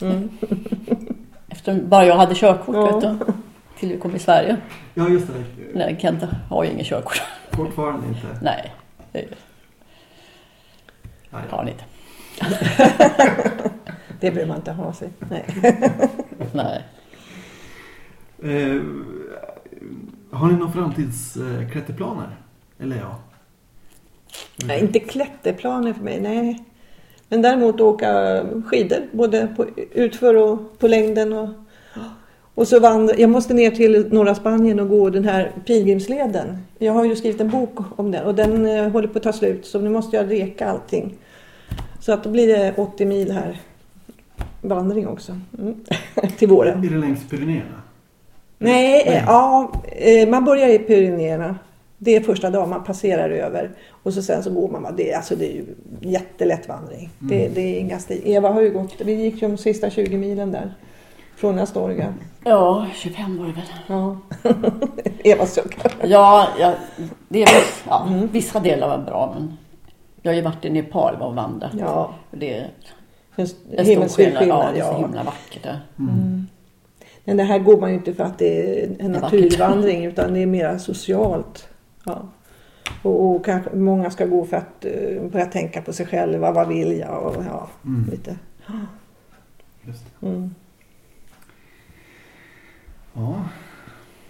Mm. 0.00 0.28
Efter 1.48 1.74
bara 1.80 2.06
jag 2.06 2.16
hade 2.16 2.34
körkort, 2.34 2.74
Ja. 2.76 2.98
vet 2.98 3.00
du. 3.00 3.32
Till 3.78 3.88
vi 3.88 3.98
kom 3.98 4.16
i 4.16 4.18
Sverige. 4.18 4.56
Ja, 4.94 5.08
just 5.08 5.26
det. 5.26 5.32
Nej, 5.74 5.96
Kent 6.00 6.22
har 6.50 6.64
ju 6.64 6.70
ingen 6.70 6.84
körkort. 6.84 7.22
Fortfarande 7.50 8.06
inte. 8.08 8.26
Nej, 8.42 8.72
det 9.12 9.18
Nej. 11.30 11.42
har 11.50 11.58
han 11.58 11.68
inte. 11.68 11.84
Det 14.20 14.30
behöver 14.30 14.46
man 14.48 14.56
inte 14.56 14.72
ha 14.72 14.92
sig. 14.92 15.08
Nej. 15.30 15.44
Nej. 16.52 16.82
Eh, 18.44 18.82
har 20.30 20.46
ni 20.46 20.58
några 20.58 20.72
framtidsklätterplaner? 20.72 22.36
Eller 22.78 22.96
ja? 22.96 23.18
nej, 24.64 24.80
inte 24.80 24.98
klätterplaner 24.98 25.92
för 25.92 26.02
mig, 26.02 26.20
nej. 26.20 26.64
Men 27.28 27.42
däremot 27.42 27.80
åka 27.80 28.42
skidor, 28.66 28.98
både 29.12 29.46
på 29.56 29.66
utför 29.92 30.34
och 30.34 30.78
på 30.78 30.88
längden. 30.88 31.32
Och, 31.32 31.48
och 32.54 32.68
så 32.68 32.80
vandra. 32.80 33.14
Jag 33.14 33.30
måste 33.30 33.54
ner 33.54 33.70
till 33.70 34.08
norra 34.12 34.34
Spanien 34.34 34.80
och 34.80 34.88
gå 34.88 35.10
den 35.10 35.24
här 35.24 35.52
pilgrimsleden. 35.66 36.58
Jag 36.78 36.92
har 36.92 37.04
ju 37.04 37.16
skrivit 37.16 37.40
en 37.40 37.50
bok 37.50 37.78
om 37.96 38.10
den 38.10 38.24
och 38.24 38.34
den 38.34 38.66
eh, 38.66 38.88
håller 38.88 39.08
på 39.08 39.18
att 39.18 39.24
ta 39.24 39.32
slut 39.32 39.66
så 39.66 39.80
nu 39.80 39.90
måste 39.90 40.16
jag 40.16 40.30
reka 40.30 40.70
allting. 40.70 41.14
Så 42.00 42.12
att 42.12 42.24
då 42.24 42.30
blir 42.30 42.48
det 42.48 42.74
80 42.76 43.04
mil 43.04 43.32
här 43.32 43.60
vandring 44.60 45.06
också. 45.08 45.38
Mm. 45.58 45.74
till 46.38 46.48
våren. 46.48 46.84
Är 46.84 46.90
det 46.90 46.98
längs 46.98 47.28
Pyrenéerna? 47.28 47.82
Nej, 48.62 49.02
Nej. 49.06 49.16
eh, 49.16 49.24
ja, 49.26 49.72
eh, 49.92 50.28
man 50.28 50.44
börjar 50.44 50.68
i 50.68 50.78
Pyrenéerna. 50.78 51.56
Det 51.98 52.16
är 52.16 52.20
första 52.20 52.50
dagen 52.50 52.70
man 52.70 52.84
passerar 52.84 53.30
över. 53.30 53.70
Och 54.02 54.14
så 54.14 54.22
sen 54.22 54.42
så 54.42 54.50
går 54.50 54.68
man, 54.68 54.96
det, 54.96 55.12
är- 55.12 55.16
alltså 55.16 55.36
det 55.36 55.46
är 55.52 55.54
ju 55.54 55.64
jättelätt 56.00 56.68
vandring. 56.68 57.10
Det, 57.18 57.48
det 57.48 57.60
är 57.60 57.80
inga 57.80 57.98
stig. 57.98 58.22
Eva 58.24 58.48
har 58.50 58.60
ju 58.62 58.70
gått, 58.70 58.94
vi 59.00 59.12
gick 59.12 59.42
ju 59.42 59.48
de 59.48 59.56
sista 59.56 59.90
20 59.90 60.16
milen 60.18 60.52
där. 60.52 60.74
Från 61.36 61.58
Astorga. 61.58 62.14
Ja, 62.44 62.86
25 62.94 63.38
var 63.38 63.46
det 63.46 63.52
väl. 63.52 63.64
Ja. 63.86 64.16
Eva 65.24 65.46
suckar. 65.46 65.92
Ja, 66.04 66.48
ja, 66.60 66.72
det 67.28 67.42
är, 67.42 67.48
ja 67.88 68.06
Mm. 68.08 68.28
vissa 68.32 68.60
delar 68.60 68.88
var 68.88 68.98
bra 68.98 69.32
men 69.34 69.56
jag 70.22 70.32
har 70.32 70.36
ju 70.36 70.42
varit 70.42 70.64
i 70.64 70.70
Nepal 70.70 71.14
och 71.20 71.34
vandrat. 71.34 71.70
Ja, 71.78 72.14
Det 72.30 72.54
är 72.56 72.70
en 73.36 73.46
en 73.70 73.86
stor 73.86 74.08
skillnad. 74.08 74.48
Ja, 74.48 74.68
det 74.74 74.80
är 74.80 74.84
så 74.92 74.98
himla 74.98 75.22
vackert 75.22 75.62
där. 75.62 75.80
Mm. 75.98 76.46
Men 77.24 77.36
det 77.36 77.42
här 77.42 77.58
går 77.58 77.80
man 77.80 77.90
ju 77.90 77.96
inte 77.96 78.14
för 78.14 78.24
att 78.24 78.38
det 78.38 78.82
är 78.84 78.96
en 78.98 79.12
naturvandring 79.12 80.04
utan 80.04 80.34
det 80.34 80.42
är 80.42 80.46
mer 80.46 80.78
socialt. 80.78 81.68
Ja. 82.04 82.22
Och, 83.02 83.24
och 83.26 83.44
kanske 83.44 83.76
många 83.76 84.10
ska 84.10 84.26
gå 84.26 84.44
för 84.44 84.56
att 84.56 84.84
uh, 84.86 85.22
börja 85.30 85.46
tänka 85.46 85.82
på 85.82 85.92
sig 85.92 86.06
själva. 86.06 86.52
Vad 86.52 86.68
vill 86.68 86.98
jag? 86.98 87.22
Och, 87.22 87.44
ja, 87.50 87.68
Mm. 87.84 88.10
lite. 88.10 88.36
Just 89.82 90.04
det. 90.20 90.26
Mm. 90.26 90.54
Ja, 93.14 93.34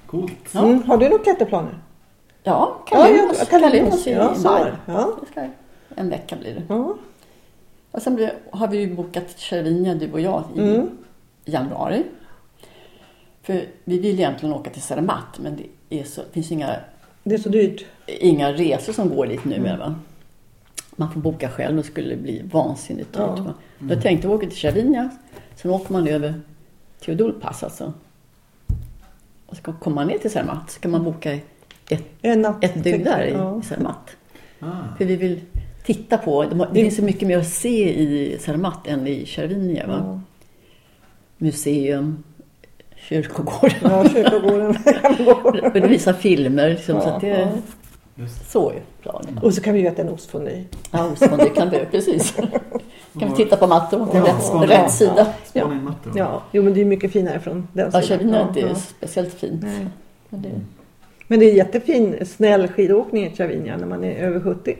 coolt. 0.07 0.32
Ja. 0.53 0.64
Mm. 0.64 0.82
Har 0.82 0.97
du 0.99 1.09
några 1.09 1.22
klätterplaner? 1.24 1.78
Ja, 2.43 2.76
Ja, 2.90 2.97
Kallinus. 2.97 3.38
ja, 3.38 3.45
Kallinus 3.59 4.07
i 4.07 4.12
Ja, 4.12 4.34
maj. 4.45 4.72
Ja. 4.86 5.12
En 5.97 6.11
vecka 6.11 6.36
blir 6.36 6.55
det. 6.55 6.62
Ja. 6.68 6.95
Och 7.90 8.03
sen 8.03 8.14
blir, 8.14 8.32
har 8.51 8.68
vi 8.68 8.78
ju 8.78 8.95
bokat 8.95 9.30
Cervinia, 9.30 9.95
du 9.95 10.12
och 10.12 10.20
jag, 10.20 10.45
i 10.55 10.61
Mm. 10.61 10.88
januari. 11.45 12.05
För 13.43 13.64
vi 13.84 13.99
vill 13.99 14.14
egentligen 14.14 14.55
åka 14.55 14.70
till 14.70 14.82
Zermatt, 14.82 15.38
men 15.40 15.57
det 15.88 16.01
är 16.01 16.05
så, 16.05 16.22
finns 16.32 16.53
inga, 16.53 16.76
Det 17.24 17.34
är 17.34 17.38
så 17.38 17.49
dyrt. 17.49 17.84
inga 18.07 18.53
resor 18.53 18.93
som 18.93 19.09
går 19.09 19.26
dit 19.26 19.45
nu. 19.45 19.55
Mm. 19.57 19.78
Va? 19.78 19.95
Man 20.97 21.12
får 21.12 21.20
boka 21.20 21.49
själv 21.51 21.78
och 21.78 21.84
skulle 21.84 22.16
bli 22.16 22.43
vansinnigt 22.53 23.12
dyrt. 23.12 23.20
Ja. 23.20 23.34
Va? 23.43 23.55
Då 23.78 24.01
tänkte 24.01 24.28
vi 24.28 24.34
åka 24.34 24.47
till 24.47 24.59
Cervinia, 24.59 25.11
sen 25.57 25.70
åker 25.70 25.93
man 25.93 26.09
över 26.09 26.34
till 27.01 27.14
Odulpass 27.14 27.62
alltså. 27.62 27.93
Och 29.47 29.57
ska 29.57 29.72
komma 29.72 29.95
man 29.97 30.07
ner 30.07 30.18
till 30.18 30.30
Zermatt 30.30 30.70
ska 30.70 30.88
man 30.88 31.05
boka 31.05 31.32
ett, 31.88 32.05
En 32.22 32.43
natt. 32.43 32.64
ett 32.64 32.84
dygn 32.84 33.05
där 33.05 33.24
i, 33.24 33.30
Ja. 33.32 33.62
Zermatt. 33.62 34.16
Ah, 34.61 34.70
För 34.99 35.05
vi 35.05 35.16
vill 35.16 35.40
titta 35.84 36.18
på, 36.18 36.43
det, 36.45 36.68
det 36.72 36.80
finns 36.82 36.97
så 36.97 37.03
mycket 37.03 37.28
mer 37.28 37.38
att 37.38 37.49
se 37.49 38.01
i 38.03 38.38
Zermatt 38.40 38.86
än 38.86 39.07
i 39.07 39.26
Cervinia. 39.26 39.86
Va? 39.86 40.03
Ja. 40.07 40.20
Museum, 41.38 42.22
kyrkogård. 43.09 43.74
Ja, 43.82 44.05
kyrkogården. 44.09 44.76
Och 45.64 45.72
det 45.72 45.88
visar 45.88 46.12
filmer. 46.12 46.70
Liksom, 46.70 47.00
så 47.00 47.09
Ja, 47.09 47.14
att 47.14 47.20
det, 47.20 47.28
ja. 47.28 47.48
just 48.14 48.50
Så 48.50 48.70
är 48.70 48.82
planen. 49.03 49.38
Och 49.42 49.55
så 49.55 49.61
kan 49.62 49.74
vi 49.74 49.80
ju 49.80 49.86
äta 49.86 50.03
en 50.03 50.09
ostfondue. 50.09 50.64
Ja, 50.90 51.11
ostfondue 51.12 51.48
kan 51.48 51.70
vi, 51.70 51.78
precis. 51.90 52.34
Kan 53.20 53.30
vi 53.30 53.36
titta 53.36 53.57
på 53.57 53.66
matten 53.66 54.07
på 54.09 54.16
Ja, 54.16 54.22
rätt, 54.24 54.50
ja, 54.53 54.62
rätt 54.62 54.70
ja. 54.70 54.88
sida. 54.88 55.26
In 55.55 55.84
mattor. 55.84 56.12
Ja, 56.16 56.42
jo 56.53 56.62
men 56.62 56.74
det 56.74 56.80
är 56.80 56.84
mycket 56.84 57.12
finare 57.12 57.40
från 57.40 57.68
den 57.72 57.90
Ja, 57.92 58.03
sidan. 58.03 58.18
Cervinia 58.18 58.40
är 58.40 58.48
inte 58.48 58.61
Ja, 58.61 58.74
speciellt 58.74 59.34
fint. 59.34 59.62
Nej. 59.62 59.86
Men 60.28 60.42
det, 60.42 60.48
Men 61.26 61.38
det 61.40 61.50
är 61.50 61.55
jättefin 61.55 62.26
snäll 62.26 62.68
skidåkning 62.68 63.26
i 63.26 63.36
Cervinia 63.36 63.76
när 63.76 63.86
man 63.86 64.05
är 64.05 64.14
över 64.14 64.40
70. 64.40 64.76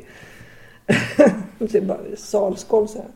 det 1.59 1.75
är 1.75 1.81
bara 1.81 1.99
salsgolv 2.17 2.87
så 2.87 2.99
här. 2.99 3.07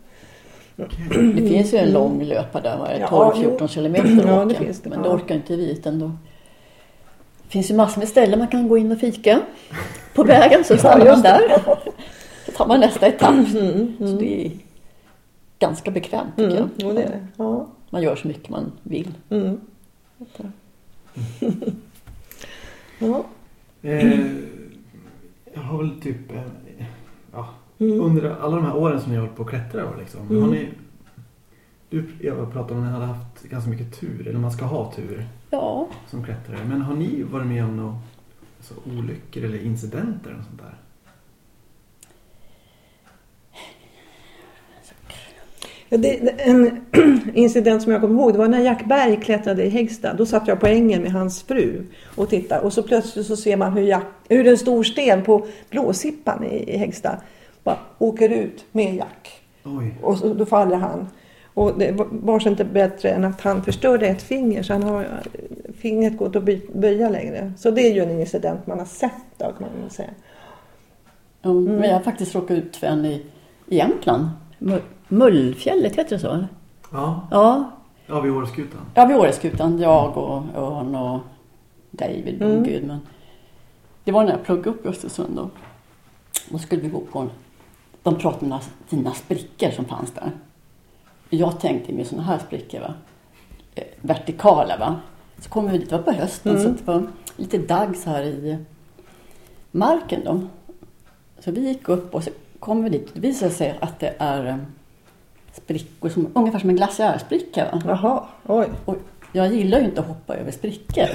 Det 0.77 1.49
finns 1.49 1.75
ju 1.75 1.79
en 1.79 1.93
lång 1.93 2.23
löpa 2.25 2.61
där, 2.61 2.79
vad 2.79 2.89
är 2.91 2.95
det, 2.95 3.01
Ja, 3.01 3.33
12-14 3.35 3.57
jo. 3.61 3.69
kilometer 3.69 4.19
att 4.19 4.27
Ja, 4.27 4.37
åka. 4.45 4.49
det 4.49 4.55
finns 4.65 4.81
det. 4.81 4.89
Men 4.91 5.03
det 5.03 5.09
Ja. 5.09 5.15
orkar 5.15 5.35
inte 5.35 5.57
vi 5.57 5.71
utan 5.71 5.99
då. 5.99 6.07
Det 7.43 7.49
finns 7.53 7.71
ju 7.71 7.75
massor 7.75 7.99
med 8.01 8.09
ställen 8.09 8.39
man 8.39 8.49
kan 8.49 8.69
gå 8.69 8.79
in 8.79 8.93
och 8.93 8.99
fika. 8.99 9.41
På 10.15 10.25
vägen 10.25 10.65
så 10.65 10.77
stannar 10.77 11.07
man 11.07 11.23
där. 11.23 11.43
Så 12.47 12.53
tar 12.53 12.67
man 12.67 12.81
nästa 12.81 13.07
etapp. 13.07 13.31
Mm, 13.35 13.47
Så 13.99 14.05
mm, 14.05 14.19
det 14.19 14.47
är 14.47 14.51
ganska 15.59 15.91
bekvämt 15.91 16.37
tycker 16.37 16.57
mm, 16.59 16.71
jag. 16.77 16.95
det. 16.95 17.27
Ja. 17.37 17.67
Man 17.91 18.03
gör 18.03 18.17
så 18.17 18.29
mycket 18.29 18.49
man 18.51 18.73
vill. 18.83 19.15
Mm. 19.31 19.61
Ja. 22.99 23.25
Eh, 23.83 24.19
jag 25.55 25.61
har 25.63 25.79
väl 25.79 26.01
typ... 26.03 26.17
Mm. 27.79 28.01
Under 28.01 28.37
alla 28.41 28.57
de 28.57 28.65
här 28.65 28.77
åren 28.77 29.01
som 29.01 29.13
jag 29.13 29.21
har 29.21 29.27
hållit 29.27 29.37
på 29.37 29.43
att 29.43 29.49
klättra 29.49 29.83
då, 29.83 30.01
liksom. 30.01 30.21
Mm. 30.31 30.43
Har 30.43 30.51
ni... 30.51 30.69
Du 31.91 32.05
Eva 32.21 32.47
pratade 32.47 32.75
om 32.75 32.81
att 32.81 32.87
ni 32.87 32.93
hade 32.93 33.07
haft 33.07 33.43
ganska 33.43 33.71
mycket 33.71 34.01
tur, 34.01 34.29
eller 34.29 34.39
man 34.39 34.53
ska 34.53 34.65
ha 34.65 34.93
tur 34.93 35.27
Ja, 35.51 35.89
som 36.07 36.25
klättrare. 36.25 36.59
Men 36.69 36.81
har 36.81 36.95
ni 36.95 37.23
varit 37.23 37.47
med 37.47 37.65
om 37.65 37.77
några 37.77 37.99
alltså, 38.59 38.75
olyckor 38.99 39.45
eller 39.45 39.65
incidenter 39.65 40.37
och 40.39 40.45
sånt 40.45 40.59
där? 40.59 40.75
Ja, 45.89 45.97
det, 45.97 46.41
en 46.41 46.85
incident 47.35 47.83
som 47.83 47.93
jag 47.93 48.01
kommer 48.01 48.15
ihåg 48.15 48.33
det 48.33 48.39
var 48.39 48.49
när 48.49 48.61
Jack 48.61 48.85
Berg 48.85 49.21
klättrade 49.21 49.65
i 49.65 49.69
Häggsta. 49.69 50.15
Då 50.15 50.27
satt 50.27 50.49
jag 50.49 50.61
på 50.61 50.67
ängen 50.67 51.03
med 51.03 51.13
hans 51.13 51.43
fru 51.43 51.83
och 52.15 52.31
tittade 52.31 52.61
och 52.61 52.73
så 52.73 52.83
plötsligt 52.83 53.27
så 53.27 53.37
ser 53.37 53.57
man 53.57 53.73
hur, 53.73 53.83
Jack, 53.83 54.05
hur 54.29 54.47
en 54.47 54.59
stor 54.59 54.85
sten 54.85 55.23
på 55.23 55.47
Blåsippan 55.71 56.45
i, 56.45 56.75
i 56.75 56.77
Häggsta 56.77 57.21
bara 57.67 57.79
åker 57.99 58.29
ut 58.29 58.65
med 58.73 58.95
Jack. 58.95 59.41
Oj. 59.65 59.95
Och 60.03 60.19
så, 60.19 60.35
då 60.35 60.47
faller 60.47 60.77
han. 60.77 61.09
Och 61.55 61.79
det 61.79 61.93
var- 62.11 62.41
så 62.41 62.49
inte 62.49 62.65
bättre 62.65 63.11
än 63.11 63.25
att 63.25 63.41
han 63.41 63.63
förstörde 63.63 64.07
ett 64.07 64.23
finger 64.23 64.63
så 64.63 64.73
han 64.73 64.83
har 64.83 65.07
fingret 65.79 66.17
gått 66.19 66.37
att 66.37 66.43
by- 66.45 66.67
böja 66.75 67.09
längre. 67.09 67.53
Så 67.59 67.71
det 67.71 67.81
är 67.83 67.95
ju 67.95 68.01
en 68.03 68.21
incident 68.21 68.67
man 68.67 68.79
har 68.79 68.87
sett 68.87 69.13
då 69.39 69.45
kan 69.45 69.69
man 69.81 69.91
säga. 69.91 70.11
Mm. 71.43 71.59
Mm. 71.59 71.75
Men 71.77 71.89
jag 71.89 71.97
har 71.97 72.03
faktiskt 72.03 72.35
råkat 72.35 72.51
ut 72.51 72.77
för 72.77 72.87
en 72.87 73.05
i, 73.05 73.27
i 73.69 73.77
Jämtland. 73.77 74.29
Mu- 74.59 74.81
Mullfjället, 75.09 75.97
heter 75.99 76.17
det 76.17 76.19
så? 76.23 76.45
Ja, 76.93 77.29
Ja, 77.31 77.71
ja 78.07 78.21
vid 78.21 78.33
Åreskutan. 78.33 78.81
ja 78.95 79.05
vid 79.07 79.17
Åreskutan. 79.17 79.79
Jag 79.79 80.17
och 80.17 80.43
Örn 80.57 80.95
och 80.95 81.21
David 81.91 82.43
och 82.43 82.51
Mm. 82.51 82.63
Gud. 82.65 82.85
Men 82.87 82.99
det 84.05 84.13
var 84.13 84.25
när 84.25 84.31
jag 84.31 84.43
pluggade 84.45 84.71
upp 84.71 84.87
i 84.87 84.89
Östersund 84.89 85.37
då. 85.37 85.51
Då 86.51 86.59
skulle 86.59 86.83
vi 86.83 86.89
gå 86.89 87.01
på 87.01 87.19
en... 87.19 87.31
De 88.07 88.17
pratade 88.19 88.43
om 88.45 88.49
några 88.49 88.63
fina 88.87 89.15
sprickor 89.15 89.71
som 89.71 89.85
fanns 89.85 90.13
där. 90.13 90.31
Jag 91.31 91.61
tänkte 91.61 91.93
med 91.93 92.07
sådana 92.07 92.27
här 92.27 92.39
sprickor, 92.39 92.81
va? 92.81 92.95
Eh, 93.75 93.85
vertikala. 94.01 94.77
Va? 94.77 94.97
Så 95.39 95.51
kom 95.51 95.71
vi 95.71 95.79
dit, 95.79 95.91
det 95.91 95.97
var 95.97 96.03
på 96.03 96.13
hösten, 96.13 96.57
Mm. 96.57 96.63
så 96.63 96.69
det 96.85 96.93
var 96.93 97.07
lite 97.37 97.59
dagg 97.59 97.97
så 97.97 98.11
här 98.11 98.23
i 98.23 98.59
marken. 99.71 100.21
Då. 100.25 100.41
Så 101.39 101.51
vi 101.51 101.61
gick 101.69 101.89
upp 101.89 102.15
och 102.15 102.25
så 102.25 102.31
kom 102.59 102.85
vi 102.85 102.91
dit. 102.91 103.11
Det 103.15 103.21
visade 103.21 103.51
sig 103.53 103.79
att 103.81 104.01
det 104.01 104.15
är 104.19 104.47
eh, 104.47 104.57
sprickor 105.53 106.09
som, 106.09 106.29
ungefär 106.35 106.59
som 106.59 106.71
en 106.71 106.77
glaciärspricka. 106.77 107.69
Va? 107.73 107.83
Jaha, 107.87 108.25
oj. 108.47 108.69
Och 108.85 108.97
jag 109.33 109.55
gillar 109.55 109.79
ju 109.79 109.85
inte 109.85 110.01
att 110.01 110.07
hoppa 110.09 110.37
över 110.37 110.51
sprickor. 110.51 111.09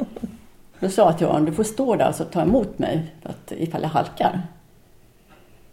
Då 0.80 0.88
sa 0.88 1.02
jag 1.02 1.18
till 1.18 1.26
Örn, 1.26 1.44
du 1.44 1.52
får 1.52 1.64
stå 1.64 1.96
där 1.96 2.14
och 2.20 2.30
ta 2.30 2.42
emot 2.42 2.78
mig 2.78 3.14
för 3.22 3.28
att, 3.28 3.52
ifall 3.52 3.82
jag 3.82 3.88
halkar. 3.88 4.42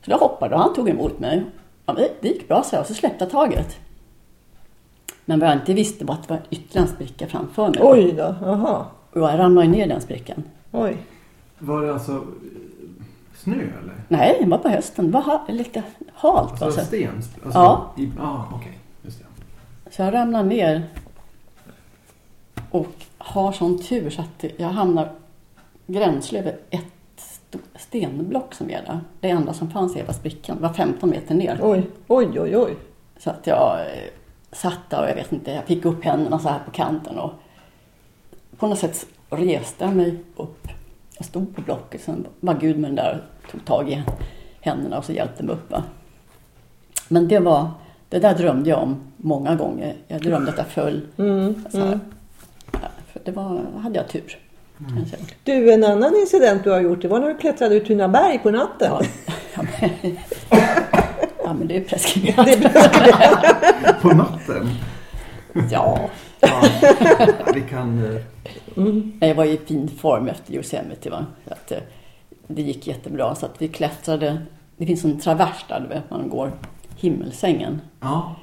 Så 0.08 0.12
jag 0.12 0.18
hoppade 0.18 0.56
och 0.56 0.62
han 0.62 0.74
tog 0.74 0.90
emot 0.90 1.20
mig. 1.20 1.44
Ja, 1.86 1.94
det 2.22 2.28
gick 2.28 2.48
bra, 2.48 2.64
så 2.64 2.76
jag, 2.76 2.82
och 2.82 2.88
så 2.88 2.94
släppte 2.94 3.24
jag 3.24 3.32
taget. 3.32 3.78
Men 5.26 5.40
vad 5.40 5.50
jag 5.50 5.56
inte 5.58 5.74
visste 5.74 6.06
var 6.06 6.14
att 6.14 6.28
det 6.28 6.34
var 6.34 6.42
ytterligare 6.50 6.88
en 6.90 6.94
spricka 6.96 7.28
framför 7.28 7.68
mig. 7.70 7.80
Oj 7.82 8.12
då, 8.12 8.36
jaha. 8.42 8.86
Och 9.14 9.22
jag 9.22 9.40
ramlade 9.40 9.68
ner 9.68 9.88
den 9.88 10.02
sprickan. 10.02 10.44
Oj. 10.72 10.98
Var 11.60 11.82
det 11.82 11.94
alltså 11.94 12.12
eh, 12.12 12.20
snö 13.38 13.54
eller? 13.56 13.94
Nej, 14.08 14.38
det 14.42 14.50
var 14.50 14.58
på 14.58 14.70
hösten. 14.70 15.06
Det 15.06 15.12
var 15.12 15.22
ha, 15.22 15.46
lite 15.50 15.84
halt. 16.14 16.50
Alltså 16.52 16.66
Alltså. 16.66 16.86
sten? 16.86 17.10
Alltså, 17.16 17.60
Ja. 17.60 17.92
I, 17.98 18.12
ja, 18.18 18.48
okej. 18.54 18.78
Just 19.02 19.20
det. 19.20 19.26
Så 19.92 20.02
jag 20.02 20.14
ramlar 20.14 20.44
ner 20.44 20.84
och 22.72 22.88
har 23.18 23.52
sån 23.52 23.80
tur 23.84 24.10
så 24.10 24.22
att 24.22 24.46
jag 24.58 24.68
hamnar 24.70 25.12
gränsle 25.88 26.40
över 26.40 26.56
ett 26.70 26.97
stenblock 27.76 28.54
som 28.54 28.70
är 28.70 28.82
där. 28.86 29.00
Det 29.20 29.30
enda 29.30 29.54
som 29.54 29.70
fanns 29.70 29.96
i 29.96 30.00
hela 30.00 30.14
sprickan. 30.14 30.58
Var 30.62 30.74
15 30.74 31.10
meter 31.10 31.36
ner. 31.36 31.60
Oj, 31.62 31.90
oj, 32.08 32.40
oj, 32.40 32.58
oj. 32.58 32.76
Så 33.18 33.30
att 33.30 33.48
jag 33.48 33.80
eh, 33.80 34.10
satt 34.52 34.90
där 34.90 35.04
och 35.04 35.10
jag 35.10 35.16
vet 35.16 35.32
inte, 35.32 35.52
jag 35.52 35.64
fick 35.64 35.86
upp 35.86 36.04
händerna 36.04 36.40
så 36.40 36.50
här 36.50 36.60
på 36.66 36.72
kanten 36.72 37.18
och 37.18 37.32
på 38.58 38.68
något 38.68 38.80
sätt 38.80 39.08
reste 39.30 39.86
jag 39.86 39.96
mig 39.96 40.20
upp. 40.36 40.68
Jag 41.18 41.26
stod 41.26 41.56
på 41.56 41.62
blocket, 41.62 42.02
sen 42.02 42.26
var 42.40 42.54
Gud 42.54 42.80
med 42.80 42.90
den 42.90 42.96
där 42.96 43.24
tog 43.52 43.66
tag 43.66 43.90
i 43.90 44.04
händerna 44.62 44.98
och 44.98 45.06
så 45.06 45.14
hjälpte 45.14 45.44
mig 45.44 45.56
upp. 45.56 45.72
Va? 45.72 45.84
Men 47.08 47.28
det 47.28 47.40
var, 47.40 47.72
det 48.10 48.20
där 48.20 48.36
drömde 48.36 48.70
jag 48.70 48.84
om 48.84 49.02
många 49.18 49.56
gånger. 49.56 49.96
Jag 50.08 50.22
drömde 50.22 50.52
att 50.52 50.58
jag 50.58 50.68
föll 50.68 51.02
Mm, 51.18 51.66
så 51.72 51.82
mm. 51.82 52.00
För 53.12 53.22
det 53.24 53.32
var, 53.32 53.62
hade 53.80 53.96
jag 53.96 54.08
tur. 54.08 54.38
Säga. 55.10 55.24
Du, 55.44 55.74
en 55.74 55.84
annan 55.84 56.16
incident 56.16 56.64
du 56.64 56.70
har 56.72 56.80
gjort, 56.82 57.02
det 57.02 57.08
var 57.08 57.20
när 57.20 57.28
du 57.28 57.38
klättrade 57.38 57.76
ut 57.76 57.86
Tunaberg 57.88 58.40
på 58.40 58.52
natten. 58.52 58.92
Ja, 58.92 59.02
ja, 59.56 59.62
men, 59.82 60.18
ja, 61.44 61.54
men 61.54 61.68
det 61.68 61.78
är 61.78 61.82
preskriberat. 61.82 62.46
Det 62.46 62.54
är 62.54 62.70
preskriberat. 62.70 64.02
På 64.02 64.08
natten? 64.08 64.70
Ja, 65.72 66.00
Ja, 66.40 66.62
vi 67.54 67.62
kan... 67.62 68.06
eh, 68.16 68.22
Nej, 69.20 69.30
jag 69.30 69.36
var 69.36 69.46
i 69.46 69.58
fin 69.66 69.88
form 69.88 70.28
efter 70.28 70.54
Yosemite. 70.54 71.10
Va? 71.10 71.26
Att, 71.50 71.72
eh, 71.72 71.78
det 72.48 72.62
gick 72.62 72.88
jättebra. 72.88 73.36
Så 73.36 73.46
att 73.46 73.62
vi 73.62 73.68
klättrade. 73.68 74.38
Det 74.78 74.86
finns 74.86 75.04
en 75.06 75.20
travers 75.20 75.66
där, 75.70 75.80
du 75.80 75.88
vet, 75.88 76.10
man 76.10 76.30
går 76.30 76.52
himmelsängen. 76.98 77.82
Ja, 78.02 78.36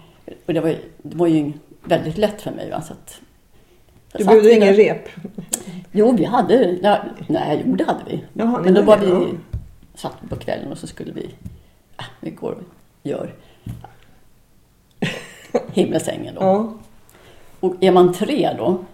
Och 0.47 0.55
det 0.55 0.61
var, 0.61 0.69
ju- 0.69 0.91
det 1.03 1.17
var 1.17 1.27
ju 1.27 1.53
väldigt 1.85 2.19
lätt 2.19 2.43
för 2.43 2.51
mig. 2.51 2.71
Va? 2.71 2.81
Så 2.83 2.93
att, 2.93 3.09
så 3.11 3.21
Du 4.19 4.25
satt 4.25 4.43
behövde 4.43 4.67
där. 4.67 4.75
rep. 4.75 5.09
Jo, 5.93 6.13
vi 6.13 6.25
hade... 6.25 6.79
Nej, 6.83 7.01
nej, 7.29 7.63
jo, 7.67 7.77
det 7.77 7.85
hade 7.85 8.05
vi. 8.07 8.25
Jaha, 8.33 8.63
Men 8.65 8.75
då 8.75 8.83
var 8.83 8.99
vi... 8.99 9.35
Satt 9.95 10.17
vi 10.21 10.29
på 10.29 10.37
kvällen 10.37 10.73
och 10.73 10.79
så 10.79 10.87
skulle 10.87 11.13
vi... 11.13 11.35
Äh, 11.99 12.05
vi 12.21 12.31
går 12.31 12.53
och 12.53 12.63
gör 13.03 13.35
himmelsängen 15.73 16.35
då. 16.35 16.41
Ja. 16.41 16.73
Och 17.61 17.75
är 17.81 17.93
man 17.93 18.13
tre 18.13 18.55
då 18.59 18.85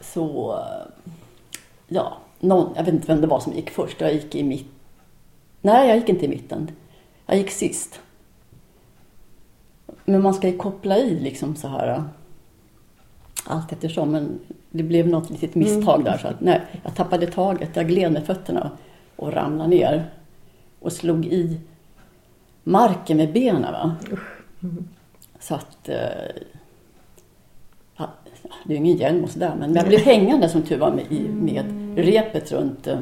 så, 0.00 0.58
ja, 1.88 2.16
någon, 2.38 2.72
jag 2.76 2.84
vet 2.84 2.94
inte 2.94 3.06
vem 3.06 3.20
det 3.20 3.26
var 3.26 3.40
som 3.40 3.52
gick 3.52 3.70
först. 3.70 4.00
Jag 4.00 4.12
gick 4.12 4.34
i 4.34 4.42
mitt... 4.42 4.66
Nej, 5.60 5.88
jag 5.88 5.96
gick 5.96 6.08
inte 6.08 6.24
i 6.24 6.28
mitten. 6.28 6.70
Jag 7.26 7.36
gick 7.36 7.50
sist. 7.50 8.00
Men 10.04 10.22
man 10.22 10.34
ska 10.34 10.48
ju 10.48 10.56
koppla 10.56 10.98
i 10.98 11.20
liksom 11.20 11.56
så 11.56 11.68
här. 11.68 12.04
Allt 13.48 13.72
eftersom. 13.72 14.10
Men 14.10 14.38
det 14.70 14.82
blev 14.82 15.08
något 15.08 15.30
litet 15.30 15.54
misstag 15.54 16.04
där. 16.04 16.18
Så 16.18 16.28
att, 16.28 16.40
nej, 16.40 16.60
jag 16.84 16.94
tappade 16.94 17.26
taget. 17.26 17.76
Jag 17.76 17.88
gled 17.88 18.12
med 18.12 18.26
fötterna 18.26 18.70
och 19.16 19.32
ramlade 19.32 19.70
ner. 19.70 20.10
Och 20.80 20.92
slog 20.92 21.26
i 21.26 21.60
marken 22.64 23.16
med 23.16 23.32
benen. 23.32 23.72
Va? 23.72 23.96
Så 25.40 25.54
att... 25.54 25.88
Eh, 25.88 25.96
ja, 27.96 28.08
det 28.64 28.72
är 28.74 28.78
ju 28.78 28.84
ingen 28.84 28.96
hjälm 28.96 29.24
och 29.24 29.30
sådär. 29.30 29.54
Men 29.58 29.74
jag 29.74 29.86
blev 29.88 30.00
hängande 30.00 30.48
som 30.48 30.62
tur 30.62 30.78
var 30.78 30.90
med, 30.92 31.30
med 31.34 31.64
repet 31.98 32.52
runt... 32.52 32.86
Eh, 32.86 32.98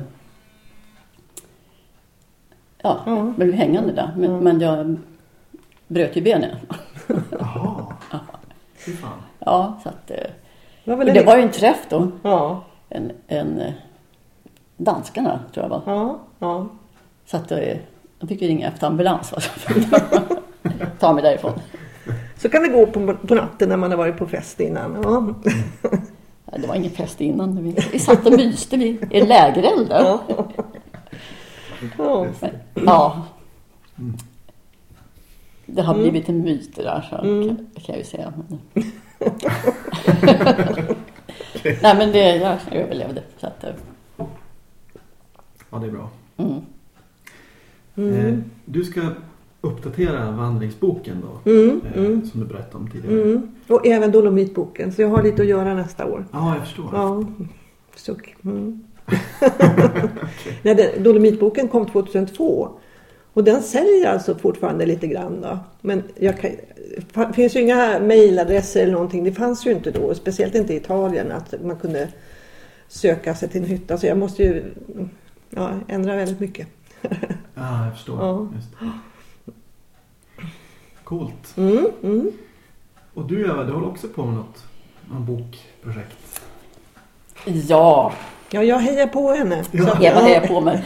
ja, 2.82 3.00
Ja. 3.06 3.16
jag 3.16 3.34
blev 3.34 3.52
hängande 3.52 3.92
där. 3.92 4.10
Men, 4.16 4.38
men 4.38 4.60
jag 4.60 4.96
bröt 5.88 6.16
ju 6.16 6.22
benen. 6.22 6.56
Jaha. 7.30 7.86
Fy 8.76 8.92
fan. 8.92 9.18
Ja, 9.46 9.78
så 9.82 9.88
att... 9.88 10.10
Eh, 10.10 10.16
Det 10.84 10.94
var 10.94 11.04
det 11.04 11.22
var 11.26 11.36
ju 11.36 11.42
en 11.42 11.50
träff 11.50 11.86
då. 11.88 12.08
Ja, 12.22 12.64
En, 12.88 13.12
en 13.28 13.60
eh, 13.60 13.72
danskarna, 14.76 15.40
tror 15.54 15.64
jag 15.64 15.70
var. 15.70 15.82
ja, 15.86 16.18
ja. 16.38 16.66
Så 17.26 17.36
att 17.36 17.52
eh, 17.52 17.58
de 18.18 18.26
fick 18.28 18.42
ju 18.42 18.48
ringa 18.48 18.68
efter 18.68 18.86
ambulans. 18.86 19.32
va. 19.32 19.38
Ta 20.98 21.12
mig 21.12 21.22
därifrån. 21.22 21.52
Så 22.36 22.48
kan 22.48 22.62
det 22.62 22.68
gå 22.68 22.86
på, 22.86 23.14
på 23.26 23.34
natten 23.34 23.68
när 23.68 23.76
man 23.76 23.90
har 23.90 23.98
varit 23.98 24.16
på 24.18 24.26
fest 24.26 24.60
innan. 24.60 24.98
Ja. 25.02 25.34
Ja, 26.52 26.58
Det 26.58 26.66
var 26.66 26.74
ingen 26.74 26.90
fest 26.90 27.20
innan. 27.20 27.62
Vi, 27.64 27.76
vi 27.92 27.98
satt 27.98 28.26
och 28.26 28.32
myste 28.32 28.76
vid 28.76 29.06
en 29.10 29.28
lägereld. 29.28 29.86
Ja. 29.90 30.20
Ja. 31.98 32.26
Men, 32.40 32.50
ja. 32.86 33.22
Det 35.66 35.82
har 35.82 35.94
Mm. 35.94 36.02
blivit 36.10 36.28
en 36.28 36.40
myt 36.42 36.76
det 36.76 36.82
där, 36.82 37.06
så 37.10 37.16
Mm. 37.16 37.46
kan, 37.48 37.56
kan 37.56 37.84
jag 37.86 37.98
ju 37.98 38.04
säga. 38.04 38.32
Nej 41.82 41.96
men 41.96 42.12
det, 42.12 42.36
jag 42.36 42.58
överlevde. 42.72 43.22
Så 43.40 43.46
att, 43.46 43.64
eh, 43.64 43.70
Ja, 45.70 45.78
det 45.78 45.86
är 45.86 45.90
bra. 45.90 46.08
mm. 46.36 46.56
Eh, 48.26 48.34
du 48.64 48.84
ska 48.84 49.00
uppdatera 49.60 50.30
vandringsboken 50.30 51.22
då. 51.44 51.50
Mm, 51.50 51.80
Eh, 51.94 51.98
mm, 52.04 52.26
Som 52.26 52.40
du 52.40 52.46
berättade 52.46 52.76
om 52.76 52.90
tidigare. 52.90 53.22
mm. 53.22 53.48
Och 53.68 53.86
även 53.86 54.12
Dolomitboken, 54.12 54.92
så 54.92 55.02
jag 55.02 55.08
har 55.08 55.22
lite 55.22 55.42
att 55.42 55.48
göra 55.48 55.74
nästa 55.74 56.06
år. 56.06 56.24
Ja, 56.32 56.54
jag 56.54 56.64
förstår. 56.64 56.90
Ja, 56.92 57.24
suck. 57.96 58.34
Mm. 58.44 58.84
Nej, 60.62 60.94
Dolomitboken 61.00 61.68
kom 61.68 61.86
2002. 61.86 62.68
Och 63.36 63.44
den 63.44 63.62
säljer 63.62 64.10
alltså 64.12 64.34
fortfarande 64.38 64.86
lite 64.86 65.06
grann 65.06 65.40
då. 65.40 65.58
Men 65.80 66.02
jag 66.18 66.40
kan, 66.40 66.50
det 67.14 67.32
finns 67.32 67.56
ju 67.56 67.60
inga 67.60 67.98
mejladresser 68.00 68.82
eller 68.82 68.92
någonting. 68.92 69.24
Det 69.24 69.32
fanns 69.32 69.66
ju 69.66 69.70
inte 69.70 69.90
då. 69.90 70.14
Speciellt 70.14 70.54
inte 70.54 70.74
i 70.74 70.76
Italien 70.76 71.32
att 71.32 71.54
man 71.64 71.76
kunde 71.76 72.08
söka 72.88 73.34
sig 73.34 73.48
till 73.48 73.62
en 73.62 73.68
hytta. 73.68 73.98
Så 73.98 74.06
jag 74.06 74.18
måste 74.18 74.42
ju 74.42 74.64
ja, 75.50 75.70
ändra 75.88 76.16
väldigt 76.16 76.40
mycket. 76.40 76.68
Ja, 77.54 77.84
jag 77.84 77.92
förstår. 77.92 78.18
Ja. 78.20 78.48
Just. 78.54 78.68
Coolt. 81.04 81.56
Mm, 81.56 81.86
mm. 82.02 82.32
Och 83.14 83.26
du 83.26 83.40
Eva, 83.50 83.64
du 83.64 83.72
håller 83.72 83.88
också 83.88 84.08
på 84.08 84.24
med 84.24 84.34
något, 84.34 84.64
någon 85.10 85.26
bokprojekt. 85.26 86.40
Ja, 87.44 88.12
Ja, 88.50 88.62
jag 88.62 88.78
hejar 88.78 89.06
på 89.06 89.32
henne. 89.32 89.64
Ja. 89.72 90.02
Eva 90.02 90.20
hejar 90.20 90.46
på 90.46 90.60
mig. 90.60 90.84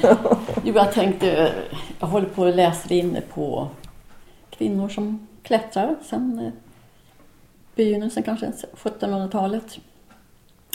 Jo, 0.65 0.75
jag 0.75 0.93
tänkte, 0.93 1.53
jag 2.01 2.07
håller 2.07 2.29
på 2.29 2.43
och 2.43 2.55
läser 2.55 2.93
inne 2.93 3.21
på 3.21 3.69
kvinnor 4.51 4.89
som 4.89 5.27
klättrar 5.43 5.97
sen 6.03 6.39
eh, 6.39 6.53
begynnelsen 7.75 8.23
kanske 8.23 8.53
1700-talet. 8.83 9.79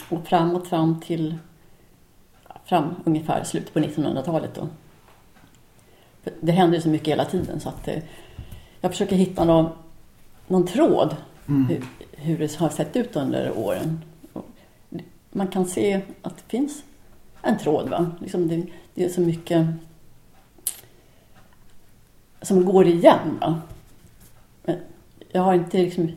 Och 0.08 0.26
framåt 0.28 0.68
fram 0.68 1.00
till 1.00 1.38
fram 2.64 2.94
ungefär 3.04 3.44
slutet 3.44 3.72
på 3.74 3.78
1900-talet 3.78 4.50
då. 4.54 4.68
Det 6.40 6.52
händer 6.52 6.76
ju 6.76 6.82
så 6.82 6.88
mycket 6.88 7.08
hela 7.08 7.24
tiden 7.24 7.60
så 7.60 7.68
att 7.68 7.88
eh, 7.88 7.98
jag 8.80 8.90
försöker 8.90 9.16
hitta 9.16 9.44
någon, 9.44 9.68
någon 10.46 10.66
tråd 10.66 11.16
Mm. 11.48 11.66
hur, 11.66 11.82
hur 12.12 12.38
det 12.38 12.56
har 12.56 12.68
sett 12.68 12.96
ut 12.96 13.16
under 13.16 13.58
åren. 13.58 14.04
Man 15.36 15.48
kan 15.48 15.66
se 15.66 16.00
att 16.22 16.36
det 16.36 16.42
finns 16.48 16.82
en 17.42 17.58
tråd. 17.58 17.88
Va? 17.88 18.10
Liksom 18.20 18.48
det, 18.48 18.62
det 18.94 19.04
är 19.04 19.08
så 19.08 19.20
mycket 19.20 19.66
som 22.42 22.64
går 22.64 22.86
igen. 22.86 23.38
Va? 23.40 23.60
Men 24.64 24.76
jag 25.32 25.42
har 25.42 25.54
inte 25.54 25.78
liksom... 25.78 26.10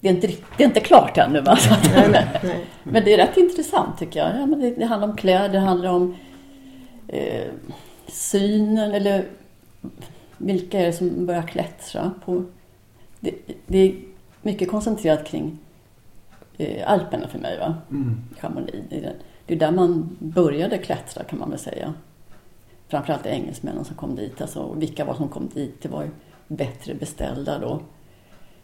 Det 0.00 0.08
är 0.08 0.12
inte, 0.12 0.26
det 0.26 0.64
är 0.64 0.68
inte 0.68 0.80
klart 0.80 1.18
ännu. 1.18 1.40
Va? 1.40 1.58
Nej, 1.94 2.08
nej, 2.10 2.40
nej. 2.42 2.66
men 2.82 3.04
det 3.04 3.14
är 3.14 3.16
rätt 3.16 3.36
intressant 3.36 3.98
tycker 3.98 4.20
jag. 4.20 4.40
Ja, 4.40 4.46
men 4.46 4.60
det, 4.60 4.70
det 4.70 4.84
handlar 4.84 5.08
om 5.08 5.16
kläder, 5.16 5.48
det 5.48 5.58
handlar 5.58 5.90
om 5.90 6.16
eh, 7.08 7.50
synen 8.06 8.94
eller 8.94 9.24
vilka 10.36 10.80
är 10.80 10.86
det 10.86 10.92
som 10.92 11.26
börjar 11.26 11.42
klättra. 11.42 12.12
På, 12.24 12.44
det, 13.20 13.34
det 13.66 13.78
är 13.78 13.94
mycket 14.42 14.70
koncentrerat 14.70 15.26
kring 15.26 15.58
Alperna 16.86 17.28
för 17.28 17.38
mig. 17.38 17.58
Va? 17.58 17.74
Mm. 17.90 18.20
Chamonix. 18.40 18.78
Det 19.46 19.54
är, 19.54 19.56
där 19.56 19.70
man 19.70 20.16
började 20.18 20.78
klättra 20.78 21.24
kan 21.24 21.38
man 21.38 21.50
väl 21.50 21.58
säga. 21.58 21.94
Framförallt 22.88 23.26
engelsmännen 23.26 23.84
som 23.84 23.96
kom 23.96 24.16
dit. 24.16 24.40
Alltså, 24.40 24.72
vilka 24.72 25.04
var 25.04 25.14
som 25.14 25.28
kom 25.28 25.48
dit? 25.54 25.82
Det 25.82 25.88
var 25.88 26.02
ju 26.02 26.10
bättre 26.48 26.94
beställda 26.94 27.58
då. 27.58 27.80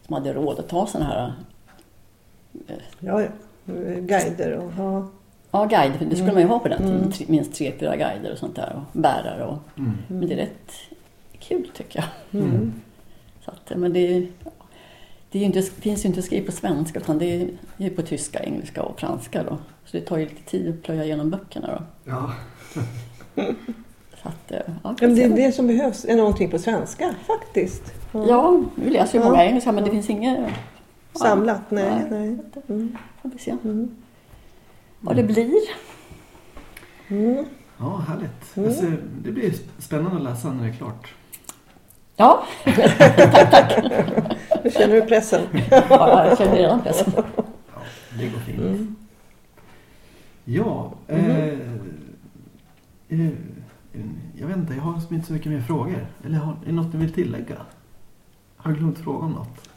Som 0.06 0.14
hade 0.14 0.32
råd 0.32 0.58
att 0.58 0.68
ta 0.68 0.86
sådana 0.86 1.10
här 1.10 1.32
Ja, 3.00 3.22
ja. 3.22 3.28
Guider 4.00 4.52
och 4.56 4.72
ja. 4.78 5.08
Ja, 5.50 5.64
guider. 5.64 6.06
Det 6.10 6.16
skulle 6.16 6.32
man 6.32 6.42
ju 6.42 6.48
ha 6.48 6.58
på 6.58 6.68
den 6.68 6.78
tiden. 6.78 6.96
Mm. 6.96 7.12
Minst 7.26 7.54
tre, 7.54 7.72
fyra 7.78 7.96
guider 7.96 8.32
och 8.32 8.38
sånt 8.38 8.56
där. 8.56 8.76
Och 8.76 9.00
bärare. 9.00 9.44
Och, 9.44 9.58
Mm. 9.76 9.92
Men 10.08 10.28
det 10.28 10.32
är 10.34 10.36
rätt 10.36 10.72
kul 11.38 11.70
tycker 11.74 11.98
jag. 12.30 12.42
Mm. 12.42 12.72
Så 13.44 13.50
att, 13.50 13.78
men 13.78 13.92
det 13.92 13.98
är 14.16 14.26
ju 15.32 15.44
inte, 15.44 15.62
finns 15.62 16.04
ju 16.04 16.08
inte 16.08 16.22
skrivet 16.22 16.46
på 16.46 16.52
svenska 16.52 16.98
utan 17.00 17.18
det 17.18 17.24
är 17.26 17.48
ju 17.76 17.90
på 17.90 18.02
tyska, 18.02 18.38
engelska 18.42 18.82
och 18.82 19.00
franska. 19.00 19.42
Då. 19.42 19.58
Så 19.84 19.96
det 19.96 20.00
tar 20.00 20.16
ju 20.18 20.24
lite 20.24 20.42
tid 20.50 20.68
att 20.68 20.82
plöja 20.82 21.04
igenom 21.04 21.30
böckerna. 21.30 21.66
Då. 21.68 21.82
Ja. 22.10 22.32
Så 24.22 24.28
att, 24.28 24.52
eh, 24.52 24.60
ja, 24.82 24.94
Men 25.00 25.14
det, 25.14 25.28
det 25.28 25.52
som 25.52 25.66
behövs 25.66 26.04
är 26.04 26.16
någonting 26.16 26.50
på 26.50 26.58
svenska 26.58 27.14
faktiskt. 27.26 27.82
ja, 28.12 28.62
vi 28.74 28.90
läser 28.90 29.18
ju 29.18 29.24
Ja. 29.24 29.30
många 29.30 29.44
engelska 29.44 29.72
men 29.72 29.84
det 29.84 29.90
finns 29.90 30.10
inget... 30.10 30.50
Samlat, 31.12 31.70
nej. 31.70 31.84
Nej. 32.10 32.28
nej. 32.28 32.38
Mm. 32.68 32.96
Får 33.22 33.28
vi 33.30 33.38
se 33.38 33.50
Mm. 33.64 33.96
vad 35.00 35.16
det 35.16 35.22
blir. 35.22 35.54
Mm. 37.08 37.44
ja, 37.78 38.04
härligt. 38.08 38.56
Mm. 38.56 38.68
Alltså, 38.68 38.86
det 39.24 39.32
blir 39.32 39.52
spännande 39.78 40.16
att 40.16 40.22
läsa 40.22 40.52
när 40.52 40.62
det 40.64 40.68
är 40.68 40.74
klart. 40.76 41.14
Ja, 42.16 42.42
Hur 44.62 44.70
känner 44.70 44.94
du 44.94 45.02
pressen? 45.02 45.40
ja 45.70 46.26
jag 46.28 46.38
känner 46.38 46.56
redan 46.56 46.82
pressen. 46.82 47.12
Ja, 47.16 47.22
det 48.18 48.24
går 48.28 48.38
fint. 48.38 48.58
Mm. 48.58 48.96
Ja, 50.44 50.92
Mhm. 51.08 51.30
eh, 51.30 51.48
eh, 53.08 53.30
jag 54.40 54.46
vet 54.46 54.56
inte, 54.56 54.74
jag 54.74 54.80
har 54.82 54.94
inte 55.14 55.26
så 55.26 55.32
mycket 55.32 55.52
mer 55.52 55.60
frågor. 55.60 56.06
Eller 56.24 56.38
har, 56.38 56.52
är 56.52 56.66
det 56.66 56.72
något 56.72 56.92
du 56.92 56.98
vill 56.98 57.12
tillägga? 57.12 57.56
Har 58.56 58.72
du 58.72 58.78
glömt 58.78 58.98
fråga 58.98 59.18
om 59.26 59.32
något? 59.32 59.68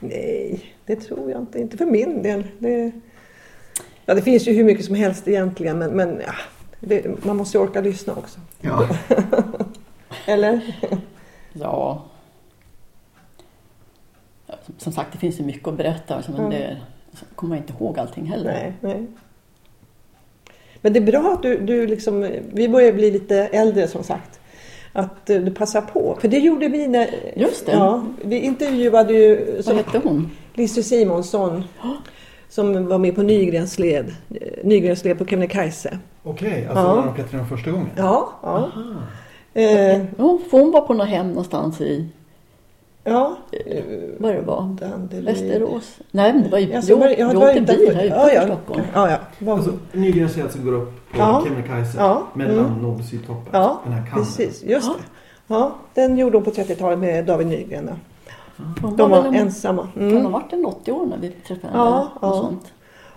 Nej, 0.00 0.74
det 0.86 0.96
tror 0.96 1.30
jag 1.30 1.40
inte. 1.40 1.58
Inte 1.60 1.76
för 1.76 1.86
min 1.86 2.22
del. 2.22 2.44
Det, 2.58 2.92
ja, 4.06 4.14
det 4.14 4.22
finns 4.22 4.48
ju 4.48 4.52
hur 4.52 4.64
mycket 4.64 4.84
som 4.84 4.94
helst 4.94 5.28
egentligen 5.28 5.78
men, 5.78 5.90
men 5.90 6.20
ja, 6.26 6.32
det, 6.80 7.24
man 7.24 7.36
måste 7.36 7.58
ju 7.58 7.64
orka 7.64 7.80
lyssna 7.80 8.12
också. 8.14 8.40
Ja, 8.60 8.88
Eller? 10.26 10.76
Ja. 11.52 12.04
Som- 14.78 14.92
sagt, 14.92 15.12
det 15.12 15.18
finns 15.18 15.40
ju 15.40 15.44
mycket 15.44 15.68
att 15.68 15.76
berätta. 15.76 16.22
Men 16.28 16.38
Mm. 16.38 16.50
det 16.50 16.76
kommer 17.34 17.48
man 17.48 17.58
inte 17.58 17.72
ihåg 17.72 17.98
allting 17.98 18.26
heller. 18.26 18.52
Nej, 18.52 18.72
nej. 18.80 19.06
Men 20.80 20.92
det 20.92 20.98
är 20.98 21.04
bra 21.04 21.32
att 21.32 21.42
du, 21.42 21.58
du 21.58 21.86
liksom, 21.86 22.30
vi 22.52 22.68
börjar 22.68 22.92
bli 22.92 23.10
lite 23.10 23.36
äldre 23.36 23.88
som 23.88 24.02
sagt. 24.02 24.40
Att 24.92 25.26
du 25.26 25.50
passar 25.50 25.80
på. 25.80 26.18
För 26.20 26.28
det 26.28 26.38
gjorde 26.38 26.68
vi 26.68 26.88
när... 26.88 27.08
Just 27.36 27.66
det. 27.66 27.72
Ja, 27.72 28.04
vi 28.24 28.40
intervjuade 28.40 29.12
ju 29.14 29.52
Vad 29.56 29.64
som 29.64 29.76
hette 29.76 30.00
hon? 30.04 30.30
Lise 30.54 30.82
Simonsson. 30.82 31.64
Som 32.48 32.86
var 32.86 32.98
med 32.98 33.14
på 33.14 33.22
Nygrens 33.22 33.78
led. 33.78 34.14
eh, 34.30 34.64
Nygrens 34.64 35.04
led 35.04 35.18
på 35.18 35.26
Kebnekaise. 35.26 35.98
okej. 36.22 36.66
alltså 36.66 36.84
Ja. 36.84 36.94
när 36.94 37.02
de 37.06 37.14
klättrade 37.14 37.38
den 37.38 37.48
första 37.48 37.70
gången? 37.70 37.90
Ja, 37.96 38.32
ja. 38.42 38.48
Aha. 38.48 38.72
Eh, 39.54 40.02
hon 40.50 40.70
var 40.70 40.80
på 40.80 40.94
något 40.94 41.08
hem 41.08 41.28
någonstans 41.28 41.80
i, 41.80 42.08
ja. 43.06 43.36
vad 44.18 44.34
det 44.34 44.40
var, 44.40 44.76
Danderyd. 44.80 45.24
Västerås? 45.24 45.98
Nej, 46.10 46.32
men 46.32 46.42
det 46.42 46.48
var 46.48 46.58
ju, 46.58 46.74
Alltså, 46.74 46.90
jag, 46.92 47.00
jag, 47.00 47.10
ja, 47.12 47.32
jag 47.32 47.36
åkte 47.42 47.58
utanför. 47.58 47.76
bil 47.86 47.94
här 47.96 48.04
Ja, 48.04 48.30
utanför 48.30 48.34
ja. 48.34 48.42
Stockholm. 48.56 48.82
Ja, 48.94 49.10
ja. 49.10 49.18
Var, 49.38 49.54
Alltså, 49.56 49.72
Nygrens 49.92 50.38
alltså 50.38 50.58
går 50.58 50.72
upp 50.72 51.10
på 51.12 51.18
Ja. 51.18 51.42
Kebnekaise 51.46 51.98
Ja. 51.98 52.22
mellan 52.34 52.58
Mm. 52.66 52.82
nord 52.82 52.98
och 53.00 53.04
sydtoppen. 53.04 53.48
ja 53.52 53.80
Den 53.84 53.92
här 53.92 54.06
kammen. 54.10 54.24
precis. 54.24 54.62
Just 54.64 54.88
det. 54.98 55.04
Ja, 55.46 55.72
den 55.94 56.18
gjorde 56.18 56.36
hon 56.36 56.44
på 56.44 56.50
30-talet 56.50 56.98
med 56.98 57.24
David 57.26 57.46
Nygren. 57.46 57.90
De 58.80 58.96
var 58.96 59.08
var 59.08 59.22
väl 59.22 59.26
en, 59.26 59.40
ensamma. 59.40 59.88
Kan 59.94 60.02
ha 60.02 60.10
Mm. 60.20 60.32
varit 60.32 60.52
en 60.52 60.66
80 60.66 60.92
år 60.92 61.06
när 61.06 61.18
vi 61.18 61.30
träffade 61.30 61.72
henne. 61.72 61.84
Ja, 61.84 62.08
ja. 62.22 62.32
Sånt. 62.32 62.72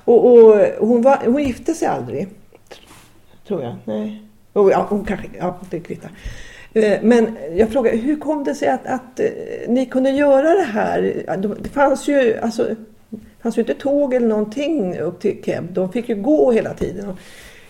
Och, 0.05 0.25
och 0.25 0.55
hon, 0.79 1.01
var, 1.01 1.17
hon 1.25 1.43
gifte 1.43 1.73
sig 1.73 1.87
aldrig. 1.87 2.27
tr- 2.69 3.47
Tror 3.47 3.63
jag. 3.63 3.75
Nej. 3.85 4.23
Oh, 4.53 4.71
ja, 4.71 4.85
hon 4.89 5.05
kanske, 5.05 5.27
ja, 5.39 5.55
det 5.69 5.79
kvittar. 5.79 6.11
Eh, 6.73 6.99
men 7.01 7.37
jag 7.55 7.69
frågar, 7.69 7.95
hur 7.95 8.19
kom 8.19 8.43
det 8.43 8.55
sig 8.55 8.67
att, 8.67 8.85
att 8.85 9.19
eh, 9.19 9.29
ni 9.67 9.85
kunde 9.85 10.09
göra 10.09 10.53
det 10.55 10.63
här? 10.63 11.23
Det 11.59 11.69
fanns 11.69 12.07
ju, 12.07 12.37
alltså, 12.37 12.75
det 13.09 13.41
fanns 13.41 13.57
ju 13.57 13.61
inte 13.61 13.73
tåg 13.73 14.13
eller 14.13 14.27
någonting 14.27 14.99
upp 14.99 15.19
till 15.19 15.43
Keb. 15.43 15.73
De 15.73 15.91
fick 15.91 16.09
ju 16.09 16.15
gå 16.15 16.51
hela 16.51 16.73
tiden. 16.73 17.13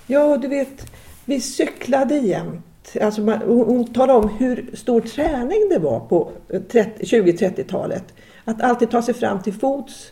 Ja, 0.08 0.38
du 0.38 0.48
vet, 0.48 0.92
vi 1.26 1.42
cyklade 1.42 2.16
jämt. 2.16 2.66
Alltså 3.02 3.22
man, 3.22 3.38
hon, 3.38 3.94
talade 3.94 4.20
om 4.20 4.30
hur 4.30 4.66
stor 4.74 5.02
träning 5.02 5.70
det 5.70 5.80
var 5.80 6.00
på 6.00 6.32
eh, 6.50 6.62
20-30-talet. 6.62 8.04
Att 8.46 8.62
alltid 8.62 8.92
ta 8.92 9.02
sig 9.02 9.14
fram 9.14 9.42
till 9.42 9.54
fots. 9.54 10.12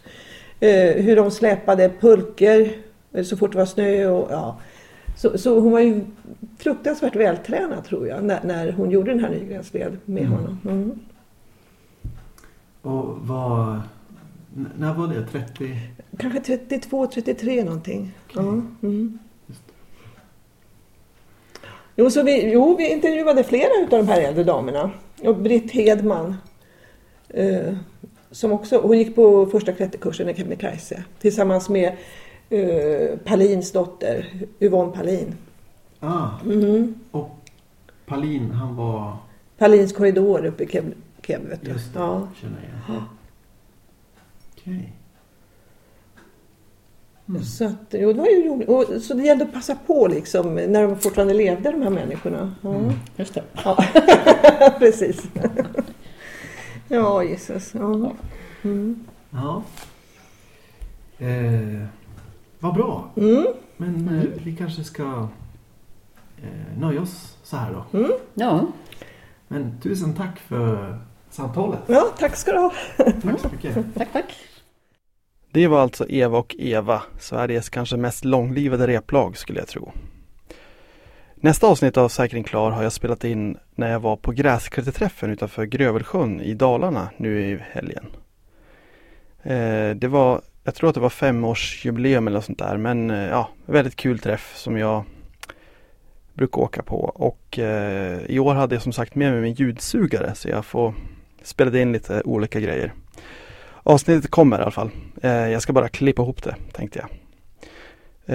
Hur 0.60 1.16
de 1.16 1.32
släpade 1.32 1.92
pulker 2.00 2.72
så 3.24 3.38
fort 3.38 3.52
det 3.52 3.58
var 3.58 3.66
snö. 3.66 4.06
Och, 4.06 4.32
ja 4.32 4.60
så, 5.18 5.38
så 5.38 5.60
hon 5.60 5.72
var 5.72 5.80
ju 5.80 6.02
fruktansvärt 6.58 7.16
vältränad 7.16 7.86
tror 7.86 8.08
jag 8.08 8.24
när, 8.24 8.44
när 8.44 8.72
hon 8.72 8.92
gjorde 8.92 9.12
den 9.12 9.20
här 9.20 9.30
Nygrensled 9.30 9.98
med 10.06 10.24
Mm. 10.24 10.34
honom. 10.34 10.60
Mm. 10.66 11.00
Och 12.82 13.18
vad... 13.28 13.82
När 14.78 14.94
var 14.94 15.08
det? 15.08 15.26
30? 15.26 15.76
Kanske 16.18 16.40
32, 16.40 17.08
33 17.08 17.64
någonting. 17.64 18.12
Ja. 18.36 18.62
Mm. 18.84 19.20
Jo, 21.96 22.10
så 22.10 22.24
vi, 22.24 22.52
jo, 22.52 22.76
vi 22.78 22.92
intervjuade 22.92 23.44
flera 23.44 23.70
av 23.84 23.90
de 23.90 24.08
här 24.08 24.22
äldre 24.22 24.44
damerna. 24.44 24.92
Och 25.24 25.36
Britt 25.38 25.72
Hedman. 25.72 26.36
Eh, 27.30 27.74
som 28.32 28.52
också, 28.52 28.82
hon 28.82 28.98
gick 28.98 29.16
på 29.16 29.46
första 29.46 29.72
klätterkursen 29.72 30.30
i 30.30 30.36
Kebnekaise 30.36 31.04
tillsammans 31.20 31.70
med 31.70 31.96
eh, 32.50 33.18
Palins 33.26 33.72
dotter 33.72 34.26
Yvonne 34.60 34.92
Palin. 34.92 35.36
Ah, 36.00 36.30
Mm. 36.46 36.96
och 37.12 37.30
Palin, 38.06 38.52
han 38.52 38.76
var... 38.76 39.18
Palins 39.58 39.94
korridor 39.94 40.46
uppe 40.46 40.64
i 40.64 40.68
Keb, 40.68 40.94
Keb 41.22 41.42
vet 41.50 41.62
du. 41.66 41.72
Just 41.72 41.94
det, 41.94 42.00
Ja. 42.00 42.28
känner 42.42 42.58
jag. 42.88 43.04
Okej. 44.58 44.94
Mm. 47.30 47.44
Så, 47.44 47.66
att, 47.66 47.74
jo, 47.92 48.14
det 48.14 48.20
var 48.20 48.28
ju 48.28 48.44
roligt. 48.50 48.70
Och, 48.70 49.02
så 49.02 49.14
det 49.14 49.24
gällde 49.24 49.44
att 49.46 49.54
passa 49.54 49.76
på 49.88 50.08
liksom 50.08 50.56
när 50.56 50.84
de 50.88 50.98
fortfarande 51.00 51.34
levde 51.34 51.72
de 51.72 51.82
här 51.82 51.90
människorna. 51.90 52.56
Ja. 52.62 52.76
Mm. 52.76 52.94
Just 53.18 53.34
det. 53.34 53.44
Ja. 53.64 53.78
Precis. 54.80 55.24
ja, 56.88 57.24
Jesus. 57.24 57.74
Ja. 57.74 58.12
Mm. 58.64 59.06
Ja. 59.32 59.64
Eh, 61.20 61.84
vad 62.60 62.74
bra. 62.74 63.10
Mm. 63.18 63.46
Men 63.78 64.08
eh, 64.18 64.24
vi 64.44 64.56
kanske 64.56 64.84
ska 64.84 65.28
eh, 66.38 66.80
nöja 66.80 67.02
oss 67.02 67.38
så 67.44 67.58
här 67.58 67.74
då. 67.74 67.98
Mm. 67.98 68.12
Ja, 68.34 68.68
Men 69.48 69.80
tusen 69.82 70.14
tack 70.14 70.40
för 70.40 71.00
samtalet. 71.30 71.80
Ja, 71.88 72.08
tack 72.20 72.36
ska 72.36 72.52
du 72.52 72.58
ha. 72.58 72.74
Tack 72.98 73.40
så 73.40 73.50
mycket. 73.52 73.76
tack, 73.96 74.14
tack. 74.14 74.36
Det 75.52 75.68
var 75.68 75.82
alltså 75.82 76.06
Eva 76.10 76.38
och 76.38 76.56
Eva, 76.60 77.02
Sveriges 77.20 77.70
kanske 77.70 77.98
mest 77.98 78.26
långlivade 78.26 78.88
replag 78.88 79.38
skulle 79.38 79.60
jag 79.60 79.68
tro. 79.68 79.92
Nästa 81.36 81.68
avsnitt 81.68 81.98
av 81.98 82.10
Säkring 82.10 82.44
Klar 82.44 82.72
har 82.72 82.84
jag 82.84 82.94
spelat 82.94 83.24
in 83.24 83.58
när 83.76 83.92
jag 83.92 84.00
var 84.00 84.16
på 84.16 84.32
gräsklittreträffen 84.32 85.30
utanför 85.30 85.66
Grövelsjön 85.66 86.42
i 86.42 86.54
Dalarna 86.54 87.10
nu 87.18 87.42
i 87.42 87.60
helgen. 87.72 88.06
Eh, 89.44 89.96
det 89.96 90.08
var, 90.08 90.42
jag 90.68 90.76
tror 90.76 90.90
att 90.90 90.96
det 90.96 91.02
var 91.02 91.10
femårsjubileum 91.10 92.28
eller 92.28 92.38
något 92.38 92.46
sånt 92.46 92.60
där 92.60 92.78
men 92.78 93.10
eh, 93.12 93.28
ja, 93.28 93.50
väldigt 93.66 93.96
kul 93.96 94.20
träff 94.20 94.54
som 94.56 94.78
jag 94.78 95.04
brukar 96.34 96.62
åka 96.62 96.84
på 96.84 96.98
och 97.00 97.60
eh, 97.60 98.22
i 98.26 98.40
år 98.40 98.54
hade 98.54 98.76
jag 98.76 98.82
som 98.82 98.94
sagt 98.94 99.16
med 99.16 99.32
mig 99.32 99.42
min 99.42 99.54
ljudsugare 99.54 100.36
så 100.36 100.50
jag 100.50 100.66
får 100.66 100.94
spela 101.42 101.80
in 101.80 101.92
lite 101.92 102.22
olika 102.26 102.60
grejer. 102.60 102.94
Avsnittet 103.84 104.32
kommer 104.32 104.60
i 104.60 104.62
alla 104.62 104.72
fall. 104.72 104.90
Eh, 105.22 105.32
jag 105.32 105.62
ska 105.62 105.74
bara 105.74 105.90
klippa 105.90 106.22
ihop 106.22 106.44
det 106.44 106.56
tänkte 106.72 107.00
jag. 107.00 107.10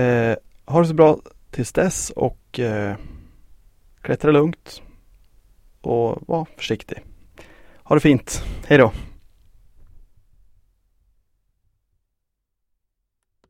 Eh, 0.02 0.36
ha 0.64 0.80
det 0.80 0.86
så 0.86 0.94
bra 0.94 1.18
tills 1.50 1.72
dess 1.72 2.10
och 2.10 2.60
eh, 2.60 2.94
klättra 4.02 4.30
lugnt 4.30 4.82
och 5.80 6.22
var 6.28 6.46
försiktig. 6.56 6.98
Ha 7.82 7.94
det 7.96 8.00
fint. 8.00 8.44
Hej 8.66 8.78
då! 8.78 8.92